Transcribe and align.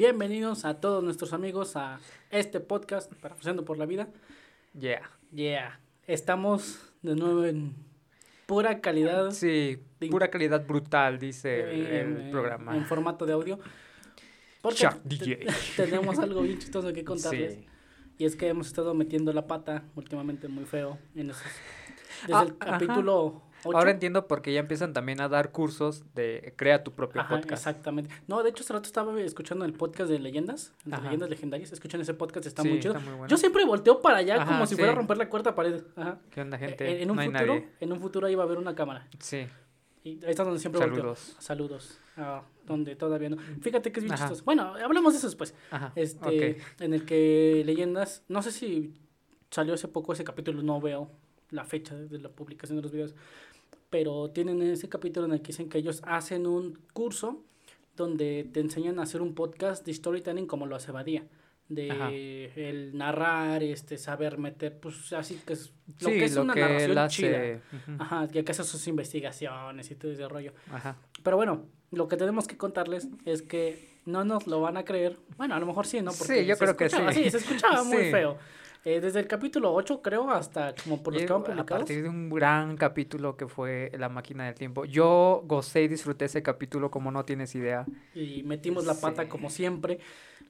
Bienvenidos 0.00 0.66
a 0.66 0.78
todos 0.78 1.02
nuestros 1.02 1.32
amigos 1.32 1.74
a 1.74 2.00
este 2.30 2.60
podcast, 2.60 3.10
Parafraseando 3.14 3.64
por 3.64 3.78
la 3.78 3.86
Vida. 3.86 4.08
Yeah. 4.78 5.00
Yeah. 5.32 5.80
Estamos 6.06 6.92
de 7.00 7.14
nuevo 7.16 7.46
en 7.46 7.74
pura 8.44 8.82
calidad. 8.82 9.30
Sí, 9.30 9.78
pura 10.10 10.28
calidad 10.30 10.66
brutal, 10.66 11.18
dice 11.18 11.60
el, 11.72 11.86
en- 11.86 12.16
el 12.26 12.30
programa. 12.30 12.76
En 12.76 12.84
formato 12.84 13.24
de 13.24 13.32
audio. 13.32 13.58
Porque 14.60 14.86
DJ. 15.04 15.46
tenemos 15.76 16.18
algo 16.18 16.42
bien 16.42 16.58
chistoso 16.58 16.92
que 16.92 17.02
contarles. 17.02 17.54
Sí. 17.54 17.66
Y 18.18 18.26
es 18.26 18.36
que 18.36 18.48
hemos 18.48 18.66
estado 18.66 18.92
metiendo 18.92 19.32
la 19.32 19.46
pata 19.46 19.82
últimamente 19.94 20.46
muy 20.48 20.66
feo 20.66 20.98
en 21.14 21.30
esos. 21.30 21.42
Desde 22.26 22.34
Ah, 22.34 22.42
el 22.42 22.54
ajá. 22.60 22.72
capítulo 22.72 23.42
8. 23.66 23.76
Ahora 23.78 23.90
entiendo 23.90 24.26
por 24.26 24.42
qué 24.42 24.52
ya 24.52 24.60
empiezan 24.60 24.92
también 24.92 25.20
a 25.20 25.28
dar 25.28 25.52
cursos 25.52 26.04
de 26.14 26.54
crea 26.56 26.82
tu 26.84 26.92
propio 26.92 27.20
Ajá, 27.20 27.34
podcast. 27.36 27.52
exactamente. 27.66 28.14
No, 28.26 28.42
de 28.42 28.50
hecho, 28.50 28.62
hace 28.62 28.72
rato 28.72 28.86
estaba 28.86 29.20
escuchando 29.20 29.64
el 29.64 29.72
podcast 29.72 30.10
de 30.10 30.18
leyendas, 30.18 30.72
de 30.84 30.96
leyendas 31.00 31.28
legendarias. 31.30 31.72
Escuchan 31.72 32.00
ese 32.00 32.14
podcast, 32.14 32.46
está 32.46 32.62
Sí, 32.62 32.68
muy 32.68 32.80
chido. 32.80 32.94
está 32.94 33.04
muy 33.04 33.14
bueno. 33.18 33.28
Yo 33.28 33.36
siempre 33.36 33.64
volteo 33.64 34.00
para 34.00 34.18
allá 34.18 34.36
Ajá, 34.36 34.46
como 34.46 34.66
si 34.66 34.74
sí. 34.74 34.76
fuera 34.80 34.92
a 34.92 34.94
romper 34.96 35.16
la 35.18 35.28
cuarta 35.28 35.54
pared. 35.54 35.82
Ajá. 35.96 36.18
¿Qué 36.30 36.40
onda, 36.40 36.58
gente? 36.58 36.86
Eh, 36.88 37.02
En 37.02 37.10
un 37.10 37.16
no 37.16 37.22
hay 37.22 37.28
futuro, 37.28 37.54
nadie. 37.54 37.68
en 37.80 37.92
un 37.92 38.00
futuro 38.00 38.26
ahí 38.26 38.34
va 38.34 38.42
a 38.44 38.46
haber 38.46 38.58
una 38.58 38.74
cámara. 38.74 39.06
Sí. 39.18 39.46
Y 40.04 40.24
ahí 40.24 40.30
está 40.30 40.44
donde 40.44 40.60
siempre 40.60 40.78
volteo. 40.80 40.98
Saludos. 40.98 41.36
Saludos. 41.40 41.98
Ah, 42.16 42.42
donde 42.64 42.94
todavía 42.94 43.28
no. 43.28 43.38
Fíjate 43.60 43.90
que 43.90 43.98
es 44.00 44.04
bien 44.04 44.14
Ajá. 44.14 44.24
chistoso. 44.24 44.44
Bueno, 44.44 44.74
hablemos 44.82 45.12
de 45.12 45.18
eso 45.18 45.26
después. 45.26 45.52
Ajá. 45.72 45.92
Este, 45.96 46.58
en 46.78 46.94
el 46.94 47.04
que 47.04 47.62
leyendas, 47.66 48.22
no 48.28 48.40
sé 48.42 48.52
si 48.52 48.94
salió 49.50 49.74
hace 49.74 49.88
poco 49.88 50.12
ese 50.12 50.22
capítulo, 50.22 50.62
no 50.62 50.80
veo 50.80 51.10
la 51.50 51.64
fecha 51.64 51.94
de 51.94 52.18
la 52.20 52.28
publicación 52.28 52.76
de 52.76 52.82
los 52.82 52.92
videos, 52.92 53.14
pero 53.90 54.30
tienen 54.30 54.60
ese 54.62 54.88
capítulo 54.88 55.26
en 55.26 55.32
el 55.32 55.40
que 55.40 55.48
dicen 55.48 55.68
que 55.68 55.78
ellos 55.78 56.02
hacen 56.04 56.46
un 56.46 56.78
curso 56.92 57.42
donde 57.96 58.48
te 58.52 58.60
enseñan 58.60 58.98
a 58.98 59.02
hacer 59.04 59.22
un 59.22 59.34
podcast 59.34 59.84
de 59.86 59.94
storytelling 59.94 60.46
como 60.46 60.66
lo 60.66 60.76
hace 60.76 60.92
Badía. 60.92 61.24
De 61.68 61.90
Ajá. 61.90 62.10
el 62.12 62.96
narrar, 62.96 63.60
este, 63.64 63.98
saber 63.98 64.38
meter, 64.38 64.78
pues 64.78 65.12
así 65.14 65.40
que 65.44 65.54
es 65.54 65.72
lo 65.98 66.08
sí, 66.10 66.14
que 66.18 66.24
es 66.26 66.34
lo 66.36 66.42
una 66.42 66.54
que 66.54 66.60
narración 66.60 67.08
chida. 67.08 67.28
hace. 67.38 67.60
ujú, 67.72 68.02
Ajá, 68.02 68.28
que 68.28 68.44
hace 68.48 68.62
sus 68.62 68.86
investigaciones 68.86 69.90
y 69.90 69.96
todo 69.96 70.12
ese 70.12 70.28
rollo. 70.28 70.52
Ajá. 70.70 70.96
Pero 71.24 71.36
bueno, 71.36 71.66
lo 71.90 72.06
que 72.06 72.16
tenemos 72.16 72.46
que 72.46 72.56
contarles 72.56 73.08
es 73.24 73.42
que 73.42 73.96
no 74.04 74.24
nos 74.24 74.46
lo 74.46 74.60
van 74.60 74.76
a 74.76 74.84
creer. 74.84 75.16
Bueno, 75.36 75.56
a 75.56 75.58
lo 75.58 75.66
mejor 75.66 75.86
sí, 75.86 76.00
¿no? 76.02 76.12
Sí, 76.12 76.46
yo 76.46 76.56
creo 76.56 76.76
que 76.76 76.84
escuchaba- 76.84 77.12
sí. 77.12 77.28
se 77.30 77.38
escuchaba 77.38 77.82
muy 77.84 77.96
Sí. 78.04 78.10
feo. 78.12 78.38
Eh, 78.88 79.00
desde 79.00 79.18
el 79.18 79.26
capítulo 79.26 79.74
8, 79.74 80.00
creo, 80.00 80.30
hasta 80.30 80.72
como 80.76 81.02
por 81.02 81.12
los 81.12 81.20
Y 81.22 81.26
que 81.26 81.32
van 81.32 81.42
a 81.42 81.44
publicados. 81.44 81.82
partir 81.82 82.04
de 82.04 82.08
un 82.08 82.30
gran 82.30 82.76
capítulo 82.76 83.36
que 83.36 83.48
fue 83.48 83.90
La 83.98 84.08
máquina 84.08 84.44
del 84.46 84.54
tiempo. 84.54 84.84
Yo 84.84 85.42
gocé 85.44 85.82
y 85.82 85.88
disfruté 85.88 86.26
ese 86.26 86.40
capítulo 86.44 86.88
como 86.88 87.10
no 87.10 87.24
tienes 87.24 87.52
idea. 87.56 87.84
Y 88.14 88.44
metimos 88.44 88.86
la 88.86 88.94
pata 88.94 89.24
Sí. 89.24 89.28
como 89.28 89.50
siempre. 89.50 89.98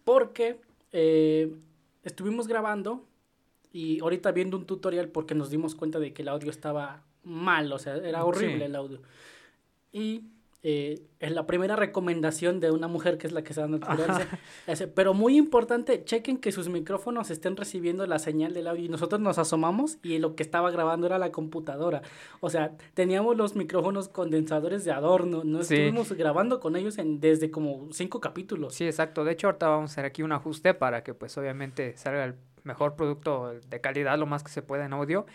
Porque 0.05 0.61
eh, 0.93 1.51
estuvimos 2.05 2.47
grabando 2.47 3.07
y 3.73 4.01
ahorita 4.01 4.33
viendo 4.33 4.59
un 4.59 4.67
tutorial 4.67 5.09
porque 5.09 5.35
nos 5.35 5.49
dimos 5.49 5.75
cuenta 5.75 5.99
de 5.99 6.13
que 6.13 6.21
el 6.21 6.29
audio 6.29 6.51
estaba 6.51 7.05
mal, 7.25 7.73
o 7.73 7.79
sea, 7.79 7.97
era 7.97 8.23
horrible 8.27 8.59
Sí. 8.59 8.63
el 8.65 8.77
audio. 8.77 9.01
Y 9.93 10.25
eh, 10.69 11.01
es 11.21 11.31
la 11.31 11.47
primera 11.47 11.77
recomendación 11.77 12.59
de 12.59 12.73
una 12.73 12.89
mujer 12.89 13.19
que 13.19 13.29
es 13.29 13.33
la 13.33 13.45
que 13.45 13.55
se 13.55 13.61
da 13.61 13.69
natural. 13.69 13.99
dice, 14.09 14.27
dice, 14.67 14.89
Pero 14.89 15.15
muy 15.15 15.37
importante, 15.37 16.03
chequen 16.05 16.39
que 16.39 16.51
sus 16.51 16.69
micrófonos 16.69 17.31
estén 17.31 17.57
recibiendo 17.57 18.05
la 18.09 18.19
señal 18.19 18.53
del 18.53 18.67
audio. 18.67 18.85
Y 18.87 18.89
nosotros 18.89 19.21
nos 19.21 19.39
asomamos 19.39 19.99
y 20.03 20.19
lo 20.19 20.35
que 20.35 20.43
estaba 20.43 20.73
grabando 20.73 21.07
era 21.07 21.19
la 21.19 21.31
computadora. 21.31 22.03
O 22.41 22.51
sea, 22.51 22.73
teníamos 22.95 23.37
los 23.37 23.55
micrófonos 23.55 24.09
condensadores 24.09 24.85
de 24.85 24.91
adorno. 24.91 25.43
No 25.45 25.63
Sí. 25.63 25.75
estuvimos 25.75 26.11
grabando 26.15 26.59
con 26.59 26.75
ellos 26.75 26.99
en, 26.99 27.21
desde 27.21 27.53
como 27.53 27.87
cinco 27.93 28.21
capítulos. 28.21 28.75
Sí, 28.75 28.87
exacto. 28.87 29.23
De 29.25 29.33
hecho, 29.33 29.47
ahorita 29.47 29.69
vamos 29.69 29.91
a 29.91 29.93
hacer 29.93 30.05
aquí 30.05 30.25
un 30.25 30.33
ajuste 30.33 30.75
para 30.75 31.05
que 31.05 31.15
pues 31.15 31.39
obviamente 31.39 31.97
salga 31.97 32.25
el 32.25 32.35
mejor 32.65 32.97
producto 32.97 33.53
de 33.69 33.81
calidad 33.81 34.19
lo 34.19 34.27
más 34.27 34.43
que 34.43 34.51
se 34.51 34.63
pueda 34.63 34.85
en 34.85 34.93
audio. 34.95 35.27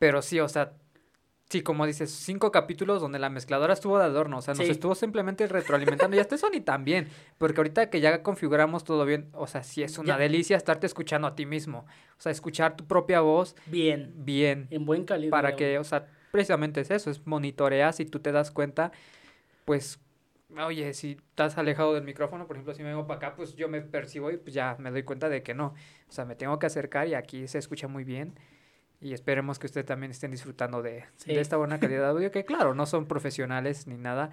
Pero 0.00 0.22
sí, 0.22 0.40
o 0.40 0.48
sea, 0.48 0.72
sí, 1.52 1.62
como 1.62 1.84
dices, 1.86 2.10
cinco 2.10 2.50
capítulos 2.50 3.00
donde 3.02 3.18
la 3.18 3.28
mezcladora 3.28 3.74
estuvo 3.74 3.98
de 3.98 4.04
adorno. 4.04 4.38
O 4.38 4.42
sea, 4.42 4.54
nos 4.54 4.64
Sí. 4.64 4.70
estuvo 4.72 4.94
simplemente 4.94 5.46
retroalimentando. 5.46 6.16
y 6.16 6.20
hasta 6.20 6.34
eso 6.34 6.48
ni 6.50 6.60
tan 6.60 6.84
bien. 6.84 7.08
Porque 7.38 7.58
ahorita 7.60 7.90
que 7.90 8.00
ya 8.00 8.22
configuramos 8.22 8.84
todo 8.84 9.04
bien, 9.04 9.28
o 9.34 9.46
sea, 9.46 9.62
sí 9.62 9.82
es 9.82 9.98
una 9.98 10.14
Ya. 10.14 10.18
delicia 10.18 10.56
estarte 10.56 10.86
escuchando 10.86 11.28
a 11.28 11.34
ti 11.34 11.44
mismo. 11.46 11.80
O 12.18 12.20
sea, 12.20 12.32
escuchar 12.32 12.76
tu 12.76 12.86
propia 12.86 13.20
voz 13.20 13.54
Bien, 13.66 14.12
bien. 14.16 14.66
en 14.70 14.84
buen 14.86 15.04
calidad. 15.04 15.30
para 15.30 15.54
que, 15.56 15.78
o 15.78 15.84
sea, 15.84 16.06
precisamente 16.30 16.80
es 16.80 16.90
eso, 16.90 17.10
es 17.10 17.26
monitoreas 17.26 18.00
y 18.00 18.06
tú 18.06 18.18
te 18.18 18.32
das 18.32 18.50
cuenta, 18.50 18.90
pues, 19.66 20.00
oye, 20.66 20.94
si 20.94 21.12
estás 21.30 21.58
alejado 21.58 21.92
del 21.94 22.04
micrófono, 22.04 22.46
por 22.46 22.56
ejemplo, 22.56 22.72
si 22.74 22.82
me 22.82 22.88
vengo 22.88 23.06
para 23.06 23.18
acá, 23.18 23.36
pues 23.36 23.54
yo 23.56 23.68
me 23.68 23.80
percibo 23.82 24.30
y 24.30 24.38
pues 24.38 24.54
ya 24.54 24.76
me 24.78 24.90
doy 24.90 25.02
cuenta 25.02 25.28
de 25.28 25.42
que 25.42 25.52
no, 25.54 25.74
o 26.08 26.12
sea, 26.12 26.24
me 26.24 26.34
tengo 26.34 26.58
que 26.58 26.66
acercar 26.66 27.08
y 27.08 27.14
aquí 27.14 27.46
se 27.48 27.58
escucha 27.58 27.88
muy 27.88 28.04
bien 28.04 28.34
y 29.02 29.12
esperemos 29.12 29.58
que 29.58 29.66
ustedes 29.66 29.86
también 29.86 30.10
estén 30.12 30.30
disfrutando 30.30 30.80
de, 30.82 31.04
Sí. 31.16 31.34
de 31.34 31.40
esta 31.40 31.56
buena 31.58 31.78
calidad 31.78 32.00
de 32.02 32.06
audio, 32.08 32.30
que 32.30 32.44
claro, 32.44 32.74
no 32.74 32.86
son 32.86 33.06
profesionales 33.06 33.86
ni 33.86 33.96
nada, 33.98 34.30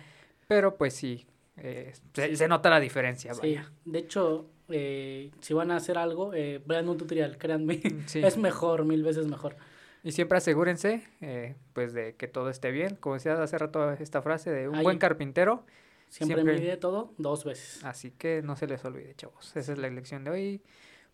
pero 0.48 0.78
pues 0.78 0.94
sí, 0.94 1.26
eh, 1.58 1.94
se, 2.14 2.36
se 2.36 2.48
nota 2.48 2.70
la 2.70 2.80
diferencia, 2.80 3.34
Sí, 3.34 3.40
vaya. 3.42 3.72
de 3.86 4.00
hecho, 4.00 4.50
eh, 4.70 5.32
si 5.42 5.54
van 5.54 5.72
a 5.72 5.76
hacer 5.78 5.98
algo, 5.98 6.34
eh, 6.34 6.62
vean 6.66 6.88
un 6.88 6.98
tutorial, 6.98 7.38
créanme. 7.38 7.82
Sí. 8.06 8.22
Es 8.24 8.38
mejor, 8.38 8.86
mil 8.86 9.04
veces 9.04 9.28
mejor. 9.28 9.58
Y 10.04 10.14
siempre 10.14 10.38
asegúrense, 10.38 11.04
eh, 11.20 11.56
pues, 11.74 11.92
de 11.94 12.16
que 12.16 12.28
todo 12.30 12.50
esté 12.50 12.72
bien. 12.72 12.96
Como 12.96 13.16
decía 13.16 13.34
hace 13.44 13.58
rato 13.58 13.92
esta 13.92 14.22
frase 14.22 14.50
de 14.50 14.70
un 14.70 14.76
Ahí. 14.76 14.84
buen 14.84 14.98
carpintero, 15.00 15.66
Siempre, 16.08 16.38
Siempre- 16.42 16.60
mide 16.60 16.76
todo 16.78 17.14
dos 17.20 17.44
veces. 17.46 17.84
Así 17.86 18.10
que 18.10 18.42
no 18.42 18.56
se 18.56 18.66
les 18.66 18.84
olvide, 18.84 19.14
chavos. 19.14 19.56
Esa 19.56 19.74
es 19.74 19.78
la 19.78 19.86
elección 19.88 20.24
de 20.24 20.32
hoy. 20.32 20.62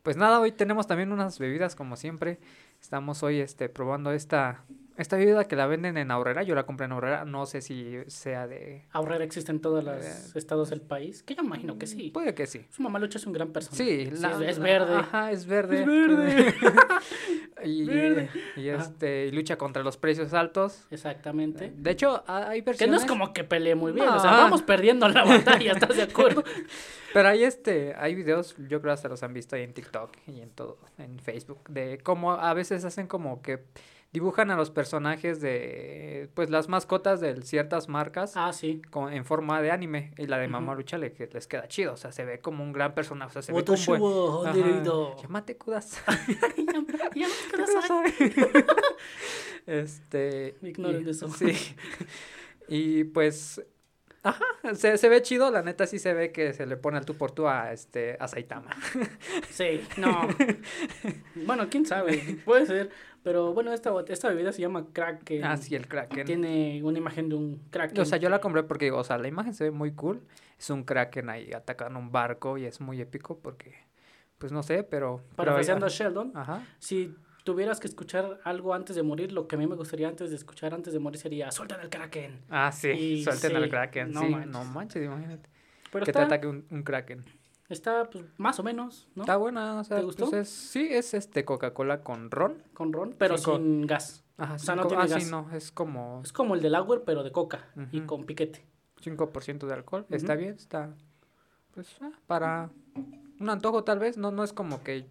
Pues 0.04 0.16
nada, 0.16 0.40
hoy 0.40 0.54
tenemos 0.54 0.88
también 0.88 1.12
unas 1.12 1.38
bebidas 1.38 1.76
como 1.76 1.98
siempre. 1.98 2.40
Estamos 2.86 3.24
hoy 3.24 3.40
este 3.40 3.68
probando 3.68 4.12
esta 4.12 4.64
esta 4.98 5.18
bebida 5.18 5.46
que 5.48 5.56
la 5.56 5.68
venden 5.68 5.98
en 5.98 6.12
Aurrera. 6.12 6.44
Yo 6.44 6.56
la 6.56 6.66
compré 6.66 6.86
en 6.86 6.92
Aurrera. 6.94 7.26
No 7.26 7.46
sé 7.46 7.62
si 7.62 7.98
sea 8.08 8.48
de 8.48 8.84
Ahorrar 8.92 9.22
existe 9.22 9.52
en 9.52 9.60
todos 9.62 9.84
los 9.84 10.36
estados 10.36 10.70
del 10.70 10.82
país. 10.82 11.24
Que 11.24 11.36
yo 11.36 11.44
imagino 11.44 11.78
que 11.78 11.88
sí. 11.88 12.12
Puede 12.12 12.34
que 12.34 12.48
sí. 12.48 12.66
Su 12.72 12.82
mamá 12.82 13.00
Lucha 13.00 13.18
es 13.18 13.26
un 13.28 13.34
gran 13.34 13.52
persona. 13.52 13.78
Sí, 13.78 14.10
es, 14.12 14.22
la- 14.22 14.46
es 14.46 14.58
la- 14.58 14.64
verde. 14.64 14.96
Ajá, 14.96 15.32
es 15.32 15.46
verde. 15.46 15.82
Es 15.82 15.86
verde. 15.86 16.56
y, 17.64 17.86
Verde. 17.86 18.30
y 18.58 18.70
este 18.70 19.28
y 19.28 19.32
lucha 19.32 19.58
contra 19.58 19.84
los 19.84 19.98
precios 19.98 20.34
altos. 20.34 20.86
Exactamente. 20.92 21.74
De 21.76 21.92
hecho, 21.92 22.24
ha- 22.28 22.50
hay 22.50 22.62
Que 22.62 22.66
versiones. 22.68 22.92
no 22.96 23.02
es 23.02 23.06
como 23.10 23.34
que 23.34 23.44
pelee 23.44 23.76
muy 23.76 23.92
bien. 23.92 24.08
O 24.08 24.20
sea, 24.20 24.32
vamos 24.32 24.62
perdiendo 24.62 25.08
la 25.10 25.24
batalla, 25.24 25.72
¿estás 25.74 25.96
de 25.98 26.04
acuerdo? 26.04 26.44
Pero 27.14 27.30
hay 27.30 27.44
este, 27.46 27.94
hay 27.98 28.14
videos, 28.14 28.56
yo 28.68 28.82
creo 28.82 28.94
hasta 28.94 29.08
los 29.08 29.24
han 29.24 29.34
visto 29.34 29.56
ahí 29.56 29.64
en 29.64 29.74
TikTok 29.74 30.12
y 30.28 30.42
en 30.42 30.50
todo, 30.50 30.78
en 30.98 31.18
Facebook, 31.20 31.62
de 31.70 31.98
cómo 32.04 32.34
a 32.34 32.54
veces 32.54 32.84
hacen 32.84 33.08
como 33.08 33.42
que 33.42 33.64
dibujan 34.14 34.50
a 34.52 34.56
los 34.56 34.72
personajes 34.72 35.42
de, 35.42 36.30
pues 36.36 36.50
las 36.50 36.70
mascotas 36.70 37.20
de 37.20 37.42
ciertas 37.42 37.90
marcas 37.90 38.34
Ah, 38.36 38.54
sí. 38.54 38.82
con- 38.90 39.12
en 39.12 39.26
forma 39.26 39.62
de 39.62 39.72
anime 39.72 40.14
y 40.18 40.28
la 40.28 40.38
de 40.38 40.48
le, 40.98 41.12
que 41.12 41.28
les 41.28 41.48
queda 41.48 41.68
chido, 41.68 41.94
o 41.94 41.98
sea, 41.98 42.12
se 42.14 42.24
ve 42.24 42.40
como 42.40 42.64
un 42.64 42.72
gran 42.72 42.94
personaje, 42.96 43.30
o 43.30 43.34
sea, 43.34 43.42
se 43.42 43.52
ve 43.52 43.64
como 43.66 43.78
un 43.78 43.86
buen... 43.86 44.02
honderudo. 44.56 45.18
Llámate 45.22 45.58
Kudasai. 45.58 46.18
Ya 47.16 47.28
no 47.28 47.34
te 47.34 47.58
quedas 47.58 47.92
ahí. 47.92 48.36
este... 49.66 50.56
Ignoren 50.62 51.08
y- 51.08 51.10
eso. 51.10 51.28
Sí. 51.30 51.54
y 52.68 53.04
pues... 53.06 53.62
Ajá, 54.24 54.44
se, 54.74 54.98
se 54.98 55.08
ve 55.08 55.22
chido, 55.22 55.52
la 55.52 55.62
neta 55.62 55.86
sí 55.86 56.00
se 56.00 56.12
ve 56.16 56.32
que 56.32 56.52
se 56.54 56.66
le 56.66 56.78
pone 56.78 56.98
al 56.98 57.06
tú 57.06 57.16
por 57.16 57.30
tú 57.30 57.48
a 57.48 57.72
este 57.72 58.18
a 58.20 58.28
Saitama. 58.28 58.72
Sí, 59.52 59.82
no. 59.98 60.28
bueno, 61.46 61.68
quién 61.70 61.86
sabe, 61.86 62.40
puede 62.44 62.66
ser. 62.66 62.90
Pero 63.26 63.56
bueno, 63.56 63.74
esta, 63.74 63.92
esta 64.08 64.30
bebida 64.30 64.52
se 64.52 64.62
llama 64.62 64.86
Kraken. 64.94 65.44
Ah, 65.44 65.58
sí, 65.58 65.74
el 65.74 65.88
Kraken. 65.88 66.28
Tiene 66.28 66.84
una 66.84 67.00
imagen 67.00 67.28
de 67.28 67.34
un 67.34 67.60
Kraken. 67.72 68.00
O 68.00 68.06
sea, 68.06 68.20
yo 68.20 68.30
la 68.30 68.40
compré 68.40 68.62
porque, 68.62 68.92
o 68.92 69.04
sea, 69.04 69.18
la 69.18 69.28
imagen 69.28 69.56
se 69.56 69.64
ve 69.64 69.72
muy 69.72 69.94
cool. 69.94 70.22
Es 70.60 70.70
un 70.70 70.84
Kraken 70.84 71.32
ahí 71.32 71.52
atacando 71.52 71.98
un 71.98 72.12
barco 72.12 72.60
y 72.60 72.66
es 72.66 72.80
muy 72.80 73.02
épico 73.02 73.40
porque, 73.40 73.74
pues 74.38 74.52
no 74.52 74.62
sé, 74.62 74.84
pero... 74.84 75.22
pero 75.30 75.38
Parafraseando 75.38 75.88
a 75.88 75.90
ah, 75.90 75.92
Sheldon, 75.92 76.34
Ajá. 76.36 76.68
si 76.78 77.16
tuvieras 77.44 77.80
que 77.80 77.88
escuchar 77.88 78.42
algo 78.44 78.76
antes 78.76 78.96
de 78.96 79.02
morir, 79.02 79.32
lo 79.32 79.48
que 79.48 79.56
a 79.56 79.58
mí 79.58 79.66
me 79.66 79.76
gustaría 79.76 80.08
antes 80.08 80.30
de 80.30 80.36
escuchar 80.36 80.76
antes 80.76 80.94
de 80.94 81.00
morir 81.00 81.20
sería 81.20 81.52
sueltan 81.52 81.80
al 81.80 81.90
Kraken. 81.90 82.44
Ah, 82.52 82.72
sí, 82.72 82.90
Y 82.90 83.24
suelten 83.24 83.50
sí, 83.50 83.58
al 83.58 83.70
Kraken. 83.72 84.12
no 84.12 84.22
sí, 84.22 84.30
manches. 84.30 84.52
no 84.52 84.66
manches, 84.66 85.04
imagínate. 85.04 85.50
Pero 85.92 86.06
que 86.06 86.14
te 86.14 86.20
ataque 86.20 86.46
un, 86.46 86.68
un 86.70 86.84
Kraken. 86.84 87.26
Está 87.70 88.10
pues, 88.10 88.26
más 88.38 88.60
o 88.60 88.64
menos, 88.64 89.08
¿no? 89.16 89.24
Está 89.24 89.38
buena, 89.38 89.80
o 89.80 89.84
sea, 89.84 89.98
¿Te 90.00 90.04
gustó? 90.04 90.30
pues 90.30 90.48
es- 90.48 90.50
sí, 90.50 90.88
es 90.92 91.14
este 91.14 91.46
Coca-Cola 91.46 92.02
con 92.02 92.32
ron. 92.32 92.62
Con 92.74 92.94
ron, 92.94 93.16
pero 93.18 93.38
Sí, 93.38 93.46
sin 93.46 93.88
gas. 93.88 94.24
Ajá, 94.38 94.56
O 94.56 94.60
sea, 94.60 94.76
no 94.76 94.88
tiene 94.88 95.04
ah, 95.04 95.08
gas. 95.08 95.24
sí, 95.24 95.32
no, 95.32 95.50
es 95.54 95.72
como 95.72 96.22
Es 96.24 96.34
como 96.34 96.56
el 96.56 96.62
del 96.62 96.74
Lauer, 96.74 97.04
pero 97.06 97.24
de 97.24 97.32
coca 97.32 97.66
y 97.92 98.02
con 98.02 98.26
piquete. 98.26 98.66
5% 99.00 99.68
de 99.68 99.74
alcohol. 99.74 100.06
Está 100.10 100.36
bien, 100.36 100.56
está, 100.56 100.94
pues, 101.74 101.88
ah, 102.02 102.12
para 102.28 102.70
un 103.40 103.50
antojo 103.50 103.84
tal 103.84 104.00
vez, 104.00 104.18
no, 104.18 104.32
no 104.32 104.44
es 104.44 104.54
como 104.54 104.84
que 104.84 105.06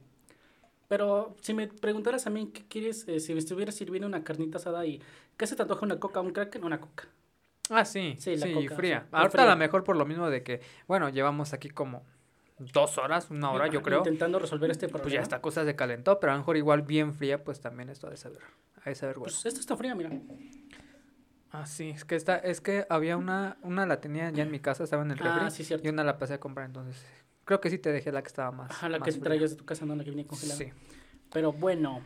Pero 0.88 1.34
si 1.40 1.54
me 1.54 1.66
preguntaras 1.68 2.26
a 2.26 2.30
mí 2.30 2.50
qué 2.52 2.64
quieres, 2.68 3.08
eh, 3.08 3.20
si 3.20 3.32
me 3.32 3.38
estuviera 3.38 3.72
sirviendo 3.72 4.06
una 4.06 4.22
carnita 4.22 4.58
asada 4.58 4.84
y 4.86 5.00
¿qué 5.36 5.46
se 5.46 5.56
te 5.56 5.62
antoja 5.62 5.84
una 5.86 5.98
coca, 5.98 6.20
un 6.20 6.32
kraken? 6.32 6.64
Una 6.64 6.80
coca. 6.80 7.08
Ah, 7.70 7.84
sí, 7.84 8.16
Sí, 8.18 8.36
sí, 8.36 8.48
la 8.48 8.54
coca, 8.62 8.76
fría. 8.76 9.00
sí, 9.00 9.06
la 9.12 9.18
Ahorita 9.18 9.32
fría. 9.32 9.46
a 9.46 9.50
lo 9.50 9.56
mejor 9.56 9.84
por 9.84 9.96
lo 9.96 10.04
mismo 10.04 10.28
de 10.28 10.42
que, 10.42 10.60
bueno, 10.86 11.08
llevamos 11.08 11.52
aquí 11.54 11.70
como 11.70 12.04
dos 12.58 12.98
horas, 12.98 13.30
una 13.30 13.50
hora, 13.50 13.66
yo 13.68 13.82
creo. 13.82 13.98
Intentando 13.98 14.38
resolver 14.38 14.70
este 14.70 14.86
problema. 14.88 15.02
Pues 15.02 15.14
ya 15.14 15.20
esta 15.20 15.40
cosa 15.40 15.64
se 15.64 15.74
calentó, 15.76 16.20
pero 16.20 16.32
a 16.32 16.34
lo 16.36 16.40
mejor 16.40 16.56
igual 16.56 16.82
bien 16.82 17.12
fría, 17.14 17.42
pues 17.42 17.60
también 17.60 17.88
esto 17.90 18.06
ha 18.06 18.10
de 18.10 18.16
saber, 18.16 18.40
ha 18.84 18.88
de 18.90 18.94
saber 18.94 19.16
bueno. 19.18 19.32
Pues 19.32 19.44
esta 19.46 19.60
está 19.60 19.76
fría, 19.76 19.94
mira. 19.94 20.10
Ah, 21.50 21.66
sí, 21.66 21.90
es 21.90 22.04
que 22.04 22.16
esta, 22.16 22.36
es 22.36 22.60
que 22.60 22.84
había 22.90 23.16
una, 23.16 23.58
una 23.62 23.86
la 23.86 24.00
tenía 24.00 24.30
ya 24.30 24.42
en 24.42 24.50
mi 24.50 24.58
casa, 24.58 24.82
estaba 24.84 25.02
en 25.04 25.12
el 25.12 25.18
refri, 25.18 25.40
Ah, 25.42 25.50
sí, 25.50 25.62
cierto. 25.64 25.86
y 25.86 25.90
una 25.90 26.02
la 26.02 26.18
pasé 26.18 26.34
a 26.34 26.40
comprar, 26.40 26.66
entonces 26.66 27.04
creo 27.44 27.60
que 27.60 27.70
sí 27.70 27.78
te 27.78 27.92
dejé 27.92 28.10
la 28.10 28.22
que 28.22 28.28
estaba 28.28 28.50
más. 28.50 28.70
Ajá, 28.72 28.88
la 28.88 28.98
más 28.98 29.06
que 29.06 29.12
fría. 29.12 29.22
traías 29.24 29.50
de 29.50 29.56
tu 29.56 29.64
casa, 29.64 29.86
no 29.86 29.94
la 29.94 30.02
que 30.02 30.10
viene 30.10 30.26
congelada. 30.26 30.58
Sí. 30.58 30.72
Pero 31.32 31.52
bueno, 31.52 32.00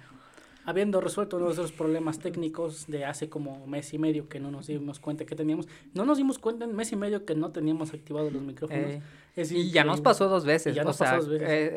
habiendo 0.66 1.00
resuelto 1.00 1.38
nuestros 1.38 1.72
problemas 1.72 2.18
técnicos 2.18 2.86
de 2.88 3.06
hace 3.06 3.30
como 3.30 3.66
mes 3.66 3.94
y 3.94 3.98
medio 3.98 4.28
que 4.28 4.38
no 4.38 4.50
nos 4.50 4.66
dimos 4.66 5.00
cuenta 5.00 5.24
que 5.24 5.34
teníamos, 5.34 5.66
no 5.94 6.04
nos 6.04 6.18
dimos 6.18 6.38
cuenta 6.38 6.66
en 6.66 6.76
mes 6.76 6.92
y 6.92 6.96
medio 6.96 7.24
que 7.24 7.34
no 7.34 7.50
teníamos 7.50 7.94
activados 7.94 8.30
los 8.30 8.42
micrófonos. 8.42 8.90
Eh, 8.90 9.02
Es 9.40 9.52
y 9.52 9.70
ya 9.70 9.84
nos 9.84 10.00
pasó 10.00 10.28
dos 10.28 10.44
veces, 10.44 10.74
ya 10.74 10.82
o 10.82 10.84
nos 10.84 10.96
pasó 10.96 11.10
sea, 11.10 11.18
dos 11.20 11.28
veces. 11.28 11.48
eh, 11.48 11.70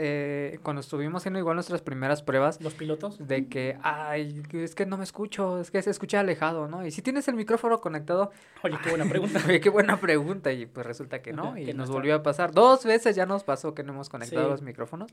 eh, 0.53 0.59
cuando 0.63 0.79
estuvimos 0.79 1.21
haciendo 1.21 1.39
igual 1.39 1.55
nuestras 1.55 1.81
primeras 1.81 2.23
pruebas, 2.23 2.59
Los 2.61 2.73
pilotos. 2.73 3.25
de 3.27 3.47
que, 3.47 3.77
ay, 3.83 4.41
es 4.53 4.73
que 4.75 4.85
no 4.85 4.97
me 4.97 5.03
escucho, 5.03 5.59
es 5.59 5.69
que 5.71 5.81
se 5.81 5.89
escucha 5.91 6.19
alejado, 6.21 6.67
¿no? 6.67 6.85
Y 6.85 6.91
si 6.91 7.01
tienes 7.01 7.27
el 7.27 7.35
micrófono 7.35 7.79
conectado, 7.81 8.31
Oye, 8.63 8.77
qué 8.83 8.89
buena 8.89 9.05
pregunta. 9.05 9.39
Oye, 9.47 9.59
qué 9.59 9.69
buena 9.69 9.99
pregunta. 9.99 10.51
Y 10.51 10.65
pues 10.65 10.85
resulta 10.85 11.21
que 11.21 11.33
no. 11.33 11.49
Ajá, 11.49 11.59
y 11.59 11.65
que 11.65 11.73
nos 11.73 11.89
volvió 11.89 12.15
a 12.15 12.23
pasar. 12.23 12.51
Dos 12.51 12.85
veces 12.85 13.15
ya 13.15 13.25
nos 13.25 13.43
pasó 13.43 13.73
que 13.73 13.83
no 13.83 13.93
hemos 13.93 14.09
conectado 14.09 14.45
Sí. 14.45 14.49
los 14.51 14.61
micrófonos. 14.61 15.11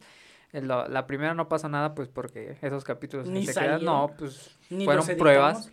Lo- 0.52 0.88
la 0.88 1.06
primera 1.06 1.34
no 1.34 1.48
pasa 1.48 1.68
nada, 1.68 1.94
pues 1.94 2.08
porque 2.08 2.56
esos 2.62 2.82
capítulos 2.84 3.28
Ni 3.28 3.46
se 3.46 3.52
quedan. 3.60 3.84
No, 3.84 4.10
pues 4.18 4.56
Ni 4.70 4.84
fueron 4.86 5.06
pruebas. 5.18 5.70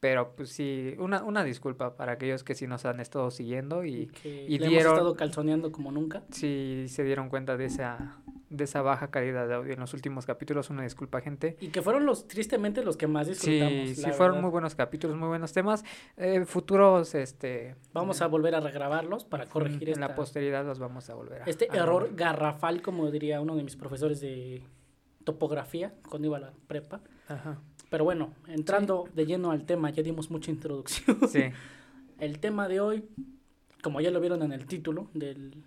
Pero 0.00 0.36
pues 0.36 0.50
sí, 0.50 0.94
una, 0.98 1.24
una 1.24 1.42
disculpa 1.42 1.96
para 1.96 2.12
aquellos 2.12 2.44
que 2.44 2.54
sí 2.54 2.68
nos 2.68 2.84
han 2.84 3.00
estado 3.00 3.32
siguiendo 3.32 3.84
y 3.84 4.06
que 4.06 4.44
y 4.44 4.58
le 4.58 4.68
dieron- 4.68 4.72
hemos 4.86 4.92
estado 4.98 5.16
calzoneando 5.16 5.72
como 5.72 5.90
nunca. 5.90 6.22
si 6.30 6.84
se 6.88 7.02
dieron 7.02 7.28
cuenta 7.28 7.56
de 7.56 7.64
esa, 7.64 8.16
de 8.48 8.62
esa 8.62 8.80
baja 8.80 9.10
calidad 9.10 9.48
de 9.48 9.54
audio 9.54 9.72
en 9.72 9.80
los 9.80 9.94
últimos 9.94 10.24
capítulos. 10.24 10.70
Una 10.70 10.84
disculpa, 10.84 11.20
gente. 11.20 11.56
Y 11.60 11.68
que 11.70 11.82
fueron 11.82 12.06
los, 12.06 12.28
tristemente, 12.28 12.84
los 12.84 12.96
que 12.96 13.08
más 13.08 13.26
disfrutamos. 13.26 13.88
Sí, 13.88 13.94
sí 13.96 14.10
fueron 14.12 14.40
muy 14.40 14.50
buenos 14.50 14.76
capítulos, 14.76 15.16
muy 15.16 15.26
buenos 15.26 15.52
temas. 15.52 15.84
Eh, 16.16 16.44
futuros, 16.44 17.16
este... 17.16 17.74
Vamos 17.92 18.22
a 18.22 18.28
volver 18.28 18.54
a 18.54 18.60
regrabarlos 18.60 19.24
para 19.24 19.46
corregir 19.46 19.88
en 19.90 19.98
la 20.00 20.14
posteridad 20.14 20.64
los 20.64 20.78
vamos 20.78 21.10
a 21.10 21.14
volver 21.14 21.42
a... 21.42 21.44
este 21.46 21.66
a 21.72 21.74
error 21.76 22.10
garrafal, 22.14 22.82
como 22.82 23.10
diría 23.10 23.40
uno 23.40 23.56
de 23.56 23.64
mis 23.64 23.74
profesores 23.74 24.20
de 24.20 24.62
topografía 25.24 25.92
cuando 26.08 26.28
iba 26.28 26.36
a 26.36 26.40
la 26.40 26.52
prepa. 26.68 27.00
Ajá. 27.26 27.58
Pero 27.90 28.04
bueno, 28.04 28.34
entrando 28.48 29.08
de 29.14 29.26
lleno 29.26 29.50
al 29.50 29.64
tema, 29.64 29.90
ya 29.90 30.02
dimos 30.02 30.30
mucha 30.30 30.50
introducción. 30.50 31.16
Sí. 31.28 31.44
El 32.18 32.40
tema 32.40 32.68
de 32.68 32.80
hoy, 32.80 33.04
como 33.82 34.00
ya 34.00 34.10
lo 34.10 34.20
vieron 34.20 34.42
en 34.42 34.50
el 34.50 34.66
título 34.66 35.08
del 35.14 35.62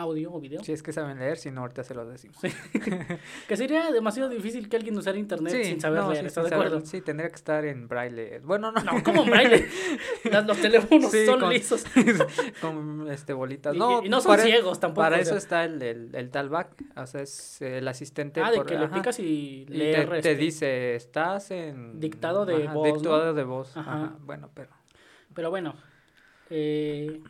audio 0.00 0.32
o 0.32 0.40
video, 0.40 0.62
Si 0.64 0.72
es 0.72 0.82
que 0.82 0.92
saben 0.92 1.18
leer, 1.18 1.36
si 1.38 1.50
no, 1.50 1.60
ahorita 1.62 1.84
se 1.84 1.94
los 1.94 2.08
decimos. 2.08 2.38
que 3.48 3.56
sería 3.56 3.90
demasiado 3.92 4.28
difícil 4.28 4.68
que 4.68 4.76
alguien 4.76 4.96
usara 4.96 5.18
internet 5.18 5.52
Sí, 5.54 5.64
sin 5.64 5.80
saber 5.80 6.00
no, 6.02 6.10
leer, 6.10 6.22
sí, 6.22 6.26
¿estás 6.28 6.44
de 6.44 6.50
saber- 6.50 6.66
acuerdo? 6.68 6.86
Sí, 6.86 7.00
tendría 7.00 7.28
que 7.28 7.34
estar 7.36 7.64
en 7.64 7.86
braille. 7.88 8.40
Bueno, 8.40 8.72
no. 8.72 8.82
No, 8.82 9.02
como 9.02 9.24
braille. 9.24 9.68
Las- 10.30 10.46
los 10.46 10.58
teléfonos 10.60 11.10
son 11.26 11.40
con- 11.40 11.50
lisos. 11.50 11.84
con 12.60 13.08
este, 13.10 13.32
bolitas. 13.32 13.74
Y- 13.74 13.78
No, 13.78 14.02
y, 14.04 14.08
no 14.08 14.20
son 14.20 14.32
para, 14.32 14.42
ciegos 14.44 14.80
tampoco. 14.80 15.02
para 15.02 15.18
eso 15.20 15.36
está 15.36 15.64
el, 15.64 15.80
el, 15.82 16.14
el 16.14 16.30
talkback. 16.30 16.82
O 16.96 17.06
sea, 17.06 17.22
es 17.22 17.62
el 17.62 17.86
asistente. 17.88 18.40
Ah, 18.40 18.50
de 18.50 18.62
que 18.64 18.78
le 18.78 18.86
ajá, 18.86 18.94
picas 18.94 19.18
y 19.20 19.66
lee 19.68 19.78
te, 19.92 19.92
te 19.94 20.06
resto. 20.06 20.34
dice, 20.34 20.94
estás 20.96 21.50
en... 21.50 22.00
Dictado 22.00 22.46
de 22.46 22.64
ajá, 22.64 22.72
voz, 22.74 22.88
¿no? 22.88 22.94
Dictado 22.94 23.34
de 23.34 23.44
voz. 23.44 23.76
Ajá. 23.76 24.14
Bueno, 24.20 24.50
pero... 24.54 24.70
Pero 25.34 25.50
bueno, 25.50 25.74
eh, 26.50 27.20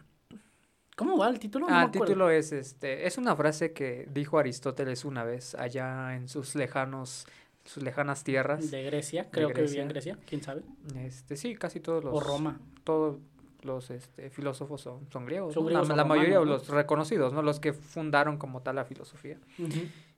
¿cómo 1.01 1.17
va 1.17 1.31
el 1.31 1.39
título? 1.39 1.67
No 1.67 1.75
ah, 1.75 1.85
el 1.85 1.91
título 1.91 2.29
es, 2.29 2.53
este, 2.53 3.07
es 3.07 3.17
una 3.17 3.35
frase 3.35 3.73
que 3.73 4.07
dijo 4.13 4.39
Aristóteles 4.39 5.07
una 5.07 5.25
vez 5.25 5.55
allá 5.55 6.15
en 6.15 6.29
sus 6.29 6.55
lejanos, 6.55 7.27
sus 7.65 7.83
lejanas 7.83 8.23
tierras. 8.23 8.71
De 8.71 8.83
Grecia, 8.83 9.31
creo 9.31 9.49
que 9.49 9.63
vivía 9.63 9.81
en 9.81 9.89
Grecia. 9.89 10.19
Quién 10.27 10.43
sabe. 10.43 10.61
Este, 10.97 11.37
sí, 11.37 11.57
casi 11.57 11.81
todos 11.81 12.05
los... 12.05 12.13
O 12.13 12.21
Roma. 12.21 12.61
todos 12.85 13.17
los 13.63 13.91
este, 13.91 14.29
filósofos 14.29 14.83
son, 14.83 15.11
son 15.11 15.25
griegos. 15.25 15.55
Son 15.55 15.63
¿no? 15.63 15.69
griegos 15.69 15.89
la, 15.89 15.95
o 15.95 15.97
la 15.97 16.05
mayoría, 16.05 16.39
o 16.39 16.45
romanos, 16.45 16.69
los 16.69 16.77
reconocidos, 16.77 17.33
¿no? 17.33 17.41
Los 17.41 17.61
que 17.61 17.73
fundaron 17.73 18.37
como 18.37 18.61
tal 18.61 18.77
la 18.77 18.85
filosofía. 18.85 19.39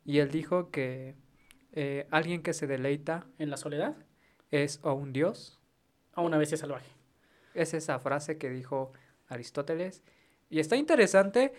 Y 0.05 0.19
él 0.19 0.33
dijo 0.33 0.73
que 0.73 1.15
eh, 1.75 2.09
alguien 2.11 2.43
que 2.43 2.55
se 2.55 2.67
deleita 2.67 3.25
En 3.39 3.51
la 3.51 3.57
soledad, 3.57 3.95
es 4.51 4.81
o 4.83 4.95
un 4.95 5.13
dios. 5.13 5.61
a 6.15 6.23
una 6.23 6.39
bestia 6.39 6.59
salvaje. 6.59 6.91
Es 7.55 7.73
esa 7.73 8.01
frase 8.01 8.37
que 8.37 8.51
dijo 8.51 8.93
Aristóteles. 9.29 10.03
Y 10.53 10.61
está 10.61 10.77
interesante 10.77 11.53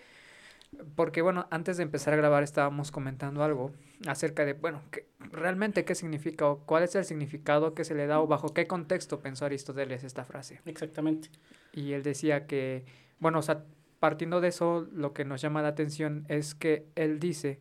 porque, 0.95 1.21
bueno, 1.23 1.47
antes 1.49 1.77
de 1.77 1.83
empezar 1.83 2.13
a 2.13 2.17
grabar 2.17 2.43
estábamos 2.43 2.91
comentando 2.91 3.43
algo 3.43 3.71
acerca 4.07 4.45
de, 4.45 4.53
bueno, 4.53 4.81
¿qué- 4.91 5.07
realmente 5.31 5.83
qué 5.83 5.95
significa 5.95 6.47
o 6.47 6.59
cuál 6.59 6.83
es 6.83 6.93
el 6.95 7.03
significado 7.03 7.73
que 7.73 7.85
se 7.85 7.95
le 7.95 8.05
da 8.05 8.21
o 8.21 8.27
bajo 8.27 8.53
qué 8.53 8.67
contexto 8.67 9.19
pensó 9.19 9.45
Aristóteles 9.45 10.03
esta 10.03 10.23
frase. 10.25 10.61
Exactamente. 10.65 11.29
Y 11.73 11.93
él 11.93 12.03
decía 12.03 12.45
que, 12.45 12.85
bueno, 13.19 13.39
o 13.39 13.41
sea, 13.41 13.63
partiendo 13.99 14.41
de 14.41 14.49
eso, 14.49 14.87
lo 14.93 15.11
que 15.13 15.25
nos 15.25 15.41
llama 15.41 15.63
la 15.63 15.69
atención 15.69 16.25
es 16.27 16.53
que 16.53 16.85
él 16.95 17.19
dice 17.19 17.59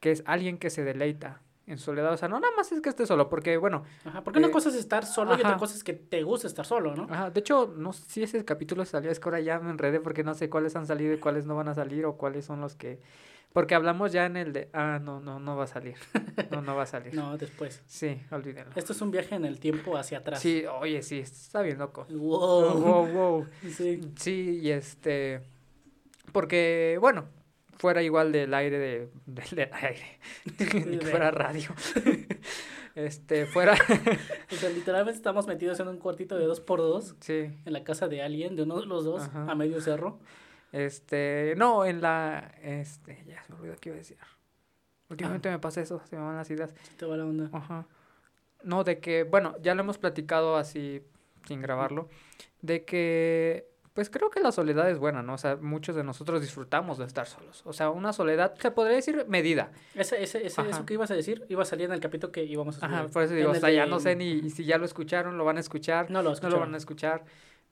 que 0.00 0.10
es 0.10 0.22
alguien 0.26 0.58
que 0.58 0.70
se 0.70 0.82
deleita 0.82 1.40
en 1.68 1.78
soledad. 1.78 2.12
O 2.12 2.16
sea, 2.16 2.28
no 2.28 2.40
nada 2.40 2.52
más 2.56 2.72
es 2.72 2.80
que 2.80 2.88
esté 2.88 3.06
solo, 3.06 3.28
porque, 3.28 3.56
bueno, 3.56 3.84
Ajá, 4.04 4.22
porque 4.24 4.38
una 4.38 4.48
Eh, 4.48 4.50
cosa 4.50 4.68
es 4.70 4.74
estar 4.74 5.04
solo 5.06 5.32
y 5.32 5.40
otra 5.40 5.56
cosa 5.56 5.74
es 5.76 5.84
que 5.84 5.92
te 5.92 6.22
gusta 6.22 6.46
estar 6.46 6.64
solo, 6.66 6.94
¿no? 6.94 7.04
ajá, 7.10 7.30
de 7.30 7.40
hecho, 7.40 7.72
no 7.76 7.92
sé 7.92 8.02
si 8.08 8.22
ese 8.22 8.44
capítulo 8.44 8.84
salió, 8.84 9.10
es 9.10 9.20
que 9.20 9.28
ahora 9.28 9.40
ya 9.40 9.58
me 9.60 9.70
enredé 9.70 10.00
porque 10.00 10.24
no 10.24 10.34
sé 10.34 10.48
cuáles 10.50 10.74
han 10.76 10.86
salido 10.86 11.12
y 11.14 11.18
cuáles 11.18 11.46
no 11.46 11.54
van 11.56 11.68
a 11.68 11.74
salir 11.74 12.04
o 12.06 12.16
cuáles 12.16 12.44
son 12.44 12.60
los 12.60 12.74
que... 12.74 13.00
Porque 13.52 13.74
hablamos 13.74 14.12
ya 14.12 14.26
en 14.26 14.36
el 14.36 14.52
de, 14.52 14.68
ah, 14.74 14.98
no, 15.02 15.20
no, 15.20 15.40
no 15.40 15.56
va 15.56 15.64
a 15.64 15.66
salir. 15.66 15.96
No, 16.50 16.62
no 16.62 16.76
va 16.76 16.84
a 16.84 16.86
salir. 16.86 17.14
No, 17.14 17.36
después. 17.36 17.82
Sí, 17.86 18.20
olvídenlo. 18.30 18.72
Esto 18.76 18.92
es 18.92 19.00
un 19.02 19.10
viaje 19.10 19.34
en 19.34 19.44
el 19.44 19.58
tiempo 19.58 19.96
hacia 19.96 20.18
atrás. 20.18 20.40
Sí, 20.40 20.64
oye, 20.80 21.02
sí, 21.02 21.18
está 21.18 21.62
bien 21.62 21.78
loco. 21.78 22.06
Wow. 22.10 22.78
Wow, 22.80 23.06
wow. 23.06 23.46
Sí. 23.70 24.00
Sí, 24.16 24.60
y 24.62 24.70
este. 24.70 25.42
Porque, 26.32 26.98
bueno, 27.00 27.26
fuera 27.78 28.02
igual 28.02 28.32
del 28.32 28.52
aire 28.54 28.78
de. 28.78 29.08
del, 29.26 29.50
del 29.50 29.70
aire. 29.72 30.18
Ni 30.86 30.98
que 30.98 31.06
fuera 31.06 31.30
radio. 31.30 31.70
este, 32.94 33.46
fuera. 33.46 33.74
O 34.52 34.56
sea, 34.56 34.70
literalmente 34.70 35.16
estamos 35.16 35.46
metidos 35.46 35.78
en 35.80 35.88
un 35.88 35.98
cuartito 35.98 36.36
de 36.36 36.44
dos 36.44 36.60
por 36.60 36.80
dos 36.80 37.14
sí. 37.20 37.50
en 37.64 37.72
la 37.72 37.84
casa 37.84 38.08
de 38.08 38.22
alguien, 38.22 38.56
de 38.56 38.62
uno 38.62 38.80
de 38.80 38.86
los 38.86 39.04
dos, 39.04 39.22
Ajá. 39.22 39.50
a 39.50 39.54
medio 39.54 39.80
cerro. 39.80 40.18
Este. 40.72 41.54
No, 41.56 41.84
en 41.84 42.00
la. 42.00 42.54
Este. 42.62 43.24
Ya 43.26 43.42
se 43.42 43.52
me 43.52 43.60
olvidó 43.60 43.76
qué 43.80 43.90
iba 43.90 43.96
a 43.96 43.98
decir. 43.98 44.18
Últimamente 45.10 45.50
me 45.50 45.58
pasa 45.58 45.80
eso, 45.80 46.02
se 46.08 46.16
me 46.16 46.22
van 46.22 46.36
las 46.36 46.50
ideas. 46.50 46.74
Sí 46.82 46.94
te 46.96 47.06
va 47.06 47.16
la 47.16 47.24
onda. 47.24 47.48
Ajá. 47.52 47.86
No, 48.62 48.84
de 48.84 48.98
que, 48.98 49.22
bueno, 49.22 49.56
ya 49.62 49.74
lo 49.74 49.82
hemos 49.82 49.98
platicado 49.98 50.56
así, 50.56 51.02
sin 51.46 51.62
grabarlo, 51.62 52.08
de 52.60 52.84
que, 52.84 53.70
pues 53.98 54.10
creo 54.10 54.30
que 54.30 54.38
la 54.38 54.52
soledad 54.52 54.88
es 54.88 54.96
buena, 55.00 55.24
¿no? 55.24 55.34
O 55.34 55.38
sea, 55.38 55.56
muchos 55.56 55.96
de 55.96 56.04
nosotros 56.04 56.40
disfrutamos 56.40 56.98
de 56.98 57.04
estar 57.04 57.26
solos. 57.26 57.62
O 57.66 57.72
sea, 57.72 57.90
una 57.90 58.12
soledad, 58.12 58.54
se 58.56 58.70
podría 58.70 58.94
decir 58.94 59.24
medida. 59.26 59.72
Ese, 59.96 60.22
ese, 60.22 60.46
ese, 60.46 60.62
eso 60.70 60.86
que 60.86 60.94
ibas 60.94 61.10
a 61.10 61.14
decir 61.16 61.44
iba 61.48 61.62
a 61.62 61.66
salir 61.66 61.86
en 61.86 61.92
el 61.94 61.98
capítulo 61.98 62.30
que 62.30 62.44
íbamos 62.44 62.76
a 62.76 62.80
subir. 62.80 62.94
Ajá, 62.94 63.08
por 63.08 63.24
eso 63.24 63.34
digo, 63.34 63.50
o 63.50 63.54
el 63.54 63.60
sea, 63.60 63.70
ya 63.72 63.84
de- 63.86 63.90
no 63.90 63.98
sé 63.98 64.14
ni 64.14 64.50
si 64.50 64.64
ya 64.64 64.78
lo 64.78 64.84
escucharon, 64.84 65.36
lo 65.36 65.44
van 65.44 65.56
a 65.56 65.60
escuchar, 65.60 66.12
No 66.12 66.22
lo 66.22 66.32
no 66.32 66.48
lo 66.48 66.60
van 66.60 66.74
a 66.74 66.76
escuchar, 66.76 67.24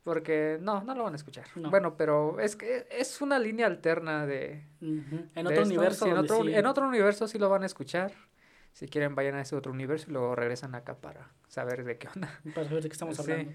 porque 0.03 0.59
no, 0.61 0.83
no 0.83 0.97
lo 0.97 1.05
van 1.05 1.13
a 1.13 1.17
escuchar. 1.17 1.45
No. 1.55 1.71
Bueno, 1.71 1.97
pero 1.97 2.41
es 2.41 2.57
que 2.57 2.89
es 2.91 3.21
una 3.21 3.39
línea 3.39 3.67
alterna 3.67 4.27
de... 4.27 4.65
En 4.81 5.05
de 5.35 5.41
otro 5.43 5.51
esto, 5.53 5.65
universo. 5.65 6.05
sí, 6.07 6.11
en, 6.11 6.17
otro, 6.19 6.43
sí- 6.43 6.55
en 6.55 6.67
otro 6.67 6.89
universo 6.89 7.29
sí 7.29 7.39
lo 7.39 7.49
van 7.49 7.63
a 7.63 7.67
escuchar. 7.67 8.13
Si 8.73 8.89
quieren, 8.89 9.15
vayan 9.15 9.37
a 9.37 9.43
ese 9.43 9.55
otro 9.55 9.71
universo 9.71 10.07
y 10.11 10.13
luego 10.13 10.35
regresan 10.35 10.75
acá 10.75 10.97
para 10.97 11.31
saber 11.49 11.85
de 11.85 11.99
qué 11.99 12.09
onda. 12.15 12.29
Para 12.53 12.67
saber 12.67 12.83
de 12.83 12.89
qué 12.89 12.93
estamos 12.95 13.17
Sí. 13.17 13.23
hablando. 13.23 13.53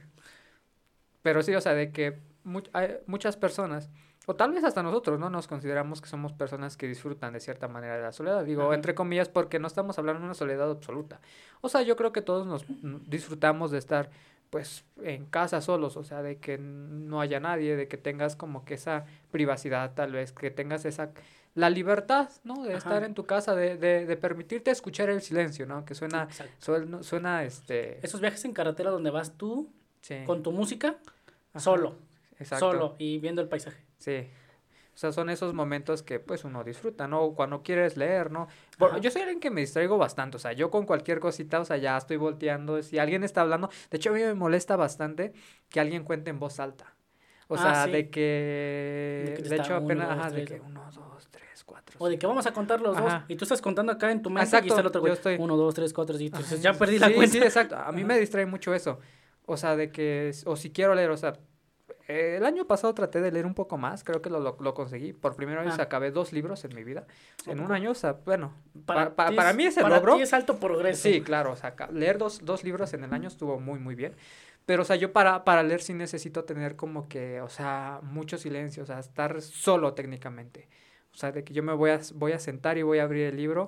Pero 1.21 1.43
sí, 1.43 1.53
o 1.53 1.61
sea, 1.61 1.73
de 1.73 1.91
que 1.91 2.19
much- 2.45 2.69
hay 2.73 2.97
muchas 3.07 3.37
personas, 3.37 3.89
o 4.27 4.35
tal 4.35 4.51
vez 4.51 4.63
hasta 4.63 4.83
nosotros, 4.83 5.19
¿no? 5.19 5.29
Nos 5.29 5.47
consideramos 5.47 6.01
que 6.01 6.07
somos 6.07 6.31
personas 6.33 6.77
que 6.77 6.87
disfrutan 6.87 7.33
de 7.33 7.39
cierta 7.39 7.67
manera 7.67 7.95
de 7.97 8.03
la 8.03 8.11
soledad. 8.11 8.45
Digo, 8.45 8.63
Ajá. 8.67 8.75
entre 8.75 8.93
comillas, 8.93 9.29
porque 9.29 9.57
no 9.59 9.67
estamos 9.67 9.97
hablando 9.97 10.19
de 10.19 10.25
una 10.25 10.33
soledad 10.35 10.69
absoluta. 10.69 11.19
O 11.61 11.69
sea, 11.69 11.81
yo 11.81 11.95
creo 11.95 12.11
que 12.11 12.21
todos 12.21 12.45
nos 12.45 12.63
disfrutamos 13.09 13.71
de 13.71 13.79
estar, 13.79 14.09
pues, 14.51 14.85
en 15.01 15.25
casa 15.25 15.59
solos, 15.61 15.97
o 15.97 16.03
sea, 16.03 16.21
de 16.21 16.37
que 16.37 16.57
no 16.59 17.19
haya 17.19 17.39
nadie, 17.39 17.75
de 17.75 17.87
que 17.87 17.97
tengas 17.97 18.35
como 18.35 18.63
que 18.63 18.75
esa 18.75 19.05
privacidad, 19.31 19.93
tal 19.95 20.11
vez, 20.11 20.33
que 20.33 20.51
tengas 20.51 20.85
esa... 20.85 21.11
La 21.53 21.69
libertad, 21.69 22.29
¿no? 22.45 22.63
De 22.63 22.69
Ajá. 22.69 22.77
estar 22.77 23.03
en 23.03 23.13
tu 23.13 23.25
casa, 23.25 23.55
de, 23.55 23.75
de, 23.75 24.05
de 24.05 24.17
permitirte 24.17 24.71
escuchar 24.71 25.09
el 25.09 25.21
silencio, 25.21 25.65
¿no? 25.65 25.83
Que 25.83 25.95
suena, 25.95 26.29
suena, 26.59 27.03
suena 27.03 27.43
este... 27.43 27.99
Esos 28.05 28.21
viajes 28.21 28.45
en 28.45 28.53
carretera 28.53 28.89
donde 28.91 29.09
vas 29.09 29.33
tú 29.35 29.69
sí, 29.99 30.23
con 30.25 30.43
tu 30.43 30.53
música, 30.53 30.95
ajá, 31.49 31.59
solo, 31.59 31.95
exacto. 32.41 32.71
solo 32.71 32.95
y 32.99 33.19
viendo 33.19 33.41
el 33.41 33.47
paisaje. 33.47 33.83
Sí. 33.97 34.27
O 34.93 34.97
sea, 35.01 35.11
son 35.13 35.29
esos 35.29 35.53
momentos 35.53 36.03
que 36.03 36.19
pues 36.19 36.43
uno 36.43 36.63
disfruta, 36.65 37.07
¿no? 37.07 37.33
Cuando 37.33 37.63
quieres 37.63 37.95
leer, 37.95 38.29
¿no? 38.29 38.47
Por- 38.77 38.99
yo 38.99 39.09
soy 39.09 39.21
alguien 39.21 39.39
que 39.39 39.49
me 39.49 39.61
distraigo 39.61 39.97
bastante, 39.97 40.35
o 40.35 40.39
sea, 40.39 40.51
yo 40.51 40.69
con 40.69 40.85
cualquier 40.85 41.19
cosita, 41.21 41.61
o 41.61 41.65
sea, 41.65 41.77
ya 41.77 41.97
estoy 41.97 42.17
volteando, 42.17 42.81
si 42.83 42.99
alguien 42.99 43.23
está 43.23 43.41
hablando, 43.41 43.69
de 43.89 43.97
hecho 43.97 44.09
a 44.09 44.13
mí 44.13 44.19
me 44.19 44.33
molesta 44.33 44.75
bastante 44.75 45.31
que 45.69 45.79
alguien 45.79 46.03
cuente 46.03 46.29
en 46.29 46.39
voz 46.39 46.59
alta. 46.59 46.93
O 47.47 47.55
Ah, 47.55 47.57
sea, 47.57 47.85
sí. 47.85 47.91
de 47.91 48.09
que, 48.09 49.23
De 49.27 49.33
que 49.43 49.49
de 49.49 49.55
hecho 49.55 49.75
uno, 49.77 49.85
apenas, 49.85 50.07
dos, 50.09 50.17
ajá, 50.17 50.29
de 50.29 50.35
tres, 50.45 50.49
que 50.51 50.57
¿no? 50.59 50.65
uno, 50.65 50.91
dos, 50.91 51.27
tres, 51.31 51.63
cuatro. 51.65 51.95
O 51.99 52.07
de 52.09 52.17
que 52.19 52.27
vamos 52.27 52.45
a 52.45 52.53
contar 52.53 52.81
los 52.81 52.95
Ajá. 52.97 53.19
dos. 53.19 53.23
Y 53.29 53.35
tú 53.35 53.45
estás 53.45 53.61
contando 53.61 53.91
acá 53.93 54.11
en 54.11 54.21
tu 54.21 54.29
mente 54.29 54.43
y 54.43 54.47
Exacto, 54.47 54.67
está 54.67 54.81
el 54.81 54.87
otro 54.87 55.01
güey. 55.01 55.13
estoy- 55.13 55.37
Uno, 55.39 55.55
dos, 55.57 55.73
tres, 55.73 55.93
cuatro. 55.93 56.17
Y 56.19 56.27
entonces 56.27 56.61
ya 56.61 56.73
perdí 56.73 56.99
la 56.99 57.11
cuenta. 57.13 57.31
Sí, 57.31 57.39
exacto. 57.39 57.75
A 57.77 57.91
mí 57.91 58.03
me 58.03 58.17
distrae 58.19 58.45
mucho 58.45 58.73
eso. 58.73 58.99
O 59.45 59.57
sea, 59.57 59.75
de 59.75 59.91
que, 59.91 60.31
o 60.45 60.55
si 60.55 60.71
quiero 60.71 60.95
leer, 60.95 61.09
o 61.11 61.17
sea, 61.17 61.33
eh, 62.11 62.37
el 62.37 62.45
año 62.45 62.65
pasado 62.67 62.93
traté 62.93 63.21
de 63.21 63.31
leer 63.31 63.45
un 63.45 63.53
poco 63.53 63.77
más, 63.77 64.03
creo 64.03 64.21
que 64.21 64.29
lo, 64.29 64.39
lo, 64.39 64.57
lo 64.59 64.73
conseguí. 64.73 65.13
Por 65.13 65.35
primera 65.35 65.63
vez 65.63 65.79
Ah. 65.79 65.83
acabé 65.83 66.11
dos 66.11 66.33
libros 66.33 66.63
en 66.65 66.75
mi 66.75 66.83
vida. 66.83 67.05
En 67.47 67.59
¿A 67.59 67.63
un 67.63 67.71
año, 67.71 67.91
o 67.91 67.95
sea, 67.95 68.13
bueno, 68.25 68.53
para, 68.85 69.15
para, 69.15 69.35
para 69.35 69.49
es- 69.51 69.55
mí 69.55 69.65
ese 69.65 69.81
para 69.81 69.95
logro. 69.97 70.15
ti 70.17 70.21
es 70.23 70.33
alto 70.33 70.57
progreso. 70.59 71.01
Sí, 71.03 71.21
claro, 71.21 71.51
o 71.51 71.55
sea, 71.55 71.75
leer 71.91 72.17
dos, 72.17 72.43
dos 72.43 72.63
libros 72.63 72.93
en 72.93 73.03
el 73.03 73.13
año 73.13 73.27
estuvo 73.27 73.59
muy, 73.59 73.79
muy 73.79 73.95
bien. 73.95 74.13
Pero, 74.65 74.83
o 74.83 74.85
sea, 74.85 74.95
yo 74.95 75.11
para, 75.11 75.43
para 75.43 75.63
leer 75.63 75.81
sí 75.81 75.93
necesito 75.93 76.43
tener 76.43 76.75
como 76.75 77.07
que, 77.09 77.41
o 77.41 77.49
sea, 77.49 77.99
mucho 78.03 78.37
silencio, 78.37 78.83
o 78.83 78.85
sea, 78.85 78.99
estar 78.99 79.41
solo 79.41 79.93
técnicamente. 79.93 80.69
O 81.13 81.17
sea, 81.17 81.31
de 81.33 81.43
que 81.43 81.53
yo 81.53 81.61
me 81.61 81.73
voy 81.73 81.89
a, 81.89 81.99
voy 82.13 82.31
a 82.31 82.39
sentar 82.39 82.77
y 82.77 82.83
voy 82.83 82.99
a 82.99 83.03
abrir 83.03 83.25
el 83.25 83.35
libro 83.35 83.67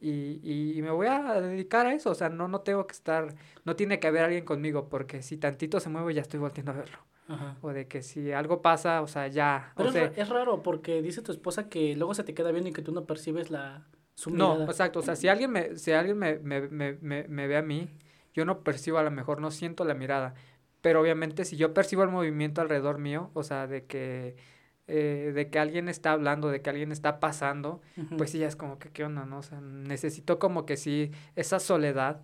y, 0.00 0.40
y, 0.42 0.72
y 0.76 0.82
me 0.82 0.90
voy 0.90 1.06
a 1.06 1.40
dedicar 1.40 1.86
a 1.86 1.92
eso. 1.94 2.10
O 2.10 2.14
sea, 2.16 2.30
no, 2.30 2.48
no 2.48 2.62
tengo 2.62 2.84
que 2.86 2.94
estar, 2.94 3.32
no 3.64 3.76
tiene 3.76 4.00
que 4.00 4.08
haber 4.08 4.24
alguien 4.24 4.44
conmigo 4.44 4.88
porque 4.88 5.22
si 5.22 5.36
tantito 5.36 5.78
se 5.78 5.88
mueve 5.88 6.14
ya 6.14 6.22
estoy 6.22 6.40
volteando 6.40 6.72
a 6.72 6.76
verlo. 6.76 6.98
Ajá. 7.30 7.56
O 7.62 7.70
de 7.72 7.86
que 7.86 8.02
si 8.02 8.32
algo 8.32 8.60
pasa, 8.60 9.02
o 9.02 9.06
sea, 9.06 9.28
ya. 9.28 9.72
Pero 9.76 9.88
o 9.88 9.88
es, 9.88 9.94
sea, 9.94 10.06
ra- 10.08 10.12
es 10.16 10.28
raro 10.28 10.62
porque 10.62 11.00
dice 11.02 11.22
tu 11.22 11.32
esposa 11.32 11.68
que 11.68 11.94
luego 11.96 12.12
se 12.14 12.24
te 12.24 12.34
queda 12.34 12.50
viendo 12.50 12.68
y 12.70 12.72
que 12.72 12.82
tú 12.82 12.92
no 12.92 13.04
percibes 13.06 13.50
la 13.50 13.86
su 14.14 14.30
No, 14.30 14.54
mirada. 14.54 14.64
exacto. 14.70 14.98
O 14.98 15.02
sea, 15.02 15.16
si 15.16 15.28
alguien 15.28 15.50
me, 15.50 15.76
si 15.76 15.92
alguien 15.92 16.18
me, 16.18 16.38
me, 16.40 16.62
me, 16.68 16.94
me, 17.00 17.28
me 17.28 17.46
ve 17.46 17.56
a 17.56 17.62
mí, 17.62 17.88
yo 18.34 18.44
no 18.44 18.60
percibo 18.64 18.98
a 18.98 19.02
lo 19.02 19.10
mejor, 19.10 19.40
no 19.40 19.50
siento 19.50 19.84
la 19.84 19.94
mirada. 19.94 20.34
Pero 20.80 21.00
obviamente 21.00 21.44
si 21.44 21.56
yo 21.56 21.72
percibo 21.74 22.02
el 22.02 22.08
movimiento 22.10 22.60
alrededor 22.62 22.98
mío, 22.98 23.30
o 23.34 23.42
sea, 23.42 23.66
de 23.66 23.84
que, 23.86 24.34
eh, 24.88 25.30
de 25.34 25.50
que 25.50 25.58
alguien 25.58 25.88
está 25.88 26.12
hablando, 26.12 26.48
de 26.48 26.62
que 26.62 26.70
alguien 26.70 26.90
está 26.90 27.20
pasando, 27.20 27.80
pues 28.16 28.30
sí, 28.30 28.38
ya 28.38 28.48
es 28.48 28.56
como 28.56 28.78
que, 28.78 28.90
¿qué 28.90 29.04
onda, 29.04 29.24
no? 29.26 29.38
O 29.38 29.42
sea, 29.42 29.60
necesito 29.60 30.38
como 30.38 30.66
que 30.66 30.76
sí, 30.76 31.12
esa 31.36 31.60
soledad 31.60 32.22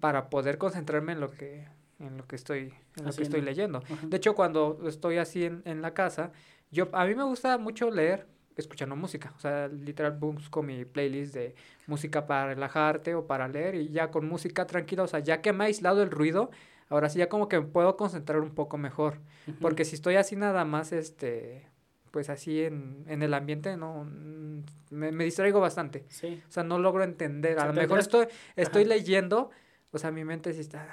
para 0.00 0.30
poder 0.30 0.58
concentrarme 0.58 1.12
en 1.12 1.20
lo 1.20 1.30
que, 1.30 1.66
en 2.04 2.16
lo 2.16 2.26
que 2.26 2.36
estoy, 2.36 2.72
en 2.96 3.04
lo 3.04 3.12
que 3.12 3.22
estoy 3.22 3.40
leyendo. 3.40 3.78
Ajá. 3.78 4.06
De 4.06 4.16
hecho, 4.16 4.34
cuando 4.34 4.78
estoy 4.86 5.18
así 5.18 5.44
en, 5.44 5.62
en 5.64 5.82
la 5.82 5.94
casa, 5.94 6.32
yo, 6.70 6.88
a 6.92 7.04
mí 7.06 7.14
me 7.14 7.24
gusta 7.24 7.58
mucho 7.58 7.90
leer 7.90 8.26
escuchando 8.56 8.96
música. 8.96 9.32
O 9.36 9.40
sea, 9.40 9.68
literal 9.68 10.12
busco 10.12 10.62
mi 10.62 10.84
playlist 10.84 11.34
de 11.34 11.54
música 11.86 12.26
para 12.26 12.48
relajarte 12.48 13.14
o 13.14 13.26
para 13.26 13.48
leer 13.48 13.74
y 13.74 13.88
ya 13.88 14.10
con 14.10 14.26
música 14.28 14.66
tranquila, 14.66 15.02
o 15.02 15.08
sea, 15.08 15.20
ya 15.20 15.40
que 15.40 15.52
me 15.52 15.64
ha 15.64 15.66
aislado 15.66 16.02
el 16.02 16.10
ruido, 16.10 16.50
ahora 16.88 17.08
sí 17.08 17.18
ya 17.18 17.28
como 17.28 17.48
que 17.48 17.60
me 17.60 17.66
puedo 17.66 17.96
concentrar 17.96 18.40
un 18.40 18.54
poco 18.54 18.78
mejor. 18.78 19.20
Porque 19.60 19.84
si 19.84 19.96
estoy 19.96 20.16
así 20.16 20.36
nada 20.36 20.64
más, 20.64 20.92
este, 20.92 21.66
pues 22.10 22.30
así 22.30 22.62
en, 22.62 23.04
en 23.08 23.22
el 23.22 23.34
ambiente, 23.34 23.76
no, 23.76 24.04
mm, 24.04 24.62
me, 24.90 25.12
me 25.12 25.24
distraigo 25.24 25.60
bastante. 25.60 26.04
Sí. 26.08 26.42
O 26.48 26.50
sea, 26.50 26.62
no 26.62 26.78
logro 26.78 27.02
entender. 27.04 27.58
O 27.58 27.62
A 27.62 27.66
lo 27.66 27.72
mejor 27.72 27.98
estoy, 27.98 28.26
estoy 28.56 28.82
Ajá. 28.82 28.88
leyendo, 28.90 29.50
o 29.90 29.98
sea, 29.98 30.10
mi 30.10 30.24
mente 30.24 30.52
sí 30.52 30.60
está, 30.60 30.86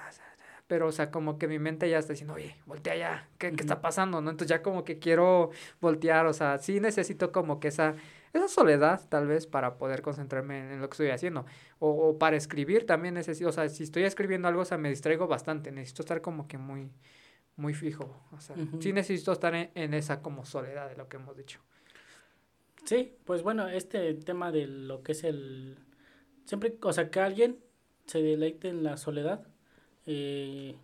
pero, 0.72 0.88
o 0.88 0.92
sea, 0.94 1.12
como 1.12 1.38
que 1.38 1.50
mi 1.50 1.60
mente 1.60 1.90
ya 1.90 2.00
está 2.00 2.13
diciendo, 2.13 2.36
oye, 2.36 2.56
voltea 2.66 2.96
ya, 2.96 3.30
¿qué, 3.38 3.51
qué 3.51 3.62
está 3.62 3.82
pasando? 3.82 4.22
¿No? 4.22 4.30
Entonces 4.30 4.48
ya 4.48 4.62
como 4.62 4.86
que 4.86 5.00
quiero 5.00 5.50
voltear, 5.82 6.25
o 6.28 6.32
sea, 6.32 6.60
sí 6.60 6.80
necesito 6.80 7.34
como 7.34 7.60
que 7.60 7.68
esa, 7.68 7.96
esa 8.32 8.48
soledad, 8.48 9.01
tal 9.10 9.28
vez, 9.28 9.48
para 9.48 9.78
poder 9.78 10.01
concentrarme 10.01 10.60
en, 10.60 10.72
en 10.72 10.80
lo 10.80 10.88
que 10.88 10.94
estoy 10.94 11.10
haciendo. 11.10 11.46
O, 11.80 11.90
o 11.90 12.18
para 12.18 12.38
escribir 12.38 12.86
también 12.86 13.16
necesito, 13.16 13.50
o 13.50 13.51
sea, 13.51 13.68
si 13.68 13.84
estoy 13.84 14.04
escribiendo 14.04 14.48
algo, 14.48 14.62
o 14.62 14.66
sea, 14.66 14.78
me 14.78 14.88
distraigo 14.88 15.28
bastante, 15.28 15.74
necesito 15.74 16.04
estar 16.04 16.22
como 16.22 16.48
que 16.48 16.58
muy, 16.58 16.90
muy 17.58 17.74
fijo, 17.74 18.24
o 18.32 18.40
sea, 18.40 18.56
sí 18.80 18.94
necesito 18.94 19.34
estar 19.34 19.54
en, 19.54 19.72
en 19.75 19.94
esa 19.94 20.22
como 20.22 20.46
soledad 20.46 20.88
de 20.88 20.96
lo 20.96 21.10
que 21.10 21.18
hemos 21.18 21.36
dicho. 21.36 21.60
Sí, 22.86 23.18
pues 23.25 23.44
bueno, 23.44 23.68
este 23.68 24.13
tema 24.13 24.54
de 24.54 24.68
lo 24.68 25.04
que 25.04 25.12
es 25.12 25.25
el... 25.25 25.80
Siempre, 26.46 26.78
o 26.82 26.94
sea, 26.94 27.12
que 27.12 27.20
alguien 27.20 27.60
se 28.06 28.22
deleite 28.22 28.70
en 28.70 28.84
la 28.84 28.96
soledad, 28.96 29.50
eh, 30.13 30.75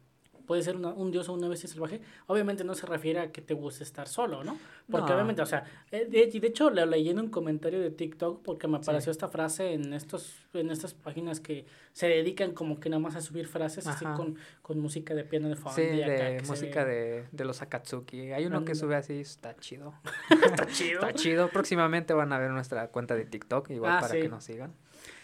puede 0.45 0.61
ser 0.63 0.77
una- 0.77 0.93
un 0.93 1.11
dios 1.11 1.27
o 1.27 1.33
una 1.33 1.49
bestia 1.49 1.67
salvaje, 1.67 1.99
obviamente 2.27 2.63
no 2.63 2.73
se 2.73 2.85
refiere 2.85 3.19
a 3.19 3.31
que 3.33 3.41
te 3.41 3.53
guste 3.53 3.83
estar 3.83 4.07
solo, 4.07 4.45
¿no? 4.45 4.57
Porque 4.89 5.09
No. 5.09 5.15
obviamente, 5.15 5.41
o 5.41 5.45
sea, 5.45 5.65
eh, 5.91 6.05
de, 6.09 6.29
y 6.31 6.39
de 6.39 6.47
hecho 6.47 6.69
lo 6.69 6.85
leí 6.85 7.09
en 7.09 7.19
un 7.19 7.27
comentario 7.29 7.81
de 7.81 7.91
TikTok 7.91 8.41
porque 8.43 8.65
me 8.69 8.77
Sí. 8.77 8.83
apareció 8.83 9.11
esta 9.11 9.27
frase 9.27 9.73
en 9.73 9.91
estos 9.91 10.35
en 10.53 10.71
estas 10.71 10.93
páginas 10.93 11.39
que 11.41 11.65
se 11.93 12.07
dedican 12.07 12.53
como 12.53 12.79
que 12.79 12.89
nada 12.89 12.99
más 13.01 13.15
a 13.17 13.21
subir 13.21 13.45
frases 13.47 13.85
así 13.87 14.05
con, 14.15 14.37
con 14.63 14.79
música 14.79 15.13
de 15.13 15.23
piano 15.25 15.49
de 15.49 15.55
fondo. 15.55 15.75
Sí, 15.75 15.81
y 15.83 16.01
acá 16.01 16.23
de 16.29 16.37
que 16.37 16.43
música 16.47 16.85
de, 16.85 17.25
de 17.31 17.45
los 17.45 17.61
Akatsuki. 17.61 18.31
Hay 18.31 18.45
uno 18.45 18.63
que 18.65 18.73
sube 18.73 18.95
así, 18.95 19.19
está 19.19 19.55
chido. 19.57 19.93
Está 20.45 20.65
chido. 20.67 21.01
Está 21.01 21.13
chido. 21.13 21.49
Próximamente 21.49 22.13
van 22.15 22.31
a 22.33 22.39
ver 22.39 22.49
nuestra 22.51 22.87
cuenta 22.87 23.13
de 23.15 23.25
TikTok, 23.25 23.69
igual 23.69 23.91
Ah, 23.97 23.99
para 23.99 24.13
sí. 24.13 24.21
que 24.21 24.29
nos 24.29 24.43
sigan. 24.45 24.73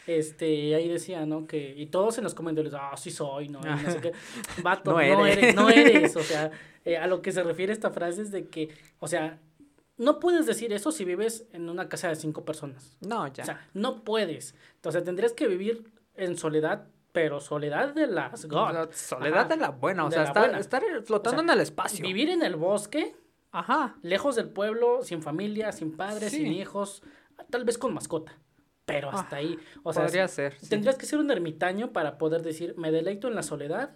Este, 0.07 0.50
y 0.53 0.74
ahí 0.74 0.89
decía, 0.89 1.25
¿no? 1.25 1.48
Que, 1.48 1.74
y 1.77 1.86
todos 1.88 2.17
en 2.17 2.24
los 2.25 2.33
comentarios, 2.33 2.74
ah, 2.77 2.95
sí 2.98 3.10
soy, 3.12 3.48
¿no? 3.50 3.62
No 3.62 3.77
sé 3.91 4.00
qué. 4.01 4.12
Vato, 4.63 4.91
No 4.91 4.98
no, 4.98 5.25
eres. 5.25 5.55
no 5.55 5.69
eres. 5.69 6.15
O 6.15 6.22
sea, 6.24 6.51
eh, 6.86 6.98
a 6.98 7.07
lo 7.07 7.22
que 7.22 7.31
se 7.31 7.41
refiere 7.43 7.72
esta 7.72 7.91
frase 7.91 8.22
es 8.24 8.31
de 8.31 8.48
que, 8.50 8.69
o 9.00 9.07
sea, 9.07 9.39
no 9.98 10.19
puedes 10.19 10.45
decir 10.45 10.74
eso 10.74 10.91
si 10.91 11.05
vives 11.05 11.45
en 11.53 11.69
una 11.69 11.88
casa 11.88 12.10
de 12.10 12.15
cinco 12.15 12.43
personas. 12.43 12.98
No, 13.01 13.27
ya. 13.27 13.43
O 13.43 13.45
sea, 13.45 13.67
no 13.74 14.03
puedes. 14.03 14.55
Entonces 14.75 15.03
tendrías 15.03 15.33
que 15.33 15.48
vivir 15.48 15.86
en 16.15 16.38
soledad, 16.38 16.88
pero 17.12 17.39
soledad 17.39 17.93
de 17.93 18.07
las 18.07 18.45
God. 18.45 18.74
La 18.74 18.89
soledad 18.91 19.41
Ajá. 19.41 19.50
de 19.50 19.57
la 19.57 19.69
buena, 19.69 20.05
o 20.05 20.10
De 20.10 20.15
sea, 20.15 20.24
estar, 20.25 20.43
buena. 20.43 20.60
estar 20.60 20.83
flotando 21.05 21.41
O 21.41 21.43
sea, 21.45 21.53
en 21.53 21.60
el 21.60 21.63
espacio. 21.63 22.05
Vivir 22.05 22.29
en 22.29 22.41
el 22.41 22.55
bosque, 22.55 23.15
Ajá. 23.51 23.95
lejos 24.01 24.36
del 24.36 24.50
pueblo, 24.50 25.03
sin 25.03 25.22
familia, 25.22 25.72
sin 25.72 25.95
padres, 25.95 26.31
Sí. 26.31 26.38
sin 26.39 26.48
hijos, 26.53 27.03
tal 27.51 27.63
vez 27.63 27.77
con 27.77 27.93
mascota. 27.93 28.38
Pero 28.86 29.10
hasta 29.10 29.38
Ah, 29.38 29.40
ahí. 29.40 29.58
O 29.84 29.94
sea, 29.94 30.04
Podría 30.06 30.28
ser. 30.28 30.54
sí. 30.60 30.70
Tendrías 30.70 30.98
que 30.98 31.06
ser 31.06 31.20
un 31.20 31.32
ermitaño 31.32 31.94
para 31.94 32.18
poder 32.18 32.42
decir, 32.42 32.75
me 32.78 32.92
deleito 32.92 33.28
en 33.28 33.36
la 33.36 33.44
soledad 33.44 33.96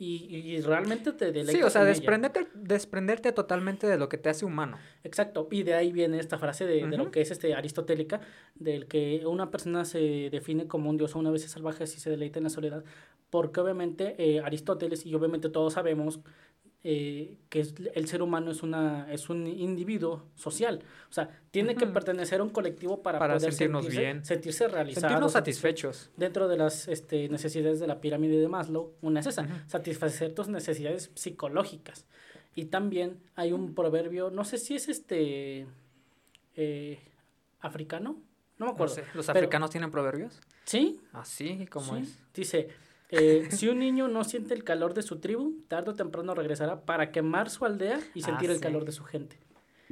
y, 0.00 0.26
y 0.32 0.60
realmente 0.60 1.10
te 1.12 1.26
deleitas 1.32 1.54
Sí, 1.56 1.62
o 1.62 1.70
sea, 1.70 1.80
en 1.82 1.88
ella". 1.88 1.94
desprenderte, 1.96 2.46
desprenderte 2.54 3.32
totalmente 3.32 3.88
de 3.88 3.96
lo 3.98 4.08
que 4.08 4.16
te 4.16 4.28
hace 4.28 4.44
humano. 4.44 4.78
Exacto, 5.02 5.48
y 5.50 5.64
de 5.64 5.74
ahí 5.74 5.90
viene 5.90 6.20
esta 6.20 6.38
frase 6.38 6.66
de, 6.66 6.86
de 6.86 6.96
lo 6.96 7.10
que 7.10 7.20
es 7.20 7.32
este 7.32 7.52
aristotélica, 7.54 8.20
del 8.54 8.86
que 8.86 9.26
una 9.26 9.50
persona 9.50 9.84
se 9.84 10.28
define 10.30 10.68
como 10.68 10.88
un 10.88 10.98
dios 10.98 11.16
o 11.16 11.18
una 11.18 11.32
vez 11.32 11.42
salvaje 11.50 11.88
si 11.88 11.98
se 11.98 12.10
deleita 12.10 12.38
en 12.38 12.44
la 12.44 12.50
soledad, 12.50 12.84
porque 13.30 13.58
obviamente 13.60 14.14
eh, 14.18 14.40
Aristóteles 14.40 15.04
y 15.04 15.12
obviamente 15.16 15.48
todos 15.48 15.72
sabemos 15.72 16.20
eh, 16.84 17.36
que 17.48 17.60
es- 17.60 17.74
el 17.94 18.06
ser 18.06 18.22
humano 18.22 18.50
es 18.52 18.62
una 18.62 19.12
es 19.12 19.28
un 19.28 19.46
individuo 19.46 20.26
social, 20.36 20.80
o 21.10 21.12
sea, 21.12 21.28
tiene 21.50 21.74
que 21.74 21.86
pertenecer 21.86 22.40
a 22.40 22.44
un 22.44 22.50
colectivo 22.50 23.02
para, 23.02 23.18
Para 23.18 23.34
poder 23.34 23.50
sentirnos 23.52 23.82
sentirse, 23.84 24.00
bien. 24.04 24.24
sentirse 24.24 24.68
realizado, 24.68 25.08
Sentirnos 25.08 25.32
satisfecho. 25.32 25.92
satisfechos. 25.92 26.16
Dentro 26.16 26.46
de 26.48 26.56
las 26.56 26.86
este, 26.88 27.28
necesidades 27.28 27.80
de 27.80 27.86
la 27.88 28.00
pirámide 28.00 28.38
de 28.40 28.46
Maslow, 28.48 28.94
una 29.02 29.20
es 29.20 29.26
esa, 29.26 29.46
satisfacer 29.66 30.34
tus 30.34 30.48
necesidades 30.48 31.10
psicológicas. 31.14 32.06
Y 32.54 32.66
también 32.66 33.20
hay 33.34 33.52
un 33.52 33.74
proverbio, 33.74 34.30
no 34.30 34.44
sé 34.44 34.58
si 34.58 34.74
es 34.76 34.88
este 34.88 35.66
eh, 36.56 37.00
africano, 37.60 38.22
no 38.58 38.66
me 38.66 38.70
No 38.70 38.72
acuerdo. 38.72 38.94
sé, 38.94 39.04
¿Los 39.14 39.26
pero- 39.26 39.38
africanos 39.38 39.70
tienen 39.70 39.90
proverbios? 39.90 40.40
¿Sí? 40.64 41.00
Así, 41.12 41.66
¿cómo 41.66 41.96
sí. 41.96 42.02
es? 42.02 42.18
Dice, 42.34 42.68
eh, 43.10 43.48
si 43.50 43.68
un 43.68 43.78
niño 43.78 44.08
no 44.08 44.24
siente 44.24 44.54
el 44.54 44.64
calor 44.64 44.94
de 44.94 45.02
su 45.02 45.18
tribu, 45.18 45.62
tarde 45.68 45.90
o 45.90 45.94
temprano 45.94 46.34
regresará 46.34 46.82
para 46.82 47.10
quemar 47.10 47.48
su 47.50 47.64
aldea 47.64 47.98
y 48.14 48.22
Ah, 48.22 48.26
sentir 48.26 48.50
el 48.50 48.56
sí. 48.56 48.62
calor 48.62 48.84
de 48.84 48.92
su 48.92 49.04
gente. 49.04 49.38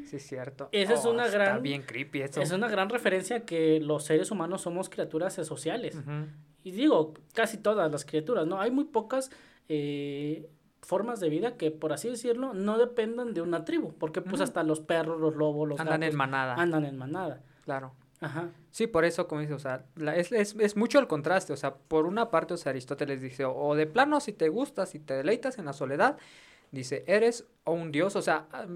Sí, 0.04 0.16
es 0.16 0.26
cierto. 0.26 0.68
Esa 0.73 0.92
es 0.94 1.04
una 1.06 1.25
Está 1.26 1.38
gran- 1.38 1.62
bien 1.62 1.82
creepy 1.82 2.20
eso. 2.20 2.42
Es 2.42 2.50
una 2.52 2.68
gran 2.68 2.90
referencia 2.90 3.46
que 3.46 3.80
los 3.80 4.04
seres 4.04 4.30
humanos 4.30 4.61
somos 4.62 4.90
criaturas 4.90 5.32
sociales. 5.35 5.96
Y 6.62 6.73
digo, 6.73 7.14
casi 7.32 7.56
todas 7.56 7.90
las 7.90 8.04
criaturas, 8.04 8.46
¿no? 8.46 8.61
Hay 8.61 8.70
muy 8.70 8.85
pocas 8.85 9.30
eh, 9.68 10.49
formas 10.82 11.18
de 11.20 11.28
vida 11.30 11.56
que, 11.56 11.70
por 11.70 11.92
así 11.92 12.08
decirlo, 12.11 12.52
no 12.54 12.76
dependan 12.78 13.32
de 13.35 13.40
una 13.40 13.64
tribu. 13.64 13.92
Porque 13.99 14.20
pues 14.20 14.40
hasta 14.42 14.62
los 14.62 14.80
perros, 14.80 15.18
los 15.20 15.35
lobos, 15.35 15.66
los 15.68 15.80
Andan 15.80 16.00
gatos 16.00 16.12
en 16.12 16.18
manada. 16.18 16.54
andan 16.56 16.85
en 16.85 16.96
manada. 16.99 17.42
Claro. 17.64 17.94
Ajá. 18.20 18.50
Sí, 18.70 18.87
por 18.87 19.04
eso, 19.04 19.26
como 19.28 19.40
dice, 19.40 19.54
o 19.54 19.58
sea, 19.58 19.85
la- 19.94 20.16
es, 20.16 20.32
es, 20.32 20.54
es 20.58 20.76
mucho 20.76 20.99
el 20.99 21.06
contraste, 21.06 21.52
o 21.52 21.56
sea, 21.56 21.75
por 21.75 22.06
una 22.06 22.30
parte, 22.30 22.54
o 22.54 22.56
sea, 22.56 22.70
Aristóteles 22.70 23.20
dice, 23.20 23.44
o, 23.44 23.54
o 23.54 23.75
de 23.75 23.87
plano, 23.87 24.20
si 24.20 24.32
te 24.32 24.49
gusta, 24.49 24.87
si 24.87 24.99
te 25.00 25.14
deleitas 25.14 25.58
en 25.58 25.66
la 25.66 25.73
soledad, 25.73 26.16
dice, 26.70 27.04
eres 27.06 27.46
o 27.64 27.73
un 27.73 27.92
dios, 27.92 28.16
o 28.16 28.23
sea, 28.23 28.49
ah, 28.52 28.66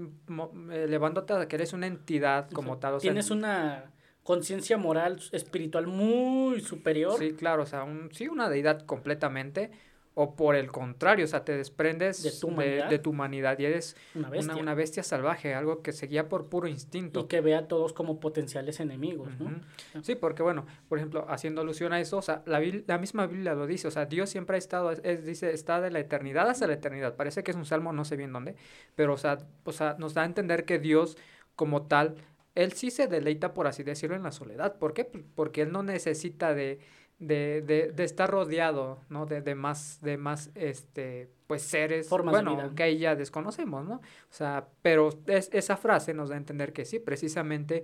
eh, 0.71 0.83
elevándote 0.85 1.33
a 1.33 1.47
que 1.47 1.55
eres 1.55 1.73
una 1.73 1.87
entidad 1.87 2.49
como 2.51 2.77
tal, 2.77 2.95
o 2.95 2.99
sea, 2.99 3.09
Tienes 3.09 3.31
una 3.31 3.91
conciencia 4.23 4.77
moral, 4.77 5.19
espiritual 5.31 5.87
muy 5.87 6.61
superior. 6.61 7.17
sí, 7.17 7.33
claro, 7.33 7.63
o 7.63 7.65
sea, 7.65 7.83
un, 7.83 8.09
sí, 8.13 8.27
una 8.27 8.49
deidad 8.49 8.85
completamente, 8.85 9.71
o 10.13 10.35
por 10.35 10.55
el 10.55 10.71
contrario, 10.71 11.23
o 11.23 11.27
sea, 11.27 11.45
te 11.45 11.55
desprendes 11.55 12.21
De 12.21 12.31
tu 12.31 12.47
humanidad. 12.49 12.89
de 12.89 12.99
tu 12.99 13.09
humanidad 13.11 13.57
y 13.59 13.65
eres 13.65 13.95
Una 14.13 14.29
bestia. 14.29 14.53
una, 14.53 14.61
una 14.61 14.73
bestia 14.73 15.03
salvaje, 15.03 15.53
algo 15.53 15.81
que 15.81 15.93
se 15.93 16.07
guía 16.07 16.27
por 16.27 16.49
puro 16.49 16.67
y 16.67 16.71
instinto. 16.71 17.29
que 17.29 17.39
ve 17.39 17.55
a 17.55 17.67
todos 17.69 17.93
como 17.93 18.19
potenciales 18.19 18.81
enemigos, 18.81 19.29
¿no? 19.39 19.61
Sí, 20.03 20.15
porque 20.15 20.43
bueno, 20.43 20.65
por 20.89 20.97
ejemplo, 20.97 21.25
haciendo 21.29 21.61
alusión 21.61 21.93
a 21.93 22.01
eso, 22.01 22.17
o 22.17 22.21
sea, 22.21 22.43
la, 22.45 22.61
la 22.87 22.97
misma 22.97 23.25
Biblia 23.25 23.53
lo 23.55 23.67
dice, 23.67 23.87
o 23.87 23.91
sea, 23.91 24.05
Dios 24.05 24.29
siempre 24.29 24.55
ha 24.55 24.59
estado, 24.59 24.91
es, 24.91 25.25
dice, 25.25 25.51
está 25.53 25.79
de 25.79 25.91
la 25.91 25.99
eternidad 25.99 26.49
hasta 26.49 26.67
la 26.67 26.73
eternidad. 26.73 27.15
Parece 27.15 27.41
que 27.43 27.51
es 27.51 27.57
un 27.57 27.65
salmo, 27.65 27.93
no 27.93 28.03
sé 28.03 28.17
bien 28.17 28.33
dónde, 28.33 28.55
pero 28.95 29.13
o 29.13 29.17
sea, 29.17 29.37
o 29.63 29.71
sea, 29.71 29.95
nos 29.97 30.13
da 30.13 30.23
a 30.23 30.25
entender 30.25 30.65
que 30.65 30.77
Dios 30.77 31.17
como 31.55 31.83
tal 31.87 32.15
él 32.53 32.73
sí 32.73 32.91
se 32.91 33.07
deleita, 33.07 33.53
por 33.53 33.65
así 33.67 33.81
decirlo, 33.83 34.17
en 34.17 34.23
la 34.23 34.33
soledad. 34.33 34.77
¿Por 34.77 34.93
qué? 34.93 35.05
Pues 35.05 35.23
porque 35.35 35.61
él 35.61 35.71
no 35.71 35.83
necesita 35.83 36.53
de, 36.53 36.79
de, 37.21 37.61
de, 37.61 37.91
de 37.91 38.03
estar 38.03 38.29
rodeado, 38.29 38.97
¿no? 39.09 39.27
De, 39.27 39.41
de, 39.41 39.53
más, 39.53 39.99
de 40.01 40.17
más, 40.17 40.49
este, 40.55 41.29
pues 41.45 41.61
seres, 41.61 42.09
Formas 42.09 42.33
bueno, 42.33 42.55
de 42.55 42.63
vida. 42.63 42.75
que 42.75 42.83
ahí 42.83 42.97
ya 42.97 43.15
desconocemos, 43.15 43.85
¿no? 43.85 43.95
O 43.95 44.01
sea, 44.31 44.67
pero 44.81 45.09
es, 45.27 45.49
esa 45.53 45.77
frase 45.77 46.15
nos 46.15 46.29
da 46.29 46.35
a 46.35 46.39
entender 46.39 46.73
que 46.73 46.83
sí, 46.83 46.97
precisamente, 46.97 47.83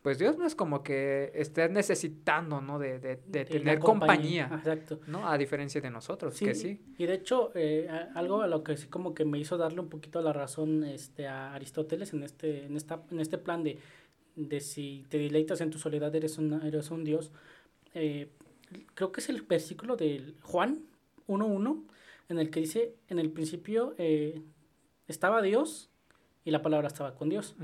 pues 0.00 0.18
Dios 0.18 0.38
no 0.38 0.46
es 0.46 0.54
como 0.54 0.82
que 0.82 1.30
esté 1.34 1.68
necesitando, 1.68 2.62
¿no? 2.62 2.78
De, 2.78 2.98
tener 3.28 3.78
compañía, 3.78 4.50
Exacto. 4.54 5.00
¿no? 5.06 5.28
A 5.28 5.36
diferencia 5.36 5.82
de 5.82 5.90
nosotros, 5.90 6.38
que 6.38 6.54
sí. 6.54 6.80
Y 6.96 7.04
de 7.04 7.12
hecho, 7.12 7.52
eh, 7.54 7.88
algo 8.14 8.40
a 8.40 8.46
lo 8.46 8.64
que 8.64 8.74
sí 8.78 8.86
como 8.86 9.12
que 9.12 9.26
me 9.26 9.38
hizo 9.38 9.58
darle 9.58 9.80
un 9.80 9.90
poquito 9.90 10.22
la 10.22 10.32
razón 10.32 10.82
este, 10.84 11.26
a 11.26 11.52
Aristóteles 11.52 12.14
en 12.14 12.22
este, 12.22 12.64
en 12.64 12.74
esta, 12.74 13.02
en 13.10 13.20
este 13.20 13.36
plan 13.36 13.62
de, 13.62 13.78
de 14.34 14.60
si 14.60 15.04
te 15.10 15.18
deleitas 15.18 15.60
en 15.60 15.68
tu 15.70 15.78
soledad 15.78 16.14
eres, 16.14 16.38
una, 16.38 16.66
eres 16.66 16.90
un 16.90 17.04
dios. 17.04 17.32
eh, 17.92 18.28
creo 18.94 19.12
que 19.12 19.20
es 19.20 19.28
el 19.28 19.42
versículo 19.42 19.96
de 19.96 20.34
Juan 20.42 20.80
1.1 21.26 21.82
en 22.28 22.38
el 22.38 22.50
que 22.50 22.60
dice, 22.60 22.94
en 23.08 23.18
el 23.18 23.30
principio 23.30 23.94
eh, 23.98 24.42
estaba 25.06 25.40
Dios 25.42 25.90
y 26.44 26.50
la 26.50 26.62
palabra 26.62 26.88
estaba 26.88 27.14
con 27.14 27.28
Dios. 27.28 27.56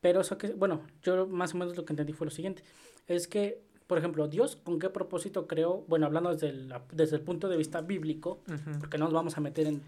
Pero 0.00 0.20
eso 0.20 0.38
que, 0.38 0.48
bueno, 0.52 0.82
yo 1.02 1.26
más 1.26 1.54
o 1.54 1.58
menos 1.58 1.76
lo 1.76 1.84
que 1.84 1.92
entendí 1.92 2.12
fue 2.12 2.26
lo 2.26 2.30
siguiente. 2.30 2.62
Es 3.08 3.26
que, 3.26 3.60
por 3.86 3.98
ejemplo, 3.98 4.28
Dios 4.28 4.56
con 4.56 4.78
qué 4.78 4.90
propósito 4.90 5.46
creó, 5.48 5.84
bueno, 5.88 6.06
hablando 6.06 6.32
desde 6.32 6.50
el, 6.50 6.72
desde 6.92 7.16
el 7.16 7.22
punto 7.22 7.48
de 7.48 7.56
vista 7.56 7.80
bíblico, 7.80 8.40
porque 8.78 8.98
no 8.98 9.06
nos 9.06 9.14
vamos 9.14 9.36
a 9.36 9.40
meter 9.40 9.66
en 9.66 9.82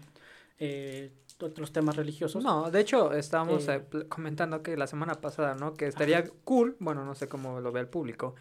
eh, 0.59 1.11
otros 1.39 1.71
temas 1.71 1.95
religiosos. 1.95 2.43
No, 2.43 2.69
de 2.69 2.81
hecho, 2.81 3.13
estábamos 3.13 3.67
Eh, 3.67 3.81
eh, 3.93 4.05
comentando 4.09 4.61
que 4.61 4.75
la 4.75 4.87
semana 4.87 5.15
pasada, 5.15 5.55
¿no? 5.55 5.73
Que 5.73 5.87
estaría 5.87 6.23
cool, 6.43 6.75
bueno, 6.79 7.05
no 7.05 7.15
sé 7.15 7.27
cómo 7.27 7.61
lo 7.61 7.71
ve 7.71 7.79
el 7.79 7.87
público, 7.87 8.35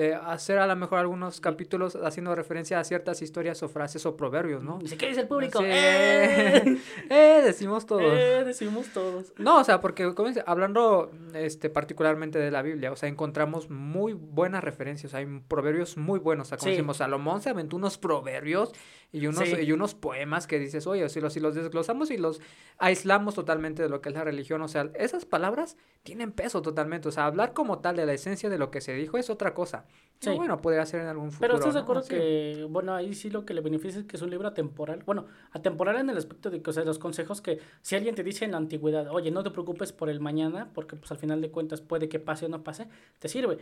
eh, 0.00 0.14
hacer 0.14 0.58
a 0.58 0.66
lo 0.66 0.74
mejor 0.76 0.98
algunos 0.98 1.40
capítulos 1.40 1.94
haciendo 1.96 2.34
referencia 2.34 2.80
a 2.80 2.84
ciertas 2.84 3.20
historias 3.22 3.62
o 3.62 3.68
frases 3.68 4.06
o 4.06 4.16
proverbios, 4.16 4.62
¿no? 4.62 4.78
Dice, 4.78 4.96
¿qué 4.96 5.08
dice 5.08 5.20
el 5.20 5.28
público? 5.28 5.58
Sí. 5.58 5.64
¡Eh! 5.68 6.78
Eh, 7.10 7.42
decimos 7.44 7.86
todos. 7.86 8.02
¡Eh! 8.16 8.44
Decimos 8.44 8.86
todos. 8.94 9.32
No, 9.36 9.58
o 9.60 9.64
sea, 9.64 9.80
porque 9.80 10.14
como 10.14 10.28
dice, 10.28 10.42
hablando 10.46 11.10
este, 11.34 11.68
particularmente 11.70 12.38
de 12.38 12.50
la 12.50 12.62
Biblia, 12.62 12.92
o 12.92 12.96
sea, 12.96 13.08
encontramos 13.08 13.68
muy 13.70 14.12
buenas 14.12 14.62
referencias, 14.64 15.12
hay 15.14 15.26
proverbios 15.48 15.96
muy 15.96 16.18
buenos, 16.18 16.46
o 16.46 16.50
sea, 16.50 16.58
como 16.58 16.66
Sí. 16.66 16.72
decimos, 16.72 16.96
Salomón 16.98 17.42
se 17.42 17.50
aventó 17.50 17.76
unos 17.76 17.98
proverbios 17.98 18.72
y 19.12 19.26
unos, 19.26 19.48
Sí. 19.48 19.56
y 19.60 19.72
unos 19.72 19.94
poemas 19.94 20.46
que 20.46 20.58
dices, 20.58 20.86
oye, 20.86 21.08
si 21.08 21.20
los, 21.20 21.32
si 21.32 21.40
los 21.40 21.54
desglosamos 21.54 22.10
y 22.10 22.16
los 22.16 22.40
aislamos 22.78 23.34
totalmente 23.34 23.82
de 23.82 23.88
lo 23.88 24.00
que 24.00 24.08
es 24.10 24.14
la 24.14 24.24
religión, 24.24 24.62
o 24.62 24.68
sea, 24.68 24.88
esas 24.94 25.24
palabras 25.24 25.76
tienen 26.02 26.32
peso 26.32 26.62
totalmente, 26.62 27.08
o 27.08 27.12
sea, 27.12 27.26
hablar 27.26 27.52
como 27.52 27.80
tal 27.80 27.96
de 27.96 28.06
la 28.06 28.12
esencia 28.12 28.48
de 28.48 28.58
lo 28.58 28.70
que 28.70 28.80
se 28.80 28.94
dijo 28.94 29.18
es 29.18 29.28
otra 29.30 29.52
cosa. 29.54 29.84
Sí. 30.20 30.30
Bueno, 30.36 30.60
podría 30.60 30.84
ser 30.84 31.00
en 31.00 31.06
algún 31.06 31.30
futuro. 31.32 31.48
Pero 31.48 31.54
estás 31.58 31.72
de 31.72 31.80
¿no? 31.80 31.84
acuerdo 31.84 32.02
Sí. 32.02 32.10
que, 32.10 32.66
bueno, 32.68 32.94
ahí 32.94 33.14
sí 33.14 33.30
lo 33.30 33.46
que 33.46 33.54
le 33.54 33.62
beneficia 33.62 34.00
es 34.00 34.06
que 34.06 34.16
es 34.16 34.22
un 34.22 34.28
libro 34.28 34.48
atemporal. 34.48 35.02
Bueno, 35.06 35.24
atemporal 35.52 35.96
en 35.96 36.10
el 36.10 36.18
aspecto 36.18 36.50
de 36.50 36.60
que, 36.60 36.68
o 36.68 36.72
sea, 36.74 36.84
los 36.84 36.98
consejos 36.98 37.40
que 37.40 37.58
si 37.80 37.96
alguien 37.96 38.14
te 38.14 38.22
dice 38.22 38.44
en 38.44 38.50
la 38.50 38.58
antigüedad, 38.58 39.08
oye, 39.10 39.30
no 39.30 39.42
te 39.42 39.50
preocupes 39.50 39.92
por 39.92 40.10
el 40.10 40.20
mañana, 40.20 40.68
porque 40.74 40.94
pues 40.96 41.10
al 41.10 41.16
final 41.16 41.40
de 41.40 41.50
cuentas 41.50 41.80
puede 41.80 42.10
que 42.10 42.18
pase 42.18 42.44
o 42.44 42.48
no 42.50 42.62
pase, 42.62 42.86
te 43.18 43.28
sirve. 43.28 43.56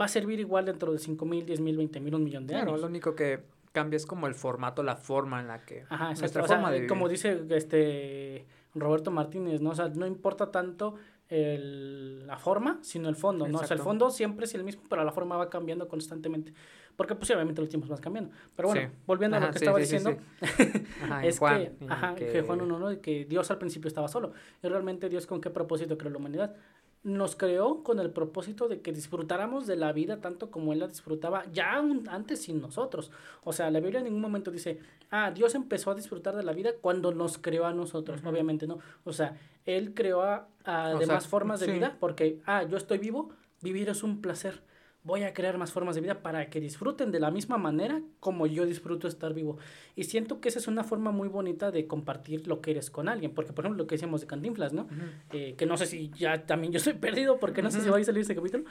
Va 0.00 0.04
a 0.04 0.08
servir 0.08 0.38
igual 0.38 0.64
dentro 0.66 0.92
de 0.92 0.98
5 1.00 1.24
mil, 1.26 1.44
10 1.44 1.58
mil, 1.60 1.76
20 1.76 1.98
mil, 1.98 2.14
un 2.14 2.22
millón 2.22 2.46
de 2.46 2.54
Claro, 2.54 2.68
años. 2.70 2.82
lo 2.82 2.86
único 2.86 3.16
que 3.16 3.40
cambia 3.72 3.96
es 3.96 4.06
como 4.06 4.28
el 4.28 4.34
formato, 4.36 4.84
la 4.84 4.94
forma 4.94 5.40
en 5.40 5.48
la 5.48 5.64
que... 5.64 5.86
Ajá, 5.88 6.14
nuestra 6.14 6.44
O 6.44 6.46
sea, 6.46 6.56
forma 6.56 6.70
de 6.70 6.76
vivir. 6.78 6.88
como 6.88 7.08
dice 7.08 7.42
este 7.50 8.46
Roberto 8.74 9.10
Martínez, 9.10 9.60
¿no? 9.60 9.70
O 9.70 9.74
sea, 9.74 9.88
no 9.88 10.06
importa 10.06 10.50
tanto 10.52 10.94
el- 11.28 12.26
la 12.26 12.36
forma, 12.38 12.78
sino 12.82 13.08
el 13.08 13.16
fondo, 13.16 13.46
¿no? 13.48 13.56
O 13.56 13.58
sea, 13.60 13.66
el 13.66 13.72
Exacto. 13.74 13.84
fondo 13.84 14.10
siempre 14.10 14.44
es 14.46 14.54
el 14.54 14.64
mismo, 14.64 14.82
pero 14.88 15.04
la 15.04 15.12
forma 15.12 15.36
va 15.36 15.50
cambiando 15.50 15.88
constantemente. 15.88 16.52
Porque, 16.96 17.14
pues, 17.14 17.30
obviamente 17.30 17.60
los 17.60 17.68
tiempos 17.68 17.90
van 17.90 17.98
cambiando. 18.00 18.30
Pero 18.54 18.68
bueno, 18.68 18.88
Sí. 18.88 18.94
volviendo 19.06 19.36
a 19.36 19.40
lo 19.40 19.46
que 19.50 19.58
sí, 19.58 19.64
estaba 19.64 19.78
sí, 19.78 19.82
diciendo, 19.82 20.16
Ajá, 21.02 21.26
es 21.26 21.38
Juan, 21.38 21.58
que, 21.78 21.84
ajá, 21.88 22.14
que... 22.14 22.42
Juan 22.42 22.60
1, 22.62 22.78
¿no? 22.78 23.00
Que 23.02 23.24
Dios 23.26 23.50
al 23.50 23.58
principio 23.58 23.88
estaba 23.88 24.08
solo. 24.08 24.32
Y 24.62 24.68
realmente 24.68 25.08
Dios 25.10 25.26
con 25.26 25.40
qué 25.42 25.50
propósito 25.50 25.98
creó 25.98 26.10
la 26.10 26.18
humanidad. 26.18 26.54
Nos 27.02 27.36
creó 27.36 27.82
con 27.84 28.00
el 28.00 28.10
propósito 28.10 28.66
de 28.66 28.80
que 28.80 28.92
disfrutáramos 28.92 29.66
de 29.66 29.76
la 29.76 29.92
vida 29.92 30.20
tanto 30.22 30.50
como 30.50 30.72
Él 30.72 30.78
la 30.80 30.88
disfrutaba 30.88 31.44
ya 31.52 31.80
un- 31.80 32.08
antes 32.08 32.40
sin 32.42 32.60
nosotros. 32.62 33.12
O 33.44 33.52
sea, 33.52 33.70
la 33.70 33.78
Biblia 33.80 33.98
en 33.98 34.04
ningún 34.06 34.22
momento 34.22 34.50
dice, 34.50 34.80
ah, 35.10 35.30
Dios 35.32 35.54
empezó 35.54 35.90
a 35.90 35.94
disfrutar 35.94 36.34
de 36.34 36.42
la 36.42 36.52
vida 36.52 36.70
cuando 36.80 37.12
nos 37.12 37.36
creó 37.38 37.66
a 37.66 37.72
nosotros. 37.74 38.22
Obviamente 38.24 38.66
no. 38.66 38.78
O 39.04 39.12
sea, 39.12 39.36
Él 39.66 39.92
creó 39.94 40.22
a, 40.22 40.48
a 40.64 40.90
demás 40.90 41.24
sea, 41.24 41.30
formas 41.30 41.60
de 41.60 41.66
sí. 41.66 41.72
vida 41.72 41.96
porque, 42.00 42.40
ah, 42.46 42.62
yo 42.62 42.76
estoy 42.76 42.98
vivo, 42.98 43.30
vivir 43.62 43.88
es 43.88 44.02
un 44.02 44.20
placer. 44.22 44.62
Voy 45.02 45.22
a 45.22 45.32
crear 45.32 45.56
más 45.56 45.70
formas 45.70 45.94
de 45.94 46.00
vida 46.00 46.20
para 46.20 46.50
que 46.50 46.58
disfruten 46.60 47.12
de 47.12 47.20
la 47.20 47.30
misma 47.30 47.58
manera 47.58 48.02
como 48.18 48.48
yo 48.48 48.66
disfruto 48.66 49.06
estar 49.06 49.34
vivo. 49.34 49.56
Y 49.94 50.02
siento 50.02 50.40
que 50.40 50.48
esa 50.48 50.58
es 50.58 50.66
una 50.66 50.82
forma 50.82 51.12
muy 51.12 51.28
bonita 51.28 51.70
de 51.70 51.86
compartir 51.86 52.48
lo 52.48 52.60
que 52.60 52.72
eres 52.72 52.90
con 52.90 53.08
alguien. 53.08 53.32
Porque, 53.32 53.52
por 53.52 53.64
ejemplo, 53.64 53.84
lo 53.84 53.86
que 53.86 53.94
decíamos 53.94 54.22
de 54.22 54.26
Cantinflas, 54.26 54.72
¿no? 54.72 54.88
Eh, 55.30 55.54
que 55.56 55.64
no 55.64 55.76
sé 55.76 55.86
si 55.86 56.10
ya 56.10 56.44
también 56.44 56.72
yo 56.72 56.78
estoy 56.78 56.94
perdido 56.94 57.38
porque 57.38 57.62
no 57.62 57.70
sé 57.70 57.82
si 57.82 57.88
va 57.88 57.98
a 57.98 58.02
salir 58.02 58.22
ese 58.22 58.34
capítulo. 58.34 58.64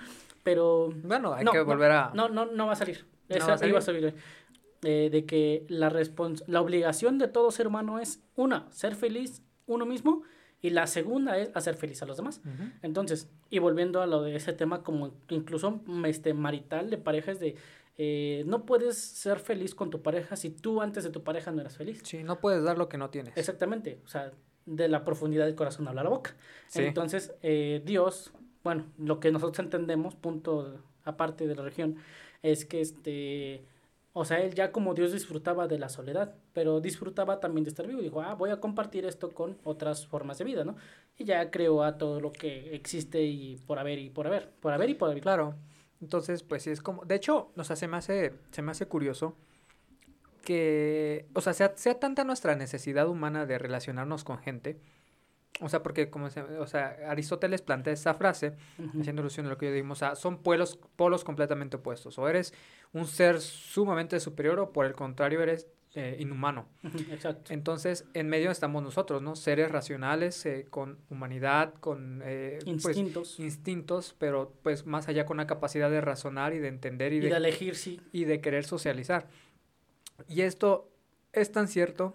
Pero 0.43 0.89
Bueno, 1.03 1.33
hay 1.33 1.45
No, 1.45 1.53
que 1.53 1.61
volver 1.61 1.91
a... 1.91 2.11
no, 2.13 2.27
no, 2.27 2.47
no 2.47 2.67
va 2.67 2.73
a 2.73 2.75
salir. 2.75 3.05
¿No 3.29 3.35
Esa 3.37 3.55
va 3.55 3.61
a 3.61 3.67
iba 3.67 3.79
a 3.79 3.81
salir? 3.81 4.13
Eh, 4.81 5.09
de 5.09 5.25
que 5.25 5.65
la, 5.69 5.89
la 6.47 6.61
obligación 6.61 7.17
de 7.17 7.29
todo 7.29 7.49
ser 7.49 7.65
humano 7.67 7.97
es, 7.99 8.21
una, 8.35 8.69
ser 8.71 8.95
feliz 8.95 9.41
uno 9.67 9.85
mismo. 9.85 10.23
Y 10.65 10.71
la 10.71 10.87
segunda 10.87 11.37
es 11.37 11.51
hacer 11.53 11.75
feliz 11.75 12.01
a 12.01 12.07
los 12.07 12.17
demás. 12.17 12.41
Entonces, 12.81 13.29
y 13.51 13.59
volviendo 13.59 14.01
a 14.01 14.07
lo 14.07 14.23
de 14.23 14.35
ese 14.35 14.51
tema 14.51 14.81
como 14.81 15.11
incluso 15.29 15.79
este 16.05 16.33
marital 16.33 16.89
de 16.89 16.97
parejas 16.97 17.39
de 17.39 17.55
eh, 17.99 18.43
no 18.47 18.65
puedes 18.65 18.97
ser 18.97 19.37
feliz 19.37 19.75
con 19.75 19.91
tu 19.91 20.01
pareja 20.01 20.35
si 20.35 20.49
tú 20.49 20.81
antes 20.81 21.03
de 21.03 21.11
tu 21.11 21.23
pareja 21.23 21.51
no 21.51 21.61
eras 21.61 21.77
feliz. 21.77 22.01
Sí, 22.03 22.23
no 22.23 22.39
puedes 22.39 22.63
dar 22.63 22.79
lo 22.79 22.89
que 22.89 22.97
no 22.97 23.11
tienes. 23.11 23.37
Exactamente, 23.37 23.99
o 24.05 24.07
sea, 24.07 24.31
de 24.65 24.87
la 24.87 25.05
profundidad 25.05 25.45
del 25.45 25.53
corazón 25.53 25.87
habla 25.87 26.01
la 26.01 26.09
boca. 26.09 26.35
Sí. 26.67 26.81
Entonces, 26.81 27.35
eh, 27.43 27.83
Dios, 27.85 28.33
bueno, 28.63 28.85
lo 28.97 29.19
que 29.19 29.31
nosotros 29.31 29.63
entendemos, 29.63 30.15
punto 30.15 30.81
aparte 31.03 31.45
de 31.45 31.53
la 31.53 31.61
religión, 31.61 31.97
es 32.41 32.65
que 32.65 32.81
este, 32.81 33.65
o 34.17 34.23
sea, 34.23 34.39
él 34.39 34.53
ya 34.55 34.71
como 34.71 34.93
Dios 34.93 35.11
disfrutaba 35.11 35.67
de 35.67 35.77
la 35.77 35.89
soledad, 35.89 36.35
pero 36.53 36.79
disfrutaba 36.79 37.41
también 37.41 37.65
de 37.65 37.69
estar 37.69 37.85
vivo. 37.85 37.99
Dijo, 37.99 38.21
ah, 38.21 38.33
voy 38.33 38.49
a 38.49 38.61
compartir 38.61 39.05
esto 39.05 39.31
con 39.31 39.57
otras 39.65 40.07
formas 40.07 40.37
de 40.37 40.45
vida, 40.45 40.63
¿no? 40.63 40.77
Y 41.17 41.25
ya 41.25 41.51
creó 41.51 41.83
a 41.83 41.97
todo 41.97 42.21
lo 42.21 42.31
que 42.31 42.73
existe 42.73 43.21
y 43.21 43.57
por 43.67 43.77
haber 43.77 43.99
y 43.99 44.09
por 44.09 44.25
haber, 44.25 44.51
por 44.61 44.71
haber 44.71 44.89
y 44.89 44.93
por 44.93 45.09
haber. 45.09 45.21
Claro. 45.21 45.55
Entonces, 45.99 46.43
pues 46.43 46.63
sí 46.63 46.69
es 46.69 46.81
como... 46.81 47.03
De 47.03 47.15
hecho, 47.15 47.51
o 47.57 47.63
sea, 47.65 47.75
se 47.75 47.89
me 47.89 47.97
hace, 47.97 48.31
se 48.51 48.61
me 48.61 48.71
hace 48.71 48.87
curioso 48.87 49.35
que, 50.45 51.25
o 51.33 51.41
sea, 51.41 51.51
sea, 51.51 51.73
sea 51.75 51.99
tanta 51.99 52.23
nuestra 52.23 52.55
necesidad 52.55 53.09
humana 53.09 53.45
de 53.45 53.57
relacionarnos 53.57 54.23
con 54.23 54.37
gente, 54.37 54.79
o 55.61 55.69
sea, 55.69 55.81
porque 55.83 56.09
como 56.09 56.29
se, 56.29 56.41
o 56.41 56.67
sea, 56.67 56.97
Aristóteles 57.07 57.61
plantea 57.61 57.93
esa 57.93 58.13
frase, 58.13 58.55
Ujú. 58.77 59.01
haciendo 59.01 59.21
alusión 59.21 59.45
a 59.45 59.49
lo 59.49 59.57
que 59.57 59.67
yo 59.67 59.71
dijimos, 59.71 59.99
o 59.99 60.05
sea, 60.05 60.15
son 60.15 60.41
polos, 60.43 60.77
polos 60.95 61.23
completamente 61.23 61.77
opuestos, 61.77 62.17
o 62.19 62.27
eres 62.27 62.53
un 62.93 63.07
ser 63.07 63.39
sumamente 63.39 64.19
superior 64.19 64.59
o 64.59 64.71
por 64.73 64.85
el 64.85 64.93
contrario 64.93 65.41
eres 65.41 65.67
eh, 65.93 66.17
inhumano. 66.19 66.67
Ujú, 66.83 66.97
Exacto. 67.09 67.53
Entonces, 67.53 68.05
en 68.13 68.27
medio 68.27 68.51
estamos 68.51 68.83
nosotros, 68.83 69.21
¿no? 69.21 69.37
Seres 69.37 69.71
racionales, 69.71 70.45
eh, 70.45 70.67
con 70.69 70.99
humanidad, 71.09 71.73
con 71.75 72.21
eh, 72.25 72.59
pues, 72.65 72.97
Instintos. 72.97 73.39
instintos, 73.39 74.13
pero 74.19 74.53
pues 74.61 74.85
más 74.85 75.07
allá 75.07 75.25
con 75.25 75.37
la 75.37 75.47
capacidad 75.47 75.89
de 75.89 76.01
razonar 76.01 76.53
y 76.53 76.59
de 76.59 76.67
entender 76.67 77.13
y 77.13 77.17
y 77.17 77.19
de, 77.21 77.29
de 77.29 77.35
elegir, 77.37 77.75
sí. 77.75 78.01
y 78.11 78.25
de 78.25 78.41
querer 78.41 78.65
socializar. 78.65 79.27
Y 80.27 80.41
esto 80.41 80.91
es 81.31 81.51
tan 81.51 81.69
cierto 81.69 82.13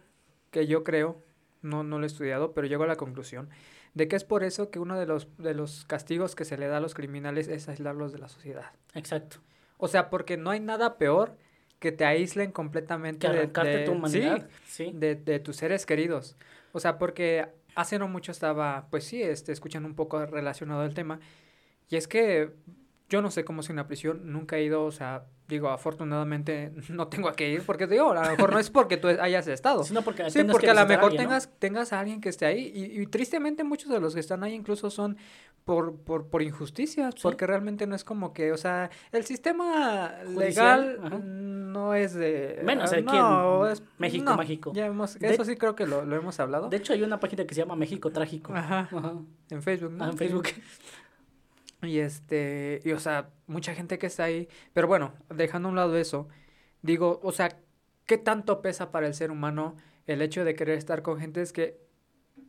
que 0.51 0.67
yo 0.67 0.85
creo, 0.85 1.23
no, 1.63 1.83
no 1.85 1.99
lo 1.99 2.05
he 2.05 2.07
estudiado, 2.07 2.53
pero 2.53 2.67
llego 2.67 2.85
a 2.85 2.87
la 2.87 2.97
conclusión 2.97 3.49
de 3.95 4.07
que 4.09 4.15
es 4.17 4.25
por 4.25 4.45
eso 4.45 4.71
que 4.71 4.79
uno 4.79 4.99
de 4.99 5.07
los, 5.07 5.27
de 5.39 5.53
los 5.55 5.85
castigos 5.85 6.35
que 6.37 6.45
se 6.45 6.57
le 6.57 6.69
da 6.69 6.77
a 6.77 6.81
los 6.81 6.95
criminales 6.95 7.49
es 7.49 7.69
aislarlos 7.69 8.13
de 8.13 8.19
la 8.19 8.29
sociedad. 8.29 8.71
Exacto. 8.95 9.39
O 9.79 9.89
sea, 9.89 10.11
porque 10.11 10.37
no 10.37 10.51
hay 10.51 10.61
nada 10.61 10.97
peor 10.97 11.37
que 11.81 11.91
te 11.91 12.05
aíslen 12.05 12.53
completamente 12.53 13.27
Que 13.27 13.33
de- 13.33 13.39
arrancarte 13.41 13.77
de, 13.79 13.85
tu 13.85 13.91
sí, 13.93 13.97
humanidad. 13.97 14.49
Sí. 14.67 14.91
de, 14.95 15.15
de 15.17 15.41
tus 15.41 15.57
seres 15.57 15.87
queridos. 15.87 16.37
O 16.73 16.79
sea, 16.79 16.99
porque 16.99 17.49
hace 17.75 17.99
no 17.99 18.07
mucho 18.07 18.31
estaba, 18.31 18.87
pues 18.91 19.05
sí, 19.05 19.23
este, 19.23 19.51
escuchando 19.53 19.89
un 19.89 19.95
poco 19.97 20.25
relacionado 20.27 20.83
al 20.83 20.95
tema. 20.95 21.19
Y 21.89 21.97
es 21.97 22.07
que 22.07 22.51
yo 23.09 23.23
no 23.23 23.31
sé 23.33 23.45
cómo 23.45 23.63
es 23.63 23.71
una 23.71 23.89
prisión, 23.89 24.31
nunca 24.33 24.57
he 24.59 24.63
ido, 24.63 24.85
o 24.85 24.93
sea, 24.93 25.25
digo, 25.51 25.69
afortunadamente 25.69 26.73
no 26.89 27.09
tengo 27.09 27.29
a 27.29 27.35
qué 27.35 27.51
ir, 27.51 27.63
porque 27.67 27.87
digo, 27.87 28.11
a 28.13 28.15
lo 28.25 28.31
mejor 28.31 28.53
no 28.53 28.59
es 28.59 28.71
porque 28.71 28.97
tú 28.97 29.09
hayas 29.09 29.47
estado. 29.49 29.85
Sino 29.85 30.03
porque 30.03 30.31
Sí, 30.31 30.43
porque 30.45 30.67
que 30.67 30.71
a 30.71 30.75
lo 30.75 30.87
mejor 30.87 31.05
alguien, 31.11 31.23
¿no? 31.25 31.29
tengas, 31.29 31.51
tengas 31.59 31.93
a 31.93 32.01
alguien 32.01 32.21
que 32.21 32.29
esté 32.29 32.47
ahí. 32.47 32.71
Y, 32.75 33.01
y 33.03 33.07
tristemente 33.07 33.65
muchos 33.65 33.91
de 33.91 34.01
los 34.01 34.15
que 34.15 34.21
están 34.21 34.43
ahí 34.45 34.55
incluso 34.55 34.91
son 34.91 35.17
por, 35.65 35.95
por, 35.97 36.27
por 36.29 36.43
injusticias, 36.43 37.15
Sí. 37.15 37.21
porque 37.23 37.47
realmente 37.47 37.87
no 37.87 37.95
es 37.95 38.03
como 38.03 38.33
que, 38.33 38.51
o 38.53 38.57
sea, 38.57 38.91
el 39.13 39.25
sistema 39.25 40.15
Judicial, 40.25 40.93
legal 40.97 40.99
ajá. 41.05 41.19
no 41.19 41.95
es 41.95 42.15
de... 42.15 42.61
Menos 42.65 42.93
aquí 42.93 43.03
no, 43.05 43.67
en 43.67 43.73
es- 43.73 43.83
México 43.99 44.25
no, 44.25 44.37
mágico. 44.37 44.73
Ya 44.75 44.87
hemos, 44.87 45.19
De- 45.19 45.29
eso 45.35 45.45
sí 45.45 45.57
creo 45.57 45.77
que 45.77 45.87
lo, 45.87 46.05
lo 46.05 46.17
hemos 46.17 46.41
hablado. 46.41 46.69
De 46.71 46.79
hecho, 46.79 46.93
hay 46.95 47.03
una 47.03 47.21
página 47.21 47.45
que 47.45 47.55
se 47.55 47.61
llama 47.61 47.77
México 47.77 48.11
Trágico. 48.11 48.55
Ajá, 48.55 48.89
Ajá. 48.91 49.15
en 49.51 49.63
Facebook. 49.63 49.95
Ah, 50.01 50.07
en 50.07 50.13
Sí. 50.13 50.19
Facebook. 50.19 50.49
Y 51.83 51.99
este, 51.99 52.81
y 52.85 52.93
o 52.93 53.01
sea, 53.01 53.31
mucha 53.47 53.75
gente 53.75 53.99
que 53.99 54.07
está 54.07 54.25
ahí, 54.25 54.49
pero 54.73 54.87
bueno, 54.87 55.15
dejando 55.35 55.69
a 55.69 55.71
un 55.71 55.77
lado 55.77 55.97
eso, 55.97 56.29
digo, 56.83 57.21
o 57.23 57.33
sea, 57.33 57.59
¿qué 58.07 58.19
tanto 58.19 58.61
pesa 58.61 58.91
para 58.91 59.07
el 59.07 59.15
ser 59.15 59.31
humano 59.31 59.77
el 60.07 60.23
hecho 60.23 60.45
de 60.45 60.55
querer 60.55 60.77
estar 60.77 61.03
con 61.03 61.19
gente? 61.19 61.41
Es 61.41 61.53
que 61.53 61.79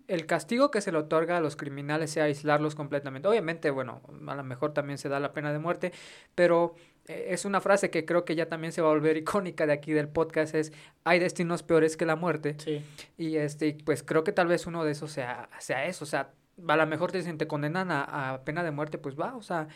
el 0.07 0.25
castigo 0.25 0.71
que 0.71 0.81
se 0.81 0.91
le 0.91 0.97
otorga 0.97 1.37
a 1.37 1.41
los 1.41 1.55
criminales 1.55 2.11
sea 2.11 2.25
aislarlos 2.25 2.75
completamente. 2.75 3.29
Obviamente, 3.29 3.69
bueno, 3.69 4.01
a 4.27 4.35
lo 4.35 4.43
mejor 4.43 4.73
también 4.73 4.97
se 4.97 5.07
da 5.07 5.21
la 5.21 5.31
pena 5.31 5.53
de 5.53 5.59
muerte, 5.59 5.93
pero 6.35 6.75
eh, 7.07 7.27
es 7.29 7.45
una 7.45 7.61
frase 7.61 7.89
que 7.89 8.03
creo 8.05 8.25
que 8.25 8.35
ya 8.35 8.47
también 8.47 8.73
se 8.73 8.81
va 8.81 8.89
a 8.89 8.91
volver 8.91 9.15
icónica 9.17 9.65
de 9.65 9.73
aquí 9.73 9.93
del 9.93 10.09
podcast, 10.09 10.55
es 10.55 10.73
hay 11.05 11.19
destinos 11.19 11.63
peores 11.63 11.95
que 11.95 12.05
la 12.05 12.17
muerte. 12.17 12.55
Sí. 12.57 12.83
Y 13.17 13.37
este, 13.37 13.77
pues 13.85 14.03
creo 14.03 14.25
que 14.25 14.33
tal 14.33 14.47
vez 14.47 14.67
uno 14.67 14.83
de 14.83 14.91
esos 14.91 15.11
sea, 15.11 15.49
sea 15.59 15.85
eso, 15.85 16.03
o 16.03 16.07
sea, 16.07 16.33
a 16.67 16.75
lo 16.75 16.87
mejor 16.87 17.11
te 17.11 17.17
dicen, 17.19 17.37
te 17.37 17.47
condenan 17.47 17.91
a, 17.91 18.33
a 18.33 18.43
pena 18.43 18.63
de 18.63 18.71
muerte, 18.71 18.97
pues 18.97 19.19
va, 19.19 19.35
o 19.35 19.41
sea, 19.41 19.67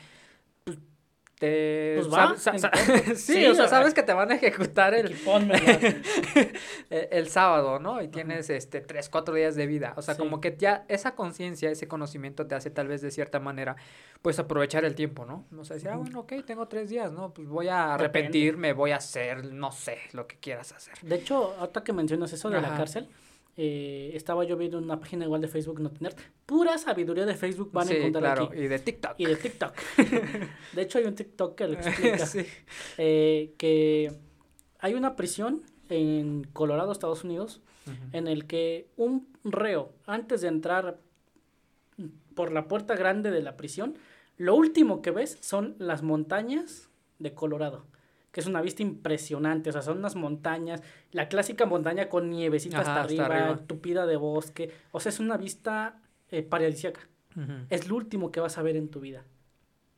pues 0.64 0.78
te... 1.40 1.96
Pues 2.00 2.14
va, 2.14 2.34
sab- 2.36 2.76
sí, 3.16 3.34
sí, 3.34 3.46
o 3.46 3.56
sea, 3.56 3.68
sabes 3.68 3.94
que 3.94 4.04
te 4.04 4.14
van 4.14 4.32
a 4.32 4.36
ejecutar 4.36 4.94
el, 4.94 5.14
el, 6.90 7.28
sábado, 7.28 7.80
¿no? 7.80 8.02
Y 8.02 8.08
tienes 8.08 8.50
este 8.50 8.82
tres, 8.82 9.10
cuatro 9.10 9.34
días 9.36 9.56
de 9.56 9.68
vida. 9.68 9.94
O 9.98 10.02
sea, 10.02 10.14
Sí. 10.16 10.20
como 10.20 10.40
que 10.40 10.56
ya 10.58 10.86
esa 10.88 11.16
conciencia, 11.16 11.70
ese 11.70 11.88
conocimiento 11.88 12.48
te 12.48 12.56
hace 12.56 12.70
tal 12.70 12.88
vez 12.88 13.02
de 13.02 13.12
cierta 13.12 13.40
manera, 13.40 13.76
pues 14.22 14.40
aprovechar 14.40 14.86
el 14.86 14.96
tiempo, 14.96 15.26
¿no? 15.26 15.46
O 15.60 15.66
sea, 15.66 15.76
decir, 15.76 15.90
ah, 15.90 15.98
bueno, 15.98 16.22
ok, 16.22 16.34
tengo 16.46 16.68
tres 16.68 16.90
días, 16.90 17.12
¿no? 17.12 17.34
Pues 17.34 17.48
voy 17.48 17.68
a 17.68 17.96
arrepentirme, 17.96 18.74
voy 18.74 18.92
a 18.92 18.98
hacer, 18.98 19.44
no 19.46 19.72
sé, 19.72 19.98
lo 20.14 20.28
que 20.28 20.38
quieras 20.38 20.72
hacer. 20.72 20.94
De 21.02 21.16
hecho, 21.16 21.54
ahorita 21.60 21.84
que 21.84 21.94
mencionas 21.94 22.32
eso 22.34 22.50
de 22.50 22.62
la 22.62 22.76
cárcel, 22.78 23.10
eh, 23.58 24.12
estaba 24.14 24.44
yo 24.44 24.58
viendo 24.58 24.78
una 24.78 25.00
página 25.00 25.26
igual 25.26 25.42
de 25.42 25.48
Facebook 25.48 25.80
No 25.80 25.90
Tener. 25.90 26.16
Pura 26.46 26.78
sabiduría 26.78 27.26
de 27.26 27.36
Facebook 27.36 27.72
van 27.72 27.88
a 27.88 27.92
encontrar 27.92 28.24
claro, 28.24 28.44
aquí. 28.52 28.62
y 28.62 28.68
de 28.68 28.80
TikTok. 28.80 29.14
Y 29.18 29.26
de 29.26 29.36
TikTok. 29.36 29.74
de 30.74 30.82
hecho, 30.82 30.98
hay 30.98 31.06
un 31.06 31.16
TikTok 31.16 31.56
que 31.56 31.68
lo 31.68 31.74
explica. 31.80 32.26
sí. 32.26 32.46
eh, 32.98 33.54
que 33.58 34.12
hay 34.80 34.94
una 34.94 35.16
prisión 35.16 35.64
en 35.90 36.44
Colorado, 36.54 36.92
Estados 36.92 37.24
Unidos, 37.24 37.62
en 38.14 38.28
el 38.28 38.48
que 38.48 38.88
un 38.98 39.28
reo, 39.44 39.94
antes 40.08 40.42
de 40.42 40.48
entrar 40.48 41.00
por 42.34 42.52
la 42.52 42.68
puerta 42.68 42.96
grande 42.96 43.30
de 43.30 43.44
la 43.44 43.58
prisión, 43.58 43.96
lo 44.38 44.56
último 44.56 45.02
que 45.04 45.12
ves 45.12 45.38
son 45.42 45.76
las 45.78 46.02
montañas 46.02 46.90
de 47.20 47.34
Colorado, 47.34 47.86
que 48.36 48.42
es 48.42 48.48
una 48.48 48.62
vista 48.62 48.84
impresionante, 48.84 49.70
o 49.70 49.72
sea, 49.72 49.82
son 49.82 50.00
unas 50.00 50.18
montañas, 50.18 50.84
la 51.14 51.30
clásica 51.30 51.66
montaña 51.66 52.10
con 52.10 52.30
nievecita 52.30 52.82
Ajá, 52.82 52.90
hasta, 52.92 53.04
arriba, 53.04 53.26
arriba. 53.28 53.58
tupida 53.66 54.06
de 54.06 54.18
bosque, 54.18 54.74
o 54.92 55.00
sea, 55.00 55.10
es 55.12 55.22
una 55.22 55.38
vista 55.38 56.02
eh, 56.30 56.44
paradisíaca. 56.44 57.00
Es 57.70 57.88
lo 57.88 57.96
último 57.96 58.34
que 58.34 58.42
vas 58.42 58.58
a 58.58 58.62
ver 58.62 58.76
en 58.76 58.90
tu 58.90 59.00
vida. 59.00 59.24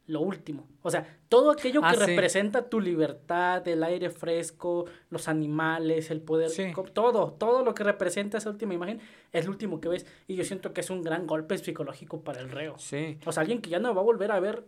Lo 0.06 0.22
último. 0.22 0.68
O 0.84 0.92
sea, 0.92 1.18
todo 1.30 1.50
aquello 1.50 1.82
Ah, 1.84 1.90
que 1.94 1.98
sí. 1.98 2.06
representa 2.06 2.70
tu 2.70 2.80
libertad, 2.80 3.68
el 3.68 3.84
aire 3.84 4.12
fresco, 4.12 4.86
los 5.10 5.28
animales, 5.28 6.12
el 6.12 6.22
poder, 6.22 6.52
Sí. 6.52 6.72
todo, 6.94 7.34
todo 7.34 7.64
lo 7.66 7.74
que 7.74 7.84
representa 7.84 8.38
esa 8.38 8.52
última 8.52 8.76
imagen 8.76 9.00
es 9.32 9.46
lo 9.46 9.52
último 9.52 9.82
que 9.82 9.90
ves. 9.90 10.06
Y 10.28 10.36
yo 10.36 10.44
siento 10.44 10.74
que 10.74 10.82
es 10.82 10.92
un 10.92 11.02
gran 11.02 11.26
golpe 11.26 11.58
psicológico 11.58 12.22
para 12.22 12.40
el 12.40 12.52
reo. 12.52 12.76
Sí. 12.78 13.18
O 13.26 13.32
sea, 13.32 13.42
alguien 13.42 13.62
que 13.62 13.72
ya 13.72 13.80
no 13.80 13.96
va 13.96 14.02
a 14.02 14.04
volver 14.06 14.32
a 14.32 14.40
ver 14.40 14.64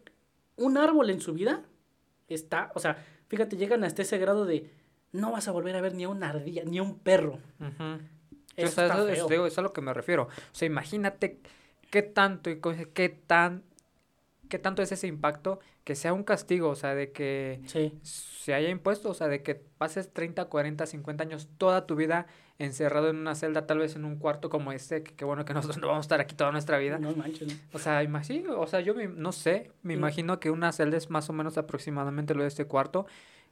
un 0.58 0.75
árbol 0.77 1.12
en 1.12 1.21
su 1.21 1.34
vida, 1.34 1.62
está, 2.27 2.71
o 2.73 2.79
sea, 2.79 2.97
fíjate, 3.29 3.55
llegan 3.55 3.83
hasta 3.83 4.01
ese 4.01 4.17
grado 4.17 4.45
de 4.45 4.69
no 5.11 5.31
vas 5.31 5.47
a 5.47 5.51
volver 5.51 5.75
a 5.75 5.81
ver 5.81 5.95
ni 5.95 6.03
a 6.03 6.09
una 6.09 6.29
ardilla, 6.29 6.63
ni 6.65 6.79
a 6.79 6.83
un 6.83 6.99
perro. 6.99 7.39
Eso 8.55 8.67
o 8.67 8.71
sea, 8.71 8.85
está 8.87 8.95
eso, 8.95 9.07
es, 9.07 9.17
feo. 9.17 9.27
digo, 9.29 9.45
eso 9.45 9.53
es 9.53 9.57
a 9.59 9.61
lo 9.61 9.73
que 9.73 9.81
me 9.81 9.93
refiero. 9.93 10.23
O 10.23 10.29
sea, 10.51 10.65
imagínate 10.65 11.39
qué 11.89 12.01
tanto 12.01 12.49
y 12.49 12.59
qué 12.93 13.09
tan 13.09 13.63
qué 14.49 14.59
tanto 14.59 14.81
es 14.81 14.91
ese 14.91 15.07
impacto 15.07 15.59
que 15.85 15.95
sea 15.95 16.12
un 16.13 16.23
castigo, 16.23 16.69
o 16.69 16.75
sea, 16.75 16.93
de 16.95 17.12
que 17.12 17.62
Sí. 17.65 17.97
se 18.03 18.53
haya 18.53 18.69
impuesto, 18.69 19.09
o 19.09 19.13
sea, 19.13 19.27
de 19.27 19.41
que 19.43 19.55
pases 19.55 20.12
30, 20.12 20.45
40, 20.45 20.85
50 20.85 21.23
años 21.23 21.47
toda 21.57 21.85
tu 21.88 21.95
vida 21.95 22.27
encerrado 22.57 23.09
en 23.09 23.15
una 23.15 23.35
celda, 23.35 23.65
tal 23.65 23.77
vez 23.77 23.95
en 23.95 24.03
un 24.03 24.17
cuarto 24.17 24.49
como 24.49 24.71
este, 24.73 25.01
que 25.03 25.15
qué 25.15 25.23
bueno 25.23 25.45
que 25.45 25.53
nosotros 25.73 25.77
no 25.77 25.88
vamos 25.88 26.03
a 26.03 26.07
estar 26.07 26.19
aquí 26.19 26.35
toda 26.35 26.51
nuestra 26.51 26.77
vida. 26.77 26.99
No 26.99 27.13
manches, 27.15 27.47
¿no? 27.47 27.53
O 27.73 27.79
sea, 27.79 28.03
ima- 28.03 28.23
sí, 28.23 28.43
o 28.49 28.67
sea, 28.67 28.81
yo 28.81 28.93
me- 28.95 29.07
no 29.07 29.31
sé, 29.31 29.71
me 29.83 29.93
imagino 29.93 30.39
que 30.39 30.49
una 30.51 30.71
celda 30.73 30.97
es 30.97 31.09
más 31.09 31.29
o 31.29 31.33
menos 31.33 31.57
aproximadamente 31.57 32.35
lo 32.35 32.41
de 32.41 32.49
este 32.49 32.65
cuarto 32.65 33.05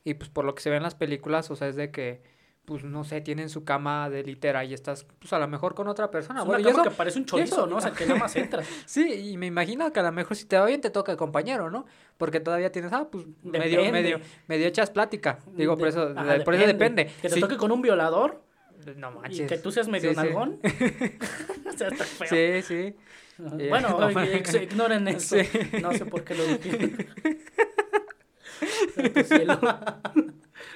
y 0.04 0.16
pues 0.16 0.30
por 0.30 0.44
lo 0.46 0.56
que 0.56 0.62
se 0.62 0.70
ve 0.70 0.78
en 0.78 0.84
las 0.84 0.96
películas, 0.96 1.50
o 1.52 1.56
sea, 1.56 1.68
es 1.70 1.76
de 1.76 1.92
que 1.92 2.22
pues 2.68 2.84
no 2.84 3.06
sé, 3.06 3.22
tienen 3.22 3.48
su 3.48 3.64
cama 3.64 4.10
de 4.10 4.24
litera 4.24 4.66
y 4.66 4.74
estás 4.74 5.06
pues 5.20 5.32
a 5.32 5.40
lo 5.40 5.48
mejor 5.48 5.74
con 5.74 5.88
otra 5.88 6.12
persona. 6.12 6.42
Es 6.42 6.46
Bueno, 6.46 6.60
una 6.60 6.70
y 6.70 6.74
cama 6.74 6.84
eso- 6.84 6.92
que 6.92 6.98
parece 6.98 7.18
un 7.20 7.24
y 7.24 7.26
chorizo, 7.26 7.56
eso- 7.56 7.68
¿no? 7.68 7.78
O 7.78 7.82
sea, 7.82 7.92
que 7.92 8.06
nada 8.06 8.20
más 8.20 8.36
entras. 8.36 8.68
Sí, 8.86 9.10
y 9.32 9.38
me 9.38 9.46
imagino 9.46 9.94
que 9.94 10.02
a 10.02 10.04
lo 10.04 10.12
mejor 10.12 10.36
si 10.36 10.44
te 10.44 10.58
va 10.58 10.66
bien 10.66 10.82
te 10.82 10.90
toca 10.90 11.14
el 11.14 11.18
compañero, 11.18 11.72
¿no? 11.72 11.86
Porque 12.18 12.42
todavía 12.42 12.70
tienes, 12.70 12.92
ah, 12.92 13.08
pues 13.10 13.26
medio, 13.42 13.78
Depende. 13.80 13.92
medio, 13.94 14.20
medio 14.48 14.68
echas 14.68 14.90
plática. 14.90 15.40
Digo, 15.54 15.78
por 15.78 15.88
eso, 15.88 16.12
ajá, 16.14 16.44
por 16.44 16.56
eso 16.56 16.68
depende. 16.68 17.06
Que 17.22 17.30
te 17.30 17.36
Sí. 17.36 17.40
toque 17.40 17.56
con 17.56 17.72
un 17.72 17.82
violador 17.82 18.44
No 18.98 19.12
y 19.12 19.16
manches. 19.16 19.48
que 19.50 19.58
tú 19.60 19.72
seas 19.72 19.88
medio 19.88 20.10
Sí, 20.10 20.16
sí. 20.16 20.22
nalgón. 20.22 20.60
o 20.62 21.72
sea, 21.78 21.88
está 21.88 22.04
feo. 22.04 22.28
Sí, 22.28 22.62
sí. 22.68 22.96
Eh, 23.60 23.68
Bueno, 23.70 23.98
no 24.12 24.24
ignoren 24.62 25.08
eso. 25.08 25.38
Sí. 25.38 25.48
No 25.82 25.94
sé 25.94 26.06
por 26.06 26.26
qué 26.26 26.36
lo 26.36 26.44
dije. 26.46 27.08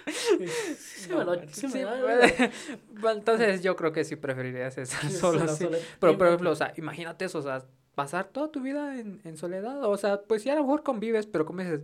Sí, 0.07 1.09
me 1.15 1.25
lo- 1.25 1.33
sí 1.53 1.67
me 1.67 1.71
Sí, 1.73 1.79
da- 1.81 2.51
bueno, 2.89 3.19
entonces 3.19 3.61
yo 3.61 3.75
creo 3.75 3.91
que 3.91 4.03
sí 4.03 4.15
preferirías 4.15 4.77
estar 4.77 5.09
solo, 5.11 5.39
sí. 5.47 5.65
Pero, 5.99 6.17
por 6.17 6.27
ejemplo, 6.27 6.51
o 6.51 6.55
sea, 6.55 6.73
imagínate 6.77 7.25
eso, 7.25 7.39
o 7.39 7.41
sea, 7.41 7.63
pasar 7.95 8.25
toda 8.29 8.49
tu 8.51 8.61
vida 8.61 8.97
en, 8.99 9.21
en 9.25 9.37
soledad, 9.37 9.83
o 9.83 9.97
sea, 9.97 10.21
pues 10.21 10.43
ya 10.43 10.53
a 10.53 10.55
lo 10.55 10.61
mejor 10.63 10.83
convives, 10.83 11.27
pero 11.27 11.45
como 11.45 11.61
dices, 11.61 11.81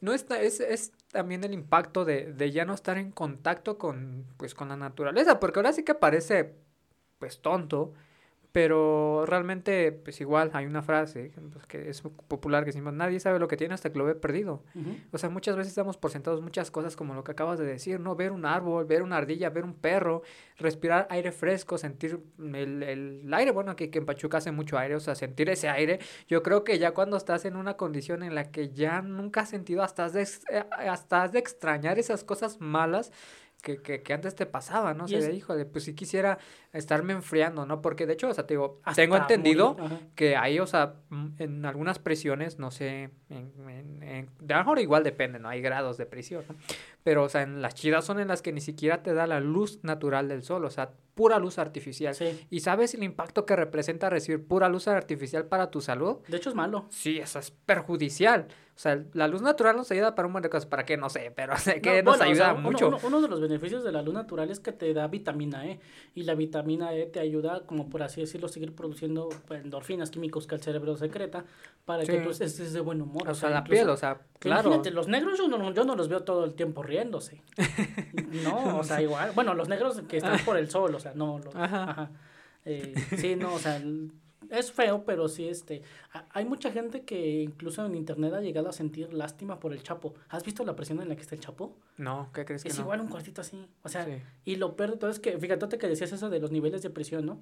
no 0.00 0.12
está, 0.12 0.40
es, 0.40 0.60
es 0.60 0.92
también 1.10 1.42
el 1.44 1.52
impacto 1.52 2.04
de, 2.04 2.32
de 2.32 2.50
ya 2.52 2.64
no 2.64 2.74
estar 2.74 2.96
en 2.98 3.10
contacto 3.10 3.76
con, 3.76 4.24
pues, 4.36 4.54
con 4.54 4.68
la 4.68 4.76
naturaleza, 4.76 5.40
porque 5.40 5.58
ahora 5.58 5.72
sí 5.72 5.82
que 5.82 5.94
parece, 5.94 6.54
pues, 7.18 7.40
tonto, 7.40 7.92
pero 8.52 9.24
realmente, 9.26 9.92
pues 9.92 10.20
igual, 10.20 10.50
hay 10.52 10.66
una 10.66 10.82
frase 10.82 11.32
pues, 11.52 11.66
que 11.66 11.88
es 11.88 12.02
popular 12.02 12.64
que 12.64 12.68
decimos, 12.68 12.92
nadie 12.92 13.18
sabe 13.18 13.38
lo 13.38 13.48
que 13.48 13.56
tiene 13.56 13.72
hasta 13.72 13.90
que 13.90 13.98
lo 13.98 14.04
ve 14.04 14.14
perdido. 14.14 14.62
O 15.10 15.16
sea, 15.16 15.30
muchas 15.30 15.56
veces 15.56 15.74
damos 15.74 15.96
por 15.96 16.10
sentados 16.10 16.42
muchas 16.42 16.70
cosas 16.70 16.94
como 16.94 17.14
lo 17.14 17.24
que 17.24 17.32
acabas 17.32 17.58
de 17.58 17.64
decir, 17.64 17.98
¿no? 17.98 18.14
Ver 18.14 18.30
un 18.30 18.44
árbol, 18.44 18.84
ver 18.84 19.02
una 19.02 19.16
ardilla, 19.16 19.48
ver 19.48 19.64
un 19.64 19.72
perro, 19.72 20.22
respirar 20.58 21.06
aire 21.08 21.32
fresco, 21.32 21.78
sentir 21.78 22.20
el, 22.38 22.82
el 22.82 23.32
aire, 23.32 23.52
bueno, 23.52 23.70
aquí 23.70 23.88
que 23.88 23.98
en 23.98 24.06
Pachuca 24.06 24.36
hace 24.38 24.52
mucho 24.52 24.76
aire, 24.76 24.96
o 24.96 25.00
sea, 25.00 25.14
sentir 25.14 25.48
ese 25.48 25.70
aire. 25.70 25.98
Yo 26.28 26.42
creo 26.42 26.62
que 26.62 26.78
ya 26.78 26.92
cuando 26.92 27.16
estás 27.16 27.46
en 27.46 27.56
una 27.56 27.78
condición 27.78 28.22
en 28.22 28.34
la 28.34 28.50
que 28.50 28.68
ya 28.68 29.00
nunca 29.00 29.40
has 29.40 29.48
sentido, 29.48 29.82
hasta 29.82 30.04
has 30.04 30.12
de, 30.12 30.28
eh, 30.50 30.64
hasta 30.86 31.22
has 31.22 31.32
de 31.32 31.38
extrañar 31.38 31.98
esas 31.98 32.22
cosas 32.22 32.60
malas. 32.60 33.12
Que, 33.62 33.80
que, 33.80 34.02
que 34.02 34.12
antes 34.12 34.34
te 34.34 34.44
pasaba, 34.44 34.92
¿no? 34.92 35.04
O 35.04 35.06
Y 35.06 35.10
sea, 35.10 35.18
es- 35.20 35.34
híjole, 35.36 35.64
pues 35.66 35.84
si 35.84 35.94
quisiera 35.94 36.36
estarme 36.72 37.12
enfriando, 37.12 37.64
¿no? 37.64 37.80
Porque 37.80 38.06
de 38.06 38.14
hecho, 38.14 38.28
o 38.28 38.34
sea, 38.34 38.44
te 38.44 38.54
digo, 38.54 38.80
Hasta 38.82 39.00
tengo 39.00 39.16
entendido 39.16 39.76
que 40.16 40.36
hay, 40.36 40.58
o 40.58 40.66
sea, 40.66 40.96
mm, 41.10 41.26
en 41.38 41.64
algunas 41.64 42.00
prisiones, 42.00 42.58
no 42.58 42.72
sé, 42.72 43.10
en, 43.30 43.52
en, 43.68 44.02
en- 44.02 44.30
de 44.40 44.54
a 44.54 44.56
lo 44.58 44.64
mejor 44.64 44.80
igual 44.80 45.04
depende, 45.04 45.38
¿no? 45.38 45.48
Hay 45.48 45.60
grados 45.62 45.96
de 45.96 46.06
prisión, 46.06 46.44
¿no? 46.48 46.56
Pero, 47.04 47.22
o 47.22 47.28
sea, 47.28 47.42
en 47.42 47.62
las 47.62 47.74
chidas 47.76 48.04
son 48.04 48.18
en 48.18 48.26
las 48.28 48.42
que 48.42 48.52
ni 48.52 48.60
siquiera 48.60 49.02
te 49.04 49.14
da 49.14 49.28
la 49.28 49.38
luz 49.38 49.78
natural 49.84 50.28
del 50.28 50.42
sol, 50.42 50.64
o 50.64 50.70
sea, 50.70 50.90
pura 51.14 51.38
luz 51.38 51.58
artificial. 51.58 52.14
Sí. 52.16 52.44
¿Y 52.50 52.60
sabes 52.60 52.94
el 52.94 53.04
impacto 53.04 53.46
que 53.46 53.54
representa 53.54 54.10
recibir 54.10 54.44
pura 54.44 54.68
luz 54.68 54.88
artificial 54.88 55.44
para 55.44 55.70
tu 55.70 55.80
salud? 55.80 56.16
De 56.26 56.36
hecho, 56.36 56.48
es 56.48 56.56
malo. 56.56 56.86
Sí, 56.90 57.18
eso 57.18 57.38
es 57.38 57.50
perjudicial. 57.52 58.48
O 58.82 58.84
sea, 58.84 59.00
la 59.12 59.28
luz 59.28 59.42
natural 59.42 59.76
nos 59.76 59.88
ayuda 59.92 60.16
para 60.16 60.26
un 60.26 60.32
montón 60.32 60.48
de 60.48 60.50
cosas. 60.50 60.66
¿Para 60.66 60.84
qué? 60.84 60.96
No 60.96 61.08
sé, 61.08 61.32
pero 61.36 61.56
sé 61.56 61.80
que 61.80 62.02
No, 62.02 62.10
nos 62.10 62.18
bueno, 62.18 62.24
o 62.24 62.32
ayuda 62.34 62.44
sea, 62.46 62.54
mucho. 62.54 62.88
Uno, 62.88 62.98
uno 63.04 63.20
de 63.20 63.28
los 63.28 63.40
beneficios 63.40 63.84
de 63.84 63.92
la 63.92 64.02
luz 64.02 64.12
natural 64.12 64.50
es 64.50 64.58
que 64.58 64.72
te 64.72 64.92
da 64.92 65.06
vitamina 65.06 65.64
E. 65.68 65.78
Y 66.16 66.24
la 66.24 66.34
vitamina 66.34 66.92
E 66.92 67.06
te 67.06 67.20
ayuda, 67.20 67.62
como 67.64 67.88
por 67.88 68.02
así 68.02 68.22
decirlo, 68.22 68.46
a 68.46 68.50
seguir 68.50 68.74
produciendo 68.74 69.28
endorfinas 69.50 70.10
químicos 70.10 70.48
que 70.48 70.56
el 70.56 70.62
cerebro 70.62 70.96
secreta 70.96 71.44
para 71.84 72.02
que 72.04 72.18
tú 72.22 72.30
estés 72.30 72.72
de 72.72 72.80
buen 72.80 73.00
humor. 73.00 73.28
o 73.30 73.34
sea, 73.36 73.50
la 73.50 73.58
incluso- 73.60 73.70
piel, 73.82 73.88
o 73.88 73.96
sea, 73.96 74.18
claro. 74.40 74.62
Imagínate, 74.62 74.90
los 74.90 75.06
negros 75.06 75.38
yo 75.38 75.46
no, 75.46 75.72
yo 75.72 75.84
no 75.84 75.94
los 75.94 76.08
veo 76.08 76.24
todo 76.24 76.44
el 76.44 76.54
tiempo 76.54 76.82
riéndose. 76.82 77.40
No, 78.42 78.78
o 78.78 78.82
sea, 78.82 79.00
igual. 79.00 79.30
Bueno, 79.36 79.54
los 79.54 79.68
negros 79.68 80.00
que 80.08 80.16
están 80.16 80.38
por 80.44 80.56
el 80.56 80.68
sol, 80.68 80.92
o 80.94 80.98
sea, 80.98 81.12
no. 81.14 81.38
los- 81.38 81.54
Ajá. 81.54 81.84
ajá. 81.90 82.10
Eh, 82.64 82.94
sí, 83.16 83.36
no, 83.36 83.54
o 83.54 83.58
sea, 83.60 83.80
es 84.52 84.70
feo, 84.72 85.04
pero 85.04 85.28
sí, 85.28 85.48
este. 85.48 85.82
a- 86.12 86.26
Hay 86.30 86.44
mucha 86.44 86.70
gente 86.70 87.02
que 87.02 87.42
incluso 87.42 87.84
en 87.84 87.94
internet 87.94 88.32
ha 88.34 88.40
llegado 88.40 88.68
a 88.68 88.72
sentir 88.72 89.12
lástima 89.12 89.58
por 89.58 89.72
el 89.72 89.82
Chapo. 89.82 90.14
¿Has 90.28 90.44
visto 90.44 90.64
la 90.64 90.76
presión 90.76 91.00
en 91.02 91.08
la 91.08 91.16
que 91.16 91.22
está 91.22 91.34
el 91.34 91.40
Chapo? 91.40 91.76
No, 91.96 92.30
¿qué 92.32 92.44
crees 92.44 92.62
que 92.62 92.68
Es 92.68 92.76
no? 92.78 92.82
igual 92.84 93.00
un 93.00 93.08
cuartito 93.08 93.40
así. 93.40 93.66
O 93.82 93.88
sea, 93.88 94.04
Sí. 94.04 94.12
y 94.44 94.56
lo 94.56 94.76
peor 94.76 94.92
de 94.92 94.96
todo 94.98 95.10
es 95.10 95.18
que, 95.18 95.38
fíjate 95.38 95.78
que 95.78 95.88
decías 95.88 96.12
eso 96.12 96.30
de 96.30 96.38
los 96.40 96.50
niveles 96.52 96.82
de 96.82 96.90
presión, 96.90 97.26
¿no? 97.26 97.40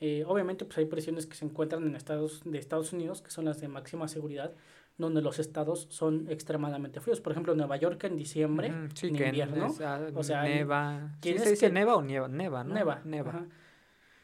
Eh, 0.00 0.24
obviamente, 0.26 0.64
pues 0.64 0.78
hay 0.78 0.84
prisiones 0.84 1.26
que 1.26 1.34
se 1.34 1.44
encuentran 1.44 1.84
en 1.86 1.96
estados 1.96 2.42
de 2.44 2.58
Estados 2.58 2.92
Unidos, 2.92 3.20
que 3.22 3.30
son 3.30 3.44
las 3.46 3.60
de 3.60 3.66
máxima 3.68 4.06
seguridad, 4.06 4.52
donde 4.96 5.22
los 5.22 5.38
estados 5.38 5.86
son 5.90 6.26
extremadamente 6.28 7.00
fríos. 7.00 7.20
Por 7.20 7.32
ejemplo, 7.32 7.54
Nueva 7.54 7.76
York 7.76 8.02
en 8.04 8.16
diciembre, 8.16 8.72
sí, 8.94 9.08
en 9.08 9.16
invierno, 9.16 9.66
es, 9.66 9.80
ah, 9.80 10.00
o 10.14 10.22
sea, 10.24 10.42
neva. 10.42 11.16
¿Sí 11.22 11.36
se 11.38 11.50
dice 11.50 11.66
que- 11.66 11.72
neva 11.72 11.96
o 11.96 12.02
nieva? 12.02 12.26
Neva, 12.28 12.64
¿no? 12.64 12.74
neva. 12.74 13.00
Neva. 13.04 13.30
ajá. 13.30 13.46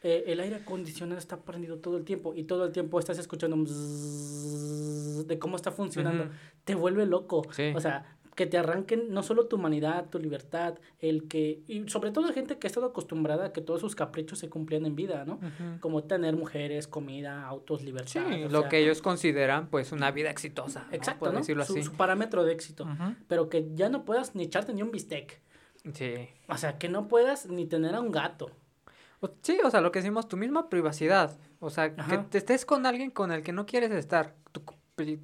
Eh, 0.04 0.24
el 0.26 0.38
aire 0.38 0.56
acondicionado 0.56 1.18
está 1.18 1.38
prendido 1.38 1.78
todo 1.78 1.96
el 1.96 2.04
tiempo 2.04 2.34
y 2.34 2.44
todo 2.44 2.66
el 2.66 2.72
tiempo 2.72 2.98
estás 3.00 3.18
escuchando 3.18 3.56
un 3.56 3.64
de 5.26 5.38
cómo 5.38 5.56
está 5.56 5.72
funcionando. 5.72 6.28
Te 6.64 6.74
vuelve 6.74 7.06
loco. 7.06 7.42
Sí. 7.52 7.72
O 7.74 7.80
sea, 7.80 8.04
que 8.34 8.46
te 8.46 8.58
arranquen 8.58 9.12
no 9.14 9.22
solo 9.22 9.46
tu 9.46 9.56
humanidad, 9.56 10.10
tu 10.10 10.18
libertad, 10.18 10.74
el 10.98 11.26
que... 11.28 11.62
Y 11.68 11.88
sobre 11.88 12.10
todo 12.10 12.30
gente 12.32 12.58
que 12.58 12.66
ha 12.66 12.68
estado 12.68 12.86
acostumbrada 12.86 13.46
a 13.46 13.52
que 13.52 13.60
todos 13.60 13.80
sus 13.80 13.94
caprichos 13.94 14.38
se 14.40 14.50
cumplían 14.50 14.84
en 14.86 14.94
vida, 14.94 15.24
¿no? 15.24 15.40
Como 15.80 16.04
tener 16.04 16.36
mujeres, 16.36 16.86
comida, 16.86 17.46
autos, 17.46 17.82
libertad. 17.82 18.26
Sí, 18.28 18.44
lo 18.50 18.60
sea, 18.60 18.68
que 18.68 18.78
ellos 18.80 19.00
consideran 19.00 19.68
pues 19.68 19.92
una 19.92 20.10
vida 20.10 20.30
exitosa. 20.30 20.86
¿no? 20.90 20.96
Exacto, 20.96 21.20
Por 21.20 21.32
¿no? 21.32 21.38
decirlo 21.38 21.64
Su, 21.64 21.74
así. 21.74 21.82
su 21.84 21.92
parámetro 21.92 22.44
de 22.44 22.52
éxito. 22.52 22.86
Pero 23.28 23.48
que 23.48 23.68
ya 23.74 23.88
no 23.88 24.04
puedas 24.04 24.34
ni 24.34 24.42
echarte 24.42 24.74
ni 24.74 24.82
un 24.82 24.90
bistec. 24.90 25.40
Sí. 25.92 26.28
O 26.48 26.56
sea, 26.58 26.76
que 26.78 26.88
no 26.88 27.08
puedas 27.08 27.46
ni 27.46 27.66
tener 27.66 27.94
a 27.94 28.00
un 28.00 28.10
gato. 28.10 28.50
O- 29.24 29.34
Sí, 29.42 29.58
o 29.64 29.70
sea, 29.70 29.80
lo 29.80 29.90
que 29.92 30.00
decimos, 30.00 30.28
tu 30.28 30.36
misma 30.36 30.68
privacidad. 30.68 31.36
O 31.60 31.70
sea, 31.70 31.94
que 31.94 32.18
te 32.18 32.38
estés 32.38 32.66
con 32.66 32.84
alguien 32.86 33.10
con 33.10 33.32
el 33.32 33.42
que 33.42 33.52
no 33.52 33.64
quieres 33.66 33.90
estar, 33.92 34.34
tu, 34.52 34.62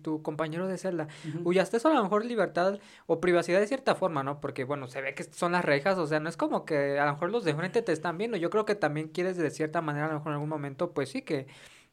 tu 0.03 0.23
compañero 0.23 0.67
de 0.67 0.79
celda. 0.79 1.07
Ujú. 1.29 1.45
Cuya 1.45 1.63
estés 1.63 1.85
a 1.87 1.91
lo 1.91 2.03
mejor 2.03 2.25
libertad 2.25 2.79
o 3.07 3.21
privacidad 3.21 3.61
de 3.61 3.67
cierta 3.67 3.95
forma, 3.95 4.23
¿no? 4.23 4.41
Porque, 4.41 4.65
bueno, 4.65 4.89
se 4.89 5.01
ve 5.03 5.15
que 5.15 5.25
son 5.25 5.53
las 5.53 5.65
rejas, 5.65 5.99
o 5.99 6.07
sea, 6.07 6.19
no 6.19 6.29
es 6.29 6.37
como 6.37 6.65
que 6.65 6.99
a 6.99 7.05
lo 7.07 7.13
mejor 7.13 7.31
los 7.31 7.45
de 7.45 7.55
frente 7.55 7.83
te 7.83 7.93
están 7.93 8.17
viendo. 8.19 8.37
Yo 8.39 8.49
creo 8.51 8.65
que 8.65 8.75
también 8.75 9.09
quieres 9.09 9.37
de 9.37 9.51
cierta 9.51 9.81
manera, 9.83 10.07
a 10.07 10.09
lo 10.09 10.15
mejor 10.15 10.29
en 10.31 10.35
algún 10.35 10.49
momento, 10.49 10.93
pues 10.93 11.11
sí, 11.11 11.23
que 11.23 11.47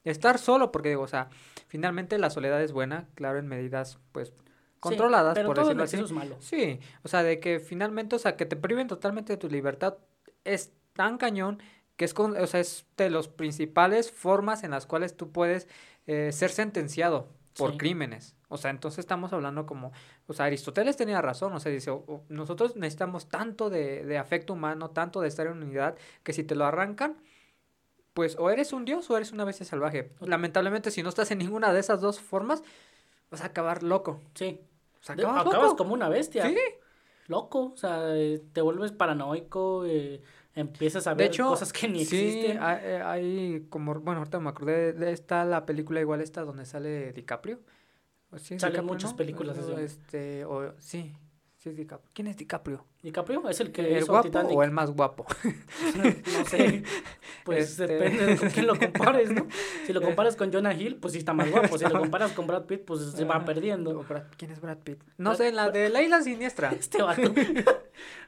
estar 0.05 0.37
solo, 0.39 0.71
porque 0.71 0.89
digo, 0.89 1.01
o 1.03 1.07
sea, 1.07 1.29
finalmente 1.67 2.17
la 2.17 2.29
soledad 2.29 2.61
es 2.63 2.71
buena, 2.71 3.07
claro, 3.15 3.37
en 3.39 3.47
medidas, 3.47 3.99
pues, 4.13 4.29
Sí, 4.29 4.79
controladas, 4.79 5.33
pero 5.35 5.47
por 5.47 5.55
todo 5.55 5.65
decirlo 5.69 5.83
así. 5.83 5.97
es 5.97 6.11
malo. 6.11 6.37
Sí, 6.39 6.79
o 7.03 7.07
sea, 7.09 7.23
de 7.23 7.39
que 7.41 7.59
finalmente, 7.59 8.15
o 8.15 8.19
sea, 8.19 8.37
que 8.37 8.45
te 8.45 8.55
priven 8.55 8.87
totalmente 8.87 9.33
de 9.33 9.37
tu 9.37 9.49
libertad 9.49 9.97
es 10.45 10.71
tan 10.93 11.17
cañón 11.17 11.61
que 11.97 12.05
es, 12.05 12.13
con, 12.13 12.37
o 12.37 12.47
sea, 12.47 12.59
es 12.61 12.85
de 12.95 13.09
las 13.09 13.27
principales 13.27 14.11
formas 14.11 14.63
en 14.63 14.71
las 14.71 14.85
cuales 14.85 15.17
tú 15.17 15.31
puedes 15.31 15.67
eh, 16.05 16.31
ser 16.31 16.51
sentenciado 16.51 17.27
por 17.57 17.71
Sí. 17.71 17.77
crímenes. 17.77 18.35
O 18.49 18.57
sea, 18.57 18.71
entonces 18.71 18.99
estamos 18.99 19.33
hablando 19.33 19.65
como, 19.65 19.91
o 20.27 20.33
sea, 20.33 20.45
Aristóteles 20.45 20.95
tenía 20.95 21.21
razón, 21.21 21.51
o 21.53 21.59
sea, 21.59 21.69
dice, 21.71 21.89
o- 21.89 22.03
o 22.07 22.23
nosotros 22.29 22.75
necesitamos 22.77 23.27
tanto 23.27 23.69
de, 23.69 24.05
de 24.05 24.17
afecto 24.17 24.53
humano, 24.53 24.91
tanto 24.91 25.19
de 25.19 25.27
estar 25.27 25.47
en 25.47 25.61
unidad, 25.63 25.97
que 26.23 26.31
si 26.31 26.43
te 26.45 26.55
lo 26.55 26.63
arrancan, 26.65 27.17
pues 28.13 28.35
o 28.39 28.49
eres 28.49 28.73
un 28.73 28.85
dios 28.85 29.09
o 29.09 29.17
eres 29.17 29.31
una 29.31 29.43
bestia 29.43 29.65
salvaje. 29.65 30.11
Lamentablemente, 30.21 30.91
si 30.91 31.03
no 31.03 31.09
estás 31.09 31.29
en 31.31 31.39
ninguna 31.39 31.73
de 31.73 31.79
esas 31.79 31.99
dos 32.01 32.19
formas, 32.19 32.63
vas 33.29 33.41
a 33.41 33.47
acabar 33.47 33.83
loco. 33.83 34.21
Sí. 34.33 34.61
O 35.01 35.03
sea, 35.03 35.15
De- 35.15 35.23
acabas, 35.25 35.45
loco. 35.53 35.75
como 35.75 35.93
una 35.93 36.09
bestia. 36.09 36.47
Sí. 36.47 36.57
Loco. 37.27 37.71
O 37.73 37.77
sea, 37.77 38.15
eh, 38.15 38.41
te 38.53 38.61
vuelves 38.61 38.91
paranoico, 38.91 39.83
eh, 39.85 40.21
empiezas 40.57 41.07
a 41.07 41.15
De 41.15 41.23
ver 41.23 41.27
hecho, 41.27 41.47
cosas 41.47 41.73
que 41.73 41.87
ni 41.87 42.05
sí, 42.05 42.05
existen. 42.05 42.57
hay, 42.61 42.79
eh, 42.83 43.01
hay 43.03 43.67
como, 43.69 43.95
bueno, 44.01 44.19
ahorita 44.19 44.39
me 44.39 44.49
acordé, 44.49 44.93
de 44.93 45.11
está 45.11 45.45
la 45.45 45.65
película 45.65 46.01
igual 46.01 46.21
esta 46.21 46.41
donde 46.43 46.65
sale 46.65 47.13
DiCaprio. 47.13 47.61
¿O 48.31 48.37
sí 48.39 48.55
Salen 48.57 48.81
DiCaprio, 48.81 48.83
muchas 48.85 49.11
no? 49.11 49.17
películas. 49.17 49.57
Este, 49.57 50.45
o, 50.45 50.73
sí, 50.79 51.15
sí 51.57 51.69
es 51.69 51.75
DiCaprio. 51.75 52.09
¿Quién 52.13 52.27
es 52.27 52.37
DiCaprio? 52.37 52.85
DiCaprio 53.03 53.47
es 53.49 53.59
el 53.59 53.71
que 53.71 53.81
¿El 53.81 53.97
hizo 54.03 54.11
guapo 54.11 54.27
Titanic. 54.27 54.55
o 54.57 54.63
el 54.63 54.71
más 54.71 54.91
guapo? 54.91 55.25
No 55.95 56.45
sé. 56.45 56.83
Pues 57.43 57.71
Este- 57.71 57.87
depende 57.87 58.25
de 58.25 58.37
con 58.37 58.49
quién 58.49 58.67
lo 58.67 58.77
compares, 58.77 59.31
¿no? 59.31 59.47
Si 59.85 59.93
lo 59.93 60.01
comparas 60.07 60.35
con 60.35 60.51
Jonah 60.51 60.73
Hill, 60.73 60.97
pues 60.97 61.13
sí 61.13 61.19
está 61.19 61.33
más 61.33 61.49
guapo. 61.49 61.77
Si 61.77 61.85
lo 61.85 61.99
comparas 61.99 62.31
con 62.33 62.45
Brad 62.47 62.65
Pitt, 62.65 62.83
pues 62.85 63.01
se 63.11 63.25
va 63.25 63.35
Ah, 63.37 63.45
perdiendo. 63.45 64.05
¿Quién 64.37 64.51
es 64.51 64.59
Brad 64.61 64.77
Pitt? 64.79 65.01
No 65.17 65.31
Brad- 65.31 65.37
sé, 65.37 65.51
la 65.51 65.69
de 65.71 65.89
la 65.89 66.01
isla 66.01 66.21
siniestra. 66.21 66.71
Este 66.79 67.01
vato. 67.01 67.21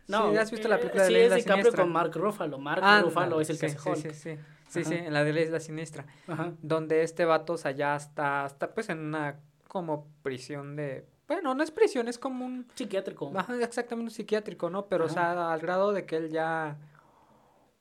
No, 0.07 0.31
Sí, 0.31 0.37
¿has 0.37 0.49
visto 0.51 0.67
la 0.67 0.75
eh, 0.75 0.79
película 0.79 1.03
de 1.03 1.07
sí, 1.09 1.13
la 1.13 1.19
es 1.19 1.25
Isla 1.25 1.35
DiCaprio 1.37 1.55
Siniestra? 1.57 1.83
con 1.83 1.93
Mark 1.93 2.11
Ruffalo. 2.15 2.57
Mark 2.59 2.81
Ándale, 2.83 3.03
Ruffalo 3.03 3.41
es 3.41 3.49
el 3.49 3.59
que 3.59 3.69
sí, 3.69 3.77
sí, 3.77 3.89
Hulk. 3.89 3.97
sí, 3.97 4.09
sí, 4.13 4.37
sí, 4.69 4.83
sí, 4.83 4.93
Ajá. 4.95 5.05
en 5.05 5.13
la 5.13 5.23
de 5.23 5.33
la 5.33 5.41
isla 5.41 5.59
siniestra. 5.59 6.05
Ajá. 6.27 6.53
donde 6.61 7.03
este 7.03 7.25
vato, 7.25 7.53
o 7.53 7.57
sea, 7.57 7.71
ya 7.71 7.95
está, 7.95 8.45
está 8.45 8.73
pues 8.73 8.89
en 8.89 8.99
una 8.99 9.39
como 9.67 10.07
prisión 10.23 10.75
de, 10.75 11.05
bueno, 11.29 11.55
no 11.55 11.63
es 11.63 11.71
prisión, 11.71 12.09
es 12.09 12.17
como 12.19 12.45
un, 12.45 12.67
Psiquiátrico. 12.75 13.31
ajá, 13.35 13.55
exactamente 13.63 14.03
un 14.09 14.11
psiquiátrico, 14.11 14.69
¿no? 14.69 14.87
Pero, 14.87 15.05
o 15.05 15.09
sea, 15.09 15.53
al 15.53 15.59
grado 15.61 15.93
de 15.93 16.05
que 16.05 16.17
él 16.17 16.29
ya, 16.29 16.77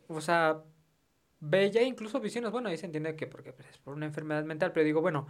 o 0.06 0.20
sea, 0.20 0.62
ve 1.40 1.70
ya 1.70 1.82
incluso 1.82 2.20
visiones, 2.20 2.52
bueno, 2.52 2.68
ahí 2.68 2.76
se 2.76 2.86
entiende 2.86 3.16
que 3.16 3.26
porque 3.26 3.52
pues, 3.52 3.68
es 3.68 3.78
por 3.78 3.94
una 3.94 4.06
enfermedad 4.06 4.44
mental, 4.44 4.70
pero 4.72 4.84
digo, 4.84 5.00
bueno, 5.00 5.26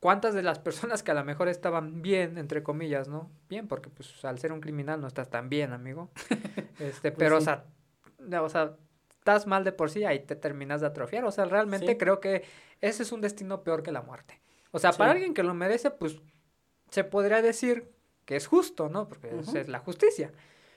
¿cuántas 0.00 0.34
de 0.34 0.42
las 0.42 0.58
personas 0.58 1.02
que 1.02 1.10
a 1.10 1.14
lo 1.14 1.24
mejor 1.24 1.48
estaban 1.48 2.02
bien, 2.02 2.38
entre 2.38 2.62
comillas, 2.62 3.08
¿no? 3.08 3.30
Bien, 3.48 3.66
porque 3.66 3.90
pues 3.90 4.24
al 4.24 4.38
ser 4.38 4.52
un 4.52 4.60
criminal 4.60 5.00
no 5.00 5.06
estás 5.08 5.28
tan 5.30 5.48
bien, 5.48 5.72
amigo. 5.72 6.10
Este, 6.78 7.10
Pues 7.10 7.14
pero, 7.18 7.38
o 7.38 7.40
sea, 7.40 7.64
o 8.40 8.48
sea, 8.48 8.76
estás 9.10 9.46
mal 9.48 9.64
de 9.64 9.72
por 9.72 9.90
sí, 9.90 10.04
ahí 10.04 10.20
te 10.20 10.36
terminas 10.36 10.80
de 10.80 10.86
atrofiar. 10.86 11.24
O 11.24 11.30
sea, 11.32 11.44
realmente 11.46 11.88
Sí. 11.92 11.98
creo 11.98 12.20
que 12.20 12.44
ese 12.80 13.02
es 13.02 13.10
un 13.10 13.20
destino 13.20 13.64
peor 13.64 13.82
que 13.82 13.90
la 13.90 14.02
muerte. 14.02 14.40
O 14.70 14.78
sea, 14.78 14.92
Sí. 14.92 14.98
para 14.98 15.10
alguien 15.12 15.34
que 15.34 15.42
lo 15.42 15.54
merece, 15.54 15.90
pues 15.90 16.20
se 16.90 17.04
podría 17.04 17.42
decir 17.42 17.90
que 18.24 18.36
es 18.36 18.46
justo, 18.46 18.88
¿no? 18.88 19.08
Porque 19.08 19.28
esa 19.28 19.50
Ujú. 19.50 19.58
es 19.58 19.68
la 19.68 19.78
justicia. 19.80 20.32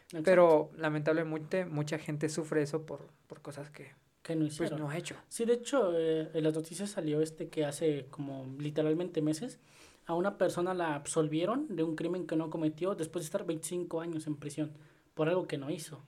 Exacto. 0.05 0.23
Pero 0.23 0.71
lamentablemente 0.77 1.65
mucha 1.65 1.97
gente 1.97 2.29
sufre 2.29 2.61
eso 2.63 2.85
por, 2.85 3.07
por 3.27 3.41
cosas 3.41 3.69
que 3.69 3.91
que 4.23 4.35
no 4.35 4.41
pues 4.41 4.53
hicieron. 4.53 4.79
no 4.79 4.89
ha 4.89 4.97
hecho. 4.97 5.15
Sí, 5.29 5.45
de 5.45 5.53
hecho, 5.53 5.93
eh, 5.97 6.29
en 6.33 6.43
las 6.43 6.53
noticias 6.53 6.91
salió 6.91 7.21
este 7.21 7.49
que 7.49 7.65
hace 7.65 8.05
como 8.11 8.45
literalmente 8.59 9.19
meses 9.21 9.57
a 10.05 10.13
una 10.13 10.37
persona 10.37 10.73
la 10.75 10.93
absolvieron 10.93 11.75
de 11.75 11.81
un 11.83 11.95
crimen 11.95 12.27
que 12.27 12.35
no 12.35 12.51
cometió 12.51 12.93
después 12.93 13.23
de 13.23 13.27
estar 13.27 13.45
25 13.45 13.99
años 13.99 14.27
en 14.27 14.35
prisión 14.35 14.73
por 15.15 15.27
algo 15.27 15.47
que 15.47 15.57
no 15.57 15.71
hizo. 15.71 16.03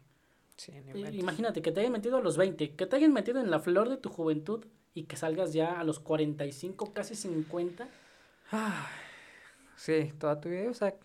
Sí. 0.57 0.71
Imagínate 1.13 1.63
que 1.63 1.71
te 1.71 1.79
hayan 1.79 1.91
metido 1.91 2.17
a 2.17 2.21
los 2.21 2.37
20, 2.37 2.75
que 2.75 2.85
te 2.85 2.95
hayan 2.95 3.13
metido 3.13 3.39
en 3.39 3.49
la 3.49 3.59
flor 3.59 3.89
de 3.89 3.97
tu 3.97 4.09
juventud 4.09 4.63
y 4.93 5.03
que 5.05 5.15
salgas 5.15 5.51
ya 5.53 5.79
a 5.79 5.83
los 5.83 5.99
45, 5.99 6.93
casi 6.93 7.15
50. 7.15 7.87
Ah, 8.51 8.87
sí, 9.75 10.13
toda 10.19 10.39
tu 10.39 10.49
vida, 10.49 10.69
o 10.69 10.73
sea, 10.73 10.95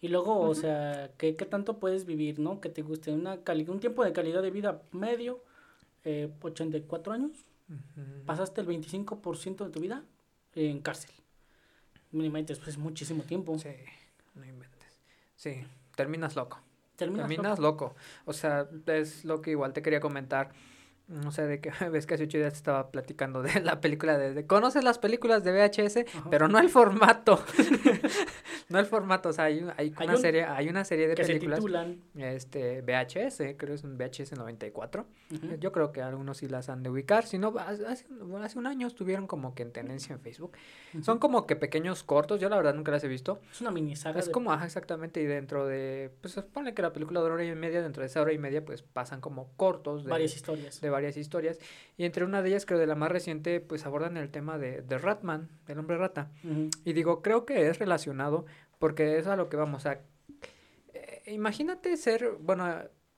Y 0.00 0.08
luego, 0.08 0.40
o 0.40 0.54
sea, 0.54 1.12
¿qué, 1.16 1.36
qué 1.36 1.44
tanto 1.44 1.78
puedes 1.78 2.06
vivir, 2.06 2.40
no? 2.40 2.60
Que 2.60 2.68
te 2.68 2.82
guste 2.82 3.12
una 3.12 3.38
cali- 3.44 3.68
un 3.68 3.78
tiempo 3.78 4.04
de 4.04 4.12
calidad 4.12 4.42
de 4.42 4.50
vida 4.50 4.82
medio, 4.90 5.44
eh, 6.04 6.28
84 6.42 7.12
años, 7.12 7.30
pasaste 8.26 8.60
el 8.60 8.66
25% 8.66 9.64
de 9.64 9.70
tu 9.70 9.80
vida 9.80 10.04
en 10.54 10.80
cárcel. 10.80 11.10
Mínimamente, 12.10 12.54
pues 12.56 12.68
es 12.68 12.78
muchísimo 12.78 13.22
tiempo. 13.22 13.56
sí, 13.58 13.70
no 14.34 14.44
inventes. 14.44 14.98
Sí, 15.36 15.64
terminas 15.96 16.36
loco. 16.36 16.60
Terminas, 16.96 17.28
Terminas 17.28 17.58
loco. 17.58 17.94
O 18.26 18.32
sea, 18.32 18.68
es 18.86 19.24
lo 19.24 19.40
que 19.40 19.50
igual 19.52 19.72
te 19.72 19.82
quería 19.82 20.00
comentar. 20.00 20.52
No 21.12 21.30
sé, 21.30 21.46
de 21.46 21.60
que 21.60 21.70
ves 21.92 22.06
que 22.06 22.14
hace 22.14 22.24
ocho 22.24 22.38
días 22.38 22.54
estaba 22.54 22.90
platicando 22.90 23.42
de 23.42 23.60
la 23.60 23.80
película 23.80 24.16
de, 24.18 24.32
de- 24.34 24.46
¿Conoces 24.46 24.82
las 24.82 24.98
películas 24.98 25.44
de 25.44 25.52
VHS? 25.52 25.98
Ajá. 26.14 26.30
Pero 26.30 26.48
no 26.48 26.58
el 26.58 26.68
formato. 26.70 27.38
no 28.68 28.78
el 28.78 28.86
formato. 28.86 29.28
O 29.28 29.32
sea, 29.32 29.44
hay, 29.44 29.60
hay 29.76 29.92
Hay 29.96 30.06
una 30.06 30.14
un- 30.16 30.20
serie, 30.20 30.44
hay 30.44 30.68
una 30.68 30.84
serie 30.84 31.08
de 31.08 31.14
que 31.14 31.24
se 31.24 31.32
películas. 31.34 31.58
titulan. 31.58 32.00
Este, 32.16 32.80
VHS, 32.82 33.36
creo 33.56 33.56
que 33.56 33.74
es 33.74 33.84
un 33.84 33.96
VHS 33.98 34.32
94. 34.36 35.06
Ujú. 35.34 35.56
Yo 35.58 35.72
creo 35.72 35.92
que 35.92 36.02
algunos 36.02 36.38
sí 36.38 36.48
las 36.48 36.68
han 36.68 36.82
de 36.82 36.90
ubicar. 36.90 37.26
Si 37.26 37.38
no, 37.38 37.54
hace, 37.58 37.86
hace- 37.86 38.06
bueno, 38.08 38.44
hace 38.44 38.58
un 38.58 38.66
año 38.66 38.86
estuvieron 38.86 39.26
como 39.26 39.54
que 39.54 39.62
en 39.62 39.72
tendencia 39.72 40.14
en 40.14 40.20
Facebook. 40.20 40.52
Son 41.02 41.18
como 41.18 41.46
que 41.46 41.56
pequeños 41.56 42.02
cortos. 42.04 42.40
Yo 42.40 42.48
la 42.48 42.56
verdad 42.56 42.74
nunca 42.74 42.90
las 42.92 43.04
he 43.04 43.08
visto. 43.08 43.40
Es 43.50 43.60
una 43.60 43.70
mini 43.70 43.96
saga. 43.96 44.18
Es 44.20 44.26
de- 44.26 44.32
como, 44.32 44.52
ajá, 44.52 44.64
exactamente, 44.64 45.20
y 45.20 45.26
dentro 45.26 45.66
de, 45.66 46.10
pues 46.20 46.34
ponle 46.52 46.74
que 46.74 46.82
la 46.82 46.92
película 46.92 47.20
dura 47.20 47.34
hora 47.34 47.44
y 47.44 47.54
media, 47.54 47.82
dentro 47.82 48.00
de 48.02 48.06
esa 48.06 48.20
hora 48.22 48.32
y 48.32 48.38
media, 48.38 48.64
pues 48.64 48.82
pasan 48.82 49.20
como 49.20 49.50
cortos 49.56 50.04
de 50.04 50.10
varias 50.10 50.34
historias. 50.36 50.80
de 50.80 50.90
varias 50.90 51.01
historias. 51.16 51.58
Y 51.96 52.04
entre 52.04 52.24
una 52.24 52.42
de 52.42 52.50
ellas, 52.50 52.66
creo 52.66 52.78
de 52.78 52.86
la 52.86 52.94
más 52.94 53.10
reciente, 53.10 53.60
pues 53.60 53.86
abordan 53.86 54.16
el 54.16 54.30
tema 54.30 54.58
de, 54.58 54.82
de 54.82 54.98
Ratman, 54.98 55.48
del 55.66 55.78
hombre 55.78 55.96
rata. 55.98 56.30
Y 56.84 56.92
digo, 56.92 57.22
creo 57.22 57.44
que 57.44 57.68
es 57.68 57.78
relacionado, 57.78 58.46
porque 58.78 59.18
es 59.18 59.26
a 59.26 59.36
lo 59.36 59.48
que 59.48 59.56
vamos 59.56 59.86
a... 59.86 60.00
eh, 60.94 61.22
imagínate 61.26 61.96
ser, 61.96 62.32
bueno, 62.40 62.68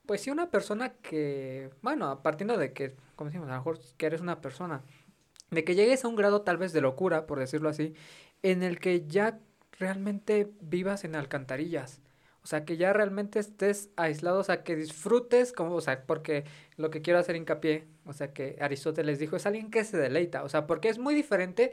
pues 0.05 0.21
sí 0.21 0.29
una 0.29 0.49
persona 0.51 0.93
que, 0.93 1.69
bueno, 1.81 2.21
partiendo 2.21 2.57
de 2.57 2.73
que, 2.73 2.95
como 3.15 3.29
decimos, 3.29 3.47
a 3.49 3.53
lo 3.53 3.57
mejor 3.57 3.79
que 3.97 4.05
eres 4.05 4.21
una 4.21 4.41
persona, 4.41 4.83
de 5.51 5.63
que 5.63 5.75
llegues 5.75 6.05
a 6.05 6.07
un 6.07 6.15
grado 6.15 6.41
tal 6.41 6.57
vez 6.57 6.73
de 6.73 6.81
locura, 6.81 7.25
por 7.25 7.39
decirlo 7.39 7.69
así, 7.69 7.93
en 8.43 8.63
el 8.63 8.79
que 8.79 9.07
ya 9.07 9.39
realmente 9.79 10.51
vivas 10.61 11.03
en 11.03 11.15
alcantarillas. 11.15 12.01
O 12.45 12.47
sea, 12.47 12.63
que 12.63 12.77
ya 12.77 12.93
realmente 12.93 13.39
estés 13.39 13.89
aislado, 13.95 14.39
o 14.39 14.43
sea, 14.43 14.63
que 14.63 14.75
disfrutes, 14.75 15.51
como, 15.51 15.73
o 15.73 15.81
sea, 15.81 16.05
porque 16.05 16.43
lo 16.77 16.91
que 16.91 17.01
quiero 17.01 17.17
hacer 17.17 17.35
hincapié, 17.35 17.87
o 18.05 18.13
sea, 18.13 18.33
que 18.33 18.55
Aristóteles 18.61 19.17
dijo, 19.17 19.35
es 19.35 19.47
alguien 19.47 19.71
que 19.71 19.83
se 19.83 19.97
deleita, 19.97 20.43
o 20.43 20.49
sea, 20.49 20.67
porque 20.67 20.89
es 20.89 20.99
muy 20.99 21.15
diferente 21.15 21.71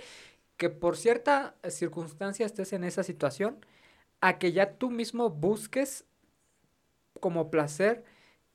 que 0.57 0.71
por 0.71 0.97
cierta 0.97 1.57
circunstancia 1.69 2.47
estés 2.47 2.73
en 2.73 2.85
esa 2.85 3.03
situación, 3.03 3.59
a 4.23 4.39
que 4.39 4.53
ya 4.53 4.79
tú 4.79 4.91
mismo 4.91 5.29
busques 5.29 6.07
como 7.21 7.51
placer 7.51 8.05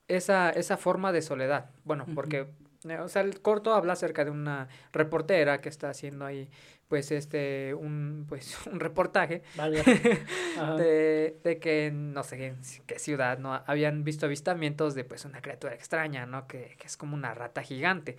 esa, 0.07 0.49
esa 0.49 0.77
forma 0.77 1.11
de 1.11 1.21
soledad. 1.21 1.69
Bueno, 1.83 2.07
porque, 2.15 2.47
eh, 2.89 2.97
o 2.99 3.09
sea, 3.09 3.21
el 3.21 3.41
corto 3.41 3.75
habla 3.75 3.93
acerca 3.93 4.25
de 4.25 4.31
una 4.31 4.69
reportera 4.91 5.61
que 5.61 5.69
está 5.69 5.91
haciendo 5.91 6.25
ahí, 6.25 6.49
pues 6.87 7.11
este 7.11 7.73
un 7.73 8.25
pues 8.27 8.57
un 8.71 8.79
reportaje 8.79 9.43
Vale. 9.55 9.83
De, 10.77 11.39
de 11.43 11.59
que 11.59 11.91
no 11.91 12.23
sé 12.23 12.47
en 12.47 12.57
qué 12.85 12.97
ciudad 12.97 13.37
no 13.37 13.53
habían 13.53 14.03
visto 14.03 14.25
avistamientos 14.25 14.95
de 14.95 15.03
pues 15.03 15.25
una 15.25 15.41
criatura 15.41 15.73
extraña 15.73 16.25
no 16.25 16.47
que, 16.47 16.75
que 16.79 16.87
es 16.87 16.97
como 16.97 17.15
una 17.15 17.33
rata 17.35 17.61
gigante. 17.61 18.17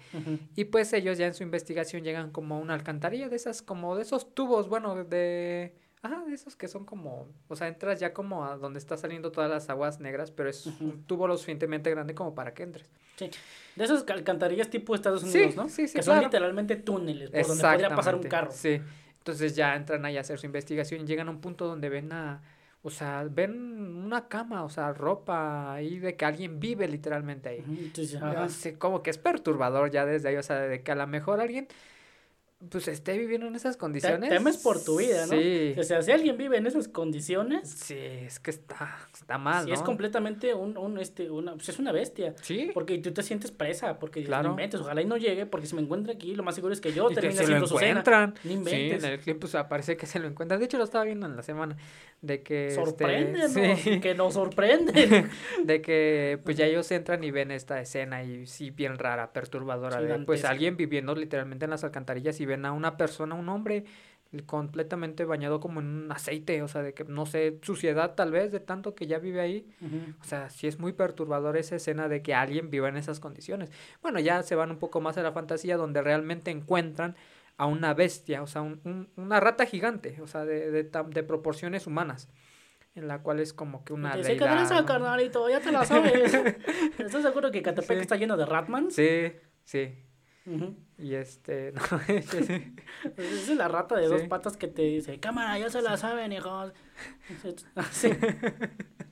Y 0.54 0.66
pues 0.66 0.92
ellos 0.92 1.18
ya 1.18 1.26
en 1.26 1.34
su 1.34 1.42
investigación 1.42 2.04
llegan 2.04 2.30
como 2.30 2.56
a 2.56 2.58
una 2.58 2.74
alcantarilla 2.74 3.28
de 3.28 3.36
esas 3.36 3.62
como 3.62 3.96
de 3.96 4.02
esos 4.02 4.34
tubos 4.34 4.68
bueno 4.68 5.04
de 5.04 5.74
ajá 6.02 6.24
de 6.26 6.34
esos 6.34 6.54
que 6.54 6.68
son 6.68 6.84
como 6.84 7.28
o 7.48 7.56
sea 7.56 7.66
entras 7.66 7.98
ya 7.98 8.12
como 8.12 8.44
a 8.44 8.56
donde 8.56 8.78
está 8.78 8.96
saliendo 8.96 9.32
todas 9.32 9.50
las 9.50 9.68
aguas 9.68 9.98
negras 9.98 10.30
pero 10.30 10.48
es 10.48 10.66
un 10.66 11.02
tubo 11.04 11.26
lo 11.26 11.36
suficientemente 11.36 11.90
grande 11.90 12.14
como 12.14 12.34
para 12.34 12.54
que 12.54 12.62
entres 12.62 12.88
Sí. 13.18 13.30
De 13.76 13.84
esas 13.84 14.04
alcantarillas 14.08 14.68
tipo 14.70 14.94
Estados 14.94 15.22
Sí, 15.22 15.28
Unidos, 15.38 15.56
¿no? 15.56 15.68
sí, 15.68 15.86
sí, 15.88 15.94
que 15.94 16.02
son 16.02 16.20
literalmente 16.20 16.76
túneles 16.76 17.30
por 17.30 17.46
donde 17.46 17.62
podría 17.62 17.88
pasar 17.90 18.14
un 18.14 18.22
carro. 18.22 18.50
Sí. 18.52 18.80
Entonces 19.18 19.54
ya 19.54 19.76
entran 19.76 20.04
ahí 20.04 20.16
a 20.16 20.20
hacer 20.22 20.38
su 20.38 20.46
investigación 20.46 21.02
y 21.02 21.04
llegan 21.04 21.28
a 21.28 21.30
un 21.30 21.40
punto 21.40 21.66
donde 21.66 21.88
ven 21.88 22.10
a, 22.12 22.40
o 22.82 22.90
sea, 22.90 23.26
ven 23.30 23.52
una 24.04 24.26
cama, 24.28 24.64
o 24.64 24.70
sea, 24.70 24.92
ropa 24.92 25.74
ahí 25.74 25.98
de 25.98 26.16
que 26.16 26.24
alguien 26.24 26.58
vive 26.58 26.88
literalmente 26.88 27.50
ahí. 27.50 27.64
Entonces, 27.68 28.12
Ya 28.12 28.48
sé, 28.48 28.78
como 28.78 29.02
que 29.02 29.10
es 29.10 29.18
perturbador 29.18 29.90
ya 29.90 30.06
desde 30.06 30.30
ahí, 30.30 30.36
o 30.36 30.42
sea, 30.42 30.60
de 30.60 30.82
que 30.82 30.92
a 30.92 30.94
lo 30.94 31.06
mejor 31.06 31.40
alguien 31.40 31.68
pues 32.70 32.88
esté 32.88 33.16
viviendo 33.16 33.46
en 33.46 33.54
esas 33.54 33.76
Te- 33.76 33.80
condiciones. 33.80 34.30
temes 34.30 34.56
por 34.56 34.82
tu 34.82 34.98
vida, 34.98 35.26
¿no? 35.26 35.32
Sí. 35.32 35.74
O 35.78 35.82
sea, 35.84 36.02
si 36.02 36.10
alguien 36.10 36.36
vive 36.36 36.56
en 36.56 36.66
esas 36.66 36.88
condiciones, 36.88 37.68
Sí, 37.70 37.94
es 37.96 38.40
que 38.40 38.50
está, 38.50 38.98
está 39.14 39.38
mal, 39.38 39.62
sí 39.64 39.68
¿no? 39.70 39.74
es 39.76 39.82
completamente 39.82 40.54
un, 40.54 40.76
un, 40.76 40.98
este, 40.98 41.30
una, 41.30 41.54
pues 41.54 41.68
es 41.68 41.78
una 41.78 41.92
bestia. 41.92 42.34
Sí. 42.42 42.70
Porque 42.74 42.98
tú 42.98 43.12
te 43.12 43.22
sientes 43.22 43.52
presa, 43.52 44.00
porque 44.00 44.24
Claro. 44.24 44.48
no 44.48 44.50
inventes, 44.54 44.80
ojalá 44.80 45.02
y 45.02 45.04
no 45.04 45.16
llegue, 45.16 45.46
porque 45.46 45.68
si 45.68 45.76
me 45.76 45.82
encuentra 45.82 46.12
aquí, 46.12 46.34
lo 46.34 46.42
más 46.42 46.56
seguro 46.56 46.72
es 46.74 46.80
que 46.80 46.92
yo 46.92 47.08
termine 47.10 47.34
se 47.34 47.42
lo 47.42 47.44
haciendo 47.46 47.66
su 47.68 47.78
cena. 47.78 47.90
encuentran. 48.00 48.34
No 48.34 48.40
Sí, 48.42 48.52
inventes. 48.52 49.04
en 49.04 49.10
el 49.12 49.20
clip 49.20 49.38
pues 49.38 49.54
aparece 49.54 49.96
que 49.96 50.06
se 50.06 50.18
lo 50.18 50.26
encuentran. 50.26 50.58
De 50.58 50.66
hecho 50.66 50.78
lo 50.78 50.84
estaba 50.84 51.04
viendo 51.04 51.26
en 51.26 51.36
la 51.36 51.42
semana 51.44 51.76
de 52.22 52.42
que 52.42 52.66
este, 52.68 52.84
Sorpréndenos, 52.84 53.52
sí. 53.52 54.00
que 54.00 54.14
nos 54.16 54.34
sorprenden. 54.34 55.30
de 55.64 55.80
que 55.80 56.40
pues 56.44 56.56
ya 56.56 56.66
ellos 56.66 56.90
entran 56.90 57.22
y 57.22 57.30
ven 57.30 57.52
esta 57.52 57.80
escena 57.80 58.24
y 58.24 58.48
sí 58.48 58.70
bien 58.70 58.98
rara, 58.98 59.32
perturbadora, 59.32 60.00
de 60.00 60.18
pues 60.24 60.44
alguien 60.44 60.76
viviendo 60.76 61.14
literalmente 61.14 61.66
en 61.66 61.70
las 61.70 61.84
alcantarillas 61.84 62.40
y 62.40 62.47
ven 62.48 62.64
a 62.66 62.72
una 62.72 62.96
persona, 62.96 63.36
un 63.36 63.48
hombre 63.48 63.84
completamente 64.44 65.24
bañado 65.24 65.58
como 65.58 65.80
en 65.80 65.86
un 65.86 66.12
aceite, 66.12 66.60
o 66.62 66.68
sea, 66.68 66.82
de 66.82 66.92
que 66.92 67.04
no 67.04 67.24
sé, 67.24 67.58
suciedad 67.62 68.14
tal 68.14 68.30
vez 68.30 68.52
de 68.52 68.60
tanto 68.60 68.94
que 68.94 69.06
ya 69.06 69.18
vive 69.18 69.40
ahí. 69.40 69.66
Ujú. 69.80 69.96
O 70.20 70.24
sea, 70.24 70.50
sí 70.50 70.66
es 70.66 70.78
muy 70.78 70.92
perturbador 70.92 71.56
esa 71.56 71.76
escena 71.76 72.08
de 72.08 72.22
que 72.22 72.34
alguien 72.34 72.68
viva 72.68 72.88
en 72.88 72.96
esas 72.98 73.20
condiciones. 73.20 73.70
Bueno, 74.02 74.20
ya 74.20 74.42
se 74.42 74.54
van 74.54 74.70
un 74.70 74.78
poco 74.78 75.00
más 75.00 75.16
a 75.16 75.22
la 75.22 75.32
fantasía 75.32 75.76
donde 75.78 76.02
realmente 76.02 76.50
encuentran 76.50 77.16
a 77.56 77.66
una 77.66 77.94
bestia, 77.94 78.42
o 78.42 78.46
sea, 78.46 78.60
un- 78.62 78.80
un- 78.84 79.08
una 79.16 79.40
rata 79.40 79.64
gigante, 79.64 80.20
o 80.20 80.26
sea, 80.26 80.44
de, 80.44 80.70
de, 80.70 80.82
de 80.84 81.22
proporciones 81.22 81.86
humanas, 81.86 82.28
en 82.94 83.08
la 83.08 83.22
cual 83.22 83.40
es 83.40 83.52
como 83.54 83.82
que 83.82 83.94
una 83.94 84.14
dice, 84.14 84.34
¿qué 84.34 84.40
deidad, 84.40 84.56
tranza, 84.56 84.80
¿no? 84.80 84.86
carnalito? 84.86 85.48
Ya 85.48 85.60
te 85.60 85.72
la 85.72 85.84
sabes. 85.86 86.34
¿Estás 86.98 87.22
seguro 87.22 87.50
que 87.50 87.62
Catepec 87.62 87.96
Sí. 87.96 88.02
está 88.02 88.16
lleno 88.16 88.36
de 88.36 88.44
Ratmans? 88.44 88.94
Sí, 88.94 89.32
sí. 89.64 89.94
Ujú. 90.46 90.76
Y 90.98 91.14
este, 91.14 91.72
no, 91.90 92.00
es 93.16 93.48
la 93.50 93.68
rata 93.68 93.96
de 93.96 94.08
dos 94.08 94.22
patas 94.22 94.56
que 94.56 94.66
te 94.66 94.82
dice, 94.82 95.20
cámara, 95.20 95.56
ya 95.58 95.70
se 95.70 95.80
la 95.80 95.96
saben, 95.96 96.32
hijos. 96.32 96.72
Sí. 97.92 98.10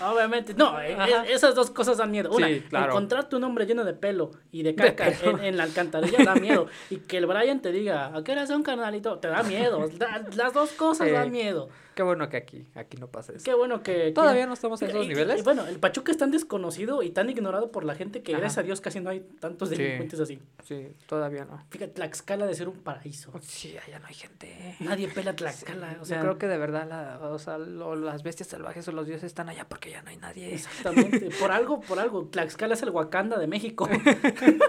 Obviamente, 0.00 0.54
no, 0.54 0.80
eh, 0.80 0.96
esas 1.28 1.54
dos 1.54 1.70
cosas 1.70 1.98
dan 1.98 2.10
miedo. 2.10 2.30
Una, 2.32 2.48
Sí, 2.48 2.60
claro. 2.68 2.92
encontrar 2.92 3.28
tu 3.28 3.38
nombre 3.40 3.66
lleno 3.66 3.84
de 3.84 3.94
pelo 3.94 4.30
y 4.52 4.62
de 4.62 4.72
De 4.72 4.94
caca 4.94 5.10
pelo. 5.10 5.38
en, 5.38 5.44
en 5.44 5.56
la 5.56 5.64
alcantarilla 5.64 6.24
da 6.24 6.34
miedo. 6.34 6.66
Y 6.90 6.98
que 6.98 7.18
el 7.18 7.26
Brian 7.26 7.60
te 7.60 7.72
diga, 7.72 8.14
¿a 8.16 8.22
qué 8.24 8.32
hora 8.32 8.46
son, 8.46 8.62
carnalito? 8.62 9.18
Te 9.18 9.28
da 9.28 9.42
miedo. 9.42 9.88
Da- 9.98 10.24
las 10.36 10.52
dos 10.54 10.72
cosas 10.72 11.06
Sí. 11.08 11.12
dan 11.12 11.30
miedo. 11.30 11.68
Qué 11.94 12.04
bueno 12.04 12.28
que 12.28 12.36
aquí, 12.36 12.64
aquí 12.76 12.96
no 12.96 13.08
pasa 13.08 13.32
eso. 13.32 13.44
Qué 13.44 13.54
bueno 13.54 13.82
que... 13.82 14.12
Todavía 14.12 14.42
que- 14.42 14.46
no 14.46 14.54
estamos 14.54 14.80
en 14.82 14.90
esos 14.90 15.04
y- 15.04 15.08
niveles. 15.08 15.40
y 15.40 15.42
bueno, 15.42 15.66
el 15.66 15.80
Pachuca 15.80 16.12
es 16.12 16.18
tan 16.18 16.30
desconocido 16.30 17.02
y 17.02 17.10
tan 17.10 17.28
ignorado 17.28 17.72
por 17.72 17.82
la 17.84 17.96
gente 17.96 18.22
que 18.22 18.32
Ajá. 18.34 18.40
gracias 18.40 18.58
a 18.58 18.62
Dios 18.62 18.80
casi 18.80 19.00
no 19.00 19.10
hay 19.10 19.18
tantos 19.40 19.68
Sí. 19.70 19.74
delincuentes 19.76 20.20
así. 20.20 20.38
Sí, 20.62 20.92
todavía 21.08 21.44
no. 21.44 21.60
Fíjate, 21.70 21.90
Tlaxcala 21.94 22.46
de 22.46 22.54
ser 22.54 22.68
un 22.68 22.76
paraíso. 22.84 23.32
Sí, 23.40 23.76
allá 23.84 23.98
no 23.98 24.06
hay 24.06 24.14
gente. 24.14 24.76
Nadie 24.78 25.08
pela 25.08 25.34
Tlaxcala. 25.34 25.94
o 25.96 25.98
Yo 25.98 26.04
sea, 26.04 26.20
creo 26.20 26.38
que 26.38 26.46
de 26.46 26.58
verdad 26.58 26.86
la, 26.88 27.18
o 27.30 27.38
sea, 27.40 27.58
lo- 27.58 27.96
las 27.96 28.22
bestias 28.22 28.48
salvajes 28.48 28.86
o 28.86 28.92
los 28.92 29.04
dioses 29.08 29.34
están 29.38 29.48
allá 29.50 29.68
porque 29.68 29.90
ya 29.92 30.02
no 30.02 30.10
hay 30.10 30.16
nadie. 30.16 30.52
Exactamente. 30.52 31.30
Por 31.40 31.52
algo, 31.52 31.80
por 31.80 32.00
algo. 32.00 32.26
Tlaxcala 32.26 32.74
es 32.74 32.82
el 32.82 32.90
Wakanda 32.90 33.38
de 33.38 33.46
México. 33.46 33.88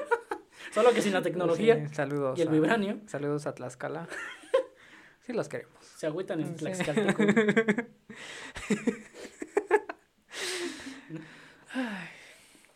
Solo 0.71 0.93
que 0.93 1.01
sin 1.01 1.13
la 1.13 1.23
tecnología 1.23 1.87
Sí, 1.87 1.95
saludos. 1.95 2.37
y 2.37 2.43
el 2.43 2.49
a- 2.49 2.51
vibranio 2.51 2.99
Saludos 3.07 3.47
a 3.47 3.55
Tlaxcala. 3.55 4.07
sí 5.25 5.33
los 5.33 5.49
queremos. 5.49 5.73
se 5.97 6.05
agüitan 6.05 6.41
en 6.41 6.49
Sí. 6.49 6.53
Tlaxcalteco. 6.65 7.23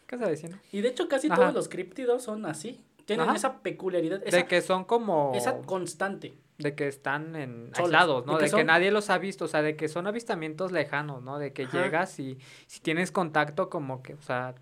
¿Qué 0.08 0.16
estaba 0.16 0.32
diciendo? 0.32 0.58
Y 0.72 0.82
de 0.82 0.90
hecho 0.90 1.08
casi 1.08 1.28
Ajá. 1.28 1.36
todos 1.36 1.54
los 1.54 1.70
críptidos 1.70 2.24
son 2.24 2.46
así. 2.46 2.84
Tienen 3.06 3.28
Ajá. 3.28 3.36
esa 3.36 3.62
peculiaridad, 3.62 4.22
esa, 4.26 4.38
de 4.38 4.46
que 4.48 4.62
son 4.62 4.86
como... 4.86 5.34
esa 5.36 5.62
constante. 5.62 6.34
De 6.58 6.76
que 6.76 6.88
están 6.88 7.36
en 7.36 7.72
Solos, 7.74 7.80
aislados, 7.80 8.26
¿no? 8.26 8.38
de 8.38 8.46
De 8.46 8.52
que 8.52 8.64
nadie 8.64 8.92
los 8.92 9.10
ha 9.10 9.18
visto, 9.18 9.46
o 9.46 9.48
sea, 9.48 9.62
de 9.62 9.76
que 9.76 9.88
son 9.88 10.06
avistamientos 10.08 10.72
lejanos, 10.72 11.24
¿no? 11.24 11.40
De 11.40 11.52
que 11.54 11.64
Ajá. 11.64 11.84
llegas 11.84 12.20
y 12.20 12.38
si 12.68 12.80
tienes 12.82 13.12
contacto 13.12 13.70
como 13.70 14.04
que, 14.04 14.14
o 14.14 14.22
sea... 14.22 14.54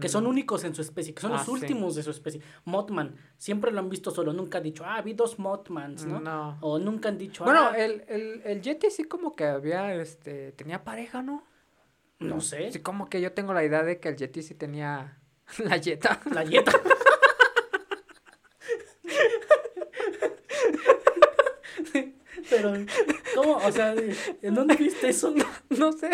Que 0.00 0.08
son 0.08 0.24
mm, 0.24 0.28
únicos 0.28 0.64
en 0.64 0.74
su 0.74 0.82
especie, 0.82 1.14
que 1.14 1.20
son 1.22 1.32
Ah, 1.32 1.36
los 1.36 1.44
sí. 1.44 1.50
últimos 1.50 1.94
de 1.94 2.02
su 2.02 2.10
especie. 2.10 2.40
Mothman, 2.64 3.14
siempre 3.38 3.70
lo 3.70 3.78
han 3.80 3.88
visto 3.88 4.10
solo, 4.10 4.32
nunca 4.32 4.58
han 4.58 4.64
dicho, 4.64 4.84
ah, 4.86 5.00
vi 5.02 5.14
dos 5.14 5.38
Mothmans, 5.38 6.04
¿no? 6.06 6.20
No. 6.20 6.58
O 6.60 6.78
nunca 6.78 7.08
han 7.10 7.18
dicho, 7.18 7.44
Bueno, 7.44 7.68
ah, 7.72 7.76
el, 7.78 8.04
el, 8.08 8.42
el 8.44 8.60
Yeti 8.62 8.90
sí 8.90 9.04
como 9.04 9.34
que 9.36 9.44
había, 9.44 9.94
este, 9.94 10.52
tenía 10.52 10.84
pareja, 10.84 11.22
¿no? 11.22 11.44
no 12.18 12.40
sé, 12.40 12.72
Sí, 12.72 12.80
como 12.80 13.08
que 13.10 13.20
yo 13.20 13.32
tengo 13.32 13.52
la 13.52 13.62
idea 13.62 13.82
de 13.82 14.00
que 14.00 14.08
el 14.08 14.16
Yeti 14.16 14.42
sí 14.42 14.54
tenía 14.54 15.18
la 15.58 15.76
Yeta. 15.76 16.20
la 16.32 16.44
yeta. 16.44 16.72
Pero, 22.50 22.72
¿cómo? 23.34 23.56
O 23.56 23.72
sea, 23.72 23.94
¿en 24.42 24.54
dónde 24.54 24.74
viste 24.78 25.08
eso? 25.08 25.34
No 25.70 25.92
sé. 25.92 26.10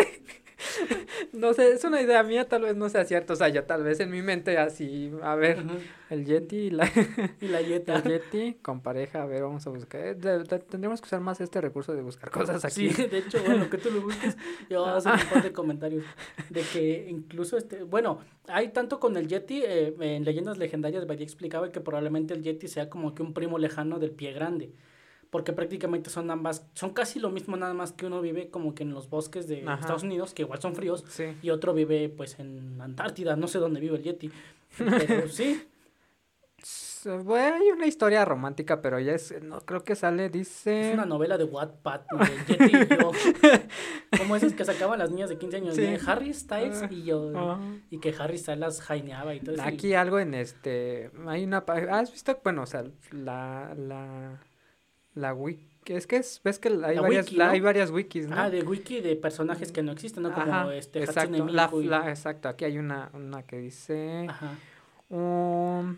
No 1.32 1.52
sé, 1.54 1.72
es 1.72 1.82
una 1.82 2.00
idea 2.00 2.22
mía, 2.22 2.46
tal 2.48 2.62
vez 2.62 2.76
no 2.76 2.88
sea 2.88 3.04
cierto. 3.04 3.32
O 3.32 3.36
sea, 3.36 3.48
yo 3.48 3.64
tal 3.64 3.82
vez 3.82 3.98
en 4.00 4.10
mi 4.10 4.22
mente 4.22 4.58
así, 4.58 5.10
a 5.22 5.34
ver, 5.34 5.58
Ajá. 5.58 5.74
el 6.10 6.24
Yeti 6.24 6.56
y 6.56 6.70
la, 6.70 6.88
Y 7.40 7.48
la 7.48 7.60
yeta. 7.60 7.96
el 8.04 8.04
Yeti 8.04 8.54
con 8.62 8.80
pareja, 8.80 9.22
a 9.22 9.26
ver, 9.26 9.42
vamos 9.42 9.66
a 9.66 9.70
buscar. 9.70 10.00
Eh, 10.00 10.16
tendríamos 10.70 11.00
que 11.00 11.06
usar 11.06 11.20
más 11.20 11.40
este 11.40 11.60
recurso 11.60 11.94
de 11.94 12.02
buscar 12.02 12.30
cosas 12.30 12.64
aquí. 12.64 12.90
Sí, 12.90 13.06
de 13.06 13.18
hecho, 13.18 13.42
bueno, 13.44 13.68
que 13.68 13.78
tú 13.78 13.90
lo 13.90 14.02
busques, 14.02 14.36
yo 14.70 14.82
voy 14.82 14.90
a 14.90 14.96
hacer 14.96 15.12
un 15.12 15.30
par 15.32 15.42
de 15.42 15.52
comentarios 15.52 16.04
de 16.48 16.62
que 16.62 17.06
incluso 17.08 17.56
este, 17.56 17.82
bueno, 17.82 18.20
hay 18.46 18.68
tanto 18.68 19.00
con 19.00 19.16
el 19.16 19.26
Yeti, 19.26 19.62
eh, 19.64 19.94
en 19.98 20.24
leyendas 20.24 20.58
legendarias 20.58 21.06
Badía 21.06 21.24
explicaba 21.24 21.72
que 21.72 21.80
probablemente 21.80 22.34
el 22.34 22.42
Yeti 22.42 22.68
sea 22.68 22.88
como 22.88 23.14
que 23.14 23.22
un 23.22 23.34
primo 23.34 23.58
lejano 23.58 23.98
del 23.98 24.12
pie 24.12 24.32
grande, 24.32 24.70
porque 25.32 25.52
prácticamente 25.54 26.10
son 26.10 26.30
ambas, 26.30 26.64
son 26.74 26.90
casi 26.90 27.18
lo 27.18 27.30
mismo 27.30 27.56
nada 27.56 27.72
más 27.72 27.90
que 27.92 28.04
uno 28.06 28.20
vive 28.20 28.50
como 28.50 28.74
que 28.74 28.82
en 28.82 28.92
los 28.92 29.08
bosques 29.08 29.48
de 29.48 29.62
Ajá. 29.66 29.80
Estados 29.80 30.02
Unidos, 30.02 30.34
que 30.34 30.42
igual 30.42 30.60
son 30.60 30.74
fríos, 30.76 31.04
Sí. 31.08 31.24
y 31.42 31.48
otro 31.48 31.72
vive 31.72 32.08
pues 32.10 32.38
en 32.38 32.78
Antártida, 32.80 33.34
no 33.34 33.48
sé 33.48 33.58
dónde 33.58 33.80
vive 33.80 33.96
el 33.96 34.02
Yeti, 34.02 34.30
pero 34.76 35.26
sí, 35.28 35.66
Bueno, 37.24 37.56
hay 37.56 37.70
una 37.72 37.86
historia 37.86 38.24
romántica, 38.24 38.80
pero 38.82 39.00
ya 39.00 39.12
es, 39.14 39.34
no 39.42 39.60
creo 39.62 39.82
que 39.82 39.96
sale, 39.96 40.28
dice... 40.28 40.88
es 40.90 40.94
una 40.94 41.06
novela 41.06 41.36
de 41.38 41.44
Wattpad, 41.44 42.02
el 42.20 42.46
Yeti 42.46 42.76
y 42.76 43.00
yo, 43.00 43.10
como 44.18 44.36
esas 44.36 44.52
que 44.52 44.64
sacaban 44.66 44.98
las 45.00 45.10
niñas 45.10 45.30
de 45.30 45.38
15 45.38 45.56
años, 45.56 45.74
Sí. 45.74 45.80
de 45.80 45.98
Harry 46.06 46.32
Styles 46.34 46.82
Ah, 46.82 46.88
y 46.90 47.02
yo. 47.04 47.58
Y 47.90 47.98
que 47.98 48.14
Harry 48.18 48.36
Styles 48.38 48.60
las 48.60 48.80
jaineaba 48.82 49.34
y 49.34 49.40
todo 49.40 49.54
eso. 49.54 49.64
y- 49.64 49.66
Aquí 49.66 49.94
algo 49.94 50.18
en 50.20 50.34
este, 50.34 51.10
hay 51.26 51.42
una, 51.44 51.64
¿has 51.90 52.12
visto? 52.12 52.38
Bueno, 52.44 52.62
o 52.62 52.66
sea, 52.66 52.84
la, 53.10 53.74
la, 53.76 54.38
la 55.14 55.34
wiki, 55.34 55.68
es 55.86 56.06
que 56.06 56.16
es, 56.16 56.40
ves 56.44 56.58
que 56.58 56.68
hay 56.68 56.76
La 56.96 57.00
varias, 57.02 57.26
wiki, 57.26 57.36
la- 57.36 57.46
¿no? 57.46 57.50
hay 57.52 57.60
varias 57.60 57.90
wikis, 57.90 58.28
¿no? 58.28 58.36
Ah, 58.38 58.50
de 58.50 58.62
wiki 58.62 59.00
de 59.00 59.16
personajes 59.16 59.72
que 59.72 59.82
no 59.82 59.92
existen, 59.92 60.22
¿no? 60.22 60.32
Como 60.32 60.46
Ajá, 60.52 60.74
este 60.74 61.02
Hatsune 61.02 61.38
exacto, 61.38 61.52
la, 61.52 61.66
Miku 61.66 61.80
y- 61.82 61.86
la- 61.86 62.08
exacto, 62.10 62.48
aquí 62.48 62.64
hay 62.64 62.78
una, 62.78 63.10
una 63.14 63.42
que 63.42 63.58
dice, 63.58 64.26
Ajá. 64.28 64.54
um, 65.10 65.96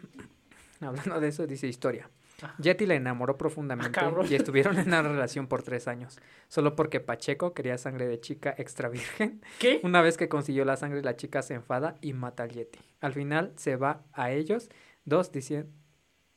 hablando 0.81 1.21
de 1.21 1.29
eso, 1.29 1.47
dice 1.47 1.67
historia. 1.67 2.09
Ajá. 2.43 2.57
Yeti 2.59 2.85
la 2.85 2.95
enamoró 2.95 3.39
profundamente 3.39 3.93
cabrón. 3.93 4.27
y 4.29 4.35
estuvieron 4.35 4.77
en 4.79 4.89
una 4.89 5.03
relación 5.03 5.47
por 5.47 5.63
tres 5.63 5.87
años, 5.87 6.19
solo 6.49 6.75
porque 6.75 6.99
Pacheco 7.01 7.55
quería 7.55 7.79
sangre 7.79 8.09
de 8.09 8.19
chica 8.21 8.55
extra 8.59 8.89
virgen. 8.89 9.41
¿Qué? 9.61 9.81
Una 9.85 10.03
vez 10.03 10.17
que 10.17 10.29
consiguió 10.29 10.65
la 10.65 10.77
sangre, 10.77 11.01
la 11.03 11.15
chica 11.17 11.43
se 11.43 11.55
enfada 11.55 11.95
y 12.01 12.13
mata 12.13 12.43
al 12.43 12.51
Yeti. 12.51 12.81
Al 13.01 13.13
final 13.13 13.53
se 13.57 13.77
va 13.77 14.03
a 14.13 14.33
ellos 14.33 14.69
dos 15.05 15.31
diciendo... 15.31 15.71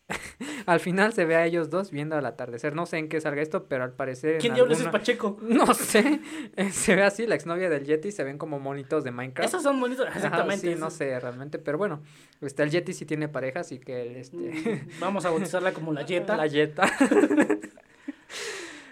al 0.66 0.80
final 0.80 1.14
se 1.14 1.26
ve 1.26 1.36
a 1.36 1.46
ellos 1.46 1.70
dos 1.70 1.92
viendo 1.92 2.16
al 2.16 2.26
atardecer. 2.26 2.76
No 2.76 2.86
sé 2.86 2.98
en 2.98 3.10
qué 3.10 3.20
salga 3.20 3.42
esto, 3.42 3.66
pero 3.66 3.84
al 3.84 3.92
parecer. 3.92 4.38
¿Quién 4.40 4.54
diablos 4.54 4.80
es 4.80 4.88
Pacheco? 4.88 5.38
No 5.48 5.74
sé. 5.74 6.22
Eh, 6.56 6.72
se 6.72 6.96
ve 6.96 7.04
así, 7.04 7.28
la 7.28 7.36
exnovia 7.36 7.70
del 7.70 7.86
Yeti 7.86 8.12
se 8.12 8.24
ven 8.24 8.38
como 8.38 8.60
monitos 8.60 9.04
de 9.04 9.12
Minecraft. 9.12 9.50
Esos 9.50 9.64
son 9.64 9.80
bonitos, 9.80 10.08
exactamente. 10.08 10.74
sí, 10.74 10.80
no 10.80 10.90
sé 10.90 11.20
realmente, 11.20 11.60
pero 11.60 11.78
bueno. 11.78 12.02
Este, 12.42 12.64
el 12.64 12.70
Yeti 12.70 12.94
sí 12.94 13.06
tiene 13.06 13.28
pareja, 13.28 13.62
así 13.62 13.80
que 13.80 14.20
este. 14.20 14.38
Mm, 14.38 15.00
vamos 15.00 15.26
a 15.26 15.30
bautizarla 15.30 15.74
como 15.74 15.94
la 15.94 16.04
Yeta. 16.04 16.38
La 16.38 16.48
Yeta. 16.48 16.86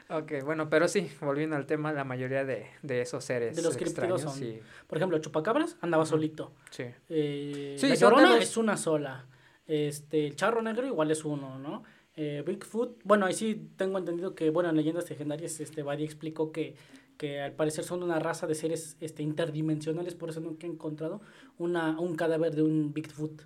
ok, 0.10 0.44
bueno, 0.44 0.70
pero 0.70 0.88
sí, 0.88 1.10
volviendo 1.22 1.56
al 1.56 1.66
tema, 1.66 1.94
la 1.94 2.04
mayoría 2.04 2.44
de, 2.44 2.68
de 2.82 3.02
esos 3.02 3.24
seres. 3.24 3.56
De 3.56 3.62
los 3.62 3.76
son. 4.22 4.34
Sí. 4.34 4.60
Por 4.88 4.98
ejemplo, 4.98 5.18
Chupacabras 5.20 5.78
andaba 5.82 6.06
solito. 6.06 6.52
Sí. 6.72 6.86
Eh, 7.10 7.76
sí, 7.78 7.88
la 7.90 7.96
Llorona 7.96 8.38
es 8.38 8.58
una 8.58 8.76
sola. 8.76 9.26
Este, 9.68 10.28
el 10.28 10.36
charro 10.36 10.62
negro 10.62 10.86
igual 10.86 11.12
es 11.12 11.26
uno, 11.26 11.58
¿no? 11.60 11.84
Eh, 12.16 12.44
Bigfoot, 12.46 13.02
bueno, 13.04 13.26
ahí 13.26 13.34
sí 13.34 13.70
tengo 13.76 13.98
entendido 13.98 14.36
que, 14.36 14.50
bueno, 14.50 14.70
en 14.70 14.78
leyendas 14.78 15.10
legendarias, 15.10 15.60
este, 15.60 15.84
Buddy 15.84 16.04
explicó 16.04 16.52
que, 16.52 16.76
que 17.18 17.42
al 17.42 17.54
parecer 17.54 17.84
son 17.84 18.04
una 18.04 18.20
raza 18.20 18.48
de 18.48 18.56
seres 18.56 18.96
este, 19.02 19.22
interdimensionales, 19.22 20.16
por 20.16 20.30
eso 20.30 20.40
nunca 20.40 20.66
he 20.66 20.70
encontrado 20.70 21.22
una, 21.58 22.00
un 22.00 22.16
cadáver 22.16 22.56
de 22.56 22.62
un 22.62 22.94
Bigfoot. 22.94 23.44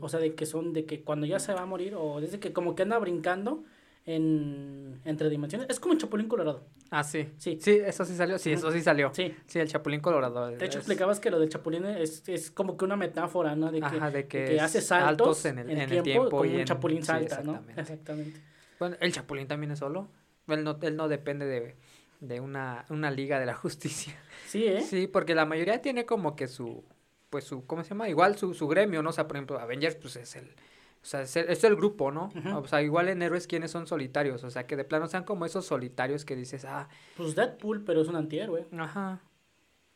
O 0.00 0.08
sea, 0.08 0.20
de 0.20 0.34
que 0.34 0.46
son, 0.46 0.72
de 0.72 0.84
que 0.84 1.02
cuando 1.02 1.26
ya 1.26 1.40
se 1.40 1.52
va 1.52 1.62
a 1.62 1.66
morir, 1.66 1.94
o 1.96 2.20
desde 2.20 2.38
que 2.38 2.52
como 2.52 2.74
que 2.74 2.82
anda 2.82 2.98
brincando, 2.98 3.64
en 4.06 5.00
entre 5.04 5.28
dimensiones. 5.28 5.68
Es 5.68 5.80
como 5.80 5.94
el 5.94 6.00
Chapulín 6.00 6.28
Colorado. 6.28 6.64
Ah, 6.90 7.02
sí. 7.02 7.28
Sí. 7.38 7.58
Sí, 7.60 7.80
eso 7.84 8.04
sí 8.04 8.14
salió. 8.16 8.38
Sí, 8.38 8.52
eso 8.52 8.70
sí 8.70 8.80
salió. 8.80 9.12
Sí. 9.12 9.34
Sí, 9.46 9.58
el 9.58 9.68
Chapulín 9.68 10.00
Colorado. 10.00 10.48
De 10.48 10.64
hecho, 10.64 10.78
explicabas 10.78 11.18
que 11.18 11.30
lo 11.30 11.40
del 11.40 11.48
Chapulín 11.48 11.84
es, 11.84 12.26
es 12.28 12.50
como 12.50 12.76
que 12.76 12.84
una 12.84 12.96
metáfora, 12.96 13.56
¿no? 13.56 13.70
De 13.70 13.80
que, 13.80 13.86
Ajá, 13.86 14.10
de 14.10 14.26
que, 14.26 14.60
hace 14.60 14.80
saltos, 14.80 15.44
en, 15.44 15.58
el, 15.58 15.70
en, 15.70 15.78
el, 15.80 16.02
tiempo, 16.02 16.30
como 16.30 16.42
un 16.42 16.64
Chapulín 16.64 17.04
salta, 17.04 17.42
¿no? 17.42 17.62
Exactamente. 17.76 18.40
Bueno, 18.78 18.96
el 19.00 19.12
Chapulín 19.12 19.48
también 19.48 19.72
es 19.72 19.80
solo. 19.80 20.08
Él 20.46 20.62
no, 20.62 20.78
él 20.80 20.96
no 20.96 21.08
depende 21.08 21.44
de, 21.44 21.74
de 22.20 22.40
una, 22.40 22.84
una 22.88 23.10
liga 23.10 23.40
de 23.40 23.46
la 23.46 23.54
justicia. 23.56 24.14
Sí, 24.46 24.64
¿eh? 24.64 24.82
Sí, 24.82 25.08
porque 25.08 25.34
la 25.34 25.46
mayoría 25.46 25.82
tiene 25.82 26.06
como 26.06 26.36
que 26.36 26.46
su, 26.46 26.84
pues 27.28 27.44
su, 27.44 27.66
¿cómo 27.66 27.82
se 27.82 27.90
llama? 27.90 28.08
Igual 28.08 28.36
su, 28.36 28.54
su 28.54 28.68
gremio, 28.68 29.02
¿no? 29.02 29.10
O 29.10 29.12
sea, 29.12 29.26
por 29.26 29.36
ejemplo, 29.36 29.58
Avengers, 29.58 29.96
pues 29.96 30.14
es 30.14 30.36
el 30.36 30.54
o 31.06 31.08
sea, 31.08 31.22
es 31.22 31.62
el, 31.62 31.76
grupo, 31.76 32.10
¿no? 32.10 32.32
O 32.56 32.66
sea, 32.66 32.82
igual 32.82 33.08
en 33.08 33.22
héroes 33.22 33.46
quienes 33.46 33.70
son 33.70 33.86
solitarios. 33.86 34.42
O 34.42 34.50
sea, 34.50 34.66
que 34.66 34.74
de 34.74 34.82
plano 34.82 35.06
sean 35.06 35.22
como 35.22 35.46
esos 35.46 35.64
solitarios 35.64 36.24
que 36.24 36.34
dices, 36.34 36.64
ah. 36.64 36.88
Pues 37.16 37.36
Deadpool, 37.36 37.84
pero 37.84 38.00
es 38.00 38.08
un 38.08 38.16
antihéroe. 38.16 38.66
Ajá. 38.76 39.20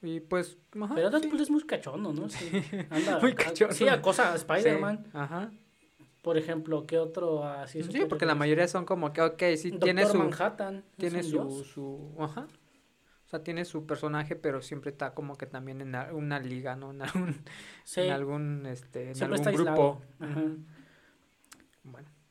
Y 0.02 0.20
pues. 0.20 0.56
Ajá, 0.80 0.94
pero 0.94 1.10
Deadpool 1.10 1.40
es 1.40 1.50
muy 1.50 1.64
cachondo, 1.64 2.12
¿no? 2.12 2.28
Sí. 2.28 2.62
Anda, 2.90 3.18
muy 3.18 3.34
cachondo. 3.34 3.74
Sí, 3.74 3.88
acosa 3.88 4.32
a 4.32 4.36
Spider-Man. 4.36 5.08
Ajá. 5.12 5.50
Por 6.22 6.38
ejemplo, 6.38 6.86
¿qué 6.86 6.98
otro 6.98 7.42
así? 7.42 7.82
Sí, 7.82 8.04
porque 8.08 8.24
la 8.24 8.36
mayoría 8.36 8.68
son 8.68 8.84
como 8.84 9.12
que, 9.12 9.20
ok, 9.20 9.42
sí, 9.56 9.72
tiene 9.72 10.06
su. 10.06 10.16
Manhattan. 10.16 10.84
Tiene 10.96 11.24
su, 11.24 11.64
su. 11.64 12.14
Ajá. 12.20 12.46
O 13.26 13.28
sea, 13.28 13.42
tiene 13.42 13.64
su 13.64 13.84
personaje, 13.84 14.36
pero 14.36 14.62
siempre 14.62 14.92
está 14.92 15.12
como 15.12 15.36
que 15.36 15.46
también 15.46 15.80
en 15.80 15.96
una 16.14 16.38
liga, 16.38 16.76
¿no? 16.76 16.92
En 16.92 17.02
algún, 17.02 17.34
sí. 17.82 18.02
en 18.02 18.12
algún, 18.12 18.66
este, 18.66 19.10
en 19.10 19.22
algún 19.24 19.52
grupo. 19.54 20.02
Ajá. 20.20 20.42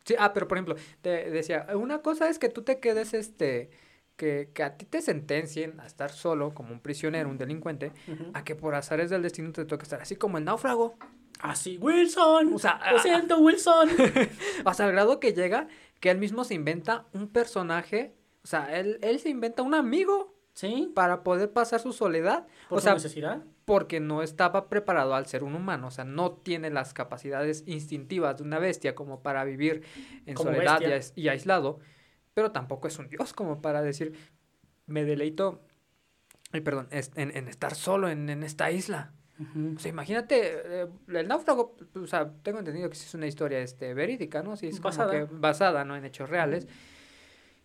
Sí, 0.09 0.15
ah, 0.17 0.33
pero 0.33 0.47
por 0.47 0.57
ejemplo, 0.57 0.75
te 1.03 1.29
decía, 1.29 1.67
una 1.75 2.01
cosa 2.01 2.29
es 2.29 2.39
que 2.39 2.49
tú 2.49 2.63
te 2.63 2.79
quedes, 2.79 3.13
este, 3.13 3.69
que, 4.15 4.49
que 4.55 4.63
a 4.63 4.75
ti 4.75 4.87
te 4.87 5.03
sentencien 5.03 5.79
a 5.79 5.85
estar 5.85 6.11
solo 6.11 6.55
como 6.55 6.73
un 6.73 6.79
prisionero, 6.79 7.29
un 7.29 7.37
delincuente, 7.37 7.91
a 8.33 8.43
que 8.43 8.55
por 8.55 8.73
azares 8.73 9.11
del 9.11 9.21
destino 9.21 9.51
te 9.51 9.65
toque 9.65 9.83
estar 9.83 10.01
así 10.01 10.15
como 10.15 10.39
el 10.39 10.45
náufrago. 10.45 10.95
Así, 11.41 11.77
Wilson. 11.77 12.55
O 12.55 12.57
sea, 12.57 12.81
lo 12.91 12.97
siento, 12.97 13.37
Wilson. 13.37 13.87
Hasta 14.65 14.87
el 14.87 14.93
grado 14.93 15.19
que 15.19 15.31
llega 15.31 15.67
que 15.99 16.09
él 16.09 16.17
mismo 16.17 16.43
se 16.43 16.55
inventa 16.55 17.05
un 17.13 17.27
personaje, 17.27 18.15
o 18.43 18.47
sea, 18.47 18.75
él, 18.79 18.97
él 19.03 19.19
se 19.19 19.29
inventa 19.29 19.61
un 19.61 19.75
amigo. 19.75 20.33
Sí. 20.53 20.91
Para 20.93 21.23
poder 21.23 21.51
pasar 21.51 21.79
su 21.79 21.93
soledad. 21.93 22.47
¿Por 22.67 22.79
o 22.79 22.81
sea, 22.81 22.93
necesidad? 22.93 23.43
porque 23.69 23.99
no 23.99 24.23
estaba 24.23 24.67
preparado 24.67 25.13
al 25.13 25.27
ser 25.27 25.43
un 25.43 25.53
humano, 25.53 25.89
o 25.89 25.91
sea, 25.91 26.03
no 26.03 26.31
tiene 26.31 26.71
las 26.71 26.95
capacidades 26.95 27.63
instintivas 27.67 28.37
de 28.37 28.43
una 28.43 28.57
bestia 28.57 28.95
como 28.95 29.21
para 29.21 29.43
vivir 29.43 29.83
en 30.25 30.35
soledad 30.35 30.81
y, 31.15 31.27
aislado, 31.27 31.79
pero 32.33 32.51
tampoco 32.51 32.87
es 32.87 32.97
un 32.97 33.09
dios 33.09 33.31
como 33.31 33.61
para 33.61 33.83
decir, 33.83 34.13
me 34.87 35.05
deleito, 35.05 35.61
ay, 36.51 36.61
perdón, 36.61 36.87
en, 36.89 37.37
en 37.37 37.47
estar 37.47 37.75
solo 37.75 38.09
en, 38.09 38.27
en 38.27 38.41
esta 38.41 38.71
isla. 38.71 39.13
O 39.75 39.79
sea, 39.79 39.89
imagínate, 39.89 40.81
eh, 40.81 40.87
el 41.07 41.27
náufrago, 41.27 41.77
o 41.93 42.07
sea, 42.07 42.27
tengo 42.41 42.57
entendido 42.57 42.89
que 42.89 42.97
es 42.97 43.13
una 43.13 43.27
historia 43.27 43.59
este, 43.59 43.93
verídica, 43.93 44.41
¿no? 44.41 44.57
Sí, 44.57 44.69
es 44.69 44.81
basada. 44.81 45.11
Como 45.11 45.27
que 45.27 45.35
basada, 45.35 45.85
¿no? 45.85 45.95
En 45.95 46.05
hechos 46.05 46.27
reales. 46.27 46.67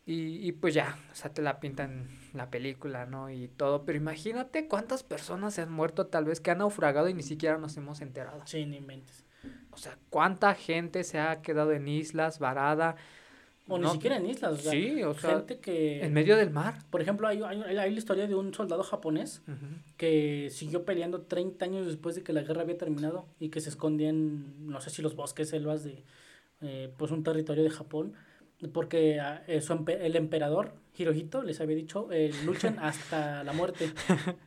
Y, 0.06 0.46
y 0.46 0.52
pues 0.52 0.74
ya, 0.74 0.98
o 1.12 1.14
sea, 1.14 1.32
te 1.32 1.40
la 1.40 1.60
pintan 1.60 2.08
la 2.34 2.50
película, 2.50 3.06
¿no? 3.06 3.30
Y 3.30 3.48
todo, 3.48 3.84
pero 3.84 3.96
imagínate 3.96 4.68
cuántas 4.68 5.02
personas 5.02 5.54
se 5.54 5.62
han 5.62 5.72
muerto 5.72 6.06
tal 6.08 6.26
vez 6.26 6.40
que 6.40 6.50
han 6.50 6.58
naufragado 6.58 7.08
y 7.08 7.14
ni 7.14 7.22
siquiera 7.22 7.56
nos 7.56 7.76
hemos 7.78 8.02
enterado. 8.02 8.42
Sí, 8.44 8.66
ni 8.66 8.80
mentes. 8.80 9.24
O 9.70 9.78
sea, 9.78 9.96
cuánta 10.10 10.54
gente 10.54 11.04
se 11.04 11.18
ha 11.18 11.40
quedado 11.40 11.72
en 11.72 11.88
islas, 11.88 12.38
varada. 12.38 12.96
O 13.66 13.78
ni 13.78 13.88
siquiera 13.88 14.18
en 14.18 14.26
islas, 14.26 14.52
o 14.52 14.56
sea, 14.56 14.72
sí, 14.72 15.02
o 15.02 15.14
sea, 15.14 15.36
gente 15.36 15.58
que... 15.58 16.04
En 16.04 16.12
medio 16.12 16.36
del 16.36 16.50
mar. 16.50 16.74
Por 16.90 17.00
ejemplo, 17.00 17.26
hay, 17.26 17.42
hay, 17.42 17.62
hay 17.62 17.90
la 17.90 17.98
historia 17.98 18.26
de 18.26 18.34
un 18.34 18.52
soldado 18.52 18.82
japonés 18.82 19.40
que 19.96 20.50
siguió 20.50 20.84
peleando 20.84 21.22
30 21.22 21.64
años 21.64 21.86
después 21.86 22.14
de 22.14 22.22
que 22.22 22.34
la 22.34 22.42
guerra 22.42 22.60
había 22.60 22.76
terminado 22.76 23.26
y 23.40 23.48
que 23.48 23.62
se 23.62 23.70
escondía 23.70 24.10
en, 24.10 24.66
no 24.68 24.82
sé 24.82 24.90
si 24.90 25.00
los 25.00 25.16
bosques, 25.16 25.48
selvas 25.48 25.82
de, 25.82 26.04
eh, 26.60 26.92
pues 26.98 27.10
un 27.10 27.24
territorio 27.24 27.64
de 27.64 27.70
Japón 27.70 28.14
porque 28.72 29.20
ah, 29.20 29.42
el 29.46 30.16
emperador 30.16 30.74
Hirohito 30.96 31.42
les 31.42 31.60
había 31.60 31.76
dicho 31.76 32.08
eh, 32.12 32.32
luchen 32.44 32.78
hasta 32.80 33.42
la 33.44 33.52
muerte. 33.52 33.92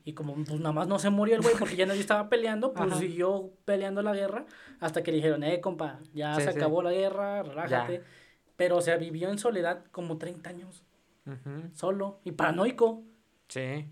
Y 0.05 0.13
como 0.13 0.35
pues 0.35 0.59
nada 0.59 0.71
más 0.71 0.87
no 0.87 0.99
se 0.99 1.09
murió 1.09 1.35
el 1.35 1.41
güey 1.41 1.55
porque 1.57 1.75
ya 1.75 1.85
nadie 1.85 2.01
estaba 2.01 2.29
peleando 2.29 2.73
pues 2.73 2.95
siguió 2.95 3.51
peleando 3.65 4.01
la 4.01 4.13
guerra 4.13 4.45
hasta 4.79 5.03
que 5.03 5.11
le 5.11 5.17
dijeron 5.17 5.43
eh 5.43 5.59
compa 5.59 5.99
ya 6.13 6.35
se 6.35 6.49
acabó 6.49 6.81
la 6.81 6.91
guerra 6.91 7.43
relájate 7.43 8.03
pero 8.55 8.77
o 8.77 8.81
sea 8.81 8.97
vivió 8.97 9.29
en 9.29 9.37
soledad 9.37 9.85
como 9.91 10.17
30 10.17 10.49
años. 10.49 10.83
Solo 11.73 12.21
y 12.23 12.31
paranoico. 12.31 13.03
Sí. 13.49 13.85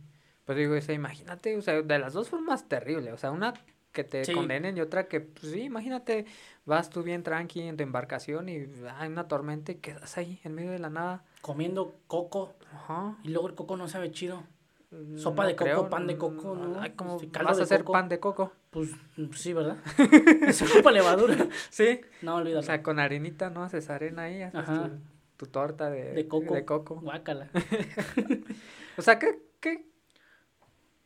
Pues 0.45 0.57
digo 0.57 0.75
o 0.75 0.91
imagínate 0.91 1.57
o 1.57 1.61
sea 1.61 1.81
de 1.81 1.99
las 1.99 2.13
dos 2.13 2.29
formas 2.29 2.69
terribles 2.69 3.13
o 3.13 3.17
sea 3.17 3.31
una 3.31 3.53
que 3.95 4.03
te 4.03 4.31
condenen 4.33 4.77
y 4.77 4.81
otra 4.81 5.07
que, 5.07 5.21
pues 5.21 5.53
sí, 5.53 5.61
imagínate, 5.61 6.25
vas 6.65 6.89
tú 6.89 7.01
bien 7.01 7.23
tranqui 7.23 7.61
en 7.61 7.77
tu 7.77 7.83
embarcación 7.83 8.49
y 8.49 8.67
hay 8.97 9.07
una 9.07 9.27
tormenta 9.27 9.71
y 9.71 9.75
quedas 9.75 10.17
ahí 10.17 10.39
en 10.43 10.53
medio 10.53 10.71
de 10.71 10.79
la 10.79 10.89
nada. 10.89 11.23
Comiendo 11.41 11.95
coco. 12.07 12.53
Ajá. 12.71 13.17
Y 13.23 13.29
luego 13.29 13.47
el 13.47 13.55
coco 13.55 13.77
no 13.77 13.87
sabe 13.87 14.11
chido. 14.11 14.43
Mm, 14.91 15.17
Sopa 15.17 15.47
de 15.47 15.55
coco, 15.55 15.89
pan 15.89 16.07
de 16.07 16.17
coco, 16.17 16.55
¿no? 16.55 16.79
Ay, 16.79 16.91
¿cómo 16.91 17.19
vas 17.43 17.59
a 17.59 17.63
hacer 17.63 17.85
pan 17.85 18.09
de 18.09 18.19
coco? 18.19 18.51
Pues 18.69 18.91
sí, 19.33 19.53
¿verdad? 19.53 19.77
es 20.47 20.61
ocupa 20.61 20.91
levadura. 20.91 21.47
Sí. 21.69 22.01
No, 22.21 22.35
olvídalo. 22.35 22.59
O 22.59 22.63
sea, 22.63 22.83
con 22.83 22.99
harinita, 22.99 23.49
¿no? 23.49 23.63
Haces 23.63 23.89
arena 23.89 24.23
ahí, 24.23 24.41
haces 24.41 24.91
Tu, 25.37 25.47
torta 25.47 25.89
de, 25.89 26.11
de 26.11 26.27
coco. 26.27 26.53
De 26.53 26.65
coco. 26.65 26.99
Guácala. 26.99 27.49
o 28.97 29.01
sea, 29.01 29.17
¿qué, 29.17 29.41
qué, 29.61 29.85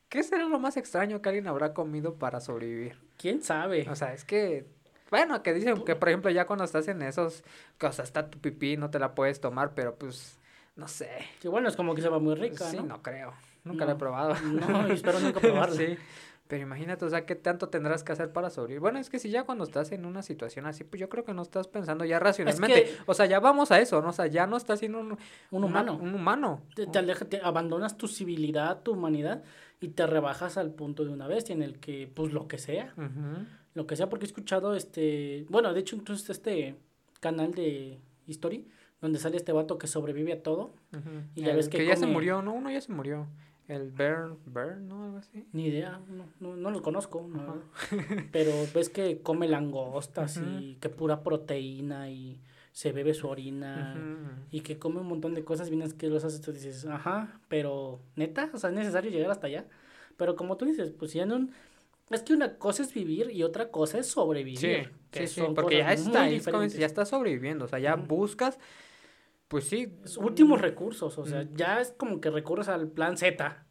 ¿Qué 0.10 0.24
será 0.24 0.44
lo 0.48 0.60
más 0.60 0.76
extraño 0.76 1.22
que 1.22 1.30
alguien 1.30 1.48
habrá 1.48 1.74
comido 1.74 2.16
para 2.16 2.40
sobrevivir? 2.42 2.98
¿Quién 3.18 3.44
sabe? 3.44 3.88
O 3.90 3.96
sea, 3.96 4.14
es 4.14 4.26
que, 4.26 4.66
bueno, 5.12 5.44
que 5.44 5.54
dicen 5.54 5.84
que, 5.86 5.96
por 5.96 6.10
ejemplo, 6.10 6.32
ya 6.32 6.48
cuando 6.48 6.66
estás 6.66 6.88
en 6.88 7.04
esos, 7.04 7.44
que, 7.78 7.86
o 7.86 7.92
sea, 7.92 8.04
está 8.04 8.28
tu 8.28 8.40
pipí, 8.40 8.76
no 8.76 8.90
te 8.90 8.98
la 8.98 9.14
puedes 9.14 9.40
tomar, 9.40 9.76
pero 9.76 9.96
pues, 9.96 10.40
no 10.76 10.88
sé. 10.88 11.10
Que 11.40 11.48
bueno, 11.48 11.70
es 11.70 11.76
como 11.76 11.94
que 11.94 12.02
se 12.02 12.10
va 12.10 12.18
muy 12.18 12.34
rica, 12.34 12.66
sí, 12.66 12.78
¿no? 12.78 13.04
creo. 13.04 13.34
Nunca 13.64 13.86
la 13.86 13.92
he 13.92 13.96
probado. 13.96 14.36
No, 14.42 14.88
espero 14.88 15.20
nunca 15.20 15.40
probarla. 15.42 15.76
sí. 15.76 15.98
Pero 16.48 16.64
imagínate, 16.64 17.06
o 17.06 17.10
sea, 17.12 17.28
¿qué 17.28 17.36
tanto 17.36 17.70
tendrás 17.70 18.04
que 18.04 18.12
hacer 18.12 18.34
para 18.34 18.50
sobrevivir? 18.50 18.80
Bueno, 18.80 18.98
es 18.98 19.12
que 19.12 19.20
si 19.20 19.30
ya 19.30 19.44
cuando 19.44 19.64
estás 19.64 19.92
en 19.92 20.04
una 20.04 20.24
situación 20.24 20.66
así, 20.66 20.84
pues 20.84 21.00
yo 21.00 21.08
creo 21.08 21.24
que 21.24 21.36
no 21.36 21.44
estás 21.44 21.68
pensando 21.68 22.06
ya 22.06 22.18
racionalmente. 22.18 22.98
O 23.06 23.14
sea, 23.14 23.28
ya 23.28 23.40
vamos 23.40 23.70
a 23.70 23.80
eso, 23.80 24.02
¿no? 24.02 24.10
O 24.10 24.14
sea, 24.14 24.26
ya 24.26 24.48
no 24.48 24.58
estás 24.58 24.80
siendo 24.80 25.00
un, 25.00 25.16
un 25.52 25.64
humano. 25.64 26.00
un 26.02 26.16
humano. 26.16 26.64
Te, 26.74 26.88
te, 26.88 27.40
abandonas 27.44 27.98
tu 27.98 28.08
civilidad, 28.08 28.82
tu 28.82 28.94
humanidad 28.94 29.44
y 29.82 29.90
te 29.90 30.06
rebajas 30.08 30.58
al 30.58 30.72
punto 30.72 31.06
de 31.06 31.12
una 31.12 31.28
bestia 31.28 31.54
en 31.54 31.62
el 31.62 31.80
que, 31.80 32.12
pues, 32.14 32.34
lo 32.34 32.48
que 32.48 32.58
sea. 32.58 32.94
Lo 33.74 33.88
que 33.88 33.96
sea, 33.96 34.10
porque 34.10 34.26
he 34.26 34.28
escuchado 34.28 34.76
este... 34.76 35.46
Bueno, 35.50 35.74
de 35.74 35.80
hecho, 35.80 35.96
incluso 35.96 36.32
este 36.32 36.76
canal 37.20 37.54
de 37.54 38.00
History, 38.28 38.68
donde 39.02 39.20
sale 39.20 39.38
este 39.38 39.52
vato 39.52 39.78
que 39.78 39.88
sobrevive 39.88 40.34
a 40.34 40.44
todo. 40.44 40.72
Y 41.36 41.44
ya 41.44 41.56
ves 41.56 41.70
que, 41.70 41.78
que 41.78 41.86
ya 41.86 41.96
se 41.96 42.08
murió, 42.08 42.42
¿no? 42.42 42.54
Uno 42.54 42.72
ya 42.72 42.82
se 42.82 42.92
murió. 42.92 43.28
El 43.70 43.92
Bern, 43.92 44.40
Bern, 44.48 44.88
¿no? 44.88 45.04
Algo 45.04 45.18
así. 45.18 45.46
Ni 45.54 45.68
idea, 45.68 46.02
no, 46.10 46.26
no, 46.40 46.56
no 46.56 46.72
lo 46.72 46.82
conozco. 46.82 47.30
Pero 48.32 48.52
ves 48.74 48.90
que 48.90 49.22
come 49.22 49.48
langostas 49.48 50.38
y 50.38 50.76
que 50.82 50.90
pura 50.90 51.22
proteína 51.22 52.10
y 52.10 52.42
se 52.72 52.92
bebe 52.92 53.14
su 53.14 53.28
orina 53.28 53.96
y 54.52 54.62
que 54.62 54.78
come 54.78 55.02
un 55.02 55.08
montón 55.08 55.34
de 55.34 55.44
cosas 55.44 55.70
bien 55.70 55.82
asquerosas. 55.82 56.40
Tú 56.42 56.52
dices, 56.52 56.86
ajá, 56.86 57.40
pero 57.48 58.02
neta, 58.16 58.50
o 58.54 58.58
sea, 58.58 58.70
es 58.70 58.76
necesario 58.76 59.12
llegar 59.12 59.32
hasta 59.32 59.48
allá. 59.48 59.66
Pero 60.18 60.36
como 60.36 60.58
tú 60.58 60.66
dices, 60.66 60.92
pues 60.92 61.16
en 61.16 61.32
un 61.32 61.54
Es 62.10 62.24
que 62.24 62.34
una 62.34 62.58
cosa 62.58 62.82
es 62.82 62.94
vivir 62.94 63.30
y 63.32 63.44
otra 63.44 63.70
cosa 63.70 64.00
es 64.00 64.08
sobrevivir. 64.08 64.58
Sí, 64.58 64.90
que 65.12 65.28
sí, 65.28 65.36
sí, 65.36 65.42
son 65.42 65.54
porque 65.54 65.78
ya 65.78 65.90
cosas 65.90 66.08
muy 66.08 66.36
está, 66.36 66.70
si 66.70 66.78
ya 66.80 66.86
estás 66.88 67.10
sobreviviendo, 67.10 67.66
o 67.66 67.68
sea, 67.68 67.80
ya 67.80 67.96
buscas, 67.96 68.58
pues 69.48 69.66
sí. 69.66 69.94
Últimos 70.18 70.60
recursos, 70.60 71.18
o 71.18 71.26
sea, 71.26 71.48
ya 71.54 71.80
es 71.80 71.92
como 71.92 72.20
que 72.20 72.32
recurres 72.32 72.68
al 72.68 72.88
plan 72.88 73.18
Z. 73.18 73.66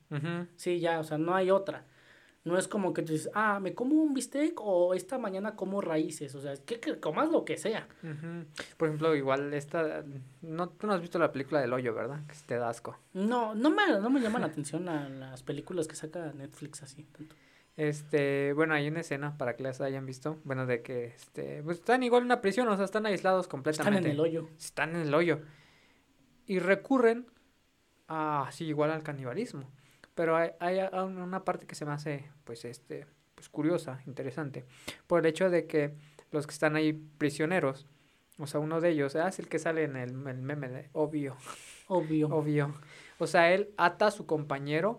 Sí, 0.56 0.78
ya, 0.78 1.00
o 1.00 1.04
sea, 1.04 1.18
no 1.18 1.34
hay 1.34 1.50
otra. 1.50 1.86
No 2.48 2.58
es 2.58 2.66
como 2.66 2.94
que 2.94 3.02
tú 3.02 3.12
dices, 3.12 3.30
ah, 3.34 3.60
me 3.60 3.74
como 3.74 3.94
un 3.94 4.14
bistec 4.14 4.58
o 4.60 4.94
esta 4.94 5.18
mañana 5.18 5.54
como 5.54 5.80
raíces. 5.80 6.34
O 6.34 6.40
sea, 6.40 6.52
es 6.52 6.60
que, 6.60 6.80
que 6.80 6.98
comas 6.98 7.30
lo 7.30 7.44
que 7.44 7.58
sea. 7.58 7.86
Por 8.76 8.88
ejemplo, 8.88 9.14
igual 9.14 9.52
esta, 9.52 10.02
no, 10.40 10.70
tú 10.70 10.86
no 10.86 10.94
has 10.94 11.00
visto 11.00 11.18
la 11.18 11.30
película 11.30 11.60
del 11.60 11.72
hoyo, 11.72 11.94
¿verdad? 11.94 12.26
Que 12.26 12.34
te 12.46 12.56
da 12.56 12.70
asco. 12.70 12.98
No, 13.12 13.54
no 13.54 13.70
me, 13.70 13.86
no 14.00 14.08
me 14.08 14.20
llaman 14.20 14.40
la 14.40 14.48
atención 14.48 14.88
a 14.88 15.08
las 15.08 15.42
películas 15.42 15.86
que 15.86 15.94
saca 15.94 16.32
Netflix 16.32 16.82
así. 16.82 17.04
Tanto. 17.04 17.36
Este, 17.76 18.52
bueno, 18.54 18.74
hay 18.74 18.88
una 18.88 19.00
escena 19.02 19.38
para 19.38 19.54
que 19.54 19.62
las 19.62 19.80
hayan 19.80 20.04
visto, 20.04 20.38
bueno, 20.42 20.66
de 20.66 20.82
que, 20.82 21.04
este, 21.06 21.62
pues 21.62 21.78
están 21.78 22.02
igual 22.02 22.22
en 22.22 22.26
una 22.26 22.40
prisión, 22.40 22.66
o 22.66 22.74
sea, 22.74 22.84
están 22.84 23.06
aislados 23.06 23.44
Están 23.44 23.50
completamente. 23.50 24.08
en 24.08 24.14
el 24.14 24.20
hoyo. 24.20 24.48
Están 24.58 24.96
en 24.96 25.02
el 25.02 25.14
hoyo. 25.14 25.42
Y 26.46 26.58
recurren 26.58 27.26
a, 28.08 28.48
sí, 28.50 28.64
igual 28.64 28.90
al 28.90 29.04
canibalismo. 29.04 29.70
Pero 30.18 30.36
hay, 30.36 30.50
hay 30.58 30.80
una 30.96 31.44
parte 31.44 31.64
que 31.64 31.76
se 31.76 31.86
me 31.86 31.92
hace, 31.92 32.28
pues, 32.42 32.64
este, 32.64 33.06
pues 33.36 33.48
curiosa, 33.48 34.02
interesante, 34.04 34.66
por 35.06 35.20
el 35.20 35.26
hecho 35.26 35.48
de 35.48 35.68
que 35.68 35.94
los 36.32 36.44
que 36.48 36.54
están 36.54 36.74
ahí 36.74 36.92
prisioneros, 36.92 37.86
o 38.36 38.48
sea, 38.48 38.58
uno 38.58 38.80
de 38.80 38.88
ellos, 38.88 39.14
ah, 39.14 39.28
es 39.28 39.38
el 39.38 39.46
que 39.48 39.60
sale 39.60 39.84
en 39.84 39.94
el, 39.94 40.10
el 40.26 40.42
meme 40.42 40.68
de 40.70 40.88
obvio, 40.92 41.36
Obvio. 41.86 42.26
obvio. 42.32 42.74
O 43.20 43.28
sea, 43.28 43.52
él 43.54 43.72
ata 43.76 44.08
a 44.08 44.10
su 44.10 44.26
compañero 44.26 44.98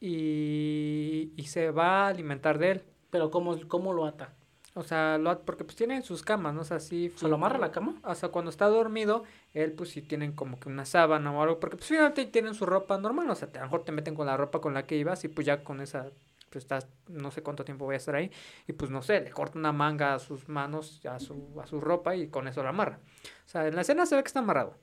y, 0.00 1.32
y 1.36 1.44
se 1.44 1.70
va 1.70 2.06
a 2.06 2.08
alimentar 2.08 2.58
de 2.58 2.72
él. 2.72 2.82
Pero 3.10 3.30
¿cómo, 3.30 3.56
cómo 3.68 3.92
lo 3.92 4.04
ata? 4.04 4.34
O 4.74 4.82
sea, 4.84 5.18
lo, 5.18 5.40
porque 5.40 5.64
pues 5.64 5.76
tienen 5.76 6.02
sus 6.04 6.22
camas, 6.22 6.54
¿no? 6.54 6.60
O 6.60 6.64
sea, 6.64 6.78
sí. 6.78 7.12
¿Se 7.16 7.26
lo 7.28 7.34
amarra 7.34 7.58
la 7.58 7.72
cama? 7.72 8.00
O 8.04 8.14
sea, 8.14 8.28
cuando 8.28 8.50
está 8.50 8.66
dormido, 8.66 9.24
él 9.52 9.72
pues 9.72 9.90
sí 9.90 10.00
tienen 10.02 10.32
como 10.32 10.60
que 10.60 10.68
una 10.68 10.84
sábana 10.84 11.32
o 11.32 11.42
algo, 11.42 11.58
porque 11.58 11.76
pues 11.76 11.88
finalmente 11.88 12.24
tienen 12.26 12.54
su 12.54 12.66
ropa 12.66 12.96
normal, 12.98 13.28
o 13.30 13.34
sea, 13.34 13.48
te- 13.50 13.58
a 13.58 13.62
lo 13.62 13.66
mejor 13.66 13.84
te 13.84 13.90
meten 13.92 14.14
con 14.14 14.26
la 14.26 14.36
ropa 14.36 14.60
con 14.60 14.72
la 14.72 14.86
que 14.86 14.96
ibas 14.96 15.24
y 15.24 15.28
pues 15.28 15.44
ya 15.44 15.64
con 15.64 15.80
esa, 15.80 16.10
pues 16.50 16.64
estás, 16.64 16.86
no 17.08 17.32
sé 17.32 17.42
cuánto 17.42 17.64
tiempo 17.64 17.84
voy 17.84 17.94
a 17.94 17.98
estar 17.98 18.14
ahí, 18.14 18.30
y 18.68 18.72
pues 18.72 18.92
no 18.92 19.02
sé, 19.02 19.20
le 19.20 19.30
corta 19.32 19.58
una 19.58 19.72
manga 19.72 20.14
a 20.14 20.18
sus 20.20 20.48
manos, 20.48 21.04
a 21.04 21.18
su, 21.18 21.60
a 21.60 21.66
su 21.66 21.80
ropa 21.80 22.14
y 22.14 22.28
con 22.28 22.46
eso 22.46 22.62
la 22.62 22.68
amarra. 22.68 23.00
O 23.46 23.48
sea, 23.48 23.66
en 23.66 23.74
la 23.74 23.80
escena 23.80 24.06
se 24.06 24.14
ve 24.14 24.22
que 24.22 24.28
está 24.28 24.38
amarrado. 24.38 24.76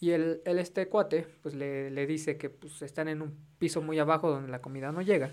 Y 0.00 0.10
el, 0.10 0.42
el 0.44 0.58
este 0.58 0.86
cuate, 0.88 1.26
pues 1.42 1.54
le, 1.54 1.90
le 1.90 2.06
dice 2.06 2.36
que 2.36 2.48
pues 2.50 2.82
están 2.82 3.08
en 3.08 3.22
un 3.22 3.36
piso 3.58 3.80
muy 3.82 3.98
abajo 3.98 4.30
donde 4.30 4.50
la 4.50 4.60
comida 4.60 4.92
no 4.92 5.00
llega, 5.02 5.32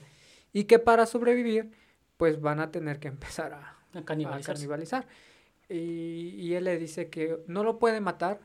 y 0.53 0.63
que 0.65 0.80
para 0.80 1.05
sobrevivir, 1.05 1.71
pues 2.18 2.41
van 2.41 2.59
a 2.59 2.72
tener 2.72 2.99
que 2.99 3.07
empezar 3.07 3.53
a, 3.53 3.78
A 4.53 4.53
canibalizar. 4.55 5.07
Y, 5.70 6.36
y 6.39 6.53
él 6.55 6.63
le 6.65 6.78
dice 6.78 7.09
que 7.09 7.38
no 7.47 7.63
lo 7.63 7.78
puede 7.80 8.01
matar 8.01 8.39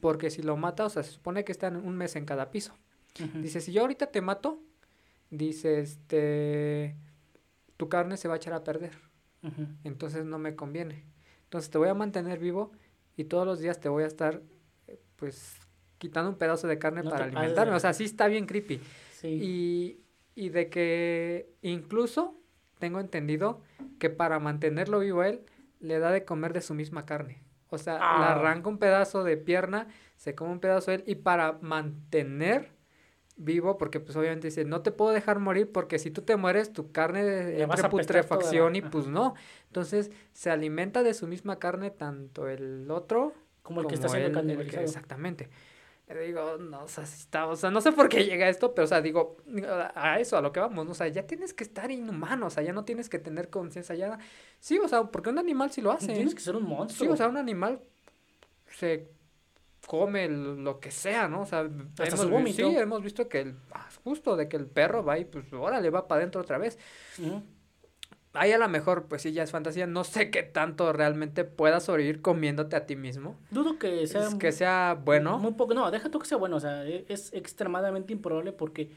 porque 0.00 0.30
si 0.30 0.42
lo 0.42 0.56
mata, 0.56 0.84
o 0.84 0.90
sea, 0.90 1.02
se 1.02 1.10
supone 1.12 1.42
que 1.44 1.50
están 1.52 1.76
un 1.76 1.96
mes 1.96 2.16
en 2.16 2.26
cada 2.26 2.50
piso. 2.50 2.74
Dice, 3.40 3.60
si 3.60 3.72
yo 3.72 3.80
ahorita 3.82 4.06
te 4.08 4.20
mato, 4.20 4.60
dice, 5.30 5.80
este, 5.80 6.94
tu 7.76 7.88
carne 7.88 8.16
se 8.16 8.28
va 8.28 8.34
a 8.34 8.36
echar 8.36 8.52
a 8.52 8.62
perder. 8.64 8.92
Entonces 9.84 10.24
no 10.24 10.38
me 10.38 10.54
conviene. 10.54 11.04
Entonces 11.44 11.70
te 11.70 11.78
voy 11.78 11.88
a 11.88 11.94
mantener 11.94 12.38
vivo 12.38 12.72
y 13.16 13.24
todos 13.24 13.46
los 13.46 13.58
días 13.60 13.80
te 13.80 13.88
voy 13.88 14.04
a 14.04 14.06
estar, 14.06 14.42
pues, 15.16 15.56
quitando 15.98 16.30
un 16.30 16.36
pedazo 16.36 16.66
de 16.66 16.78
carne 16.78 17.02
No 17.02 17.10
para 17.10 17.24
alimentarme. 17.26 17.70
de- 17.72 17.76
O 17.76 17.80
sea, 17.80 17.92
sí 17.94 18.04
está 18.04 18.26
bien 18.26 18.46
creepy. 18.46 18.80
Sí. 19.12 19.28
Y, 19.28 20.00
y 20.34 20.48
de 20.50 20.68
que 20.68 21.48
incluso 21.62 22.38
tengo 22.84 23.00
entendido 23.00 23.62
que 23.98 24.10
para 24.10 24.38
mantenerlo 24.40 24.98
vivo 24.98 25.22
él, 25.22 25.40
le 25.80 25.98
da 25.98 26.10
de 26.10 26.26
comer 26.26 26.52
de 26.52 26.60
su 26.60 26.74
misma 26.74 27.06
carne. 27.06 27.42
O 27.70 27.78
sea, 27.78 27.94
le 27.94 28.00
Ah. 28.02 28.32
arranca 28.32 28.68
un 28.68 28.76
pedazo 28.76 29.24
de 29.24 29.38
pierna, 29.38 29.86
se 30.16 30.34
come 30.34 30.52
un 30.52 30.60
pedazo 30.60 30.90
de 30.90 30.98
él, 30.98 31.04
y 31.06 31.14
para 31.14 31.52
mantener 31.62 32.72
vivo, 33.36 33.78
porque 33.78 34.00
pues 34.00 34.14
obviamente 34.16 34.48
dice, 34.48 34.66
no 34.66 34.82
te 34.82 34.92
puedo 34.92 35.12
dejar 35.12 35.38
morir 35.40 35.72
porque 35.72 35.98
si 35.98 36.10
tú 36.10 36.20
te 36.22 36.36
mueres, 36.36 36.74
tu 36.74 36.92
carne 36.92 37.22
Le 37.24 37.62
entra 37.62 37.88
putrefacción 37.88 38.76
y 38.76 38.82
pues 38.82 39.06
no. 39.06 39.34
Entonces, 39.68 40.10
se 40.34 40.50
alimenta 40.50 41.02
de 41.02 41.14
su 41.14 41.26
misma 41.26 41.58
carne 41.58 41.90
tanto 41.90 42.48
el 42.48 42.88
otro 42.90 43.32
Como 43.62 43.80
el 43.80 43.86
que 43.86 43.94
está 43.94 44.08
siendo 44.10 44.40
el 44.40 44.68
que- 44.70 44.82
exactamente. 44.82 45.48
Digo, 46.06 46.58
no, 46.58 46.84
o 46.84 46.88
sea, 46.88 47.06
sí 47.06 47.18
está, 47.20 47.46
o 47.46 47.56
sea, 47.56 47.70
no 47.70 47.80
sé 47.80 47.90
por 47.92 48.10
qué 48.10 48.24
llega 48.24 48.48
esto, 48.48 48.74
pero, 48.74 48.84
o 48.84 48.88
sea, 48.88 49.00
digo, 49.00 49.38
a 49.94 50.20
eso, 50.20 50.36
a 50.36 50.42
lo 50.42 50.52
que 50.52 50.60
vamos, 50.60 50.84
¿no? 50.84 50.92
O 50.92 50.94
sea, 50.94 51.08
ya 51.08 51.26
tienes 51.26 51.54
que 51.54 51.64
estar 51.64 51.90
inhumano, 51.90 52.46
o 52.46 52.50
sea, 52.50 52.62
ya 52.62 52.74
no 52.74 52.84
tienes 52.84 53.08
que 53.08 53.18
tener 53.18 53.48
conciencia, 53.48 53.94
ya, 53.94 54.18
sí, 54.60 54.78
o 54.78 54.86
sea, 54.86 55.04
porque 55.04 55.30
un 55.30 55.38
animal 55.38 55.70
sí 55.72 55.80
lo 55.80 55.90
hace, 55.92 56.12
Tienes 56.12 56.34
que 56.34 56.42
ser 56.42 56.56
un 56.56 56.64
sí, 56.64 56.68
monstruo. 56.68 57.12
o 57.14 57.16
sea, 57.16 57.28
un 57.28 57.38
animal 57.38 57.80
se 58.70 59.08
come 59.86 60.28
lo 60.28 60.80
que 60.80 60.90
sea, 60.90 61.28
¿no? 61.28 61.42
O 61.42 61.46
sea, 61.46 61.60
Hasta 61.60 62.06
hemos, 62.06 62.20
su 62.20 62.52
sí, 62.52 62.62
hemos 62.62 63.02
visto 63.02 63.28
que 63.28 63.40
el, 63.40 63.56
ah, 63.72 63.88
justo 64.02 64.36
de 64.36 64.48
que 64.48 64.56
el 64.56 64.66
perro 64.66 65.04
va 65.04 65.18
y 65.18 65.24
pues, 65.24 65.52
órale, 65.52 65.90
va 65.90 66.06
para 66.08 66.20
adentro 66.20 66.40
otra 66.42 66.58
vez. 66.58 66.78
Ujú. 67.18 67.42
Ahí 68.34 68.52
a 68.52 68.58
lo 68.58 68.68
mejor, 68.68 69.04
pues 69.06 69.22
sí, 69.22 69.32
ya 69.32 69.42
es 69.44 69.50
fantasía, 69.52 69.86
no 69.86 70.04
sé 70.04 70.30
qué 70.30 70.42
tanto 70.42 70.92
realmente 70.92 71.44
puedas 71.44 71.84
sobrevivir 71.84 72.20
comiéndote 72.20 72.76
a 72.76 72.84
ti 72.84 72.96
mismo. 72.96 73.36
Dudo 73.50 73.78
que 73.78 74.06
sea. 74.06 74.26
Es 74.26 74.34
que 74.34 74.52
sea 74.52 74.98
bueno. 75.04 75.38
Muy 75.38 75.52
poco. 75.52 75.72
No, 75.72 75.90
deja 75.90 76.10
tú 76.10 76.18
que 76.18 76.26
sea 76.26 76.36
bueno. 76.36 76.56
O 76.56 76.60
sea, 76.60 76.84
e- 76.84 77.04
es 77.08 77.32
extremadamente 77.32 78.12
improbable 78.12 78.52
porque. 78.52 78.90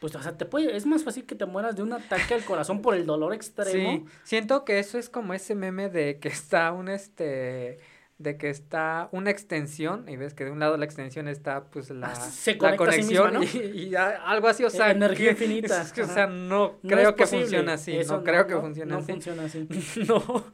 Pues, 0.00 0.14
o 0.16 0.22
sea, 0.22 0.36
te 0.36 0.46
puede, 0.46 0.74
es 0.76 0.86
más 0.86 1.04
fácil 1.04 1.26
que 1.26 1.34
te 1.34 1.44
mueras 1.44 1.76
de 1.76 1.82
un 1.82 1.92
ataque 1.92 2.32
al 2.32 2.42
corazón 2.44 2.80
por 2.80 2.94
el 2.94 3.04
dolor 3.06 3.32
extremo. 3.34 3.98
Sí, 3.98 4.04
siento 4.24 4.64
que 4.64 4.78
eso 4.78 4.98
es 4.98 5.08
como 5.10 5.34
ese 5.34 5.54
meme 5.54 5.88
de 5.90 6.18
que 6.18 6.28
está 6.28 6.72
un 6.72 6.88
este 6.88 7.78
de 8.20 8.36
que 8.36 8.50
está 8.50 9.08
una 9.12 9.30
extensión 9.30 10.06
y 10.08 10.16
ves 10.16 10.34
que 10.34 10.44
de 10.44 10.50
un 10.50 10.58
lado 10.60 10.76
la 10.76 10.84
extensión 10.84 11.26
está 11.26 11.64
pues 11.64 11.88
la, 11.90 12.08
Ah, 12.08 12.14
se 12.14 12.54
la 12.56 12.70
sí 12.72 12.76
conexión 12.76 13.42
y, 13.42 13.56
y 13.56 13.94
algo 13.96 14.46
así, 14.46 14.62
o 14.62 14.68
sea, 14.70 14.90
Energía 14.90 15.34
que- 15.34 15.44
infinita, 15.44 15.80
es 15.80 15.90
que, 15.92 16.02
o 16.02 16.06
sea, 16.06 16.26
no, 16.26 16.78
No 16.82 16.88
creo 16.88 17.14
que 17.16 17.22
posible. 17.22 17.44
funciona 17.44 17.72
así, 17.72 17.96
Eso 17.96 18.18
no, 18.18 18.24
creo 18.24 18.46
que 18.46 18.54
no- 18.54 18.60
funciona 18.60 18.92
no 18.94 18.98
así. 19.00 19.12
funciona 19.12 19.44
así. 19.44 19.66
no. 20.06 20.44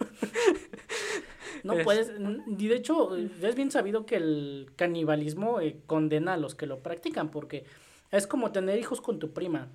No 1.64 1.72
Es- 1.72 1.84
puedes, 1.84 2.12
y 2.46 2.68
de 2.68 2.76
hecho, 2.76 3.16
es 3.16 3.54
bien 3.56 3.70
sabido 3.72 4.06
que 4.06 4.16
el 4.16 4.70
canibalismo 4.76 5.60
eh, 5.60 5.78
condena 5.86 6.34
a 6.34 6.36
los 6.36 6.54
que 6.54 6.66
lo 6.66 6.78
practican, 6.80 7.30
porque 7.30 7.64
es 8.12 8.26
como 8.28 8.52
tener 8.52 8.78
hijos 8.78 9.00
con 9.00 9.18
tu 9.18 9.32
prima. 9.32 9.68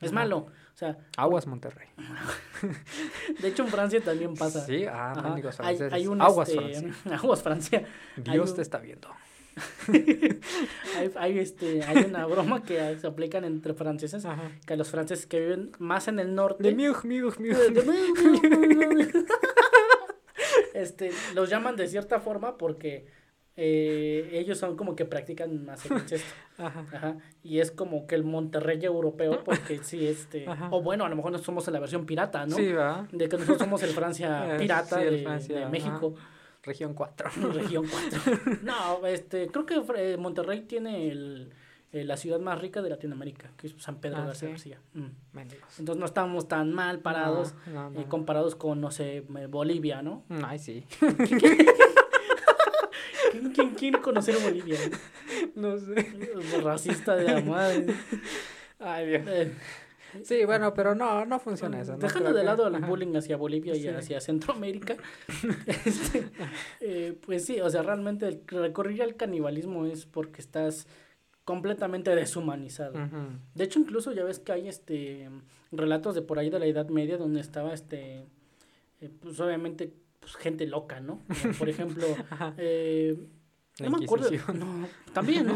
Es 0.00 0.08
Ajá. 0.08 0.14
malo. 0.16 0.46
Sea, 0.80 0.96
Aguas 1.18 1.46
Monterrey. 1.46 1.88
de 3.42 3.48
hecho 3.48 3.64
en 3.64 3.68
Francia 3.68 4.00
también 4.02 4.32
pasa. 4.34 4.64
Sí, 4.64 4.86
ah, 4.86 5.36
Hay, 5.58 5.78
hay 5.92 6.06
un 6.06 6.22
Aguas 6.22 6.48
este, 6.48 6.58
Francia. 6.58 6.94
aguas 7.16 7.42
Francia. 7.42 7.84
Dios 8.16 8.50
un- 8.50 8.56
te 8.56 8.62
está 8.62 8.78
viendo. 8.78 9.08
Hay, 10.96 11.10
hay, 11.16 11.38
este, 11.38 11.82
hay 11.82 12.04
una 12.04 12.24
broma 12.24 12.62
que 12.62 12.96
se 12.98 13.06
aplican 13.06 13.44
entre 13.44 13.74
franceses, 13.74 14.24
Ajá. 14.24 14.50
que 14.64 14.74
los 14.76 14.88
franceses 14.90 15.26
que 15.26 15.38
viven 15.40 15.72
más 15.78 16.08
en 16.08 16.18
el 16.18 16.34
norte. 16.34 16.62
De 16.62 16.74
miuj, 16.74 17.04
miuj, 17.04 17.38
miuj. 17.38 17.58
este, 20.72 21.10
los 21.34 21.50
llaman 21.50 21.76
de 21.76 21.88
cierta 21.88 22.20
forma 22.20 22.56
porque 22.56 23.06
eh, 23.56 24.30
ellos 24.32 24.58
son 24.58 24.76
como 24.76 24.96
que 24.96 25.04
practican 25.04 25.64
más 25.64 25.84
el 25.86 25.92
incesto. 25.98 26.32
Ajá. 26.58 26.84
Ajá. 26.92 27.16
Y 27.42 27.58
es 27.60 27.70
como 27.70 28.06
que 28.06 28.14
el 28.14 28.24
Monterrey 28.24 28.82
europeo, 28.84 29.42
porque 29.44 29.78
sí, 29.82 30.06
este. 30.06 30.48
Ajá. 30.48 30.68
O 30.70 30.82
bueno, 30.82 31.04
a 31.04 31.08
lo 31.08 31.16
mejor 31.16 31.32
nosotros 31.32 31.46
somos 31.46 31.68
la 31.68 31.80
versión 31.80 32.06
pirata, 32.06 32.46
¿no? 32.46 32.56
Sí, 32.56 32.72
va. 32.72 33.06
De 33.12 33.28
que 33.28 33.36
nosotros 33.36 33.58
somos 33.58 33.82
el 33.82 33.90
Francia 33.90 34.54
Eh, 34.54 34.58
pirata 34.58 35.00
sí, 35.00 35.06
el 35.06 35.16
de, 35.18 35.22
Francia, 35.22 35.54
de 35.56 35.62
ajá. 35.62 35.70
México, 35.70 36.14
Región 36.62 36.94
4. 36.94 37.30
región 37.52 37.86
4. 37.90 38.58
No, 38.62 39.06
este, 39.06 39.48
creo 39.48 39.64
que 39.66 39.82
eh, 39.96 40.16
Monterrey 40.18 40.60
tiene 40.62 41.08
el, 41.08 41.52
eh, 41.92 42.04
la 42.04 42.16
ciudad 42.18 42.38
más 42.38 42.60
rica 42.60 42.82
de 42.82 42.90
Latinoamérica, 42.90 43.50
que 43.56 43.66
es 43.68 43.74
San 43.78 43.96
Pedro 43.96 44.18
Ah, 44.18 44.26
García 44.26 44.48
¿sí? 44.48 44.52
García. 44.52 44.78
Mm. 44.92 45.38
Entonces 45.78 45.96
no 45.96 46.04
estamos 46.04 46.48
tan 46.48 46.72
mal 46.74 46.98
parados 47.00 47.54
No, 47.66 47.88
no, 47.90 48.00
no. 48.00 48.08
comparados 48.10 48.56
con, 48.56 48.80
no 48.80 48.90
sé, 48.90 49.24
Bolivia, 49.48 50.02
¿no? 50.02 50.24
Mm, 50.28 50.44
Ay, 50.44 50.58
sí. 50.58 50.84
¿Quién, 50.98 51.56
quién 53.52 53.70
quiere 53.74 54.00
conocer 54.00 54.36
Bolivia? 54.42 54.78
No 55.54 55.76
sé. 55.78 56.06
Racista 56.62 57.14
de 57.16 57.24
la 57.24 57.40
madre. 57.40 57.86
Ay, 58.78 59.06
Dios. 59.08 59.22
Eh, 59.26 59.52
Sí, 60.24 60.44
bueno, 60.44 60.74
pero 60.74 60.96
no, 60.96 61.24
no 61.24 61.38
funciona 61.38 61.80
eso. 61.80 61.92
¿no? 61.92 61.98
Dejando 61.98 62.30
Creo 62.30 62.34
de 62.34 62.40
que- 62.40 62.46
lado 62.46 62.66
el 62.66 62.80
bullying 62.84 63.14
hacia 63.14 63.36
Bolivia 63.36 63.76
y 63.76 63.86
hacia 63.86 64.20
Centroamérica, 64.20 64.96
este, 65.86 66.26
eh, 66.80 67.16
pues 67.24 67.44
sí, 67.44 67.60
o 67.60 67.70
sea, 67.70 67.82
realmente 67.82 68.26
el 68.26 68.42
recurrir 68.48 69.04
al 69.04 69.14
canibalismo 69.14 69.86
es 69.86 70.06
porque 70.06 70.40
estás 70.40 70.88
completamente 71.44 72.12
deshumanizado. 72.14 72.98
De 73.54 73.62
hecho, 73.64 73.78
incluso 73.78 74.10
ya 74.10 74.24
ves 74.24 74.40
que 74.40 74.50
hay 74.50 74.66
este 74.68 75.28
relatos 75.70 76.16
de 76.16 76.22
por 76.22 76.40
ahí 76.40 76.50
de 76.50 76.58
la 76.58 76.66
Edad 76.66 76.88
Media 76.88 77.16
donde 77.16 77.40
estaba 77.40 77.72
este, 77.72 78.24
eh, 79.00 79.10
pues 79.20 79.38
obviamente, 79.38 79.92
pues 80.18 80.34
gente 80.34 80.66
loca, 80.66 80.98
¿no? 80.98 81.20
Como, 81.40 81.54
por 81.54 81.68
ejemplo, 81.68 82.04
eh, 82.58 83.16
no 83.84 83.98
me 83.98 84.04
acuerdo, 84.04 84.30
no, 84.54 84.88
también, 85.12 85.46
no 85.46 85.54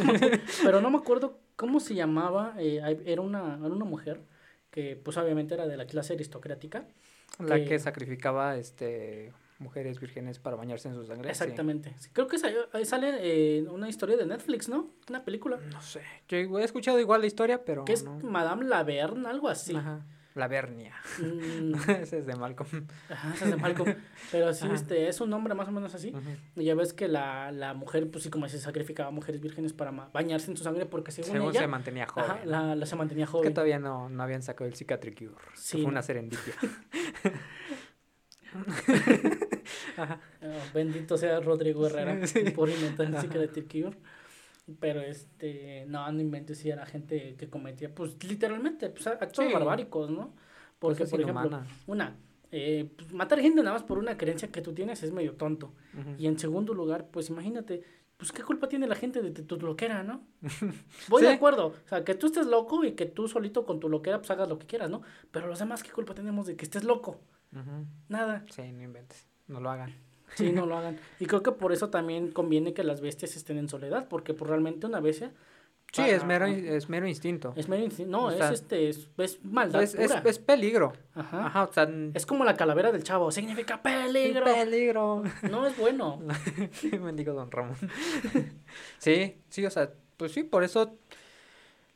pero 0.63 0.81
no 0.81 0.91
me 0.91 0.99
acuerdo 0.99 1.39
cómo 1.57 1.81
se 1.81 1.95
llamaba, 1.95 2.55
eh, 2.59 3.03
era 3.07 3.21
una, 3.23 3.57
era 3.57 3.75
una 3.75 3.85
mujer 3.85 4.21
que 4.71 4.97
pues 4.97 5.17
obviamente 5.17 5.55
era 5.55 5.67
de 5.67 5.77
la 5.77 5.87
clase 5.87 6.15
aristocrática. 6.15 6.87
La 7.39 7.57
que- 7.57 7.65
que 7.67 7.79
sacrificaba 7.79 8.57
este 8.57 9.33
mujeres 9.61 10.01
vírgenes 10.01 10.41
para 10.41 10.57
bañarse 10.57 10.89
en 10.89 10.95
su 10.95 11.07
sangre. 11.07 11.31
Exactamente. 11.31 11.95
Sí, 11.99 12.11
Creo 12.13 12.27
que 12.27 12.39
sa- 12.39 12.51
ahí 12.73 12.85
sale 12.85 13.15
eh, 13.21 13.63
una 13.71 13.89
historia 13.89 14.17
de 14.17 14.27
Netflix, 14.27 14.69
¿no? 14.69 14.91
Una 15.09 15.25
película. 15.25 15.59
No 15.73 15.81
sé. 15.81 16.01
Yo 16.29 16.39
he 16.59 16.65
escuchado 16.65 16.99
igual 16.99 17.21
la 17.21 17.29
historia, 17.29 17.65
pero 17.65 17.85
Que 17.85 17.93
es 17.93 18.03
no. 18.03 18.19
Madame 18.19 18.65
Laverne, 18.67 19.29
algo 19.29 19.49
así. 19.49 19.75
Ajá. 19.77 20.05
La 20.35 20.49
Vernia. 20.49 20.95
Mm, 21.21 21.75
Ese 22.03 22.19
es 22.19 22.27
de 22.27 22.35
Malcolm. 22.35 22.87
ajá, 23.09 23.33
ese 23.35 23.45
es 23.45 23.51
de 23.53 23.57
Malcolm. 23.57 23.95
Pero 24.33 24.53
sí, 24.53 24.65
Ajá. 24.65 24.75
este, 24.75 25.09
es 25.09 25.21
un 25.21 25.31
nombre 25.31 25.55
más 25.55 25.69
o 25.69 25.71
menos 25.71 25.95
así. 25.95 26.13
Y 26.57 26.65
ya 26.65 26.75
ves 26.75 26.93
que 26.93 27.07
la, 27.07 27.53
la 27.53 27.73
mujer, 27.75 28.11
pues 28.11 28.25
sí, 28.25 28.31
como 28.31 28.49
se 28.49 28.59
sacrificaba 28.59 29.11
a 29.11 29.13
mujeres 29.13 29.41
vírgenes 29.41 29.73
para 29.73 29.93
bañarse 29.93 30.51
en 30.51 30.57
su 30.57 30.65
sangre 30.65 30.87
porque 30.87 31.13
según, 31.13 31.31
Según 31.33 31.51
ella, 31.51 31.61
se 31.61 31.67
mantenía 31.69 32.07
joven. 32.07 32.31
ajá, 32.31 32.45
la, 32.45 32.75
la 32.75 32.85
se 32.87 32.97
mantenía 32.97 33.25
Es 33.27 33.31
que 33.31 33.37
joven. 33.39 33.55
todavía 33.55 33.79
no, 33.79 34.09
no 34.09 34.23
habían 34.25 34.43
sacado 34.43 34.67
el 34.69 34.75
Cicatric 34.75 35.17
Cure. 35.19 35.35
que 35.53 35.57
Sí. 35.57 35.83
Fue 35.83 35.91
una 35.91 36.03
serendipia. 36.03 36.55
Ajá. 39.97 40.21
Ah, 40.43 40.59
bendito 40.73 41.17
sea 41.17 41.41
Rodrigo 41.41 41.87
Herrera 41.87 42.27
Sí. 42.27 42.51
por 42.51 42.69
inventar 42.69 43.07
el 43.07 43.15
Ajá. 43.15 43.23
Pero 44.81 45.03
este, 45.03 45.85
no, 45.89 46.11
no 46.11 46.21
inventes 46.21 46.59
si 46.59 46.71
era 46.71 46.87
gente 46.87 47.37
que 47.37 47.51
cometía, 47.51 47.95
pues 47.95 48.23
literalmente, 48.25 48.89
pues 48.89 49.07
actos 49.07 49.45
Sí. 49.45 49.53
barbáricos, 49.53 50.11
¿no? 50.11 50.35
Porque, 50.79 51.05
por 51.05 51.21
ejemplo, 51.21 51.63
una, 51.87 52.17
eh, 52.51 52.91
pues, 52.97 53.13
matar 53.13 53.41
gente 53.41 53.63
nada 53.63 53.75
más 53.75 53.83
por 53.83 53.99
una 53.99 54.17
creencia 54.17 54.49
que 54.51 54.63
tú 54.63 54.73
tienes 54.73 55.03
es 55.03 55.13
medio 55.13 55.35
tonto. 55.35 55.75
Y 56.19 56.27
en 56.27 56.39
segundo 56.39 56.73
lugar, 56.73 57.09
pues 57.11 57.29
imagínate, 57.29 57.83
pues 58.17 58.33
qué 58.33 58.43
culpa 58.43 58.69
tiene 58.69 58.87
la 58.87 58.95
gente 58.95 59.21
de, 59.21 59.31
tu 59.31 59.57
loquera, 59.59 60.03
¿no? 60.03 60.27
Voy 61.09 61.23
de 61.23 61.31
acuerdo, 61.31 61.69
o 61.69 61.89
sea, 61.89 62.05
que 62.05 62.15
tú 62.15 62.27
estés 62.27 62.47
loco 62.47 62.85
y 62.85 62.93
que 62.93 63.07
tú 63.07 63.29
solito 63.29 63.67
con 63.67 63.81
tu 63.81 63.89
loquera 63.89 64.19
pues 64.19 64.31
hagas 64.31 64.49
lo 64.49 64.59
que 64.59 64.67
quieras, 64.67 64.89
¿no? 64.89 65.03
Pero 65.31 65.47
los 65.47 65.59
demás, 65.59 65.83
¿qué 65.83 65.91
culpa 65.91 66.15
tenemos 66.15 66.47
de 66.47 66.57
que 66.57 66.65
estés 66.65 66.85
loco? 66.85 67.21
Nada. 68.09 68.45
Sí, 68.51 68.63
no 68.73 68.83
inventes. 68.83 69.27
No 69.47 69.61
lo 69.61 69.71
hagan. 69.71 69.93
Sí, 70.35 70.53
no 70.53 70.67
lo 70.67 70.77
hagan. 70.77 70.99
Y 71.21 71.27
creo 71.27 71.43
que 71.43 71.53
por 71.53 71.73
eso 71.73 71.91
también 71.91 72.31
conviene 72.33 72.75
que 72.75 72.85
las 72.85 73.01
bestias 73.01 73.37
estén 73.37 73.59
en 73.59 73.69
soledad, 73.69 74.09
porque 74.09 74.35
pues 74.35 74.49
realmente 74.49 74.87
una 74.87 75.01
bestia 75.01 75.33
Sí, 75.93 76.03
para- 76.03 76.13
es 76.17 76.25
mero, 76.25 76.47
es 76.47 76.89
mero 76.89 77.07
instinto. 77.07 77.53
es 77.57 77.69
medio 77.69 77.87
insti- 77.87 78.07
no, 78.07 78.25
O 78.27 78.31
es 78.33 78.51
este, 78.51 78.89
es, 78.89 79.09
es 79.17 79.45
maldad 79.45 79.81
Es, 79.81 79.95
es, 79.95 80.09
pura. 80.11 80.23
es 80.29 80.39
peligro. 80.41 80.93
Ajá. 81.15 81.47
Ajá, 81.47 81.63
o 81.65 81.73
sea, 81.73 81.89
Es 82.15 82.27
como 82.27 82.45
la 82.45 82.57
calavera 82.57 82.91
del 82.91 83.05
chavo, 83.05 83.31
significa 83.31 83.81
peligro. 83.81 84.45
peligro. 84.45 85.23
No 85.49 85.65
es 85.67 85.77
bueno. 85.79 86.21
Mendigo 87.01 87.33
Don 87.35 87.49
Ramón. 87.51 87.77
sí, 88.99 89.37
sí, 89.49 89.65
o 89.67 89.71
sea, 89.71 89.91
pues 90.17 90.33
sí, 90.33 90.43
por 90.43 90.65
eso 90.65 90.99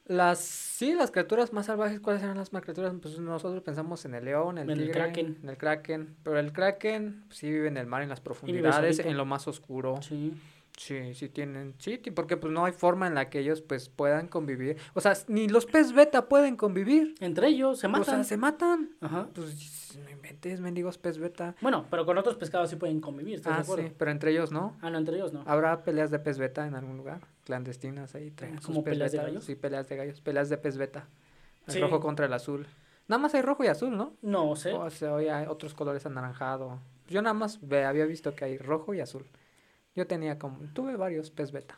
las 0.08 0.38
sí, 0.40 0.94
las 0.94 1.10
criaturas 1.10 1.52
más 1.52 1.66
salvajes, 1.66 2.00
¿cuáles 2.00 2.22
eran 2.22 2.36
las 2.36 2.52
más 2.52 2.62
criaturas? 2.62 2.92
Pues 3.00 3.18
nosotros 3.18 3.62
pensamos 3.62 4.04
en 4.06 4.14
el 4.14 4.24
león, 4.24 4.58
el 4.58 4.70
En 4.70 4.80
el 4.80 4.90
kraken. 4.90 5.38
en 5.42 5.48
el 5.48 5.56
kraken, 5.56 6.16
pero 6.22 6.38
el 6.38 6.52
kraken 6.52 7.24
pues, 7.28 7.38
sí 7.38 7.50
vive 7.50 7.68
en 7.68 7.76
el 7.76 7.86
mar, 7.86 8.02
en 8.02 8.08
las 8.08 8.20
profundidades, 8.20 8.98
en 8.98 9.16
lo 9.16 9.26
más 9.26 9.46
oscuro. 9.46 10.00
Sí. 10.02 10.32
Sí, 10.78 11.12
sí 11.14 11.28
tienen, 11.28 11.74
sí, 11.78 11.98
porque 12.14 12.36
pues 12.36 12.52
no 12.52 12.64
hay 12.64 12.70
forma 12.72 13.08
en 13.08 13.14
la 13.16 13.28
que 13.30 13.40
ellos 13.40 13.60
pues 13.62 13.88
puedan 13.88 14.28
convivir. 14.28 14.76
O 14.94 15.00
sea, 15.00 15.12
ni 15.26 15.48
los 15.48 15.66
pez 15.66 15.92
beta 15.92 16.28
pueden 16.28 16.56
convivir. 16.56 17.16
Entre 17.18 17.48
ellos 17.48 17.80
se 17.80 17.88
O 17.88 17.90
matan. 17.90 18.04
sea, 18.14 18.24
se 18.24 18.36
matan. 18.36 18.90
Ajá. 19.00 19.26
Pues 19.34 19.98
no 20.04 20.08
inventes, 20.08 20.60
mendigos 20.60 20.96
pez 20.96 21.18
beta. 21.18 21.56
Bueno, 21.62 21.84
pero 21.90 22.06
con 22.06 22.16
otros 22.16 22.36
pescados 22.36 22.70
sí 22.70 22.76
pueden 22.76 23.00
convivir, 23.00 23.34
¿estás 23.34 23.54
de 23.54 23.58
Ah, 23.58 23.62
acuerdo? 23.62 23.82
sí, 23.88 23.92
pero 23.98 24.12
entre 24.12 24.30
ellos 24.30 24.52
no. 24.52 24.76
Ah, 24.80 24.88
no, 24.88 24.98
entre 24.98 25.16
ellos 25.16 25.32
no. 25.32 25.42
¿Habrá 25.46 25.82
peleas 25.82 26.12
de 26.12 26.20
pez 26.20 26.38
beta 26.38 26.64
en 26.64 26.76
algún 26.76 26.96
lugar? 26.96 27.22
Clandestinas 27.42 28.14
ahí, 28.14 28.30
traen 28.30 28.58
sus 28.58 28.66
¿Como 28.66 28.84
pez 28.84 28.92
peleas 28.92 29.10
de 29.10 29.18
beta. 29.18 29.28
gallos? 29.28 29.44
Sí, 29.44 29.56
peleas 29.56 29.88
de 29.88 29.96
gallos, 29.96 30.20
peleas 30.20 30.48
de 30.48 30.58
pez 30.58 30.76
beta. 30.76 31.08
El 31.66 31.72
Sí. 31.74 31.80
rojo 31.80 31.98
contra 31.98 32.26
el 32.26 32.32
azul. 32.32 32.68
Nada 33.08 33.20
más 33.20 33.34
hay 33.34 33.42
rojo 33.42 33.64
y 33.64 33.66
azul, 33.66 33.96
¿no? 33.96 34.12
No 34.22 34.54
sé. 34.54 34.72
O 34.74 34.88
sea, 34.90 35.12
hoy 35.14 35.26
hay 35.28 35.46
otros 35.48 35.74
colores 35.74 36.06
anaranjado. 36.06 36.78
Yo 37.08 37.20
nada 37.20 37.34
más 37.34 37.58
había 37.84 38.04
visto 38.04 38.34
que 38.34 38.44
hay 38.44 38.58
rojo 38.58 38.94
y 38.94 39.00
azul. 39.00 39.24
Yo 39.98 40.06
tenía 40.06 40.38
como, 40.38 40.60
tuve 40.74 40.94
varios 40.94 41.32
pez 41.32 41.50
beta. 41.50 41.76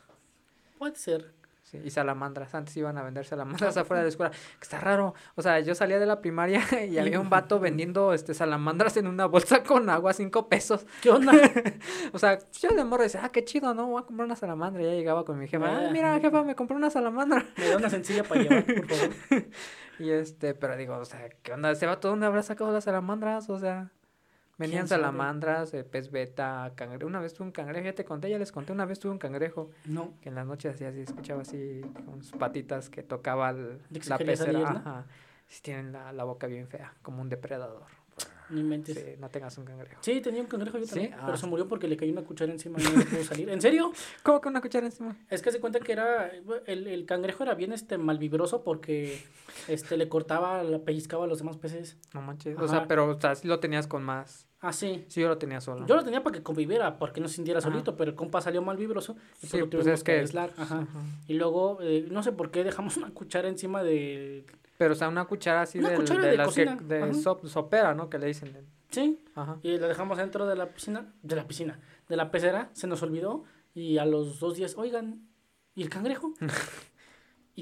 Puede 0.77 0.95
ser. 0.95 1.33
Sí, 1.63 1.79
y 1.83 1.89
salamandras. 1.89 2.53
Antes 2.53 2.77
iban 2.77 2.99
a 2.99 3.01
vender 3.01 3.25
salamandras 3.25 3.75
afuera 3.77 4.01
de 4.01 4.05
la 4.05 4.09
escuela. 4.09 4.29
Que 4.31 4.61
está 4.61 4.79
raro. 4.79 5.15
O 5.33 5.41
sea, 5.41 5.59
yo 5.61 5.73
salía 5.73 5.97
de 5.97 6.05
la 6.05 6.21
primaria 6.21 6.61
y 6.85 6.99
había 6.99 7.19
un 7.19 7.31
vato 7.31 7.59
vendiendo 7.67 8.13
este 8.13 8.35
salamandras 8.35 8.95
en 8.97 9.07
una 9.07 9.25
bolsa 9.25 9.63
con 9.63 9.89
agua, 9.89 10.13
cinco 10.13 10.47
pesos. 10.49 10.85
¿Qué 11.01 11.09
onda? 11.09 11.31
O 12.13 12.19
sea, 12.19 12.37
yo 12.61 12.69
de 12.75 12.83
morro 12.83 13.01
decía, 13.01 13.21
ah, 13.23 13.29
qué 13.29 13.43
chido, 13.43 13.73
¿no? 13.73 13.87
Voy 13.87 14.03
a 14.03 14.05
comprar 14.05 14.27
una 14.27 14.35
salamandra. 14.35 14.83
Y 14.83 14.85
ya 14.85 14.91
llegaba 14.91 15.25
con 15.25 15.39
mi 15.39 15.47
jefa, 15.47 15.65
ah, 15.65 15.85
Ah. 15.87 15.89
mira, 15.91 16.19
jefa, 16.19 16.43
me 16.43 16.53
compré 16.55 16.77
una 16.77 16.91
salamandra. 16.91 17.43
Me 17.57 17.69
da 17.69 17.77
una 17.77 17.89
sencilla 17.89 18.23
para 18.23 18.41
llevar, 18.43 18.65
por 18.65 18.87
favor. 18.87 19.15
Y 19.97 20.11
este, 20.11 20.53
pero 20.53 20.77
digo, 20.77 20.95
o 20.95 21.05
sea, 21.05 21.27
¿qué 21.41 21.53
onda? 21.53 21.71
¿Ese 21.71 21.87
vato 21.87 22.09
dónde 22.09 22.27
habrá 22.27 22.43
sacado 22.43 22.71
las 22.71 22.83
salamandras? 22.83 23.49
O 23.49 23.57
sea, 23.57 23.89
venían 24.61 24.87
salamandras, 24.87 25.73
eh, 25.73 25.83
pez 25.83 26.09
beta, 26.11 26.71
cangrejo. 26.75 27.07
Una 27.07 27.19
vez 27.19 27.33
tuve 27.33 27.47
un 27.47 27.51
cangrejo, 27.51 27.85
ya 27.85 27.93
te 27.95 28.05
conté, 28.05 28.29
ya 28.29 28.39
les 28.39 28.51
conté, 28.51 28.71
una 28.71 28.85
vez 28.85 28.99
tuve 28.99 29.11
un 29.11 29.17
cangrejo. 29.19 29.69
No. 29.85 30.13
que 30.21 30.29
en 30.29 30.35
las 30.35 30.45
noches 30.45 30.75
hacía 30.75 30.89
así, 30.89 31.01
escuchaba 31.01 31.41
así 31.41 31.81
con 32.05 32.23
sus 32.23 32.31
patitas 32.37 32.89
que 32.89 33.03
tocaba 33.03 33.49
el- 33.49 33.79
que 33.93 34.09
la 34.09 34.17
pecera. 34.17 34.51
salir, 34.51 34.69
¿no? 34.69 34.77
Ajá. 34.77 35.05
Sí, 35.47 35.61
tienen 35.63 35.91
la, 35.91 36.13
la 36.13 36.23
boca 36.23 36.47
bien 36.47 36.67
fea, 36.67 36.93
como 37.01 37.21
un 37.21 37.27
depredador. 37.29 37.83
No 38.49 38.59
inventes. 38.59 38.95
Sí, 38.97 39.15
no 39.17 39.29
tengas 39.29 39.57
un 39.57 39.63
cangrejo. 39.63 39.95
Sí, 40.01 40.19
tenía 40.19 40.41
un 40.41 40.47
cangrejo 40.47 40.77
yo 40.77 40.83
¿Sí? 40.85 40.89
también, 40.91 41.13
Ah. 41.13 41.21
pero 41.25 41.37
se 41.37 41.47
murió 41.47 41.69
porque 41.69 41.87
le 41.87 41.95
cayó 41.95 42.11
una 42.11 42.23
cuchara 42.23 42.51
encima 42.51 42.79
y 42.81 42.83
no 42.83 43.01
pudo 43.05 43.23
salir. 43.23 43.49
¿En 43.49 43.61
serio? 43.61 43.93
¿Cómo 44.23 44.41
que 44.41 44.49
una 44.49 44.59
cuchara 44.59 44.85
encima? 44.85 45.15
Es 45.29 45.41
que 45.41 45.53
se 45.53 45.61
cuenta 45.61 45.79
que 45.79 45.93
era 45.93 46.29
el, 46.67 46.87
el 46.87 47.05
cangrejo 47.05 47.43
era 47.43 47.53
bien 47.55 47.71
este 47.71 47.97
malvibroso 47.97 48.61
porque 48.65 49.23
este 49.69 49.95
le 49.95 50.09
cortaba, 50.09 50.63
le 50.63 50.79
pellizcaba 50.79 51.23
a 51.23 51.27
los 51.27 51.37
demás 51.39 51.55
peces. 51.57 51.97
No 52.13 52.21
manches. 52.21 52.57
O 52.59 52.67
sea, 52.67 52.87
pero 52.89 53.07
o 53.07 53.19
sea, 53.19 53.35
sí 53.35 53.47
lo 53.47 53.61
tenías 53.61 53.87
con 53.87 54.03
más. 54.03 54.47
Ah, 54.63 54.71
sí. 54.71 55.05
Sí, 55.07 55.21
yo 55.21 55.27
lo 55.27 55.37
tenía 55.39 55.59
solo. 55.59 55.85
Yo 55.87 55.95
lo 55.95 56.03
tenía 56.03 56.21
para 56.23 56.37
que 56.37 56.43
conviviera, 56.43 56.99
porque 56.99 57.19
no 57.19 57.27
se 57.27 57.35
sintiera 57.35 57.59
Ajá. 57.59 57.69
solito, 57.69 57.97
pero 57.97 58.11
el 58.11 58.15
compa 58.15 58.41
salió 58.41 58.61
malvibroso 58.61 59.15
y 59.41 59.47
Sí, 59.47 59.47
pues 59.47 59.53
lo 59.53 59.59
pues 59.69 59.69
tuvimos 59.83 59.87
es 59.99 60.03
que 60.03 60.11
que- 60.13 60.19
aislar. 60.19 60.51
Ajá. 60.57 60.81
Ajá. 60.81 60.99
Y 61.27 61.33
luego, 61.33 61.79
eh, 61.81 62.07
no 62.11 62.21
sé 62.21 62.31
por 62.31 62.51
qué 62.51 62.63
dejamos 62.63 62.95
una 62.97 63.09
cuchara 63.11 63.47
encima 63.47 63.81
de... 63.83 64.45
Pero, 64.77 64.93
o 64.93 64.95
sea, 64.95 65.09
una 65.09 65.25
cuchara 65.25 65.61
así 65.63 65.79
Una 65.79 65.89
del- 65.89 65.99
cuchara 65.99 66.21
de, 66.23 66.29
de 66.31 66.37
las 66.37 66.47
cocina. 66.47 66.77
que, 66.77 66.83
de 66.85 67.13
sop- 67.15 67.45
sopera, 67.47 67.93
¿no? 67.95 68.09
Que 68.09 68.19
le 68.19 68.27
dicen. 68.27 68.55
Sí, 68.91 69.19
Ajá. 69.35 69.57
y 69.63 69.77
la 69.77 69.87
dejamos 69.87 70.17
dentro 70.17 70.45
de 70.45 70.55
la 70.55 70.67
piscina, 70.67 71.11
de 71.23 71.35
la 71.35 71.47
piscina, 71.47 71.79
de 72.09 72.15
la 72.17 72.29
pecera, 72.29 72.69
se 72.73 72.87
nos 72.87 73.01
olvidó 73.03 73.43
y 73.73 73.97
a 73.99 74.05
los 74.05 74.39
dos 74.39 74.57
días, 74.57 74.75
oigan, 74.77 75.27
¿y 75.75 75.81
el 75.83 75.89
cangrejo? 75.89 76.33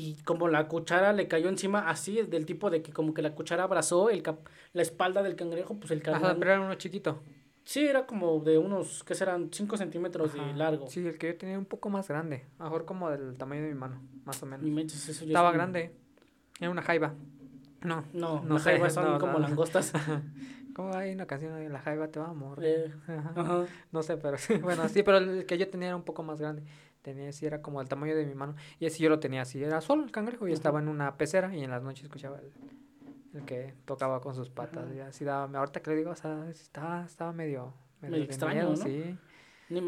y 0.02 0.16
como 0.24 0.48
la 0.48 0.68
cuchara 0.70 1.12
le 1.12 1.28
cayó 1.28 1.50
encima 1.50 1.90
así, 1.90 2.22
del 2.22 2.46
tipo 2.46 2.70
de 2.70 2.82
que 2.82 2.94
como 2.94 3.14
que 3.14 3.22
la 3.22 3.36
cuchara 3.36 3.64
abrazó 3.64 4.10
el 4.10 4.24
cap- 4.24 4.48
la 4.74 4.82
espalda 4.82 5.22
del 5.24 5.36
cangrejo, 5.36 5.76
pues 5.78 5.92
el 5.92 6.00
Ajá, 6.00 6.12
carnal... 6.14 6.38
pero 6.40 6.52
era 6.54 6.62
uno 6.62 6.76
chiquito. 6.76 7.22
Sí, 7.66 7.86
era 7.86 8.06
como 8.08 8.40
de 8.40 8.58
unos, 8.58 9.04
¿qué 9.04 9.14
serán? 9.14 9.50
5 9.52 9.76
centímetros 9.78 10.34
de 10.34 10.40
Ajá. 10.40 10.54
largo. 10.54 10.88
Sí, 10.88 11.06
el 11.06 11.18
que 11.18 11.28
yo 11.28 11.38
tenía 11.38 11.58
un 11.60 11.66
poco 11.66 11.90
más 11.90 12.08
grande. 12.08 12.46
Mejor 12.60 12.86
como 12.86 13.10
del 13.12 13.36
tamaño 13.38 13.62
de 13.64 13.68
mi 13.68 13.76
mano, 13.76 14.02
más 14.26 14.42
o 14.42 14.46
menos. 14.46 14.64
Ni 14.64 14.72
manches, 14.72 15.02
eso 15.10 15.20
ya 15.20 15.26
es 15.26 15.30
Estaba 15.32 15.50
un- 15.50 15.56
grande. 15.56 15.92
Era 16.62 16.70
una 16.72 16.82
jaiba. 16.82 17.14
No. 17.82 18.04
No, 18.14 18.42
No 18.44 18.54
las 18.56 18.64
sé, 18.64 18.72
jaivas 18.72 18.94
son 18.96 19.04
no, 19.06 19.20
como 19.20 19.34
no. 19.34 19.40
langostas. 19.40 19.92
¿Cómo 20.76 20.94
hay 20.96 21.12
una 21.12 21.26
canción 21.26 21.54
de 21.56 21.68
la 21.68 21.80
jaiba 21.80 22.08
te 22.08 22.20
va 22.20 22.30
a 22.30 22.34
morir? 22.34 22.66
Eh, 22.68 22.94
Ajá. 23.18 23.34
Ajá. 23.36 23.66
No 23.92 24.02
sé, 24.02 24.16
pero 24.18 24.38
sí. 24.46 24.56
Bueno, 24.56 24.88
sí, 24.88 25.04
pero 25.04 25.18
el 25.18 25.46
que 25.46 25.58
yo 25.58 25.68
tenía 25.70 25.88
era 25.90 25.96
un 25.98 26.04
poco 26.04 26.24
más 26.24 26.40
grande. 26.40 26.64
Tenía, 27.02 27.32
sí, 27.32 27.46
era 27.46 27.62
como 27.62 27.82
el 27.82 27.88
tamaño 27.88 28.16
de 28.16 28.26
mi 28.26 28.36
mano. 28.36 28.56
Y 28.80 28.86
así 28.86 29.02
yo 29.02 29.10
lo 29.10 29.20
tenía 29.20 29.44
así. 29.44 29.64
Era 29.64 29.82
solo 29.82 30.04
el 30.04 30.12
cangrejo 30.12 30.48
y 30.48 30.54
estaba 30.54 30.80
en 30.80 30.88
una 30.88 31.18
pecera 31.18 31.56
y 31.56 31.64
en 31.64 31.70
las 31.72 31.82
noches 31.82 32.04
escuchaba 32.04 32.40
el, 32.40 32.52
el 33.34 33.46
que 33.46 33.74
tocaba 33.86 34.22
con 34.22 34.36
sus 34.36 34.50
patas. 34.50 34.86
Ajá. 34.86 34.96
Y 34.96 35.00
así 35.00 35.24
daba, 35.26 35.60
ahorita 35.60 35.82
que 35.82 35.92
le 35.92 35.98
digo, 35.98 36.12
o 36.12 36.16
sea, 36.16 36.50
estaba, 36.50 37.06
estaba 37.06 37.32
medio, 37.32 37.74
Medio 38.02 38.18
de 38.18 38.24
extraño, 38.24 38.70
miedo, 38.70 38.70
¿no? 38.72 38.78
sí. 38.78 39.18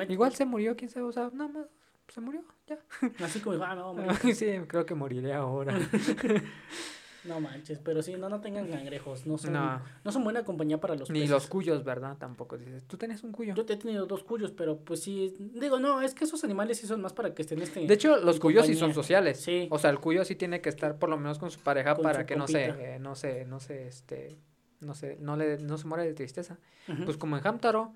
Igual 0.10 0.34
se 0.36 0.46
murió, 0.46 0.76
quién 0.76 0.90
sabe, 0.90 1.06
o 1.08 1.12
sea, 1.12 1.30
nada 1.34 1.50
más 1.50 1.66
se 2.08 2.22
murió, 2.22 2.44
ya. 2.68 2.78
Así 3.24 3.40
como, 3.40 3.64
ah, 3.64 3.74
no, 3.76 3.94
morir. 3.96 4.36
sí, 4.36 4.46
creo 4.68 4.86
que 4.86 4.96
moriré 4.96 5.34
ahora. 5.34 5.78
no 7.26 7.40
manches, 7.40 7.80
pero 7.80 8.02
sí, 8.02 8.16
no, 8.16 8.30
no 8.30 8.42
tengan 8.42 8.68
cangrejos, 8.68 9.28
no 9.28 9.38
son, 9.38 9.54
No. 9.54 9.82
no 10.04 10.12
son 10.12 10.24
buena 10.24 10.44
compañía 10.44 10.80
para 10.80 10.96
los 10.96 11.10
Ni 11.10 11.20
peces. 11.20 11.32
los 11.32 11.48
cuyos, 11.48 11.84
¿verdad? 11.84 12.18
Tampoco 12.18 12.58
dices. 12.58 12.84
¿Tú 12.88 12.98
tenías 12.98 13.24
un 13.24 13.32
cuyo? 13.32 13.54
Yo 13.54 13.62
he 13.62 13.78
tenido 13.78 14.06
dos 14.06 14.24
cuyos, 14.24 14.52
pero 14.52 14.80
pues 14.80 15.02
sí, 15.04 15.36
digo, 15.54 15.80
no, 15.80 16.02
es 16.02 16.14
que 16.16 16.24
esos 16.24 16.44
animales 16.44 16.80
sí 16.80 16.88
son 16.88 17.02
más 17.02 17.14
para 17.14 17.34
que 17.34 17.44
estén 17.44 17.62
este... 17.62 17.86
De 17.86 17.94
hecho, 17.94 18.18
los 18.18 18.40
cuyos 18.40 18.66
sí 18.66 18.76
son 18.76 18.94
sociales. 18.94 19.40
Sí. 19.40 19.68
O 19.70 19.78
sea, 19.78 19.90
el 19.92 20.00
cuyo 20.00 20.26
sí 20.26 20.36
tiene 20.36 20.62
que 20.62 20.70
estar 20.70 20.98
por 20.98 21.10
lo 21.10 21.18
menos 21.18 21.38
con 21.40 21.52
su 21.52 21.60
pareja 21.60 21.96
Con 21.96 22.04
para 22.04 22.22
su 22.22 22.26
que 22.26 22.36
no 22.36 22.48
se, 22.48 22.66
eh, 22.66 23.00
no 23.00 23.16
se, 23.16 23.46
no 23.46 23.60
se, 23.60 23.88
este, 23.88 24.40
no 24.80 24.94
se, 24.96 25.18
no 25.18 25.38
le, 25.38 25.58
no 25.60 25.78
se 25.78 25.88
muera 25.88 26.04
de 26.04 26.14
tristeza. 26.14 26.58
Pues 27.06 27.18
como 27.18 27.38
en 27.38 27.46
Hamtaro. 27.46 27.94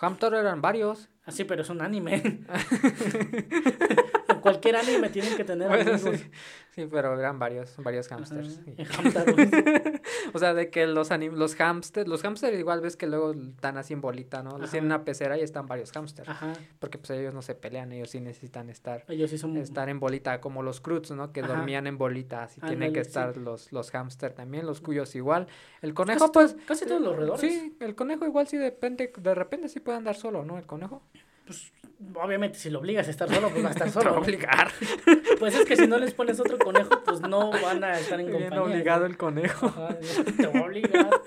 Hamtaro 0.00 0.38
eran 0.40 0.60
varios. 0.60 1.08
Así, 1.24 1.44
pero 1.44 1.62
es 1.62 1.70
un 1.70 1.80
anime. 1.80 2.40
cualquier 4.44 4.76
anime 4.76 5.08
tienen 5.10 5.36
que 5.36 5.44
tener 5.44 5.68
Bueno, 5.68 5.94
amigos. 5.94 6.20
sí, 6.20 6.30
sí, 6.70 6.88
pero 6.90 7.18
eran 7.18 7.38
varios, 7.38 7.74
varios 7.78 8.06
hamsters. 8.08 8.60
O 10.34 10.38
sea, 10.38 10.54
de 10.54 10.70
que 10.70 10.86
los 10.86 11.10
anim 11.10 11.34
los 11.34 11.54
hamsters, 11.56 12.08
los 12.08 12.22
hamsters 12.22 12.58
igual 12.58 12.80
ves 12.80 12.96
que 12.96 13.06
luego 13.06 13.32
están 13.32 13.76
así 13.78 13.92
en 13.92 14.00
bolita, 14.00 14.42
¿no? 14.42 14.58
Les 14.58 14.70
tienen 14.70 14.86
una 14.86 15.04
pecera 15.04 15.38
y 15.38 15.42
están 15.42 15.66
varios 15.66 15.90
hamsters. 15.92 16.28
Ajá, 16.28 16.52
Porque 16.78 16.98
pues 16.98 17.10
ellos 17.10 17.34
no 17.34 17.42
se 17.42 17.54
pelean, 17.54 17.92
ellos 17.92 18.10
sí 18.10 18.20
necesitan 18.20 18.70
estar 18.70 19.04
ellos 19.08 19.30
sí 19.30 19.38
son... 19.38 19.56
estar 19.56 19.88
en 19.88 20.00
bolita, 20.00 20.40
como 20.40 20.62
los 20.62 20.80
Cruz, 20.80 21.10
¿no? 21.12 21.32
Que 21.32 21.40
Ajá. 21.40 21.54
dormían 21.54 21.86
en 21.86 21.98
bolita, 21.98 22.42
así 22.44 22.60
tienen 22.60 22.92
que 22.92 23.02
sí. 23.04 23.08
estar 23.08 23.36
los, 23.36 23.72
los 23.72 23.90
hamster 23.90 24.32
también, 24.32 24.66
los 24.66 24.80
cuyos 24.80 25.14
igual. 25.14 25.46
El 25.82 25.94
conejo, 25.94 26.32
casi, 26.32 26.32
pues, 26.32 26.56
casi 26.66 26.86
todos 26.86 27.00
los 27.00 27.16
roedores. 27.16 27.40
sí, 27.40 27.76
el 27.80 27.94
conejo 27.94 28.24
igual 28.26 28.46
sí 28.48 28.56
depende, 28.56 29.12
de 29.16 29.34
repente 29.34 29.68
sí 29.68 29.80
puede 29.80 29.98
andar 29.98 30.16
solo, 30.16 30.44
¿no? 30.44 30.58
El 30.58 30.66
conejo. 30.66 31.02
Pues, 31.46 31.72
obviamente, 32.14 32.58
si 32.58 32.70
lo 32.70 32.78
obligas 32.80 33.06
a 33.08 33.10
estar 33.10 33.28
solo, 33.32 33.50
pues 33.50 33.64
va 33.64 33.68
a 33.68 33.72
estar 33.72 33.88
Te 33.90 33.94
va 33.94 34.00
a 34.00 34.04
solo. 34.04 34.20
obligar. 34.20 34.68
Pues 35.38 35.54
es 35.56 35.66
que 35.66 35.76
si 35.76 35.86
no 35.86 35.98
les 35.98 36.14
pones 36.14 36.38
otro 36.40 36.56
conejo, 36.58 37.02
pues 37.04 37.20
no 37.20 37.50
van 37.50 37.82
a 37.84 37.98
estar 37.98 38.18
en 38.20 38.26
Bien 38.28 38.42
compañía. 38.48 38.62
obligado 38.64 39.00
¿no? 39.00 39.06
el 39.06 39.16
conejo. 39.18 39.66
Ajá, 39.66 39.98
te 40.36 40.46
va 40.46 40.60
a 40.60 40.62
obligar. 40.62 41.10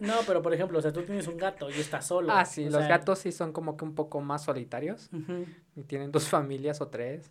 No, 0.00 0.14
pero 0.26 0.42
por 0.42 0.54
ejemplo, 0.54 0.78
o 0.78 0.82
sea, 0.82 0.92
tú 0.92 1.02
tienes 1.02 1.26
un 1.26 1.36
gato 1.36 1.68
y 1.70 1.74
estás 1.74 2.06
solo. 2.06 2.32
Ah, 2.32 2.44
sí, 2.44 2.62
o 2.66 2.70
los 2.70 2.80
sea, 2.80 2.88
gatos 2.88 3.18
sí 3.20 3.32
son 3.32 3.52
como 3.52 3.76
que 3.76 3.84
un 3.84 3.94
poco 3.94 4.20
más 4.20 4.44
solitarios 4.44 5.10
y 5.76 5.82
tienen 5.84 6.10
dos 6.10 6.28
familias 6.28 6.80
o 6.80 6.88
tres. 6.88 7.30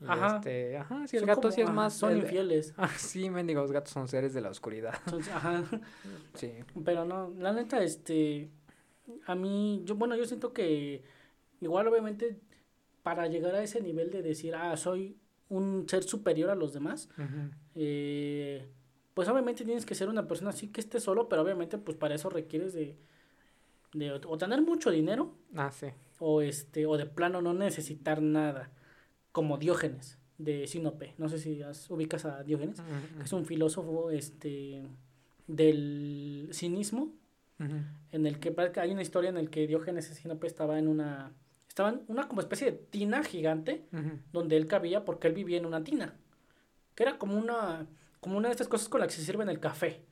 Y 0.00 0.04
Ajá. 0.08 0.36
este, 0.36 0.78
ajá, 0.78 1.06
sí, 1.06 1.16
el 1.16 1.20
son 1.20 1.26
gato 1.28 1.40
como- 1.42 1.52
sí 1.52 1.60
es 1.60 1.66
ajá, 1.66 1.74
más... 1.76 1.94
Son 1.94 2.12
el- 2.12 2.18
infieles. 2.20 2.72
Ah, 2.78 2.88
sí, 2.96 3.28
mendigos, 3.30 3.62
los 3.64 3.72
gatos 3.72 3.92
son 3.92 4.08
seres 4.08 4.32
de 4.32 4.40
la 4.40 4.48
oscuridad. 4.48 4.94
Entonces, 5.04 5.32
ajá. 5.32 5.62
Sí. 6.34 6.52
Pero 6.84 7.04
no, 7.04 7.30
la 7.38 7.52
neta, 7.52 7.82
este, 7.82 8.50
a 9.26 9.34
mí, 9.34 9.82
yo, 9.84 9.94
bueno, 9.96 10.16
yo 10.16 10.24
siento 10.24 10.52
que 10.52 11.02
igual 11.60 11.86
obviamente 11.88 12.38
para 13.02 13.26
llegar 13.28 13.54
a 13.54 13.62
ese 13.62 13.80
nivel 13.80 14.10
de 14.10 14.22
decir, 14.22 14.54
ah, 14.54 14.76
soy 14.76 15.16
un 15.48 15.86
ser 15.88 16.02
superior 16.04 16.50
a 16.50 16.54
los 16.54 16.72
demás, 16.72 17.08
eh, 17.74 18.68
pues 19.14 19.28
obviamente 19.28 19.64
tienes 19.64 19.84
que 19.86 19.94
ser 19.94 20.08
una 20.08 20.26
persona 20.28 20.50
así 20.50 20.68
que 20.68 20.80
esté 20.80 21.00
solo, 21.00 21.28
pero 21.28 21.42
obviamente 21.42 21.78
pues 21.78 21.96
para 21.96 22.14
eso 22.14 22.30
requieres 22.30 22.72
de, 22.72 22.96
de 23.92 24.12
o 24.12 24.38
tener 24.38 24.62
mucho 24.62 24.90
dinero 24.90 25.34
Ah, 25.56 25.70
sí. 25.72 25.86
o 26.18 26.42
este 26.42 26.86
o 26.86 26.96
de 26.96 27.06
plano 27.06 27.42
no 27.42 27.52
necesitar 27.54 28.22
nada, 28.22 28.70
como 29.32 29.58
Diógenes 29.58 30.18
de 30.38 30.66
Sinope. 30.66 31.14
No 31.18 31.28
sé 31.28 31.38
si 31.38 31.60
has- 31.62 31.90
ubicas 31.90 32.24
a 32.24 32.42
Diógenes, 32.44 32.80
que 33.18 33.24
es 33.24 33.32
un 33.32 33.44
filósofo 33.44 34.10
este 34.10 34.82
del 35.46 36.48
cinismo 36.52 37.12
En 38.12 38.26
el 38.26 38.38
que 38.40 38.54
hay 38.80 38.90
una 38.92 39.02
historia 39.02 39.30
en 39.30 39.36
el 39.36 39.50
que 39.50 39.66
Diógenes 39.66 40.06
Sinope 40.06 40.46
estaba 40.46 40.78
en 40.78 40.88
una 40.88 41.32
estaba 41.68 41.90
en 41.90 42.02
una 42.08 42.26
como 42.26 42.40
especie 42.40 42.70
de 42.70 42.76
tina 42.78 43.22
gigante 43.22 43.84
donde 44.32 44.56
él 44.56 44.66
cabía 44.66 45.04
porque 45.04 45.28
él 45.28 45.34
vivía 45.34 45.58
en 45.58 45.66
una 45.66 45.84
tina, 45.84 46.14
que 46.94 47.02
era 47.04 47.18
como 47.18 47.36
una 47.38 47.86
como 48.20 48.36
una 48.38 48.48
de 48.48 48.52
estas 48.52 48.68
cosas 48.68 48.88
con 48.88 49.00
las 49.00 49.08
que 49.08 49.14
se 49.20 49.24
sirven 49.24 49.48
el 49.48 49.60
café, 49.60 50.02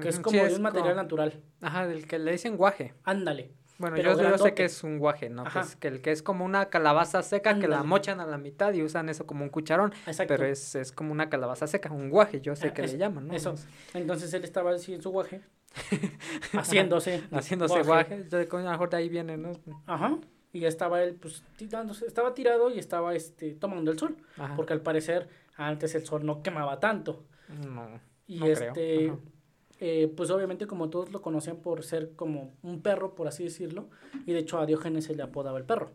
que 0.00 0.08
es 0.08 0.20
como 0.20 0.38
sí, 0.38 0.44
de 0.44 0.54
un 0.54 0.62
material 0.62 0.92
como- 0.94 1.02
natural. 1.02 1.42
Ajá, 1.60 1.86
del 1.86 2.06
que 2.06 2.18
le 2.18 2.32
dicen 2.32 2.56
guaje. 2.56 2.94
Ándale. 3.04 3.52
Bueno, 3.78 3.96
yo, 3.96 4.20
yo 4.20 4.38
sé 4.38 4.54
que 4.54 4.64
es 4.64 4.82
un 4.82 4.98
guaje, 4.98 5.30
¿no? 5.30 5.44
Que 5.44 5.48
Ajá. 5.50 5.60
es, 5.60 5.76
que 5.76 5.86
el 5.86 6.02
que 6.02 6.10
es 6.10 6.22
como 6.24 6.44
una 6.44 6.66
calabaza 6.68 7.22
seca 7.22 7.60
que 7.60 7.68
la 7.68 7.84
mochan 7.84 8.18
a 8.20 8.26
la 8.26 8.36
mitad 8.36 8.72
y 8.74 8.82
usan 8.82 9.08
eso 9.08 9.24
como 9.24 9.44
un 9.44 9.50
cucharón. 9.50 9.92
Exacto. 10.06 10.34
Pero 10.34 10.46
es, 10.46 10.74
es 10.74 10.90
como 10.90 11.12
una 11.12 11.30
calabaza 11.30 11.68
seca, 11.68 11.90
un 11.92 12.10
guaje, 12.10 12.40
yo 12.40 12.56
sé 12.56 12.68
Ah, 12.68 12.74
que 12.74 12.82
es- 12.82 12.92
le 12.92 12.98
llaman, 12.98 13.28
¿no? 13.28 13.34
Eso. 13.34 13.52
Es- 13.52 13.66
Entonces 13.94 14.34
él 14.34 14.42
estaba 14.42 14.72
así 14.72 14.94
en 14.94 15.00
su 15.02 15.10
guaje, 15.10 15.42
haciéndose. 16.52 17.22
Haciéndose 17.30 17.82
guaje. 17.82 18.26
yo- 18.30 18.38
A 18.38 18.62
lo 18.62 18.70
mejor 18.70 18.90
de 18.90 18.96
ahí 18.96 19.08
viene, 19.08 19.36
¿no? 19.36 19.52
Ajá. 19.86 20.18
Y 20.52 20.60
ya 20.60 20.68
estaba 20.68 21.02
él, 21.02 21.14
pues, 21.14 21.42
tirándose, 21.56 22.06
estaba 22.06 22.34
tirado 22.34 22.70
y 22.70 22.78
estaba, 22.78 23.14
este, 23.14 23.52
tomando 23.54 23.90
el 23.90 23.98
sol. 23.98 24.16
Ajá. 24.38 24.56
Porque 24.56 24.72
al 24.72 24.80
parecer 24.80 25.28
antes 25.56 25.94
el 25.94 26.06
sol 26.06 26.24
no 26.24 26.42
quemaba 26.42 26.80
tanto. 26.80 27.24
No. 27.66 28.00
Y 28.26 28.38
No 28.40 28.46
este, 28.46 29.12
eh, 29.80 30.12
pues 30.16 30.30
obviamente 30.30 30.66
como 30.66 30.90
todos 30.90 31.10
lo 31.12 31.20
conocían 31.22 31.56
por 31.58 31.82
ser 31.84 32.12
como 32.16 32.54
un 32.62 32.82
perro, 32.82 33.14
por 33.14 33.28
así 33.28 33.44
decirlo. 33.44 33.88
Y 34.26 34.32
de 34.32 34.40
hecho 34.40 34.58
a 34.58 34.66
Diógenes 34.66 35.04
se 35.04 35.14
le 35.14 35.22
apodaba 35.22 35.58
el 35.58 35.64
perro. 35.64 35.92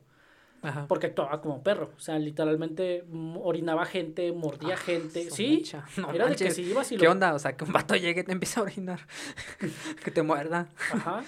Ajá. 0.63 0.85
Porque 0.87 1.07
actuaba 1.07 1.41
como 1.41 1.61
perro. 1.61 1.91
O 1.95 1.99
sea, 1.99 2.17
literalmente 2.17 3.05
orinaba 3.41 3.85
gente, 3.85 4.31
mordía 4.31 4.77
gente. 4.77 5.29
su 5.29 5.35
Sí. 5.35 5.63
no 5.97 6.11
Era 6.11 6.27
de 6.27 6.35
que 6.35 6.51
si 6.51 6.63
ibas 6.63 6.91
y 6.91 6.97
¿Qué 6.97 7.05
lo... 7.05 7.11
onda? 7.11 7.33
O 7.33 7.39
sea, 7.39 7.55
que 7.55 7.63
un 7.65 7.73
vato 7.73 7.95
llegue 7.95 8.21
y 8.21 8.23
te 8.23 8.31
empieza 8.31 8.61
a 8.61 8.63
orinar. 8.63 9.01
que 10.03 10.09
te 10.11 10.23
muerda. 10.23 10.69
Ajá. 10.91 11.23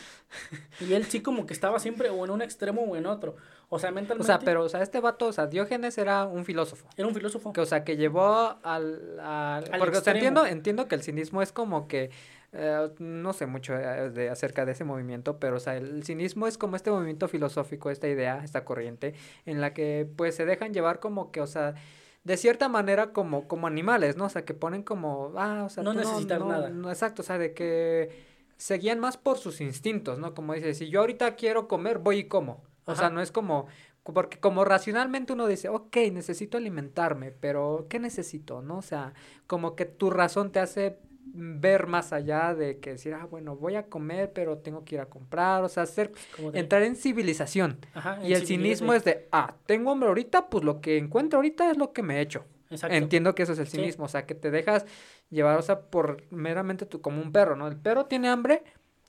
Y 0.82 0.94
él 0.94 1.06
sí 1.06 1.22
como 1.22 1.46
que 1.46 1.54
estaba 1.54 1.80
siempre 1.80 2.10
o 2.10 2.26
en 2.26 2.32
un 2.32 2.42
extremo 2.42 2.82
o 2.82 2.96
en 2.96 3.06
otro. 3.06 3.36
O 3.70 3.80
sea, 3.80 3.90
O 3.90 3.94
mentalmente 3.94 4.28
sea, 4.28 4.40
pero, 4.40 4.64
o 4.64 4.70
sea, 4.70 4.82
este 4.84 5.00
vato, 5.00 5.28
o 5.28 5.34
sea, 5.34 5.48
Diógenes 5.48 5.98
era 5.98 6.26
un 6.26 6.46
filósofo. 6.46 6.88
era 6.98 7.08
un 7.08 7.16
filósofo. 7.16 7.52
Que, 7.52 7.62
o 7.62 7.66
sea, 7.66 7.84
que 7.84 7.98
llevó 7.98 8.58
al... 8.64 9.20
al- 9.20 9.74
Al 9.74 9.80
porque, 9.80 9.98
o 9.98 10.02
sea, 10.02 10.14
entiendo, 10.14 10.46
entiendo 10.46 10.88
que 10.88 10.96
el 10.96 11.04
cinismo 11.04 11.42
es 11.42 11.52
como 11.52 11.88
que... 11.88 12.12
eh, 12.56 12.90
no 13.00 13.34
sé 13.34 13.46
mucho 13.46 13.76
eh, 13.78 14.10
de, 14.10 14.30
acerca 14.30 14.66
de 14.66 14.72
ese 14.72 14.84
movimiento, 14.84 15.40
pero, 15.40 15.58
o 15.58 15.60
sea, 15.60 15.76
el 15.78 16.04
cinismo 16.04 16.48
es 16.48 16.58
como 16.58 16.76
este 16.76 16.90
movimiento 16.92 17.28
filosófico, 17.28 17.90
esta 17.92 18.08
idea, 18.08 18.42
esta 18.44 18.66
corriente, 18.66 19.14
en 19.46 19.62
la 19.62 19.74
que, 19.74 20.08
pues, 20.16 20.36
se 20.36 20.46
dejan 20.46 20.74
llevar 20.74 21.00
como 21.00 21.32
que, 21.32 21.42
o 21.42 21.48
sea... 21.48 21.76
De 22.24 22.38
cierta 22.38 22.70
manera 22.70 23.14
como, 23.14 23.48
como 23.48 23.68
animales, 23.68 24.18
¿no? 24.18 24.26
O 24.26 24.30
sea, 24.30 24.44
que 24.46 24.56
ponen 24.56 24.82
como, 24.82 25.34
ah, 25.38 25.62
o 25.64 25.70
sea, 25.70 25.84
No 25.84 25.94
no- 25.94 26.02
nada. 26.48 26.70
no, 26.72 26.90
exacto, 26.90 27.22
o 27.22 27.26
sea, 27.26 27.38
de 27.38 27.54
que 27.54 28.10
seguían 28.58 29.00
más 29.00 29.16
por 29.16 29.38
sus 29.38 29.62
instintos, 29.62 30.18
¿no? 30.18 30.34
Como 30.34 30.56
dice, 30.56 30.74
si 30.74 30.90
yo 30.90 31.02
ahorita 31.02 31.36
quiero 31.36 31.68
comer, 31.68 32.00
voy 32.00 32.18
y 32.18 32.24
como. 32.24 32.64
O 32.86 32.96
sea, 32.96 33.12
no 33.12 33.22
es 33.22 33.32
como, 33.32 33.68
porque 34.02 34.40
como 34.40 34.66
racionalmente 34.66 35.34
uno 35.34 35.46
dice, 35.46 35.70
ok, 35.70 35.98
necesito 36.12 36.58
alimentarme, 36.58 37.30
pero 37.32 37.86
¿qué 37.92 38.00
necesito? 38.00 38.64
¿No? 38.64 38.78
O 38.78 38.82
sea, 38.82 39.14
como 39.46 39.76
que 39.76 39.86
tu 39.86 40.10
razón 40.10 40.52
te 40.52 40.60
hace 40.60 40.98
ver 41.38 41.88
más 41.88 42.14
allá 42.14 42.54
de 42.56 42.80
que 42.80 42.92
decir, 42.92 43.14
ah, 43.14 43.26
bueno, 43.30 43.56
voy 43.56 43.76
a 43.76 43.84
comer, 43.88 44.32
pero 44.34 44.58
tengo 44.60 44.84
que 44.86 44.96
ir 44.96 45.02
a 45.02 45.06
comprar, 45.08 45.64
o 45.64 45.70
sea, 45.70 45.84
hacer, 45.84 46.12
de- 46.52 46.60
entrar 46.60 46.82
en 46.84 46.96
civilización. 46.96 47.80
Ajá, 47.94 48.20
Y 48.24 48.34
el 48.34 48.46
cinismo 48.46 48.94
es 48.94 49.04
de, 49.04 49.28
ah, 49.32 49.56
tengo 49.66 49.92
hambre 49.92 50.08
ahorita, 50.10 50.50
pues 50.50 50.64
lo 50.64 50.80
que 50.82 50.98
encuentro 50.98 51.38
ahorita 51.38 51.70
es 51.72 51.78
lo 51.78 51.92
que 51.94 52.04
me 52.04 52.22
echo. 52.22 52.46
Exacto. 52.70 52.96
Entiendo 52.96 53.36
que 53.36 53.44
eso 53.44 53.54
es 53.54 53.60
el 53.60 53.68
Sí. 53.68 53.78
cinismo, 53.78 54.06
o 54.06 54.08
sea, 54.08 54.26
que 54.26 54.34
te 54.36 54.50
dejas 54.50 54.86
llevar, 55.30 55.58
o 55.58 55.62
sea, 55.62 55.82
por 55.82 56.24
meramente 56.32 56.86
tú, 56.86 57.02
como 57.02 57.22
un 57.22 57.32
perro, 57.32 57.56
¿no? 57.56 57.68
El 57.68 57.76
perro 57.78 58.06
tiene 58.06 58.30
hambre, 58.30 58.64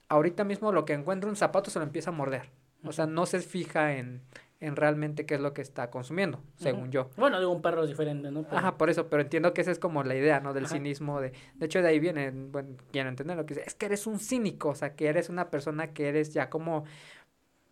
ahorita 0.08 0.44
mismo 0.44 0.72
lo 0.72 0.84
que 0.84 0.92
encuentra 0.92 1.30
un 1.30 1.36
zapato 1.36 1.70
se 1.70 1.78
lo 1.78 1.84
empieza 1.84 2.10
a 2.10 2.12
morder. 2.12 2.50
O 2.84 2.92
sea, 2.92 3.06
no 3.06 3.26
se 3.26 3.40
fija 3.40 3.96
en, 3.96 4.22
en 4.61 4.74
realmente 4.74 5.26
qué 5.26 5.34
es 5.34 5.40
lo 5.40 5.52
que 5.52 5.61
está 5.61 5.90
consumiendo, 5.90 6.40
según 6.57 6.90
yo. 6.90 7.11
Bueno, 7.16 7.38
digo, 7.38 7.50
un 7.52 7.61
perro 7.61 7.82
es 7.82 7.88
diferente, 7.90 8.30
¿no? 8.30 8.42
Pero- 8.44 8.57
Ajá, 8.57 8.78
por 8.78 8.88
eso, 8.88 9.09
pero 9.09 9.20
entiendo 9.22 9.52
que 9.52 9.61
esa 9.61 9.70
es 9.70 9.78
como 9.78 10.02
la 10.02 10.14
idea, 10.14 10.40
¿no? 10.40 10.54
Del 10.54 10.64
Ajá. 10.64 10.74
cinismo, 10.74 11.20
de, 11.20 11.32
de 11.54 11.66
hecho 11.66 11.82
de 11.82 11.88
ahí 11.88 11.98
viene, 12.00 12.30
bueno, 12.30 12.76
quiero 12.90 13.09
entender 13.11 13.36
lo 13.36 13.44
que 13.44 13.54
dice, 13.54 13.66
es 13.66 13.74
que 13.74 13.86
eres 13.86 14.07
un 14.07 14.18
cínico, 14.18 14.70
o 14.70 14.74
sea, 14.74 14.94
que 14.94 15.09
eres 15.09 15.28
una 15.28 15.50
persona 15.50 15.92
que 15.92 16.09
eres 16.09 16.32
ya 16.32 16.48
como, 16.48 16.84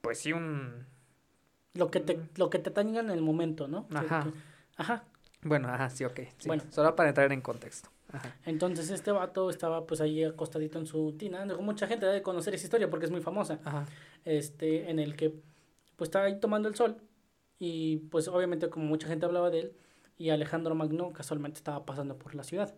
pues 0.03 0.19
sí, 0.21 0.33
un, 0.35 0.85
Lo 1.73 1.91
que 1.91 2.01
te, 2.01 2.21
lo 2.37 2.51
que 2.51 2.59
te 2.59 2.71
tenga 2.71 3.01
en 3.01 3.11
el 3.11 3.23
momento, 3.23 3.67
¿no? 3.67 3.87
Ajá. 3.95 4.25
que- 4.25 4.33
Ajá. 4.77 5.05
bueno, 5.43 5.69
ajá, 5.69 5.89
sí, 5.89 6.05
ok, 6.05 6.21
sí, 6.39 6.49
Bueno. 6.49 6.63
solo 6.71 6.95
para 6.95 7.09
entrar 7.09 7.33
en 7.33 7.41
contexto. 7.41 7.89
Ajá. 8.13 8.37
Entonces 8.45 8.91
este 8.91 9.11
vato 9.11 9.49
estaba 9.51 9.87
pues 9.87 10.01
ahí 10.01 10.23
acostadito 10.23 10.79
en 10.79 10.87
su 10.87 11.15
tina. 11.19 11.45
Mucha 11.59 11.87
gente 11.89 12.07
debe 12.07 12.23
conocer 12.23 12.55
esa 12.55 12.67
historia 12.67 12.89
porque 12.89 13.07
es 13.07 13.11
muy 13.11 13.21
famosa. 13.23 13.59
Ajá. 13.65 13.87
Este, 14.25 14.89
en 14.91 15.01
el 15.01 15.17
que 15.17 15.35
pues 15.97 16.09
estaba 16.09 16.27
ahí 16.27 16.41
tomando 16.41 16.69
el 16.69 16.75
sol. 16.75 16.97
Y 17.59 17.99
pues 18.11 18.29
obviamente 18.29 18.69
como 18.69 18.87
mucha 18.87 19.09
gente 19.09 19.27
hablaba 19.27 19.51
de 19.51 19.61
él. 19.61 19.73
Y 20.19 20.31
Alejandro 20.31 20.75
Magno 20.75 21.13
casualmente 21.13 21.59
estaba 21.59 21.85
pasando 21.85 22.19
por 22.19 22.35
la 22.35 22.45
ciudad. 22.45 22.75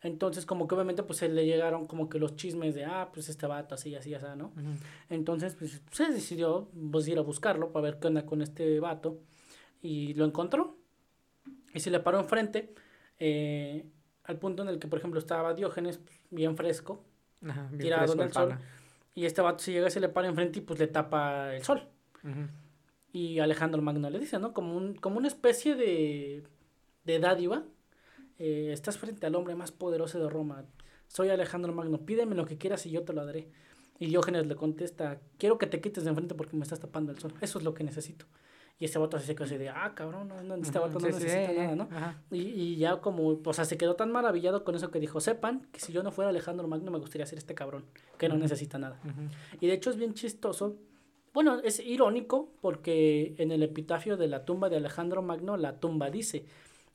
Entonces 0.00 0.46
como 0.46 0.68
que 0.68 0.74
obviamente 0.74 1.02
pues 1.02 1.18
se 1.18 1.28
le 1.28 1.44
llegaron 1.44 1.86
como 1.86 2.08
que 2.08 2.18
los 2.18 2.36
chismes 2.36 2.74
de, 2.74 2.84
ah, 2.84 3.10
pues 3.12 3.28
este 3.28 3.46
vato 3.46 3.74
así, 3.74 3.94
así, 3.94 4.14
así, 4.14 4.26
¿no? 4.36 4.46
Ujú. 4.46 4.76
Entonces, 5.08 5.56
pues, 5.56 5.82
se 5.90 6.06
decidió 6.12 6.68
pues, 6.92 7.08
ir 7.08 7.18
a 7.18 7.22
buscarlo 7.22 7.72
para 7.72 7.84
ver 7.84 7.98
qué 7.98 8.06
onda 8.08 8.24
con 8.24 8.42
este 8.42 8.78
vato. 8.80 9.18
Y 9.82 10.14
lo 10.14 10.24
encontró. 10.24 10.76
Y 11.74 11.80
se 11.80 11.90
le 11.90 12.00
paró 12.00 12.20
enfrente. 12.20 12.74
eh, 13.18 13.86
al 14.24 14.38
punto 14.38 14.62
en 14.62 14.68
el 14.68 14.78
que, 14.78 14.86
por 14.88 14.98
ejemplo, 14.98 15.18
estaba 15.18 15.54
Diógenes 15.54 15.98
pues, 15.98 16.20
bien 16.30 16.56
fresco. 16.56 17.02
Ajá, 17.48 17.66
bien 17.70 17.80
tirado 17.80 18.02
fresco 18.02 18.14
en 18.14 18.20
el 18.20 18.26
el 18.26 18.32
sol. 18.34 18.48
pana. 18.50 18.60
Y 19.14 19.24
este 19.24 19.40
vato 19.40 19.58
se 19.64 19.72
llega 19.72 19.88
y 19.88 19.90
se 19.90 20.00
le 20.00 20.08
para 20.10 20.28
enfrente 20.28 20.58
y 20.58 20.62
pues 20.62 20.78
le 20.78 20.86
tapa 20.86 21.54
el 21.54 21.64
sol. 21.64 21.88
Y 23.12 23.38
Alejandro 23.38 23.80
Magno 23.82 24.10
le 24.10 24.18
dice, 24.18 24.38
¿no? 24.38 24.52
Como, 24.52 24.76
un, 24.76 24.94
como 24.94 25.18
una 25.18 25.28
especie 25.28 25.74
de, 25.74 26.44
de 27.04 27.18
dádiva. 27.18 27.64
eh, 28.38 28.70
estás 28.72 28.98
frente 28.98 29.26
al 29.26 29.34
hombre 29.34 29.54
más 29.54 29.72
poderoso 29.72 30.18
de 30.20 30.28
Roma. 30.28 30.64
Soy 31.08 31.30
Alejandro 31.30 31.72
Magno. 31.72 31.98
Pídeme 32.04 32.34
lo 32.34 32.44
que 32.46 32.58
quieras 32.58 32.84
y 32.86 32.90
yo 32.90 33.02
te 33.02 33.12
lo 33.12 33.24
daré. 33.24 33.48
Y 33.98 34.06
Diógenes 34.06 34.46
le 34.46 34.54
contesta, 34.54 35.20
quiero 35.38 35.58
que 35.58 35.66
te 35.66 35.80
quites 35.80 36.04
de 36.04 36.10
enfrente 36.10 36.34
porque 36.34 36.56
me 36.56 36.62
estás 36.62 36.78
tapando 36.78 37.10
el 37.10 37.18
sol. 37.18 37.32
Eso 37.40 37.58
es 37.58 37.64
lo 37.64 37.74
que 37.74 37.82
necesito. 37.82 38.26
Y 38.80 38.84
este 38.84 38.96
vato 39.00 39.16
así 39.16 39.26
se 39.26 39.34
quedó 39.34 39.44
así 39.46 39.56
de, 39.56 39.70
ah, 39.70 39.92
cabrón, 39.96 40.28
no, 40.28 40.40
no, 40.40 40.54
este 40.54 40.78
vato 40.78 41.00
no 41.00 41.06
sí, 41.06 41.12
necesita 41.12 41.52
nada, 41.52 41.74
¿no? 41.74 41.88
Y, 42.30 42.42
y 42.42 42.76
ya 42.76 43.00
como, 43.00 43.40
o 43.44 43.52
sea, 43.52 43.64
se 43.64 43.76
quedó 43.76 43.96
tan 43.96 44.12
maravillado 44.12 44.62
con 44.62 44.76
eso 44.76 44.92
que 44.92 45.00
dijo, 45.00 45.20
sepan 45.20 45.66
que 45.72 45.80
si 45.80 45.92
yo 45.92 46.04
no 46.04 46.12
fuera 46.12 46.28
Alejandro 46.28 46.68
Magno 46.68 46.92
me 46.92 46.98
gustaría 47.00 47.26
ser 47.26 47.38
este 47.38 47.56
cabrón, 47.56 47.86
que 48.18 48.28
no 48.28 48.36
necesita 48.36 48.78
nada. 48.78 49.00
Y 49.60 49.66
de 49.66 49.72
hecho 49.72 49.90
es 49.90 49.96
bien 49.96 50.14
chistoso, 50.14 50.76
Bueno, 51.38 51.60
es 51.62 51.78
irónico 51.78 52.50
porque 52.60 53.36
en 53.38 53.52
el 53.52 53.62
epitafio 53.62 54.16
de 54.16 54.26
la 54.26 54.44
tumba 54.44 54.68
de 54.68 54.78
Alejandro 54.78 55.22
Magno, 55.22 55.56
la 55.56 55.78
tumba 55.78 56.10
dice, 56.10 56.44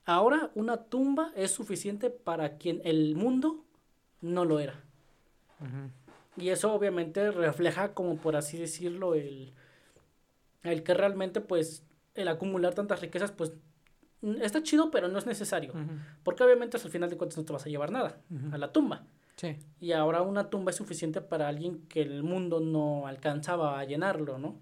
ahora 0.03 0.51
una 0.53 0.75
tumba 0.75 1.31
es 1.37 1.51
suficiente 1.51 2.09
para 2.09 2.57
quien 2.57 2.81
el 2.83 3.15
mundo 3.15 3.63
no 4.19 4.43
lo 4.43 4.59
era. 4.59 4.83
Y 6.35 6.49
eso 6.49 6.73
obviamente 6.73 7.31
refleja, 7.31 7.93
como 7.93 8.17
por 8.17 8.35
así 8.35 8.57
decirlo, 8.57 9.15
el, 9.15 9.53
el 10.63 10.83
que 10.83 10.93
realmente 10.93 11.39
pues 11.39 11.85
el 12.13 12.27
acumular 12.27 12.73
tantas 12.73 12.99
riquezas 12.99 13.31
pues 13.31 13.53
está 14.41 14.61
chido, 14.61 14.91
pero 14.91 15.07
no 15.07 15.19
es 15.19 15.25
necesario. 15.25 15.71
Porque 16.25 16.43
obviamente 16.43 16.75
al 16.75 16.91
final 16.91 17.09
de 17.09 17.15
cuentas 17.15 17.37
no 17.37 17.45
te 17.45 17.53
vas 17.53 17.65
a 17.65 17.69
llevar 17.69 17.93
nada 17.93 18.17
a 18.51 18.57
la 18.57 18.73
tumba. 18.73 19.05
Sí. 19.35 19.57
Y 19.79 19.91
ahora 19.91 20.21
una 20.21 20.49
tumba 20.49 20.71
es 20.71 20.77
suficiente 20.77 21.21
para 21.21 21.47
alguien 21.47 21.87
que 21.87 22.01
el 22.01 22.23
mundo 22.23 22.59
no 22.59 23.07
alcanzaba 23.07 23.79
a 23.79 23.83
llenarlo, 23.83 24.37
¿no? 24.37 24.59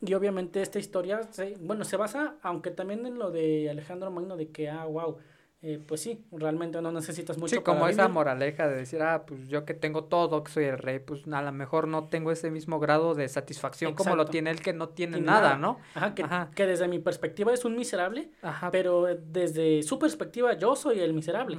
Y 0.00 0.14
obviamente 0.14 0.62
esta 0.62 0.78
historia, 0.78 1.22
se, 1.32 1.56
bueno, 1.60 1.84
se 1.84 1.96
basa, 1.96 2.36
aunque 2.42 2.70
también 2.70 3.04
en 3.04 3.18
lo 3.18 3.30
de 3.30 3.68
Alejandro 3.68 4.10
Magno, 4.10 4.36
de 4.36 4.50
que, 4.50 4.70
ah, 4.70 4.84
wow, 4.84 5.16
eh, 5.60 5.82
pues 5.84 6.02
sí, 6.02 6.24
realmente 6.30 6.80
no 6.80 6.92
necesitas 6.92 7.36
mucho. 7.36 7.56
Sí, 7.56 7.62
como 7.62 7.88
esa 7.88 8.06
moraleja 8.06 8.68
de 8.68 8.76
decir, 8.76 9.02
ah, 9.02 9.24
pues 9.26 9.48
yo 9.48 9.64
que 9.64 9.74
tengo 9.74 10.04
todo, 10.04 10.44
que 10.44 10.52
soy 10.52 10.64
el 10.66 10.78
rey, 10.78 11.00
pues 11.00 11.22
a 11.26 11.42
lo 11.42 11.50
mejor 11.50 11.88
no 11.88 12.04
tengo 12.04 12.30
ese 12.30 12.52
mismo 12.52 12.78
grado 12.78 13.16
de 13.16 13.26
satisfacción 13.26 13.94
como 13.94 14.14
lo 14.14 14.26
tiene 14.26 14.50
el 14.50 14.60
que 14.60 14.72
no 14.72 14.90
tiene, 14.90 15.20
nada, 15.20 15.56
¿no? 15.56 15.80
Ajá 15.96 16.14
que, 16.14 16.24
que, 16.54 16.66
desde 16.66 16.86
mi 16.86 17.00
perspectiva 17.00 17.52
es 17.52 17.64
un 17.64 17.74
miserable, 17.74 18.30
Ajá. 18.40 18.70
pero 18.70 19.06
desde 19.16 19.82
su 19.82 19.98
perspectiva 19.98 20.52
yo 20.56 20.76
soy 20.76 21.00
el 21.00 21.12
miserable 21.12 21.58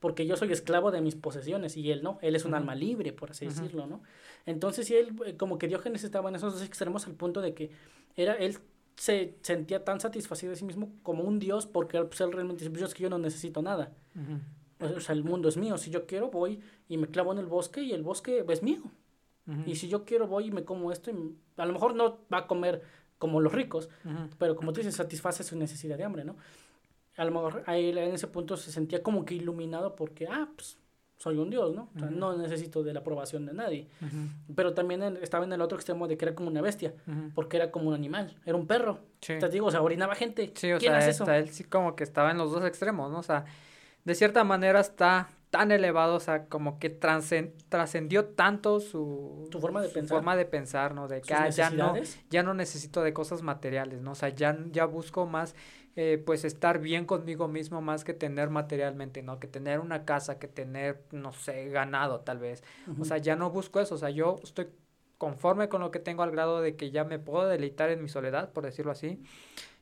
porque 0.00 0.26
yo 0.26 0.36
soy 0.36 0.52
esclavo 0.52 0.90
de 0.90 1.00
mis 1.00 1.14
posesiones 1.14 1.76
y 1.76 1.90
él 1.90 2.02
no, 2.02 2.18
él 2.22 2.36
es 2.36 2.44
un 2.44 2.54
alma 2.54 2.74
libre, 2.74 3.12
por 3.12 3.30
así 3.30 3.46
decirlo, 3.46 3.86
¿no? 3.86 4.02
Entonces, 4.46 4.86
sí, 4.86 4.94
él, 4.94 5.14
eh, 5.26 5.36
como 5.36 5.58
que 5.58 5.68
Diógenes 5.68 6.04
estaba 6.04 6.28
en 6.28 6.36
esos 6.36 6.54
dos 6.54 6.62
extremos 6.62 7.06
al 7.06 7.14
punto 7.14 7.40
de 7.40 7.54
que 7.54 7.70
era, 8.16 8.34
él 8.34 8.58
se 8.96 9.36
sentía 9.42 9.84
tan 9.84 10.00
satisfacido 10.00 10.50
de 10.50 10.56
sí 10.56 10.64
mismo 10.64 10.92
como 11.02 11.22
un 11.22 11.38
dios 11.38 11.66
porque 11.66 12.02
pues, 12.02 12.20
él 12.20 12.32
realmente 12.32 12.64
dice, 12.64 12.70
pues, 12.70 12.82
es 12.82 12.94
que 12.94 13.02
yo 13.02 13.10
no 13.10 13.18
necesito 13.18 13.62
nada. 13.62 13.92
O 14.80 15.00
sea, 15.00 15.14
el 15.14 15.24
mundo 15.24 15.48
es 15.48 15.56
mío, 15.56 15.76
si 15.76 15.90
yo 15.90 16.06
quiero 16.06 16.30
voy 16.30 16.60
y 16.88 16.96
me 16.98 17.08
clavo 17.08 17.32
en 17.32 17.38
el 17.38 17.46
bosque 17.46 17.82
y 17.82 17.92
el 17.92 18.02
bosque 18.02 18.44
es 18.48 18.62
mío. 18.62 18.82
Y 19.64 19.76
si 19.76 19.88
yo 19.88 20.04
quiero 20.04 20.26
voy 20.26 20.48
y 20.48 20.50
me 20.50 20.64
como 20.64 20.92
esto, 20.92 21.10
y 21.10 21.34
a 21.56 21.64
lo 21.64 21.72
mejor 21.72 21.94
no 21.94 22.18
va 22.32 22.38
a 22.38 22.46
comer 22.46 22.82
como 23.18 23.40
los 23.40 23.52
ricos, 23.52 23.88
pero 24.38 24.54
como 24.54 24.72
tú 24.72 24.80
dices, 24.80 24.94
satisface 24.94 25.42
su 25.42 25.56
necesidad 25.56 25.96
de 25.96 26.04
hambre, 26.04 26.24
¿no? 26.24 26.36
A 27.18 27.24
lo 27.24 27.32
mejor 27.32 27.64
ahí 27.66 27.90
en 27.90 28.14
ese 28.14 28.28
punto 28.28 28.56
se 28.56 28.70
sentía 28.70 29.02
como 29.02 29.24
que 29.24 29.34
iluminado 29.34 29.96
porque, 29.96 30.26
ah, 30.30 30.48
pues 30.54 30.78
soy 31.16 31.36
un 31.36 31.50
dios, 31.50 31.74
¿no? 31.74 31.90
O 31.96 31.98
sea, 31.98 32.10
no 32.10 32.36
necesito 32.36 32.84
de 32.84 32.92
la 32.92 33.00
aprobación 33.00 33.44
de 33.44 33.52
nadie. 33.52 33.88
Pero 34.54 34.72
también 34.72 35.02
estaba 35.20 35.44
en 35.44 35.52
el 35.52 35.60
otro 35.60 35.76
extremo 35.76 36.06
de 36.06 36.16
que 36.16 36.24
era 36.24 36.34
como 36.36 36.48
una 36.48 36.62
bestia, 36.62 36.94
porque 37.34 37.56
era 37.56 37.72
como 37.72 37.88
un 37.88 37.94
animal, 37.94 38.36
era 38.46 38.56
un 38.56 38.68
perro. 38.68 39.00
Te 39.18 39.48
digo, 39.48 39.66
o 39.66 39.70
sea, 39.70 39.82
orinaba 39.82 40.14
gente. 40.14 40.52
Sí, 40.54 40.72
o 40.72 40.78
sea, 40.78 41.06
eso? 41.08 41.30
él 41.32 41.50
sí 41.50 41.64
como 41.64 41.96
que 41.96 42.04
estaba 42.04 42.30
en 42.30 42.38
los 42.38 42.52
dos 42.52 42.64
extremos, 42.64 43.10
¿no? 43.10 43.18
O 43.18 43.24
sea, 43.24 43.44
de 44.04 44.14
cierta 44.14 44.44
manera 44.44 44.78
está 44.78 45.28
tan 45.50 45.72
elevado, 45.72 46.14
o 46.14 46.20
sea, 46.20 46.44
como 46.44 46.78
que 46.78 46.88
trascendió 46.88 48.26
tanto 48.26 48.78
su, 48.78 49.48
forma 49.60 49.82
de 49.82 49.88
pensar, 49.88 50.16
forma 50.18 50.36
de 50.36 50.44
pensar, 50.44 50.94
¿no? 50.94 51.08
De 51.08 51.20
que 51.20 51.34
ah, 51.34 51.48
ya 51.48 51.70
no 51.70 51.94
ya 52.30 52.42
no 52.42 52.54
necesito 52.54 53.02
de 53.02 53.12
cosas 53.12 53.42
materiales, 53.42 54.02
¿no? 54.02 54.12
O 54.12 54.14
sea, 54.14 54.28
ya 54.28 54.56
ya 54.70 54.84
busco 54.84 55.26
más 55.26 55.56
eh, 56.00 56.22
pues 56.24 56.44
estar 56.44 56.78
bien 56.78 57.06
conmigo 57.06 57.48
mismo 57.48 57.82
más 57.82 58.04
que 58.04 58.14
tener 58.14 58.50
materialmente, 58.50 59.20
¿no? 59.20 59.40
Que 59.40 59.48
tener 59.48 59.80
una 59.80 60.04
casa, 60.04 60.38
que 60.38 60.46
tener, 60.46 61.02
no 61.10 61.32
sé, 61.32 61.70
ganado 61.70 62.20
tal 62.20 62.38
vez. 62.38 62.62
O 63.00 63.04
sea, 63.04 63.18
ya 63.18 63.34
no 63.34 63.50
busco 63.50 63.80
eso, 63.80 63.96
o 63.96 63.98
sea, 63.98 64.10
yo 64.10 64.36
estoy 64.44 64.68
conforme 65.18 65.68
con 65.68 65.80
lo 65.80 65.90
que 65.90 65.98
tengo 65.98 66.22
al 66.22 66.30
grado 66.30 66.60
de 66.60 66.76
que 66.76 66.92
ya 66.92 67.02
me 67.02 67.18
puedo 67.18 67.48
deleitar 67.48 67.90
en 67.90 68.00
mi 68.00 68.08
soledad, 68.08 68.52
por 68.52 68.62
decirlo 68.62 68.92
así. 68.92 69.20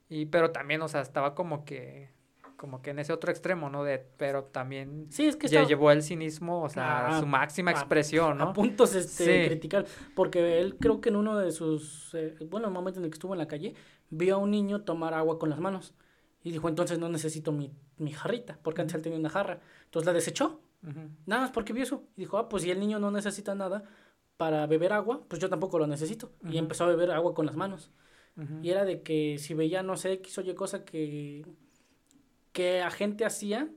Y, 0.09 0.25
pero 0.25 0.53
también, 0.53 0.81
o 0.81 0.89
sea, 0.89 1.03
estaba 1.03 1.35
como 1.35 1.67
que 1.67 2.09
como 2.57 2.81
que 2.81 2.93
en 2.93 2.99
ese 2.99 3.13
otro 3.13 3.31
extremo, 3.31 3.69
¿no? 3.69 3.85
De, 3.85 3.99
pero 4.17 4.45
también 4.45 5.09
sí, 5.11 5.27
es 5.27 5.37
que 5.37 5.49
ya 5.49 5.65
llevó 5.65 5.91
el 5.91 6.03
cinismo, 6.03 6.63
o 6.63 6.71
sea, 6.71 7.19
su 7.21 7.27
máxima 7.27 7.73
expresión, 7.73 8.39
¿no? 8.39 8.45
A 8.45 8.53
puntos 8.55 8.95
este, 8.95 9.49
criticar, 9.49 9.85
porque 10.15 10.61
él 10.61 10.79
creo 10.81 11.03
que 11.03 11.11
en 11.11 11.17
uno 11.17 11.37
de 11.37 11.53
sus, 11.53 12.15
eh, 12.15 12.35
bueno, 12.49 12.69
el 12.69 12.73
momento 12.73 13.01
en 13.01 13.05
el 13.05 13.11
que 13.11 13.17
estuvo 13.17 13.35
en 13.35 13.39
la 13.39 13.47
calle, 13.47 13.75
vio 14.09 14.37
a 14.37 14.39
un 14.39 14.51
niño 14.51 14.81
tomar 14.81 15.13
agua 15.13 15.39
con 15.39 15.51
las 15.51 15.61
manos. 15.61 15.93
Y 16.47 16.53
dijo, 16.53 16.69
entonces 16.69 17.01
no 17.01 17.09
necesito 17.09 17.51
mi, 17.51 17.73
mi 17.99 18.13
jarrita, 18.13 18.57
porque 18.63 18.81
antes 18.81 18.95
él 18.95 19.03
tenía 19.03 19.19
una 19.19 19.31
jarra. 19.31 19.59
Entonces 19.87 20.07
la 20.07 20.13
desechó. 20.13 20.61
Nada 21.27 21.43
más 21.43 21.51
porque 21.51 21.73
vio 21.73 21.83
eso. 21.83 22.05
Y 22.17 22.21
dijo, 22.21 22.39
ah, 22.39 22.49
pues 22.49 22.63
si 22.63 22.71
el 22.71 22.79
niño 22.79 23.01
no 23.01 23.11
necesita 23.11 23.57
nada 23.57 23.83
para 24.37 24.65
beber 24.69 24.93
agua, 24.93 25.25
pues 25.27 25.43
yo 25.43 25.49
tampoco 25.49 25.77
lo 25.81 25.89
necesito. 25.89 26.31
Y 26.49 26.59
empezó 26.59 26.85
a 26.85 26.87
beber 26.87 27.11
agua 27.11 27.35
con 27.35 27.47
las 27.47 27.57
manos. 27.57 27.91
Y 28.63 28.71
era 28.71 28.85
de 28.85 29.03
que 29.03 29.39
si 29.39 29.55
veía, 29.55 29.83
no 29.83 29.97
sé, 29.97 30.13
X 30.13 30.39
oye 30.39 30.55
cosa 30.55 30.85
que, 30.85 31.45
que 32.53 32.81
a 32.81 32.93
gente 32.93 33.25
hacía, 33.25 33.69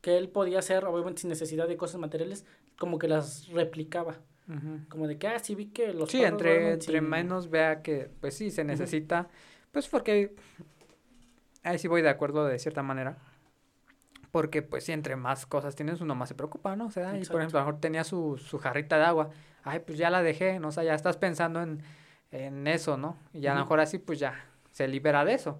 que 0.00 0.18
él 0.18 0.28
podía 0.28 0.58
hacer, 0.58 0.84
obviamente 0.86 1.20
sin 1.20 1.30
necesidad 1.30 1.68
de 1.68 1.76
cosas 1.76 2.00
materiales, 2.00 2.46
como 2.80 2.98
que 2.98 3.06
las 3.06 3.46
replicaba. 3.46 4.18
Como 4.88 5.06
de 5.06 5.18
que, 5.18 5.28
ah, 5.28 5.38
sí 5.38 5.54
vi 5.54 5.66
que 5.66 5.92
los... 5.92 6.10
Sí, 6.10 6.24
entre, 6.24 6.72
entre 6.72 7.00
menos 7.00 7.48
vea 7.48 7.80
que, 7.80 8.10
pues 8.20 8.34
sí, 8.34 8.50
se 8.50 8.64
necesita, 8.64 9.28
pues 9.70 9.86
porque 9.86 10.34
ahí 11.62 11.78
sí 11.78 11.88
voy 11.88 12.02
de 12.02 12.08
acuerdo 12.08 12.46
de 12.46 12.58
cierta 12.58 12.82
manera. 12.82 13.16
Porque, 14.30 14.62
pues, 14.62 14.84
si 14.84 14.92
entre 14.92 15.16
más 15.16 15.44
cosas 15.46 15.74
tienes, 15.74 16.00
uno 16.00 16.14
más 16.14 16.28
se 16.28 16.34
preocupa, 16.34 16.76
¿no? 16.76 16.86
O 16.86 16.90
sea, 16.90 17.16
y, 17.16 17.24
por 17.24 17.40
ejemplo, 17.40 17.58
a 17.58 17.62
lo 17.62 17.66
mejor 17.66 17.80
tenía 17.80 18.04
su, 18.04 18.38
su 18.38 18.58
jarrita 18.58 18.96
de 18.96 19.04
agua. 19.04 19.30
Ay, 19.64 19.80
pues 19.80 19.98
ya 19.98 20.08
la 20.08 20.22
dejé, 20.22 20.60
¿no? 20.60 20.68
O 20.68 20.72
sea, 20.72 20.84
ya 20.84 20.94
estás 20.94 21.16
pensando 21.16 21.60
en, 21.60 21.82
en 22.30 22.66
eso, 22.66 22.96
¿no? 22.96 23.16
Y 23.32 23.46
a 23.46 23.54
lo 23.54 23.60
mejor 23.60 23.80
así, 23.80 23.98
pues 23.98 24.18
ya 24.20 24.44
se 24.70 24.86
libera 24.86 25.24
de 25.24 25.34
eso 25.34 25.58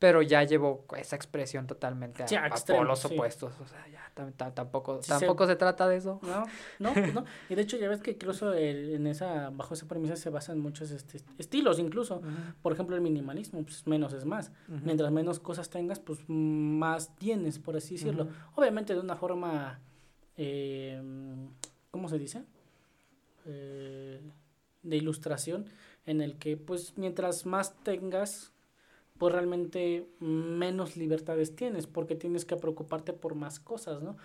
pero 0.00 0.22
ya 0.22 0.42
llevo 0.42 0.86
esa 0.96 1.14
expresión 1.14 1.66
totalmente 1.66 2.24
a, 2.24 2.48
los 2.82 3.04
opuestos. 3.04 3.60
O 3.60 3.66
sea, 3.66 3.86
ya 3.86 4.09
tampoco, 4.14 5.00
tampoco 5.06 5.46
se... 5.46 5.56
trata 5.56 5.88
de 5.88 5.96
eso. 5.96 6.20
No, 6.22 6.44
no, 6.78 6.94
pues 6.94 7.14
no. 7.14 7.24
Y 7.48 7.54
de 7.54 7.62
hecho 7.62 7.76
ya 7.76 7.88
ves 7.88 8.00
que 8.00 8.12
incluso 8.12 8.54
en 8.54 9.06
esa, 9.06 9.50
bajo 9.50 9.74
esa 9.74 9.86
premisa 9.86 10.16
se 10.16 10.30
basan 10.30 10.60
muchos 10.60 10.90
este, 10.90 11.20
estilos 11.38 11.78
incluso. 11.78 12.22
Por 12.62 12.72
ejemplo, 12.72 12.96
el 12.96 13.02
minimalismo, 13.02 13.62
pues 13.62 13.86
menos 13.86 14.12
es 14.12 14.24
más. 14.24 14.52
Mientras 14.68 15.10
menos 15.10 15.40
cosas 15.40 15.70
tengas, 15.70 15.98
pues 16.00 16.20
más 16.28 17.14
tienes, 17.16 17.58
por 17.58 17.76
así 17.76 17.94
decirlo. 17.94 18.28
Obviamente 18.54 18.94
de 18.94 19.00
una 19.00 19.16
forma, 19.16 19.80
eh, 20.36 21.00
¿cómo 21.90 22.08
se 22.08 22.18
dice? 22.18 22.44
Eh, 23.46 24.20
de 24.82 24.96
ilustración, 24.96 25.66
en 26.06 26.20
el 26.20 26.38
que 26.38 26.56
pues 26.56 26.94
mientras 26.96 27.44
más 27.46 27.74
tengas 27.82 28.52
pues 29.20 29.34
realmente 29.34 30.06
menos 30.18 30.96
libertades 30.96 31.54
tienes 31.54 31.86
porque 31.86 32.14
tienes 32.16 32.46
que 32.46 32.56
preocuparte 32.56 33.12
por 33.12 33.34
más 33.34 33.60
cosas, 33.60 34.00
¿no? 34.02 34.16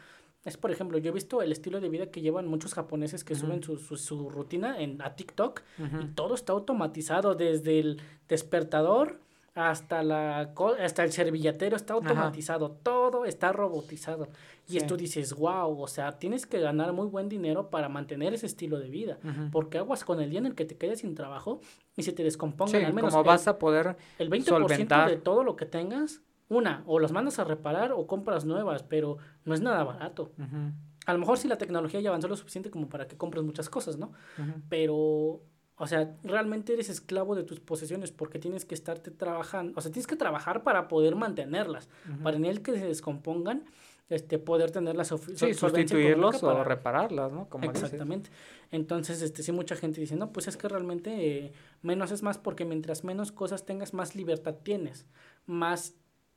Es, 0.46 0.56
por 0.56 0.72
ejemplo, 0.72 0.98
yo 0.98 1.10
he 1.10 1.14
visto 1.14 1.41
el 1.41 1.52
estilo 1.52 1.82
de 1.82 1.89
vida 1.89 2.12
que 2.12 2.22
llevan 2.22 2.48
muchos 2.48 2.74
japoneses 2.74 3.26
que 3.26 3.36
suben 3.36 3.62
su, 3.62 3.78
su, 3.78 4.30
rutina 4.30 4.80
en, 4.80 5.02
a 5.02 5.18
TikTok 5.18 5.64
y 6.02 6.06
todo 6.14 6.34
está 6.34 6.54
automatizado 6.54 7.36
desde 7.36 7.80
el 7.80 8.02
despertador 8.30 9.20
hasta 9.56 10.03
la 10.03 10.53
hasta 10.80 11.03
el 11.06 11.12
servilletero 11.14 11.78
está 11.78 11.93
automatizado, 11.93 12.72
todo 12.72 13.26
está 13.26 13.53
robotizado. 13.53 14.28
Y 14.68 14.78
esto 14.78 14.97
dices, 14.97 15.34
wow, 15.34 15.80
o 15.82 15.88
sea, 15.88 16.20
tienes 16.20 16.45
que 16.45 16.60
ganar 16.60 16.91
muy 16.91 17.08
buen 17.08 17.30
dinero 17.30 17.70
para 17.70 17.88
mantener 17.88 18.34
ese 18.34 18.47
estilo 18.47 18.78
de 18.78 18.89
vida, 18.89 19.18
porque 19.51 19.78
aguas 19.78 20.03
con 20.03 20.22
el 20.22 20.30
día 20.30 20.39
en 20.39 20.47
el 20.47 20.56
que 20.56 20.66
te 20.66 20.78
quedes 20.78 20.99
sin 20.99 21.16
trabajo 21.16 21.62
y 21.95 22.03
se 22.03 22.12
te 22.12 22.24
descompongan 22.24 22.84
al 22.84 22.93
menos 22.93 23.14
¿cómo 23.14 23.24
vas 23.24 23.47
a 23.47 23.58
poder 23.58 23.95
el 24.20 24.30
20% 24.30 25.08
de 25.08 25.18
todo 25.18 25.43
lo 25.43 25.56
que 25.56 25.66
tengas, 25.66 26.22
una, 26.49 26.84
o 26.86 26.99
las 26.99 27.14
mandas 27.14 27.39
a 27.39 27.45
reparar 27.45 27.93
o 27.93 28.06
compras 28.08 28.43
nuevas, 28.45 28.84
pero 28.84 29.18
no 29.45 29.53
es 29.53 29.62
nada 29.62 29.84
barato. 29.86 30.34
A 31.06 31.14
lo 31.14 31.20
mejor 31.20 31.38
si 31.38 31.47
la 31.47 31.58
tecnología 31.58 32.01
ya 32.01 32.10
avanzó 32.10 32.28
lo 32.28 32.36
suficiente 32.36 32.70
como 32.70 32.89
para 32.89 33.08
que 33.08 33.16
compres 33.16 33.43
muchas 33.43 33.70
cosas, 33.70 33.97
¿no? 33.97 34.12
Pero 34.68 35.41
o 35.78 35.88
sea, 35.88 36.15
realmente 36.23 36.73
eres 36.73 36.89
esclavo 36.89 37.36
de 37.36 37.43
tus 37.43 37.59
posesiones 37.59 38.11
porque 38.11 38.39
tienes 38.39 38.63
que 38.63 38.76
estarte 38.76 39.11
trabajando, 39.11 39.73
o 39.76 39.82
sea, 39.82 39.91
tienes 39.91 40.07
que 40.07 40.15
trabajar 40.15 40.63
para 40.63 40.88
poder 40.88 41.15
mantenerlas, 41.15 41.89
para 42.23 42.38
en 42.38 42.45
el 42.45 42.61
que 42.61 42.73
se 42.73 42.86
descompongan, 42.86 43.65
este, 44.07 44.38
poder 44.38 44.71
tenerlas 44.71 45.07
sí, 45.36 45.53
sustituirlos 45.53 46.43
o 46.43 46.63
repararlas, 46.63 47.32
¿no? 47.32 47.49
Como 47.49 47.69
Exactamente. 47.69 48.30
Entonces, 48.71 49.21
este, 49.21 49.41
sí, 49.41 49.51
mucha 49.51 49.76
gente 49.76 49.99
dice, 49.99 50.15
no, 50.15 50.32
pues 50.32 50.47
es 50.47 50.57
que 50.57 50.67
realmente 50.69 51.38
eh, 51.38 51.53
menos 51.82 52.11
es 52.11 52.21
más 52.21 52.38
porque 52.38 52.65
mientras 52.65 53.03
menos 53.03 53.32
cosas 53.32 53.65
tengas, 53.65 53.93
más 53.93 54.15
libertad 54.15 54.55
tienes, 54.61 55.07
más 55.45 55.95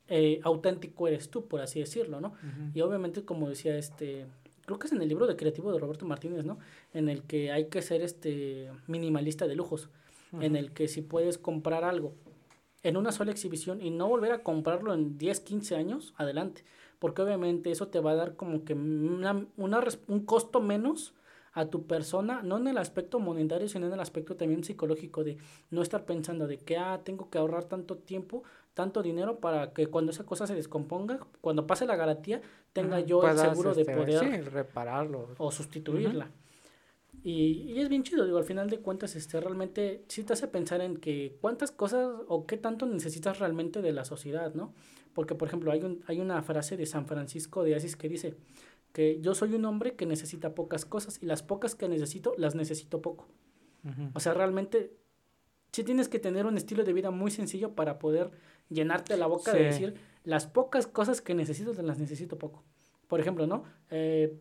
eh, 0.09 0.41
auténtico 0.43 1.07
eres 1.07 1.31
tú, 1.31 1.47
por 1.47 1.61
así 1.61 1.81
decirlo, 1.81 2.21
¿no? 2.21 2.33
Y 2.73 2.81
obviamente, 2.81 3.25
como 3.25 3.49
decía 3.51 3.77
este 3.77 4.27
creo 4.69 4.79
que 4.79 4.87
es 4.87 4.93
en 4.93 5.03
el 5.03 5.09
libro 5.09 5.27
de 5.27 5.35
creativo 5.35 5.73
de 5.73 5.79
Roberto 5.79 6.05
Martínez, 6.07 6.45
¿no? 6.45 6.59
En 6.93 7.09
el 7.09 7.23
que 7.23 7.51
hay 7.51 7.69
que 7.69 7.83
ser 7.83 8.03
este 8.03 8.71
minimalista 8.87 9.47
de 9.47 9.57
lujos, 9.57 9.89
en 10.41 10.57
el 10.57 10.73
que 10.73 10.89
si 10.89 11.01
puedes 11.01 11.39
comprar 11.39 11.85
algo 11.85 12.13
en 12.83 12.99
una 12.99 13.13
sola 13.13 13.33
exhibición 13.33 13.81
y 13.81 13.91
no 13.91 14.09
volver 14.09 14.33
a 14.33 14.43
comprarlo 14.43 14.93
en 14.93 15.17
10, 15.17 15.41
15 15.41 15.75
años, 15.75 16.13
adelante, 16.17 16.65
porque 16.99 17.23
obviamente 17.23 17.71
eso 17.71 17.89
te 17.89 17.99
va 18.01 18.11
a 18.11 18.15
dar 18.15 18.37
como 18.37 18.65
que 18.65 18.75
una, 18.75 19.47
una 19.57 19.83
un 20.07 20.27
costo 20.27 20.61
menos 20.61 21.15
a 21.53 21.67
tu 21.67 21.87
persona, 21.87 22.43
no 22.43 22.59
en 22.59 22.69
el 22.69 22.79
aspecto 22.79 23.19
monetario, 23.19 23.69
sino 23.69 23.87
en 23.87 23.93
el 23.93 24.01
aspecto 24.01 24.37
también 24.37 24.63
psicológico 24.63 25.25
de 25.25 25.39
no 25.71 25.83
estar 25.83 26.05
pensando 26.05 26.47
de 26.47 26.59
que, 26.59 26.77
ah, 26.77 27.01
tengo 27.03 27.31
que 27.31 27.39
ahorrar 27.39 27.65
tanto 27.65 27.97
tiempo, 27.97 28.45
tanto 28.79 29.03
dinero 29.03 29.41
para 29.41 29.73
que 29.73 29.89
cuando 29.89 30.13
esa 30.13 30.25
cosa 30.25 30.47
se 30.47 30.55
descomponga, 30.55 31.19
cuando 31.41 31.67
pase 31.67 31.85
la 31.85 31.97
garantía, 31.97 32.41
tenga 32.73 33.01
yo 33.01 33.29
el 33.29 33.37
seguro 33.37 33.75
de 33.75 33.81
este, 33.81 33.93
poder 33.93 34.53
repararlo. 34.53 35.35
O 35.37 35.51
sustituirla. 35.51 36.31
y, 37.25 37.73
y, 37.73 37.81
es 37.81 37.89
bien 37.89 38.05
chido, 38.05 38.25
digo, 38.25 38.39
al 38.39 38.45
final 38.45 38.71
de 38.71 38.79
cuentas, 38.79 39.17
este, 39.17 39.41
realmente 39.41 40.05
sí 40.07 40.23
te 40.23 40.35
hace 40.35 40.47
pensar 40.47 40.81
en 40.81 40.99
que 40.99 41.37
cuántas 41.41 41.73
cosas 41.73 42.09
o 42.29 42.47
qué 42.47 42.57
tanto 42.57 42.87
necesitas 42.87 43.41
realmente 43.41 43.83
de 43.83 43.91
la 43.91 44.05
sociedad, 44.05 44.55
¿no? 44.55 44.73
Porque, 45.13 45.35
por 45.35 45.49
ejemplo, 45.49 45.73
hay, 45.73 45.83
un, 45.83 46.05
hay 46.07 46.21
una 46.21 46.41
frase 46.45 46.77
de 46.77 46.87
San 46.87 47.09
Francisco 47.09 47.65
de 47.65 47.75
Asís 47.75 47.97
que 47.97 48.09
dice 48.09 48.37
que 48.93 49.21
yo 49.21 49.35
soy 49.35 49.55
un 49.55 49.65
hombre 49.65 49.97
que 49.97 50.07
necesita 50.07 50.55
pocas 50.55 50.85
cosas 50.85 51.21
y 51.21 51.27
las 51.27 51.43
pocas 51.43 51.75
que 51.75 51.89
necesito 51.89 52.33
las 52.39 52.55
necesito 52.55 53.03
poco. 53.03 53.27
O 54.15 54.21
sea, 54.21 54.35
realmente 54.35 54.93
sí 55.73 55.85
tienes 55.85 56.09
que 56.09 56.19
tener 56.19 56.47
un 56.47 56.57
estilo 56.57 56.85
de 56.85 56.93
vida 56.93 57.11
muy 57.11 57.31
sencillo 57.31 57.75
para 57.75 57.99
poder 57.99 58.31
llenarte 58.69 59.17
la 59.17 59.27
boca 59.27 59.53
de 59.53 59.65
decir 59.65 59.95
las 60.25 60.47
pocas 60.47 60.87
cosas 60.87 61.21
que 61.21 61.35
necesito 61.35 61.73
las 61.83 61.99
necesito 61.99 62.39
poco. 62.39 62.65
Por 63.07 63.21
ejemplo, 63.21 63.47
¿no? 63.47 63.65
Eh, 63.91 64.39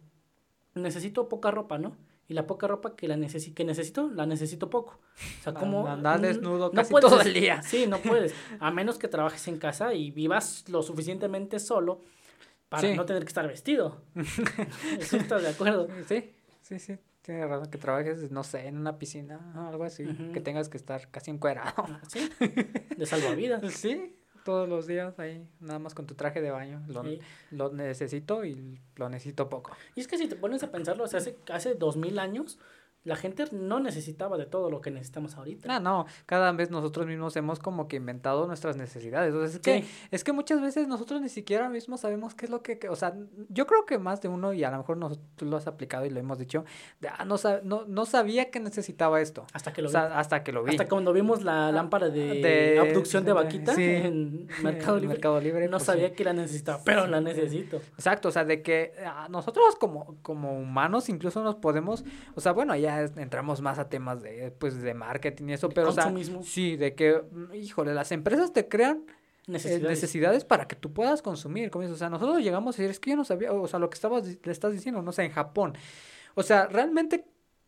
necesito 0.75 1.29
poca 1.29 1.51
ropa, 1.51 1.77
¿no? 1.77 1.95
Y 2.29 2.33
la 2.33 2.45
poca 2.45 2.67
ropa 2.67 2.95
que, 2.95 3.07
la 3.07 3.15
necesi 3.15 3.53
que 3.53 3.63
necesito, 3.63 4.09
la 4.09 4.25
necesito 4.25 4.69
poco. 4.69 4.99
O 5.39 5.43
sea, 5.43 5.53
como... 5.53 5.87
Andar 5.87 6.19
desnudo 6.19 6.71
casi 6.71 6.93
todo 6.93 7.21
el 7.21 7.33
día. 7.33 7.61
Sí, 7.61 7.87
no 7.87 7.97
puedes. 8.03 8.33
A 8.59 8.69
menos 8.71 8.97
que 8.97 9.07
trabajes 9.07 9.47
en 9.47 9.57
casa 9.57 9.93
y 9.93 10.11
vivas 10.11 10.65
lo 10.67 10.83
suficientemente 10.83 11.59
solo 11.59 12.01
para 12.67 12.93
no 12.95 13.05
tener 13.05 13.23
que 13.23 13.29
estar 13.29 13.47
vestido. 13.47 14.01
¿Estás 14.99 15.41
de 15.41 15.49
acuerdo? 15.49 15.87
Sí, 16.07 16.33
sí, 16.61 16.79
sí. 16.79 16.97
Tienes 17.21 17.49
razón, 17.49 17.69
que 17.69 17.77
trabajes, 17.77 18.31
no 18.31 18.43
sé, 18.43 18.67
en 18.67 18.77
una 18.77 18.97
piscina 18.99 19.53
o 19.55 19.67
algo 19.67 19.83
así, 19.83 20.05
que 20.33 20.39
tengas 20.39 20.69
que 20.69 20.77
estar 20.77 21.09
casi 21.11 21.29
encuerado. 21.29 21.73
Ah, 21.77 22.01
sí, 22.07 22.29
de 22.95 23.05
salvavidas. 23.05 23.61
Sí, 23.73 24.16
todos 24.47 24.69
los 24.69 24.87
días 24.87 25.19
ahí, 25.19 25.45
nada 25.59 25.77
más 25.77 25.93
con 25.93 26.07
tu 26.07 26.15
traje 26.15 26.41
de 26.41 26.51
baño. 26.51 26.81
Lo, 26.87 27.03
lo 27.51 27.73
necesito 27.73 28.45
y 28.45 28.79
lo 28.95 29.09
necesito 29.09 29.49
poco. 29.49 29.75
Y 29.93 29.99
es 29.99 30.07
que 30.07 30.17
si 30.17 30.29
te 30.29 30.37
pones 30.37 30.63
a 30.63 30.71
pensarlo, 30.71 31.03
o 31.03 31.07
sea, 31.07 31.19
hace, 31.19 31.35
hace 31.51 31.75
dos 31.75 31.97
mil 31.97 32.17
años 32.17 32.57
la 33.07 33.15
gente 33.15 33.45
no 33.51 33.79
necesitaba 33.79 34.37
de 34.37 34.45
todo 34.45 34.69
lo 34.69 34.81
que 34.81 34.91
necesitamos 34.91 35.35
ahorita. 35.35 35.73
Ah, 35.73 35.79
no, 35.79 36.05
cada 36.25 36.51
vez 36.51 36.69
nosotros 36.69 37.07
mismos 37.07 37.35
hemos 37.37 37.59
como 37.59 37.87
que 37.87 37.95
inventado 37.95 38.45
nuestras 38.47 38.75
necesidades. 38.75 39.33
O 39.33 39.47
sea, 39.47 39.55
es, 39.55 39.59
que, 39.59 39.85
es 40.11 40.23
que 40.23 40.33
muchas 40.33 40.61
veces 40.61 40.87
nosotros 40.87 41.21
ni 41.21 41.29
siquiera 41.29 41.69
mismos 41.69 42.01
sabemos 42.01 42.35
qué 42.35 42.45
es 42.45 42.51
lo 42.51 42.61
que, 42.61 42.79
o 42.89 42.95
sea, 42.95 43.15
yo 43.49 43.65
creo 43.65 43.85
que 43.85 43.97
más 43.97 44.21
de 44.21 44.27
uno, 44.27 44.51
y 44.53 44.63
a 44.63 44.71
lo 44.71 44.77
mejor 44.77 44.97
nosotros 44.97 45.49
lo 45.49 45.55
has 45.55 45.67
aplicado 45.67 46.05
y 46.05 46.09
lo 46.09 46.19
hemos 46.19 46.37
dicho, 46.37 46.65
ah, 47.09 47.23
no, 47.25 47.37
no, 47.63 47.85
no 47.85 48.05
sabía 48.05 48.51
que 48.51 48.59
necesitaba 48.59 49.21
esto. 49.21 49.45
Hasta 49.53 49.71
que 49.71 49.81
lo 49.81 49.89
vi. 49.89 49.95
hasta 49.95 50.43
que 50.43 50.51
lo 50.51 50.63
vi. 50.63 50.71
Hasta 50.71 50.87
cuando 50.89 51.13
vimos 51.13 51.43
la 51.43 51.69
ah, 51.69 51.71
lámpara 51.71 52.09
de, 52.09 52.77
abducción 52.79 53.23
de 53.23 53.31
vaquita 53.33 53.73
en 53.73 54.47
Mercado 54.61 54.97
Libre. 54.97 55.07
Mercado 55.07 55.39
Libre 55.39 55.65
no 55.67 55.77
pues 55.77 55.83
sabía 55.83 56.13
que 56.13 56.23
la 56.23 56.33
necesitaba, 56.33 56.81
pero 56.83 57.07
la 57.07 57.21
necesito. 57.21 57.77
Exacto, 57.77 58.27
o 58.27 58.31
sea, 58.31 58.43
de 58.43 58.61
que 58.61 58.91
ah, 59.05 59.27
nosotros 59.29 59.75
como, 59.77 60.17
como 60.21 60.57
humanos 60.59 61.07
incluso 61.09 61.41
nos 61.43 61.55
podemos, 61.55 62.03
o 62.35 62.41
sea, 62.41 62.51
bueno, 62.51 62.75
ya 62.75 62.96
entramos 63.17 63.61
más 63.61 63.79
a 63.79 63.89
temas 63.89 64.21
de, 64.21 64.51
pues, 64.57 64.81
de 64.81 64.93
marketing 64.93 65.49
y 65.49 65.53
eso, 65.53 65.69
pero, 65.69 65.89
o 65.89 65.91
sea, 65.91 66.13
sí, 66.43 66.75
de 66.75 66.95
que, 66.95 67.21
mm, 67.31 67.53
híjole, 67.55 67.93
las 67.93 68.11
empresas 68.11 68.53
te 68.53 68.67
crean 68.67 69.05
eh, 69.07 69.51
necesidades, 69.51 69.89
necesidades 69.89 70.45
para 70.45 70.67
que 70.67 70.75
tú 70.75 70.93
puedas 70.93 71.21
consumir, 71.21 71.71
como 71.71 71.85
o 71.85 71.95
sea, 71.95 72.09
nosotros 72.09 72.41
llegamos 72.41 72.75
a 72.75 72.81
decir, 72.81 72.91
es 72.91 72.99
que 72.99 73.11
yo 73.11 73.15
no 73.15 73.25
sabía, 73.25 73.51
o 73.51 73.67
sea, 73.67 73.79
lo 73.79 73.89
que 73.89 73.95
estabas, 73.95 74.25
le 74.25 74.51
estás 74.51 74.73
diciendo, 74.73 75.01
no 75.01 75.11
sé, 75.11 75.23
en 75.23 75.31
Japón, 75.31 75.73
o 76.35 76.43
sea, 76.43 76.67
realmente 76.67 77.25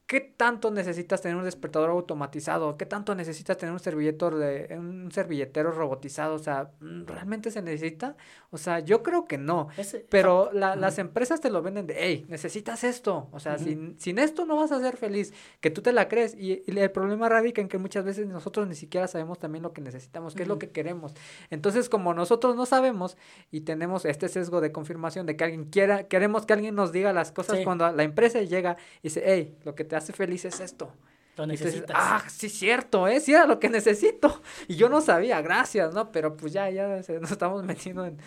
¿Qué 0.10 0.22
tanto 0.22 0.72
necesitas 0.72 1.22
tener 1.22 1.38
un 1.38 1.44
despertador 1.44 1.92
automatizado? 1.92 2.78
¿Qué 2.78 2.88
tanto 2.88 3.14
necesitas 3.14 3.58
tener 3.58 3.72
un 3.72 3.80
servilletero 3.80 4.40
de 4.40 4.76
un 4.76 5.12
servilletero 5.12 5.72
robotizado? 5.72 6.34
O 6.34 6.40
sea, 6.40 6.72
¿realmente 6.80 7.52
se 7.52 7.62
necesita? 7.62 8.18
O 8.50 8.58
sea, 8.58 8.80
yo 8.80 9.04
creo 9.04 9.26
que 9.28 9.38
no. 9.38 9.68
pero 10.10 10.50
las 10.52 10.98
empresas 10.98 11.42
te 11.42 11.52
lo 11.52 11.62
venden 11.62 11.86
de, 11.86 11.96
hey, 12.00 12.26
necesitas 12.28 12.84
esto. 12.84 13.30
O 13.32 13.40
sea, 13.40 13.60
sin, 13.60 14.00
sin, 14.00 14.18
esto 14.18 14.48
no 14.48 14.56
vas 14.56 14.72
a 14.72 14.80
ser 14.80 14.98
feliz. 14.98 15.32
Que 15.62 15.70
tú 15.70 15.84
te 15.84 15.94
la 15.94 16.08
crees. 16.08 16.34
Y, 16.34 16.64
el 16.66 16.90
problema 16.90 17.30
radica 17.30 17.62
en 17.62 17.68
que 17.68 17.78
muchas 17.78 18.04
veces 18.04 18.26
nosotros 18.26 18.68
ni 18.68 18.74
siquiera 18.74 19.08
sabemos 19.08 19.38
también 19.38 19.62
lo 19.62 19.74
que 19.74 19.82
necesitamos, 19.82 20.34
qué 20.34 20.42
es 20.42 20.48
lo 20.48 20.58
que 20.58 20.72
queremos. 20.72 21.14
Entonces, 21.52 21.88
como 21.88 22.16
nosotros 22.16 22.56
no 22.56 22.66
sabemos 22.66 23.16
y 23.52 23.62
tenemos 23.62 24.06
este 24.06 24.28
sesgo 24.28 24.60
de 24.60 24.72
confirmación 24.72 25.28
de 25.28 25.38
que 25.38 25.44
alguien 25.44 25.66
quiera, 25.66 26.08
queremos 26.08 26.48
que 26.48 26.54
alguien 26.54 26.74
nos 26.74 26.92
diga 26.92 27.14
las 27.14 27.32
cosas 27.32 27.60
cuando 27.64 27.92
la 27.92 28.02
empresa 28.02 28.42
llega 28.42 28.78
y 29.04 29.10
dice, 29.10 29.22
hey, 29.24 29.56
lo 29.64 29.76
que 29.76 29.84
te 29.84 29.99
hace 30.00 30.14
feliz 30.14 30.46
es 30.46 30.60
esto. 30.60 30.92
Lo 31.38 31.46
necesitas. 31.46 31.96
ah, 31.98 32.24
sí, 32.28 32.50
cierto, 32.50 33.08
¿eh? 33.08 33.20
Sí 33.22 33.34
era 33.34 33.46
lo 33.46 33.60
que 33.60 33.70
necesito. 33.70 34.42
Y 34.68 34.76
yo 34.76 34.90
no 34.90 35.00
sabía, 35.00 35.42
gracias, 35.42 35.94
¿no? 35.94 36.12
Pero 36.12 36.36
pues 36.36 36.52
ya, 36.52 36.70
ya 36.70 36.88
nos 36.88 37.32
estamos 37.32 37.64
metiendo 37.64 38.06
en, 38.06 38.18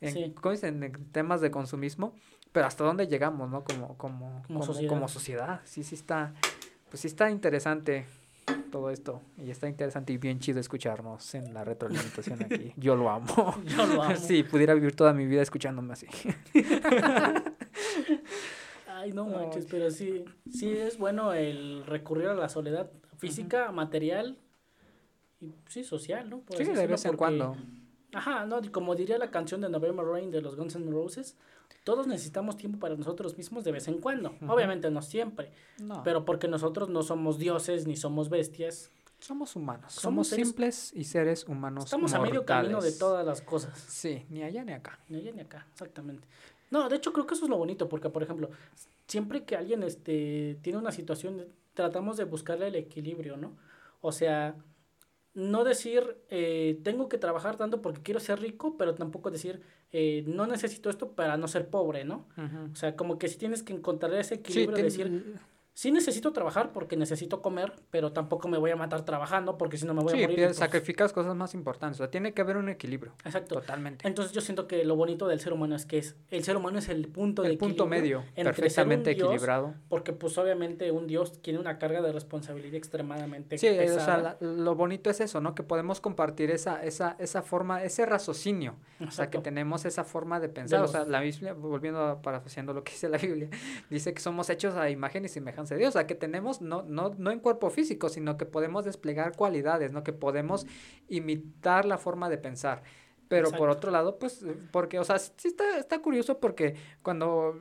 en, 0.00 0.32
¿cómo 0.34 0.52
dicen? 0.52 0.82
en 0.82 0.92
temas 1.12 1.40
de 1.40 1.50
consumismo. 1.50 2.14
Pero 2.52 2.66
hasta 2.66 2.84
dónde 2.84 3.06
llegamos, 3.06 3.48
¿no? 3.48 3.64
Como, 3.64 3.96
como, 3.96 4.42
como, 4.46 4.62
sociedad. 4.62 4.88
como 4.88 5.08
sociedad. 5.08 5.60
Sí, 5.64 5.84
sí 5.84 5.94
está, 5.94 6.32
pues 6.88 7.00
sí 7.00 7.06
está 7.08 7.30
interesante 7.30 8.06
todo 8.70 8.90
esto. 8.90 9.20
Y 9.38 9.50
está 9.50 9.68
interesante 9.68 10.12
y 10.12 10.18
bien 10.18 10.38
chido 10.38 10.60
escucharnos 10.60 11.34
en 11.34 11.52
la 11.54 11.64
retroalimentación 11.64 12.42
aquí. 12.44 12.72
Yo 12.76 12.96
lo 12.96 13.10
amo. 13.10 13.56
Yo 13.64 13.86
lo 13.86 14.02
amo. 14.02 14.16
Sí, 14.20 14.42
pudiera 14.42 14.74
vivir 14.74 14.94
toda 14.94 15.12
mi 15.12 15.26
vida 15.26 15.42
escuchándome 15.42 15.92
así. 15.92 16.06
Ay, 19.00 19.12
no 19.14 19.24
manches, 19.24 19.66
pero 19.70 19.90
sí, 19.90 20.26
sí 20.50 20.70
es 20.70 20.98
bueno 20.98 21.32
el 21.32 21.86
recurrir 21.86 22.28
a 22.28 22.34
la 22.34 22.50
soledad 22.50 22.90
física, 23.16 23.72
material 23.72 24.36
y 25.40 25.54
sí, 25.68 25.84
social, 25.84 26.28
¿no? 26.28 26.42
sí, 26.54 26.64
de 26.64 26.86
vez 26.86 27.06
en 27.06 27.16
cuando. 27.16 27.56
Ajá, 28.12 28.44
no, 28.44 28.60
como 28.70 28.94
diría 28.94 29.16
la 29.16 29.30
canción 29.30 29.62
de 29.62 29.70
November 29.70 30.04
Rain 30.04 30.30
de 30.30 30.42
los 30.42 30.54
Guns 30.54 30.76
N' 30.76 30.90
Roses, 30.90 31.38
todos 31.82 32.06
necesitamos 32.06 32.58
tiempo 32.58 32.78
para 32.78 32.94
nosotros 32.94 33.38
mismos 33.38 33.64
de 33.64 33.72
vez 33.72 33.88
en 33.88 34.00
cuando. 34.00 34.34
Obviamente 34.46 34.90
no 34.90 35.00
siempre, 35.00 35.50
pero 36.04 36.26
porque 36.26 36.46
nosotros 36.46 36.90
no 36.90 37.02
somos 37.02 37.38
dioses 37.38 37.86
ni 37.86 37.96
somos 37.96 38.28
bestias. 38.28 38.90
Somos 39.18 39.56
humanos, 39.56 39.94
somos, 39.94 40.28
simples 40.28 40.92
y 40.94 41.04
seres 41.04 41.46
humanos. 41.46 41.84
Estamos 41.84 42.12
a 42.12 42.20
medio 42.20 42.44
camino 42.44 42.82
de 42.82 42.92
todas 42.92 43.24
las 43.24 43.40
cosas. 43.40 43.78
Sí, 43.78 44.26
ni 44.28 44.42
allá 44.42 44.62
ni 44.62 44.72
acá. 44.72 44.98
Ni 45.08 45.18
allá 45.18 45.32
ni 45.32 45.40
acá, 45.40 45.66
exactamente. 45.72 46.26
No, 46.70 46.88
de 46.88 46.96
hecho 46.96 47.12
creo 47.12 47.26
que 47.26 47.34
eso 47.34 47.44
es 47.44 47.50
lo 47.50 47.58
bonito, 47.58 47.88
porque 47.88 48.08
por 48.10 48.22
ejemplo, 48.22 48.50
siempre 49.06 49.44
que 49.44 49.56
alguien 49.56 49.82
este, 49.82 50.58
tiene 50.62 50.78
una 50.78 50.92
situación, 50.92 51.46
tratamos 51.74 52.16
de 52.16 52.24
buscarle 52.24 52.68
el 52.68 52.76
equilibrio, 52.76 53.36
¿no? 53.36 53.56
O 54.00 54.12
sea, 54.12 54.56
no 55.34 55.64
decir, 55.64 56.16
eh, 56.28 56.80
tengo 56.82 57.08
que 57.08 57.18
trabajar 57.18 57.56
tanto 57.56 57.82
porque 57.82 58.02
quiero 58.02 58.20
ser 58.20 58.40
rico, 58.40 58.76
pero 58.76 58.94
tampoco 58.94 59.30
decir, 59.30 59.62
eh, 59.92 60.24
no 60.26 60.46
necesito 60.46 60.90
esto 60.90 61.12
para 61.12 61.36
no 61.36 61.48
ser 61.48 61.68
pobre, 61.68 62.04
¿no? 62.04 62.26
O 62.72 62.76
sea, 62.76 62.96
como 62.96 63.18
que 63.18 63.28
si 63.28 63.38
tienes 63.38 63.62
que 63.62 63.72
encontrar 63.72 64.12
ese 64.14 64.36
equilibrio 64.36 64.76
de 64.76 64.82
decir, 64.82 65.40
sí 65.74 65.90
necesito 65.90 66.32
trabajar 66.32 66.72
porque 66.72 66.96
necesito 66.96 67.40
comer, 67.40 67.72
pero 67.90 68.12
tampoco 68.12 68.48
me 68.48 68.58
voy 68.58 68.70
a 68.70 68.76
matar 68.76 69.04
trabajando 69.04 69.56
porque 69.56 69.78
si 69.78 69.86
no 69.86 69.94
me 69.94 70.02
voy 70.02 70.12
a 70.12 70.16
morir. 70.16 70.38
Sí, 70.38 70.44
pues 70.44 70.56
sacrificas 70.56 71.12
cosas 71.12 71.34
más 71.34 71.54
importantes. 71.54 72.00
O 72.00 72.04
sea, 72.04 72.10
tiene 72.10 72.34
que 72.34 72.42
haber 72.42 72.56
un 72.56 72.68
equilibrio. 72.68 73.12
Exacto. 73.24 73.56
Totalmente. 73.56 74.06
Entonces 74.06 74.32
yo 74.32 74.40
siento 74.40 74.66
que 74.66 74.84
lo 74.84 74.96
bonito 74.96 75.28
del 75.28 75.40
ser 75.40 75.52
humano 75.52 75.76
es 75.76 75.86
que 75.86 75.98
es 75.98 76.16
el 76.30 76.44
ser 76.44 76.56
humano 76.56 76.78
es 76.78 76.88
el 76.88 77.08
punto 77.08 77.44
el 77.44 77.56
punto 77.56 77.86
medio, 77.86 78.24
perfectamente 78.34 79.12
equilibrado. 79.12 79.74
Porque 79.88 80.12
pues 80.12 80.36
obviamente 80.38 80.90
un 80.90 81.06
Dios 81.06 81.40
tiene 81.40 81.58
una 81.58 81.78
carga 81.78 82.02
de 82.02 82.12
responsabilidad 82.12 82.74
extremadamente 82.74 83.58
sí, 83.58 83.68
pesada. 83.68 84.36
o 84.36 84.38
sea, 84.38 84.48
lo 84.48 84.74
bonito 84.74 85.10
es 85.10 85.20
eso, 85.20 85.40
¿no? 85.40 85.54
Que 85.54 85.62
podemos 85.62 86.00
compartir 86.00 86.50
esa 86.50 86.82
esa 86.84 87.16
esa 87.18 87.42
forma, 87.42 87.82
ese 87.82 88.06
raciocinio. 88.06 88.76
O 89.06 89.10
sea, 89.10 89.30
que 89.30 89.38
tenemos 89.38 89.84
esa 89.84 90.04
forma 90.04 90.40
de 90.40 90.48
pensar. 90.48 90.82
O 90.82 90.88
sea, 90.88 91.04
la 91.04 91.20
Biblia, 91.20 91.54
volviendo 91.54 92.00
a 92.00 92.22
parafraseando 92.22 92.74
lo 92.74 92.84
que 92.84 92.92
dice 92.92 93.08
la 93.08 93.18
Biblia, 93.18 93.48
dice 93.90 94.12
que 94.12 94.20
somos 94.20 94.50
hechos 94.50 94.74
a 94.74 94.90
imagen 94.90 95.24
y 95.24 95.28
semejanza 95.28 95.59
de 95.68 95.76
Dios, 95.76 95.90
o 95.90 95.92
sea, 95.92 96.06
que 96.06 96.14
tenemos, 96.14 96.60
no, 96.60 96.82
no, 96.82 97.14
no 97.16 97.30
en 97.30 97.40
cuerpo 97.40 97.70
físico, 97.70 98.08
sino 98.08 98.36
que 98.36 98.46
podemos 98.46 98.84
desplegar 98.84 99.36
cualidades, 99.36 99.92
¿no? 99.92 100.02
Que 100.02 100.12
podemos 100.12 100.66
imitar 101.08 101.84
la 101.84 101.98
forma 101.98 102.28
de 102.28 102.38
pensar. 102.38 102.82
Pero 103.30 103.52
por 103.52 103.70
otro 103.70 103.92
lado, 103.92 104.18
pues, 104.18 104.44
porque, 104.72 104.98
o 104.98 105.04
sea, 105.04 105.20
sí 105.20 105.46
está, 105.46 105.78
está 105.78 106.00
curioso 106.00 106.40
porque 106.40 106.74
cuando, 107.00 107.60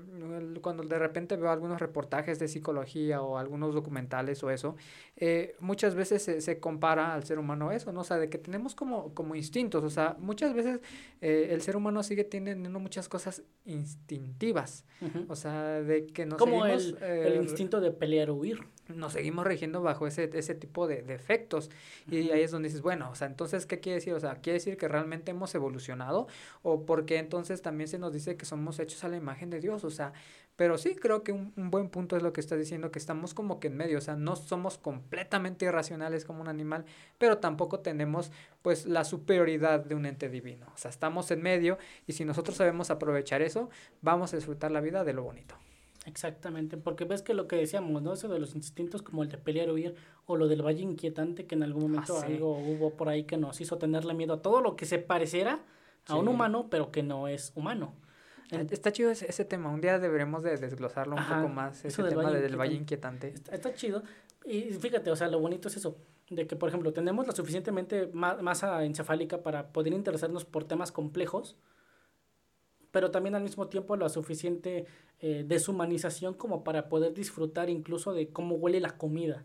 cuando 0.61 0.81
de 0.81 0.97
repente 0.97 1.37
veo 1.37 1.51
algunos 1.51 1.79
reportajes 1.79 2.39
de 2.39 2.47
psicología 2.47 3.21
o 3.21 3.37
algunos 3.37 3.75
documentales 3.75 4.41
o 4.43 4.49
eso, 4.49 4.75
eh, 5.15 5.55
muchas 5.59 5.93
veces 5.93 6.23
se, 6.23 6.41
se, 6.41 6.59
compara 6.59 7.13
al 7.13 7.23
ser 7.23 7.37
humano 7.37 7.71
eso, 7.71 7.91
¿no? 7.91 8.01
O 8.01 8.03
sea, 8.03 8.17
de 8.17 8.31
que 8.31 8.39
tenemos 8.39 8.73
como, 8.73 9.13
como 9.13 9.35
instintos, 9.35 9.83
o 9.83 9.91
sea, 9.91 10.17
muchas 10.17 10.55
veces 10.55 10.81
eh, 11.21 11.49
el 11.51 11.61
ser 11.61 11.75
humano 11.75 12.01
sigue 12.01 12.23
teniendo 12.23 12.79
muchas 12.79 13.07
cosas 13.07 13.43
instintivas, 13.63 14.85
o 15.27 15.35
sea, 15.35 15.83
de 15.83 16.07
que 16.07 16.25
nos 16.25 16.39
Como 16.39 16.65
el, 16.65 16.97
el 17.03 17.33
eh, 17.33 17.39
instinto 17.43 17.79
de 17.79 17.91
pelear 17.91 18.31
o 18.31 18.33
huir 18.37 18.59
nos 18.89 19.13
seguimos 19.13 19.45
regiendo 19.45 19.81
bajo 19.81 20.07
ese, 20.07 20.29
ese 20.33 20.55
tipo 20.55 20.87
de, 20.87 21.01
de 21.01 21.13
efectos. 21.13 21.69
Y 22.09 22.31
ahí 22.31 22.41
es 22.41 22.51
donde 22.51 22.69
dices, 22.69 22.81
bueno, 22.81 23.09
o 23.11 23.15
sea, 23.15 23.27
entonces, 23.27 23.65
¿qué 23.65 23.79
quiere 23.79 23.95
decir? 23.95 24.13
O 24.13 24.19
sea, 24.19 24.35
quiere 24.35 24.55
decir 24.55 24.77
que 24.77 24.87
realmente 24.87 25.31
hemos 25.31 25.53
evolucionado 25.55 26.27
o 26.61 26.85
porque 26.85 27.17
entonces 27.17 27.61
también 27.61 27.87
se 27.87 27.99
nos 27.99 28.13
dice 28.13 28.37
que 28.37 28.45
somos 28.45 28.79
hechos 28.79 29.03
a 29.03 29.09
la 29.09 29.17
imagen 29.17 29.49
de 29.49 29.59
Dios, 29.59 29.83
o 29.83 29.89
sea, 29.89 30.13
pero 30.55 30.77
sí 30.77 30.95
creo 30.95 31.23
que 31.23 31.31
un, 31.31 31.53
un, 31.55 31.71
buen 31.71 31.89
punto 31.89 32.17
es 32.17 32.23
lo 32.23 32.33
que 32.33 32.41
estás 32.41 32.59
diciendo, 32.59 32.91
que 32.91 32.99
estamos 32.99 33.33
como 33.33 33.59
que 33.59 33.67
en 33.67 33.77
medio, 33.77 33.97
o 33.97 34.01
sea, 34.01 34.15
no 34.15 34.35
somos 34.35 34.77
completamente 34.77 35.65
irracionales 35.65 36.25
como 36.25 36.41
un 36.41 36.49
animal, 36.49 36.85
pero 37.17 37.37
tampoco 37.37 37.79
tenemos 37.79 38.31
pues 38.61 38.85
la 38.85 39.05
superioridad 39.05 39.85
de 39.85 39.95
un 39.95 40.05
ente 40.05 40.29
divino, 40.29 40.67
o 40.73 40.77
sea, 40.77 40.89
estamos 40.89 41.31
en 41.31 41.41
medio 41.41 41.77
y 42.07 42.13
si 42.13 42.25
nosotros 42.25 42.57
sabemos 42.57 42.89
aprovechar 42.89 43.41
eso, 43.41 43.69
vamos 44.01 44.33
a 44.33 44.35
disfrutar 44.35 44.71
la 44.71 44.81
vida 44.81 45.03
de 45.03 45.13
lo 45.13 45.23
bonito. 45.23 45.55
Exactamente, 46.05 46.77
porque 46.77 47.05
ves 47.05 47.21
que 47.21 47.33
lo 47.33 47.47
que 47.47 47.55
decíamos, 47.57 48.01
¿no? 48.01 48.13
Eso 48.13 48.27
de 48.29 48.39
los 48.39 48.55
instintos 48.55 49.01
como 49.01 49.23
el 49.23 49.29
de 49.29 49.37
pelear 49.37 49.69
o 49.69 49.73
huir, 49.73 49.95
o 50.25 50.37
lo 50.37 50.47
del 50.47 50.61
valle 50.65 50.81
inquietante, 50.81 51.45
que 51.45 51.55
en 51.55 51.63
algún 51.63 51.83
momento 51.83 52.13
Ah, 52.17 52.21
sí. 52.25 52.33
algo 52.33 52.57
hubo 52.57 52.95
por 52.95 53.09
ahí 53.09 53.23
que 53.25 53.37
nos 53.37 53.59
hizo 53.61 53.77
tenerle 53.77 54.13
miedo 54.13 54.33
a 54.33 54.41
todo 54.41 54.61
lo 54.61 54.75
que 54.75 54.85
se 54.85 54.97
pareciera 54.99 55.59
a 56.07 56.15
un 56.15 56.27
humano, 56.27 56.67
pero 56.69 56.91
que 56.91 57.03
no 57.03 57.27
es 57.27 57.51
humano. 57.55 57.93
En- 58.51 58.67
Está 58.71 58.91
chido 58.91 59.11
ese, 59.11 59.29
ese 59.29 59.45
tema, 59.45 59.69
un 59.69 59.81
día 59.81 59.99
deberemos 59.99 60.41
de 60.41 60.57
desglosarlo 60.57 61.15
un 61.15 61.19
Ajá, 61.21 61.41
poco 61.41 61.53
más, 61.53 61.79
ese 61.79 61.89
eso 61.89 62.03
del 62.03 62.11
tema 62.11 62.23
valle 62.23 62.41
del 62.41 62.57
valle 62.57 62.75
inquietante. 62.75 63.27
Está, 63.27 63.53
está 63.53 63.73
chido. 63.75 64.01
Y 64.45 64.61
fíjate, 64.73 65.11
o 65.11 65.15
sea, 65.15 65.27
lo 65.27 65.39
bonito 65.39 65.67
es 65.67 65.77
eso, 65.77 65.97
de 66.31 66.47
que, 66.47 66.55
por 66.55 66.69
ejemplo, 66.69 66.91
tenemos 66.93 67.27
la 67.27 67.33
suficientemente 67.35 68.09
ma- 68.13 68.37
masa 68.41 68.83
encefálica 68.85 69.43
para 69.43 69.67
poder 69.71 69.93
interesarnos 69.93 70.45
por 70.45 70.63
temas 70.63 70.91
complejos, 70.91 71.57
pero 72.91 73.11
también 73.11 73.35
al 73.35 73.43
mismo 73.43 73.67
tiempo 73.67 73.95
la 73.95 74.09
suficiente 74.09 74.85
eh, 75.21 75.43
deshumanización 75.47 76.33
como 76.33 76.63
para 76.63 76.89
poder 76.89 77.13
disfrutar 77.13 77.69
incluso 77.69 78.13
de 78.13 78.29
cómo 78.29 78.55
huele 78.55 78.79
la 78.79 78.97
comida. 78.97 79.43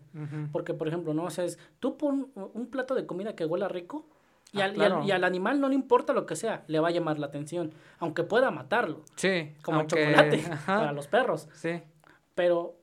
Porque, 0.52 0.72
por 0.74 0.88
ejemplo, 0.88 1.14
¿no? 1.14 1.24
O 1.24 1.30
sea, 1.30 1.44
es, 1.44 1.58
tú 1.80 1.96
pon 1.96 2.30
un 2.34 2.66
plato 2.68 2.94
de 2.94 3.06
comida 3.06 3.34
que 3.34 3.44
huela 3.44 3.68
rico 3.68 4.06
y, 4.52 4.60
Ah, 4.60 4.66
al, 4.66 4.76
y 4.76 4.80
al- 4.80 4.86
claro. 4.88 5.04
y 5.04 5.10
al 5.10 5.24
animal 5.24 5.60
no 5.60 5.68
le 5.68 5.74
importa 5.74 6.12
lo 6.12 6.26
que 6.26 6.36
sea, 6.36 6.64
le 6.68 6.78
va 6.78 6.88
a 6.88 6.90
llamar 6.92 7.18
la 7.18 7.26
atención, 7.26 7.72
aunque 7.98 8.22
pueda 8.22 8.50
matarlo, 8.52 9.02
Sí, 9.16 9.52
como 9.62 9.80
aunque- 9.80 10.00
el 10.02 10.14
chocolate 10.14 10.36
ajá, 10.52 10.78
para 10.78 10.92
los 10.92 11.08
perros. 11.08 11.48
Sí, 11.54 11.82
Pero, 12.36 12.76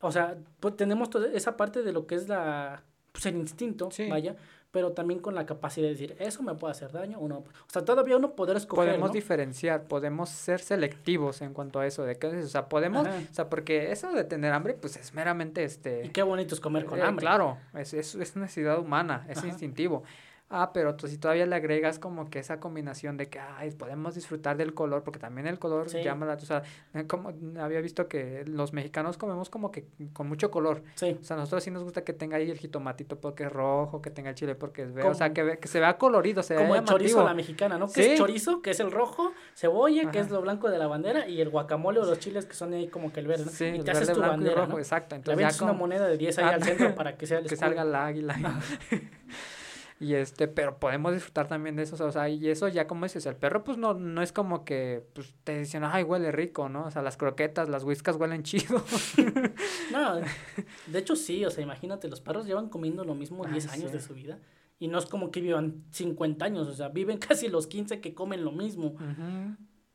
o 0.00 0.12
sea, 0.12 0.38
pues 0.60 0.76
tenemos 0.76 1.10
toda 1.10 1.28
esa 1.32 1.56
parte 1.56 1.82
de 1.82 1.92
lo 1.92 2.06
que 2.06 2.14
es 2.14 2.28
la, 2.28 2.84
pues 3.12 3.26
el 3.26 3.36
instinto, 3.36 3.90
Sí. 3.90 4.08
vaya, 4.08 4.36
pero 4.70 4.92
también 4.92 5.20
con 5.20 5.34
la 5.34 5.46
capacidad 5.46 5.86
de 5.86 5.92
decir, 5.92 6.16
eso 6.18 6.42
me 6.42 6.54
puede 6.54 6.72
hacer 6.72 6.92
daño 6.92 7.18
o 7.18 7.26
no. 7.28 7.38
O 7.38 7.44
sea, 7.68 7.84
todavía 7.84 8.16
uno 8.16 8.32
poder 8.32 8.56
escoger, 8.58 8.86
podemos 8.88 9.08
¿no? 9.08 9.12
diferenciar, 9.14 9.84
podemos 9.84 10.28
ser 10.28 10.60
selectivos 10.60 11.40
en 11.40 11.54
cuanto 11.54 11.80
a 11.80 11.86
eso, 11.86 12.04
de 12.04 12.16
que, 12.16 12.26
o 12.26 12.46
sea, 12.46 12.68
podemos, 12.68 13.06
Ajá. 13.06 13.16
o 13.30 13.34
sea, 13.34 13.48
porque 13.48 13.90
eso 13.92 14.12
de 14.12 14.24
tener 14.24 14.52
hambre, 14.52 14.74
pues 14.74 14.96
es 14.96 15.14
meramente, 15.14 15.64
este... 15.64 16.04
Y 16.06 16.10
qué 16.10 16.22
bonito 16.22 16.54
es 16.54 16.60
comer 16.60 16.84
con 16.84 16.98
Eh, 16.98 17.02
hambre. 17.02 17.22
Claro, 17.22 17.56
es, 17.74 17.94
es, 17.94 18.14
es 18.14 18.36
necesidad 18.36 18.78
humana, 18.78 19.24
es 19.28 19.38
Ajá. 19.38 19.46
instintivo. 19.48 20.02
Ah, 20.50 20.72
pero 20.72 20.94
tú, 20.94 21.08
si 21.08 21.18
todavía 21.18 21.44
le 21.44 21.54
agregas 21.56 21.98
como 21.98 22.30
que 22.30 22.38
esa 22.38 22.58
combinación 22.58 23.18
de 23.18 23.28
que 23.28 23.38
ay, 23.38 23.70
podemos 23.72 24.14
disfrutar 24.14 24.56
del 24.56 24.72
color, 24.72 25.02
porque 25.04 25.18
también 25.18 25.46
el 25.46 25.58
color 25.58 25.90
Sí. 25.90 26.02
llama 26.02 26.24
la... 26.24 26.34
O 26.34 26.38
sea, 26.40 26.62
como 27.06 27.34
había 27.60 27.82
visto 27.82 28.08
que 28.08 28.44
los 28.46 28.72
mexicanos 28.72 29.18
comemos 29.18 29.50
como 29.50 29.70
que 29.70 29.84
con 30.14 30.26
mucho 30.26 30.50
color. 30.50 30.82
Sí. 30.94 31.18
O 31.20 31.22
sea, 31.22 31.36
a 31.36 31.40
nosotros 31.40 31.62
sí 31.64 31.70
nos 31.70 31.84
gusta 31.84 32.02
que 32.02 32.14
tenga 32.14 32.38
ahí 32.38 32.50
el 32.50 32.58
jitomatito 32.58 33.20
porque 33.20 33.44
es 33.44 33.52
rojo, 33.52 34.00
que 34.00 34.08
tenga 34.10 34.30
el 34.30 34.36
chile 34.36 34.54
porque 34.54 34.84
es 34.84 34.94
verde. 34.94 35.10
O 35.10 35.14
sea, 35.14 35.34
que, 35.34 35.42
ve- 35.42 35.58
que 35.58 35.68
se 35.68 35.80
vea 35.80 35.98
colorido, 35.98 36.42
se 36.42 36.54
vea 36.54 36.62
Como 36.62 36.76
el 36.76 36.84
chorizo 36.84 37.20
a 37.20 37.24
la 37.24 37.34
mexicana, 37.34 37.76
¿no? 37.76 37.86
Que 37.86 38.02
Sí. 38.04 38.10
es 38.12 38.18
chorizo, 38.18 38.62
que 38.62 38.70
es 38.70 38.80
el 38.80 38.90
rojo, 38.90 39.32
cebolla, 39.54 40.10
que 40.10 40.18
es 40.18 40.30
lo 40.30 40.40
blanco 40.40 40.70
de 40.70 40.78
la 40.78 40.86
bandera, 40.86 41.28
y 41.28 41.42
el 41.42 41.50
guacamole 41.50 42.00
o 42.00 42.04
los 42.06 42.18
chiles 42.20 42.46
que 42.46 42.54
son 42.54 42.72
ahí 42.72 42.88
como 42.88 43.12
que 43.12 43.20
el 43.20 43.26
verde, 43.26 43.44
¿no? 43.44 43.50
Sí, 43.50 43.66
y 43.66 43.82
te 43.82 43.90
haces 43.90 44.06
verde, 44.08 44.14
tu 44.14 44.18
blanco 44.20 44.34
y 44.34 44.38
bandera, 44.38 44.60
rojo, 44.62 44.72
¿no? 44.72 44.78
exacto. 44.78 45.14
Le 45.14 45.16
Entonces 45.18 45.58
ya 45.58 45.64
una 45.64 45.74
moneda 45.74 46.06
de 46.08 46.16
10 46.16 46.38
ahí 46.38 46.54
al 46.54 46.62
centro 46.62 46.94
para 46.94 47.18
que 47.18 47.26
sea 47.26 47.36
el 47.40 47.46
que 47.46 47.54
escudo. 47.54 47.68
salga 47.68 47.82
el 47.82 47.94
águila. 47.94 48.34
y 50.00 50.14
este, 50.14 50.46
pero 50.48 50.78
podemos 50.78 51.12
disfrutar 51.12 51.48
también 51.48 51.74
de 51.76 51.82
eso, 51.82 52.02
o 52.04 52.12
sea, 52.12 52.28
y 52.28 52.48
eso 52.48 52.68
ya 52.68 52.86
como 52.86 53.04
dices, 53.04 53.26
el 53.26 53.34
perro 53.36 53.64
pues 53.64 53.78
no, 53.78 53.94
no 53.94 54.22
es 54.22 54.32
como 54.32 54.64
que 54.64 55.04
pues 55.14 55.34
te 55.44 55.58
dicen, 55.58 55.82
ay, 55.84 56.04
huele 56.04 56.30
rico, 56.30 56.68
¿no? 56.68 56.84
O 56.86 56.90
sea, 56.90 57.02
las 57.02 57.16
croquetas, 57.16 57.68
las 57.68 57.84
whiskas 57.84 58.16
huelen 58.16 58.42
chido. 58.44 58.82
No, 59.92 60.16
de 60.86 60.98
hecho 60.98 61.16
sí, 61.16 61.44
o 61.44 61.50
sea, 61.50 61.64
imagínate, 61.64 62.08
los 62.08 62.20
perros 62.20 62.46
llevan 62.46 62.68
comiendo 62.68 63.04
lo 63.04 63.14
mismo 63.14 63.44
Ah, 63.44 63.50
10 63.50 63.68
años 63.72 63.90
sí. 63.90 63.96
de 63.96 64.02
su 64.02 64.14
vida. 64.14 64.38
Y 64.78 64.86
no 64.86 64.98
es 64.98 65.06
como 65.06 65.30
que 65.32 65.40
vivan 65.40 65.82
50 65.90 66.44
años, 66.44 66.68
o 66.68 66.74
sea, 66.74 66.88
viven 66.88 67.18
casi 67.28 67.48
los 67.48 67.66
15 67.66 68.00
que 68.00 68.14
comen 68.14 68.44
lo 68.44 68.52
mismo. 68.52 68.94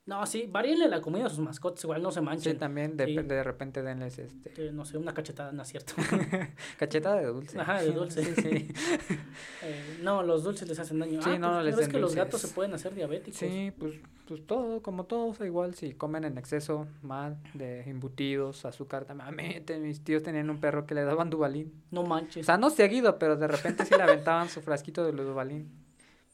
No, 0.06 0.26
sí, 0.26 0.47
varíenle 0.51 0.89
la 0.89 0.99
comida 0.99 1.28
a 1.28 1.30
sus 1.30 1.39
mascotas, 1.39 1.82
igual 1.86 2.01
no 2.04 2.12
se 2.12 2.20
Sí, 2.20 2.26
manchen. 2.26 2.58
también 2.58 2.97
de, 2.97 3.06
Sí. 3.06 3.16
de 3.16 3.41
repente 3.41 3.82
denles 3.82 4.20
este 4.20 4.51
Eh, 4.58 4.72
no 4.74 4.84
sé, 4.84 4.97
una 4.97 5.14
cachetada, 5.14 5.54
no 5.54 5.62
es 5.64 5.70
cierto. 5.70 5.93
cacheta 6.78 7.16
de 7.16 7.26
dulce. 7.28 7.58
Ajá, 7.58 7.82
de 7.82 7.91
dulce. 7.91 8.22
Sí, 8.36 8.41
sí. 8.41 8.74
Eh, 9.64 9.99
no, 10.01 10.22
los 10.24 10.43
dulces 10.43 10.68
les 10.68 10.78
hacen 10.78 10.99
daño. 10.99 11.22
Sí, 11.22 11.30
ah, 11.34 11.39
no, 11.39 11.51
pues, 11.54 11.66
les 11.66 11.76
¿no 11.76 11.80
ves 11.80 11.88
que 11.88 11.99
los 11.99 12.16
gatos 12.16 12.41
se 12.41 12.49
pueden 12.49 12.74
hacer 12.74 12.93
diabéticos? 12.93 13.38
Sí, 13.39 13.72
pues, 13.80 13.93
pues 14.28 14.45
todo, 14.45 14.82
como 14.82 15.06
todo, 15.06 15.28
o 15.28 15.34
sea, 15.34 15.45
igual 15.45 15.74
si 15.74 15.93
comen 15.93 16.26
en 16.26 16.38
exceso, 16.38 16.86
mal, 17.01 17.38
de 17.54 17.82
embutidos, 17.89 18.66
azúcar 18.66 19.06
también. 19.06 19.28
A 19.30 19.32
mí, 19.32 19.62
te- 19.62 19.80
mis 19.80 20.04
tíos 20.04 20.22
tenían 20.22 20.49
un 20.49 20.60
perro 20.60 20.86
que 20.86 20.95
le 20.95 21.06
daban 21.06 21.30
Dubalín. 21.30 21.72
No 21.91 22.01
O 22.01 22.06
manches. 22.06 22.45
sea, 22.45 22.58
no 22.58 22.70
seguido, 22.70 23.18
pero 23.18 23.38
de 23.38 23.47
repente 23.47 23.86
sí 23.86 23.95
le 23.95 24.04
aventaban 24.04 24.49
su 24.49 24.62
frasquito 24.62 25.06
de 25.06 25.14
Dubalín. 25.14 25.72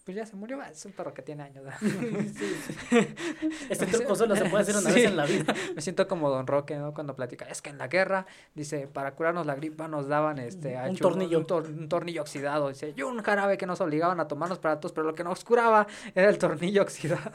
Pues 0.05 0.15
ya 0.17 0.25
se 0.25 0.35
murió, 0.35 0.59
es 0.63 0.83
un 0.85 0.91
perro 0.93 1.13
que 1.13 1.21
tiene 1.21 1.43
años. 1.43 1.63
¿verdad? 1.63 1.79
Sí, 2.35 2.55
sí. 2.65 2.75
Este 3.69 3.85
truco 3.85 4.15
solo 4.15 4.35
se 4.35 4.45
puede 4.45 4.63
hacer 4.63 4.75
una 4.75 4.89
Sí. 4.89 4.95
vez 4.95 5.05
en 5.05 5.17
la 5.17 5.25
vida. 5.25 5.53
Me 5.75 5.81
siento 5.81 6.07
como 6.07 6.29
Don 6.29 6.47
Roque, 6.47 6.75
¿no? 6.77 6.93
Cuando 6.93 7.15
platica. 7.15 7.45
Es 7.45 7.61
que 7.61 7.69
en 7.69 7.77
la 7.77 7.87
guerra, 7.87 8.25
dice, 8.55 8.87
para 8.87 9.13
curarnos 9.13 9.45
la 9.45 9.53
gripa 9.55 9.87
nos 9.87 10.07
daban 10.07 10.39
este... 10.39 10.75
Un 10.77 10.95
tornillo. 10.97 11.37
Un, 11.39 11.45
tor- 11.47 11.67
un 11.67 11.89
tornillo 11.89 12.21
oxidado. 12.21 12.69
Dice, 12.69 12.93
y 12.95 13.01
un 13.03 13.21
jarabe 13.21 13.57
que 13.57 13.67
nos 13.67 13.81
obligaban 13.81 14.19
a 14.19 14.27
tomarnos 14.27 14.57
para 14.57 14.79
todos, 14.79 14.93
pero 14.93 15.05
lo 15.05 15.13
que 15.13 15.23
nos 15.23 15.43
curaba 15.43 15.85
era 16.15 16.29
el 16.29 16.37
tornillo 16.39 16.81
oxidado. 16.81 17.31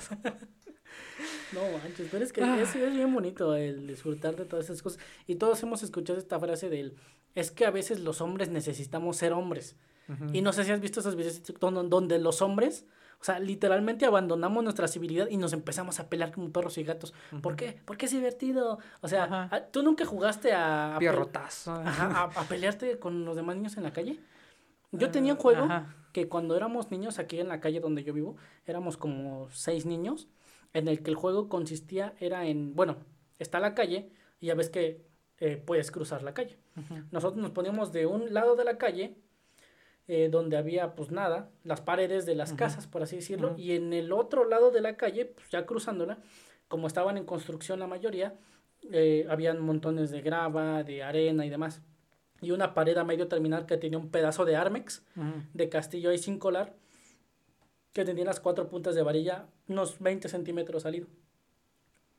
No 1.53 1.61
manches, 1.79 2.09
pero 2.11 2.25
es 2.25 2.33
que 2.33 2.43
Ah. 2.43 2.59
es, 2.61 2.75
es 2.75 2.93
bien 2.93 3.13
bonito 3.15 3.55
el 3.55 3.87
disfrutar 3.87 4.35
de 4.35 4.45
todas 4.45 4.65
esas 4.65 4.83
cosas. 4.83 4.99
Y 5.27 5.37
todos 5.37 5.63
hemos 5.63 5.83
escuchado 5.85 6.19
esta 6.19 6.41
frase 6.41 6.69
del, 6.69 6.97
es 7.37 7.53
que 7.53 7.65
a 7.67 7.71
veces 7.71 8.01
los 8.01 8.21
hombres 8.21 8.49
necesitamos 8.49 9.17
ser 9.19 9.33
hombres. 9.33 9.77
Y 10.33 10.43
no 10.43 10.53
sé 10.53 10.65
si 10.65 10.71
has 10.71 10.81
visto 10.81 11.01
esos 11.01 11.17
videos 11.17 11.43
donde 11.89 12.19
los 12.19 12.43
hombres, 12.43 12.87
o 13.21 13.25
sea, 13.25 13.39
literalmente 13.39 14.05
abandonamos 14.05 14.63
nuestra 14.63 14.87
civilidad 14.87 15.29
y 15.31 15.37
nos 15.39 15.53
empezamos 15.55 15.99
a 16.01 16.11
pelear 16.11 16.31
como 16.33 16.51
perros 16.53 16.77
y 16.77 16.85
gatos. 16.85 17.15
¿Por 17.43 17.57
qué? 17.57 17.81
Porque 17.87 18.07
es 18.07 18.13
divertido. 18.13 18.79
O 19.01 19.09
sea, 19.09 19.25
Ajá. 19.25 19.49
¿a- 19.51 19.67
¿tú 19.67 19.83
nunca 19.83 20.05
jugaste 20.05 20.53
a, 20.53 20.97
a, 20.97 20.99
Pierrotazo. 20.99 21.73
ajá, 21.73 22.31
a- 22.37 22.41
a 22.41 22.45
pelearte 22.49 22.99
con 22.99 23.25
los 23.25 23.35
demás 23.37 23.57
niños 23.57 23.77
en 23.79 23.83
la 23.85 23.93
calle? 23.93 24.21
Yo 24.93 25.11
tenía 25.11 25.33
un 25.33 25.39
Ah, 25.39 25.43
juego 25.43 25.65
ajá. 25.65 25.95
que 26.13 26.29
cuando 26.29 26.55
éramos 26.57 26.91
niños 26.91 27.19
aquí 27.19 27.41
en 27.41 27.49
la 27.49 27.61
calle 27.61 27.81
donde 27.81 28.05
yo 28.05 28.13
vivo, 28.13 28.37
éramos 28.67 28.97
como 28.97 29.49
seis 29.51 29.87
niños, 29.87 30.29
en 30.75 30.87
el 30.89 31.03
que 31.03 31.11
el 31.11 31.17
juego 31.17 31.49
consistía, 31.49 32.15
era 32.21 32.47
en, 32.47 32.75
bueno, 32.75 32.97
está 33.39 33.59
la 33.59 33.75
calle 33.75 34.11
y 34.41 34.47
ya 34.49 34.55
ves 34.55 34.69
que 34.71 35.03
eh, 35.39 35.57
puedes 35.57 35.91
cruzar 35.91 36.23
la 36.23 36.35
calle. 36.35 36.59
Nosotros 37.11 37.41
nos 37.43 37.53
poníamos 37.53 37.91
de 37.93 38.07
un 38.07 38.33
lado 38.35 38.55
de 38.55 38.65
la 38.65 38.77
calle, 38.79 39.17
eh, 40.07 40.29
donde 40.31 40.57
había 40.57 40.95
pues 40.95 41.11
nada, 41.11 41.51
las 41.63 41.81
paredes 41.81 42.27
de 42.27 42.35
las 42.35 42.53
casas, 42.53 42.87
por 42.87 43.03
así 43.03 43.17
decirlo, 43.17 43.55
y 43.57 43.73
en 43.73 43.93
el 43.93 44.13
otro 44.13 44.45
lado 44.45 44.71
de 44.71 44.83
la 44.83 44.97
calle, 44.97 45.25
pues 45.25 45.49
ya 45.51 45.65
cruzándola, 45.65 46.19
como 46.69 46.87
estaban 46.87 47.17
en 47.17 47.25
construcción 47.25 47.81
la 47.81 47.87
mayoría, 47.87 48.35
eh, 48.93 49.27
habían 49.31 49.61
montones 49.61 50.11
de 50.11 50.21
grava, 50.21 50.83
de 50.83 51.03
arena 51.03 51.47
y 51.47 51.51
demás. 51.51 51.81
Y 52.43 52.51
una 52.51 52.75
pared 52.75 52.97
a 52.99 53.05
medio 53.05 53.29
terminar 53.29 53.65
que 53.65 53.79
tenía 53.79 53.99
un 53.99 54.11
pedazo 54.11 54.45
de 54.45 54.57
Armex, 54.57 55.03
de 55.55 55.69
castillo 55.71 56.11
ahí 56.11 56.19
sin 56.19 56.39
colar, 56.39 56.75
que 57.95 58.05
tenía 58.05 58.25
las 58.25 58.41
cuatro 58.41 58.69
puntas 58.69 58.95
de 58.95 59.03
varilla, 59.03 59.47
unos 59.69 60.01
20 60.01 60.29
centímetros 60.29 60.83
salido. 60.83 61.07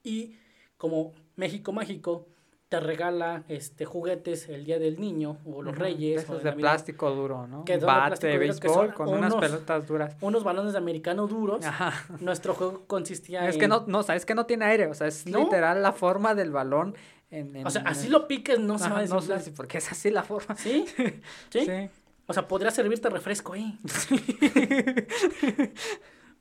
Y 0.03 0.38
como 0.77 1.13
México 1.36 1.71
Mágico 1.71 2.27
te 2.76 2.86
regala 2.86 3.43
este 3.47 3.86
juguetes 3.86 4.49
el 4.49 4.65
día 4.65 4.80
del 4.80 4.99
niño 4.99 5.38
o 5.45 5.61
los 5.61 5.78
reyes 5.78 6.23
Esos 6.23 6.41
o 6.41 6.43
de 6.43 6.51
plástico 6.51 7.09
duro, 7.11 7.47
¿no? 7.47 7.63
Que 7.63 7.78
Bate 7.78 8.28
de 8.28 8.38
béisbol 8.38 8.93
con 8.93 9.07
unas 9.09 9.34
pelotas 9.36 9.88
duras. 9.88 10.15
unos 10.21 10.43
balones 10.43 10.73
de 10.73 10.78
americano 10.78 11.26
duros. 11.28 11.65
Ajá. 11.65 11.93
Nuestro 12.19 12.53
juego 12.53 12.84
consistía 12.86 13.47
Es 13.47 13.55
en... 13.55 13.61
que 13.61 13.67
no, 13.69 13.86
no, 13.88 14.03
sabes 14.03 14.26
que 14.26 14.36
no 14.36 14.45
tiene 14.45 14.65
aire, 14.65 14.88
o 14.88 14.93
sea, 14.93 15.07
es 15.07 15.26
¿No? 15.26 15.39
literal 15.39 15.82
la 15.82 15.93
forma 15.93 16.36
del 16.36 16.51
balón 16.51 16.95
en, 17.32 17.55
en- 17.55 17.65
O 17.65 17.69
sea, 17.69 17.82
así 17.86 18.09
lo 18.09 18.28
piques, 18.28 18.59
no 18.59 18.78
se 18.78 18.89
va 18.89 18.99
a 18.99 19.05
no 19.05 19.21
sé 19.21 19.51
porque 19.55 19.78
es 19.78 19.91
así 19.91 20.09
la 20.11 20.23
forma. 20.23 20.55
¿Sí? 20.57 20.86
¿Sí? 21.49 21.65
Sí. 21.65 21.89
O 22.28 22.34
sea, 22.34 22.47
podría 22.47 22.71
servirte 22.71 23.09
refresco 23.09 23.53
ahí. 23.53 23.80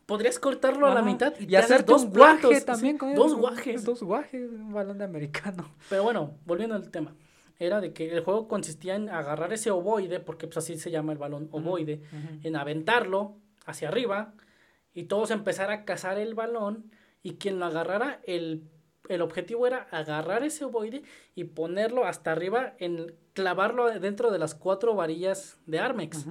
Podrías 0.06 0.38
cortarlo 0.38 0.86
a 0.86 0.94
la 0.94 1.02
mitad 1.02 1.32
y, 1.40 1.54
hacerte 1.54 1.92
dos 1.92 2.04
un 2.04 2.10
guaje 2.10 2.38
platos, 2.40 2.64
también 2.64 2.98
con 2.98 3.14
Dos 3.14 3.34
guajes. 3.34 3.84
Dos 3.84 4.02
guajes, 4.02 4.50
un 4.50 4.72
balón 4.72 4.98
de 4.98 5.04
americano. 5.04 5.74
Pero 5.88 6.02
bueno, 6.02 6.34
volviendo 6.44 6.74
al 6.74 6.90
tema. 6.90 7.14
Era 7.58 7.80
de 7.80 7.92
que 7.92 8.10
el 8.10 8.22
juego 8.22 8.48
consistía 8.48 8.96
en 8.96 9.08
agarrar 9.08 9.52
ese 9.52 9.70
ovoide, 9.70 10.20
porque 10.20 10.46
pues 10.46 10.58
así 10.58 10.76
se 10.76 10.90
llama 10.90 11.12
el 11.12 11.18
balón 11.18 11.48
ovoide, 11.52 12.02
en 12.42 12.56
aventarlo 12.56 13.36
hacia 13.64 13.88
arriba 13.88 14.34
y 14.92 15.04
todos 15.04 15.30
empezar 15.30 15.70
a 15.70 15.84
cazar 15.84 16.18
el 16.18 16.34
balón 16.34 16.90
y 17.22 17.34
quien 17.34 17.58
lo 17.58 17.66
agarrara, 17.66 18.20
el, 18.24 18.64
el 19.08 19.22
objetivo 19.22 19.66
era 19.66 19.88
agarrar 19.90 20.42
ese 20.42 20.64
ovoide 20.64 21.02
y 21.34 21.44
ponerlo 21.44 22.04
hasta 22.06 22.32
arriba, 22.32 22.74
en 22.78 23.14
clavarlo 23.32 23.88
dentro 23.98 24.30
de 24.30 24.38
las 24.38 24.54
cuatro 24.54 24.94
varillas 24.94 25.58
de 25.66 25.78
Armex. 25.78 26.26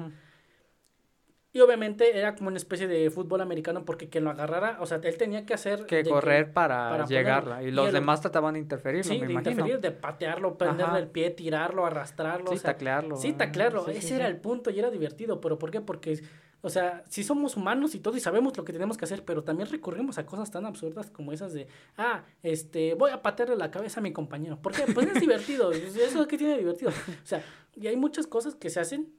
Y 1.55 1.59
obviamente 1.59 2.17
era 2.17 2.33
como 2.35 2.47
una 2.47 2.57
especie 2.57 2.87
de 2.87 3.11
fútbol 3.11 3.39
americano 3.41 3.85
porque 3.85 4.09
quien 4.09 4.23
lo 4.23 4.31
agarrara, 4.31 4.77
o 4.81 4.87
sea, 4.87 4.99
él 5.03 5.17
tenía 5.17 5.45
que 5.45 5.53
hacer... 5.53 5.85
Que 5.85 6.03
correr 6.03 6.51
para, 6.51 6.89
para 6.89 7.05
llegarla. 7.05 7.57
ponerlo. 7.57 7.65
Y 7.65 7.71
Y 7.71 7.75
los 7.75 7.87
el- 7.89 7.93
demás 7.93 8.21
trataban 8.21 8.55
de 8.55 8.59
interferir, 8.59 9.03
Sí, 9.03 9.19
me 9.19 9.27
de 9.27 9.33
imagino. 9.33 9.51
interferir, 9.51 9.79
de 9.79 9.91
patearlo, 9.91 10.57
prenderle 10.57 10.97
el 10.99 11.07
pie, 11.09 11.29
tirarlo, 11.29 11.85
arrastrarlo. 11.85 12.47
Sí, 12.49 12.55
o 12.55 12.57
sea, 12.57 12.71
taclearlo. 12.73 13.17
Sí, 13.17 13.27
¿eh? 13.29 13.33
taclearlo. 13.33 13.85
Sí, 13.85 13.91
Ese 13.91 14.07
sí. 14.07 14.13
era 14.15 14.27
el 14.27 14.37
punto 14.37 14.71
y 14.71 14.79
era 14.79 14.89
divertido. 14.89 15.39
¿Pero 15.41 15.59
por 15.59 15.69
qué? 15.69 15.79
Porque, 15.79 16.23
o 16.61 16.69
sea, 16.71 17.03
sí 17.07 17.23
somos 17.23 17.55
humanos 17.55 17.93
y 17.93 17.99
todo 17.99 18.17
y 18.17 18.19
sabemos 18.19 18.57
lo 18.57 18.65
que 18.65 18.73
tenemos 18.73 18.97
que 18.97 19.05
hacer, 19.05 19.23
pero 19.23 19.43
también 19.43 19.69
recurrimos 19.69 20.17
a 20.17 20.25
cosas 20.25 20.49
tan 20.49 20.65
absurdas 20.65 21.11
como 21.11 21.33
esas 21.33 21.53
de, 21.53 21.67
ah, 21.97 22.23
este, 22.41 22.95
voy 22.95 23.11
a 23.11 23.21
patearle 23.21 23.57
la 23.57 23.69
cabeza 23.69 23.99
a 23.99 24.03
mi 24.03 24.11
compañero. 24.11 24.57
¿Por 24.59 24.71
qué? 24.73 24.91
Pues 24.91 25.05
es 25.07 25.13
divertido. 25.21 25.71
Eso 25.71 26.27
que 26.27 26.35
tiene 26.39 26.57
divertido. 26.57 26.89
O 26.89 27.25
sea, 27.27 27.43
y 27.75 27.85
hay 27.85 27.95
muchas 27.95 28.25
cosas 28.25 28.55
que 28.55 28.71
se 28.71 28.79
hacen 28.79 29.13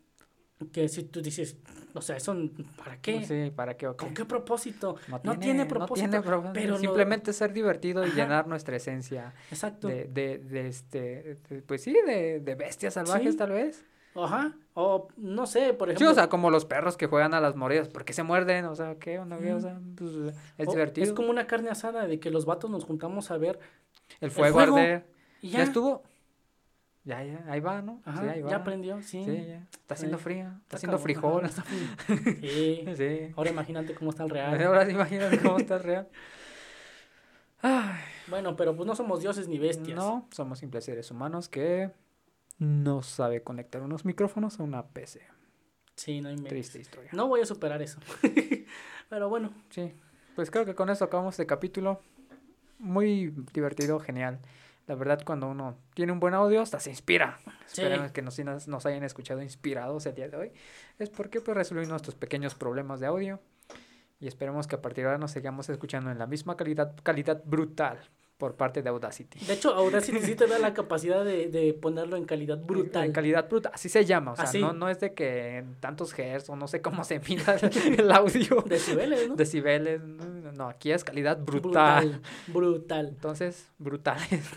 que 0.72 0.89
si 0.89 1.05
tú 1.05 1.20
dices, 1.20 1.56
o 1.94 2.01
sea, 2.01 2.16
eso, 2.16 2.35
¿para 2.76 2.97
qué? 3.01 3.24
Sí. 3.24 3.52
¿Con 3.97 4.14
qué 4.14 4.24
propósito? 4.24 4.97
No 5.09 5.20
No 5.22 5.39
tiene 5.39 5.66
propósito, 5.66 6.09
tiene 6.10 6.22
propósito, 6.24 6.52
pero 6.55 6.72
lo- 6.74 6.78
simplemente 6.78 7.32
ser 7.32 7.52
divertido 7.52 8.06
y 8.06 8.10
llenar 8.12 8.47
nuestra 8.47 8.76
esencia 8.76 9.35
Exacto. 9.51 9.89
de, 9.89 10.05
de, 10.05 10.39
de 10.39 10.68
este, 10.68 11.39
de- 11.48 11.62
pues 11.62 11.82
sí, 11.82 11.93
de, 12.06 12.40
de 12.40 12.55
bestias 12.55 12.94
salvajes 12.94 13.32
Sí. 13.32 13.39
tal 13.39 13.51
vez. 13.51 13.85
Ajá. 14.16 14.55
O 14.74 15.09
no 15.16 15.44
sé, 15.47 15.72
por 15.74 15.89
Sí, 15.89 15.94
ejemplo. 15.94 16.12
o 16.12 16.14
sea, 16.14 16.28
como 16.28 16.51
los 16.51 16.64
perros 16.64 16.97
que 16.97 17.06
juegan 17.09 17.35
a 17.35 17.40
las 17.40 17.56
mordidas, 17.56 17.89
¿por 17.89 18.05
qué 18.05 18.12
se 18.12 18.22
muerden? 18.22 18.64
O 18.66 18.76
sea, 18.76 18.94
¿qué? 19.01 19.18
onda, 19.18 19.39
qué? 19.39 19.52
O 19.52 19.60
sea, 19.60 19.81
pues, 19.97 20.12
es 20.56 20.68
o 20.68 20.70
divertido. 20.70 21.05
Es 21.06 21.12
como 21.12 21.31
una 21.31 21.48
carne 21.48 21.70
asada 21.70 22.06
de 22.06 22.20
que 22.20 22.31
los 22.31 22.44
vatos 22.47 22.70
nos 22.70 22.85
juntamos 22.85 23.32
a 23.32 23.39
ver 23.39 23.59
el 24.20 24.31
fuego, 24.31 24.55
fuego, 24.55 24.76
arder. 24.76 25.05
y 25.43 25.51
¿Ya? 25.51 25.59
ya. 25.59 25.64
estuvo? 25.64 26.05
Ya, 27.05 27.22
ya, 27.22 27.44
ahí 27.48 27.60
va, 27.60 27.82
¿no? 27.82 28.01
Ajá, 28.06 28.22
sí, 28.22 28.28
ahí 28.28 28.43
va. 28.43 28.51
ya 28.51 28.56
aprendió, 28.56 29.02
sí. 29.02 29.22
Sí, 29.24 29.44
ya. 29.47 29.66
Está 29.72 29.94
haciendo 29.94 30.16
frío, 30.18 30.48
está 30.62 30.76
haciendo 30.76 30.98
frijol. 30.98 31.44
ajá, 31.44 31.62
está. 32.09 32.24
Sí. 32.40 32.85
Sí. 32.97 33.32
Ahora 33.36 33.51
imagínate 33.51 33.94
cómo 33.94 34.10
está 34.10 34.24
el 34.24 34.31
real. 34.31 34.62
Ahora 34.66 34.90
imagínate 34.90 35.39
cómo 35.40 35.59
está 35.59 35.76
el 35.76 35.82
real. 35.82 36.09
Ay, 37.62 38.01
Bueno, 38.28 38.56
pero 38.56 38.76
pues 38.76 38.86
no 38.86 38.94
somos 38.94 39.20
dioses 39.20 39.48
ni 39.48 39.59
bestias. 39.59 39.97
no, 39.97 40.28
somos 40.31 40.59
simples 40.59 40.85
seres 40.85 41.10
humanos 41.10 41.48
que 41.48 41.90
no 42.59 43.02
sabe 43.02 43.43
conectar 43.43 43.82
unos 43.82 44.05
micrófonos 44.05 44.60
a 44.60 44.62
una 44.62 44.86
PC. 44.86 45.22
Sí, 45.97 46.20
no 46.20 46.28
inventes. 46.31 46.51
Triste 46.51 46.81
historia. 46.81 47.10
No 47.12 47.28
voy 47.28 47.40
a 47.40 47.47
superar 47.47 47.81
eso. 47.82 47.98
pero 49.09 49.28
bueno, 49.28 49.52
Sí, 49.70 49.93
pues 50.35 50.51
creo 50.51 50.64
que 50.64 50.74
con 50.74 50.90
eso 50.90 51.05
acabamos 51.05 51.35
este 51.35 51.47
capítulo. 51.47 52.01
Muy 52.78 53.32
divertido, 53.52 53.98
genial. 54.01 54.40
La 54.86 54.94
verdad, 54.94 55.23
cuando 55.24 55.48
uno 55.48 55.78
tiene 55.94 56.12
un 56.12 56.20
buen 56.20 56.35
audio, 56.35 56.61
hasta 56.61 56.78
se 56.78 56.90
inspira. 56.90 57.39
Sí. 57.66 57.81
Esperemos 57.81 58.12
que 58.12 58.23
nos, 58.23 58.86
hayan 58.86 59.02
escuchado 59.02 59.43
inspirados 59.43 60.05
el 60.06 60.15
día 60.15 60.28
de 60.28 60.36
hoy. 60.36 60.52
Es 60.98 61.09
porque 61.09 61.40
pues 61.40 61.56
resolvimos 61.56 61.89
nuestros 61.89 62.15
pequeños 62.15 62.55
problemas 62.55 63.01
de 63.01 63.06
audio. 63.06 63.40
Y 64.20 64.27
esperemos 64.27 64.66
que 64.66 64.77
a 64.77 64.82
partir 64.82 65.05
de 65.05 65.11
ahora 65.11 65.19
nos 65.19 65.32
sigamos 65.32 65.69
escuchando 65.69 66.11
en 66.11 66.19
la 66.19 66.27
misma 66.27 66.56
calidad, 66.56 66.94
calidad 67.02 67.43
brutal 67.44 67.98
por 68.36 68.56
parte 68.56 68.82
de 68.82 68.89
Audacity. 68.89 69.39
de 69.47 69.52
hecho, 69.55 69.73
Audacity 69.74 70.19
sí 70.20 70.35
te 70.35 70.47
da 70.47 70.59
la 70.59 70.74
capacidad 70.74 71.24
de, 71.24 71.48
de 71.48 71.73
ponerlo 71.73 72.16
en 72.16 72.24
calidad 72.24 72.59
brutal. 72.59 73.05
En 73.05 73.12
calidad 73.12 73.48
brutal, 73.48 73.73
así 73.74 73.89
se 73.89 74.05
llama. 74.05 74.32
O 74.32 74.36
sea, 74.36 74.44
Así. 74.47 74.61
no, 74.61 74.73
no 74.73 74.89
es 74.89 74.98
de 75.01 75.15
que 75.15 75.59
en 75.59 75.77
tantos 75.81 76.19
hertz 76.19 76.51
o 76.51 76.56
no 76.56 76.66
sé 76.66 76.82
cómo 76.82 77.05
se 77.05 77.20
mida 77.20 77.56
el, 77.97 78.11
audio. 78.11 78.62
Decibeles, 78.66 79.28
¿no? 79.28 79.36
Decibeles. 79.36 80.02
No, 80.02 80.69
aquí 80.69 80.90
es 80.90 81.05
calidad 81.05 81.39
brutal. 81.39 82.09
Brutal. 82.09 82.23
brutal. 82.48 83.09
Entonces, 83.09 83.69
brutales. 83.78 84.28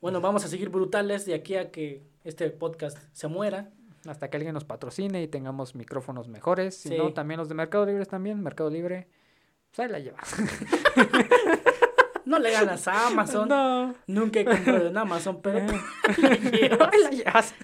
Bueno, 0.00 0.20
vamos 0.20 0.44
a 0.44 0.48
seguir 0.48 0.68
brutales 0.68 1.26
de 1.26 1.34
aquí 1.34 1.56
a 1.56 1.72
que 1.72 2.04
este 2.22 2.48
podcast 2.50 2.96
se 3.12 3.26
muera. 3.26 3.70
Hasta 4.06 4.30
que 4.30 4.36
alguien 4.36 4.54
nos 4.54 4.64
patrocine 4.64 5.20
y 5.20 5.26
tengamos 5.26 5.74
micrófonos 5.74 6.28
mejores. 6.28 6.76
Si 6.76 6.90
Sí. 6.90 6.96
no, 6.96 7.12
también 7.12 7.38
los 7.38 7.48
de 7.48 7.56
Mercado 7.56 7.84
Libre 7.84 8.06
también. 8.06 8.40
Mercado 8.40 8.70
Libre, 8.70 9.08
pues 9.72 9.80
ahí 9.80 9.88
la 9.90 9.98
llevas. 9.98 10.36
No 12.28 12.38
le 12.38 12.50
ganas 12.50 12.86
a 12.86 13.06
Amazon. 13.06 13.48
No. 13.48 13.94
Nunca 14.06 14.40
he 14.40 14.44
comprado 14.44 14.88
en 14.88 14.96
Amazon, 14.98 15.40
pero 15.40 15.58
Eh. 15.60 15.66
la 16.18 16.34
llevas. 16.36 16.90
La 17.02 17.10
llevas. 17.10 17.54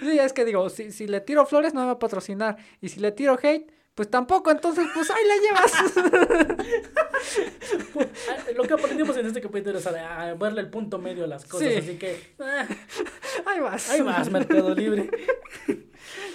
Sí, 0.00 0.18
es 0.18 0.32
que 0.32 0.44
digo, 0.44 0.68
si, 0.70 0.92
si 0.92 1.08
le 1.08 1.20
tiro 1.20 1.44
flores 1.44 1.74
no 1.74 1.80
me 1.80 1.86
va 1.86 1.92
a 1.92 1.98
patrocinar. 1.98 2.56
Y 2.80 2.90
si 2.90 3.00
le 3.00 3.10
tiro 3.10 3.36
hate, 3.42 3.70
pues 3.96 4.08
tampoco. 4.08 4.52
Entonces, 4.52 4.86
pues 4.94 5.10
ahí 5.10 5.24
la 5.26 5.36
llevas. 5.36 5.72
Lo 8.56 8.62
que 8.62 8.74
aprendimos 8.74 9.16
en 9.16 9.26
este 9.26 9.40
capítulo 9.40 9.78
es 9.78 9.86
a, 9.88 10.34
verle 10.34 10.60
el 10.60 10.70
punto 10.70 10.98
medio 10.98 11.24
a 11.24 11.26
las 11.26 11.44
cosas. 11.44 11.68
Sí. 11.68 11.74
Así 11.76 11.96
que, 11.98 12.34
ah, 12.38 12.66
Ahí 13.46 13.58
vas. 13.60 13.90
ahí 13.90 14.00
vas, 14.02 14.30
Mercado 14.30 14.74
Libre. 14.74 15.10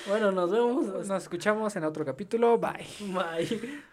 Bueno, 0.08 0.32
nos 0.32 0.50
vemos. 0.50 1.08
Nos 1.08 1.24
escuchamos 1.24 1.76
en 1.76 1.84
otro 1.84 2.04
capítulo. 2.04 2.58
Bye. 2.58 2.88
Bye. 3.00 3.84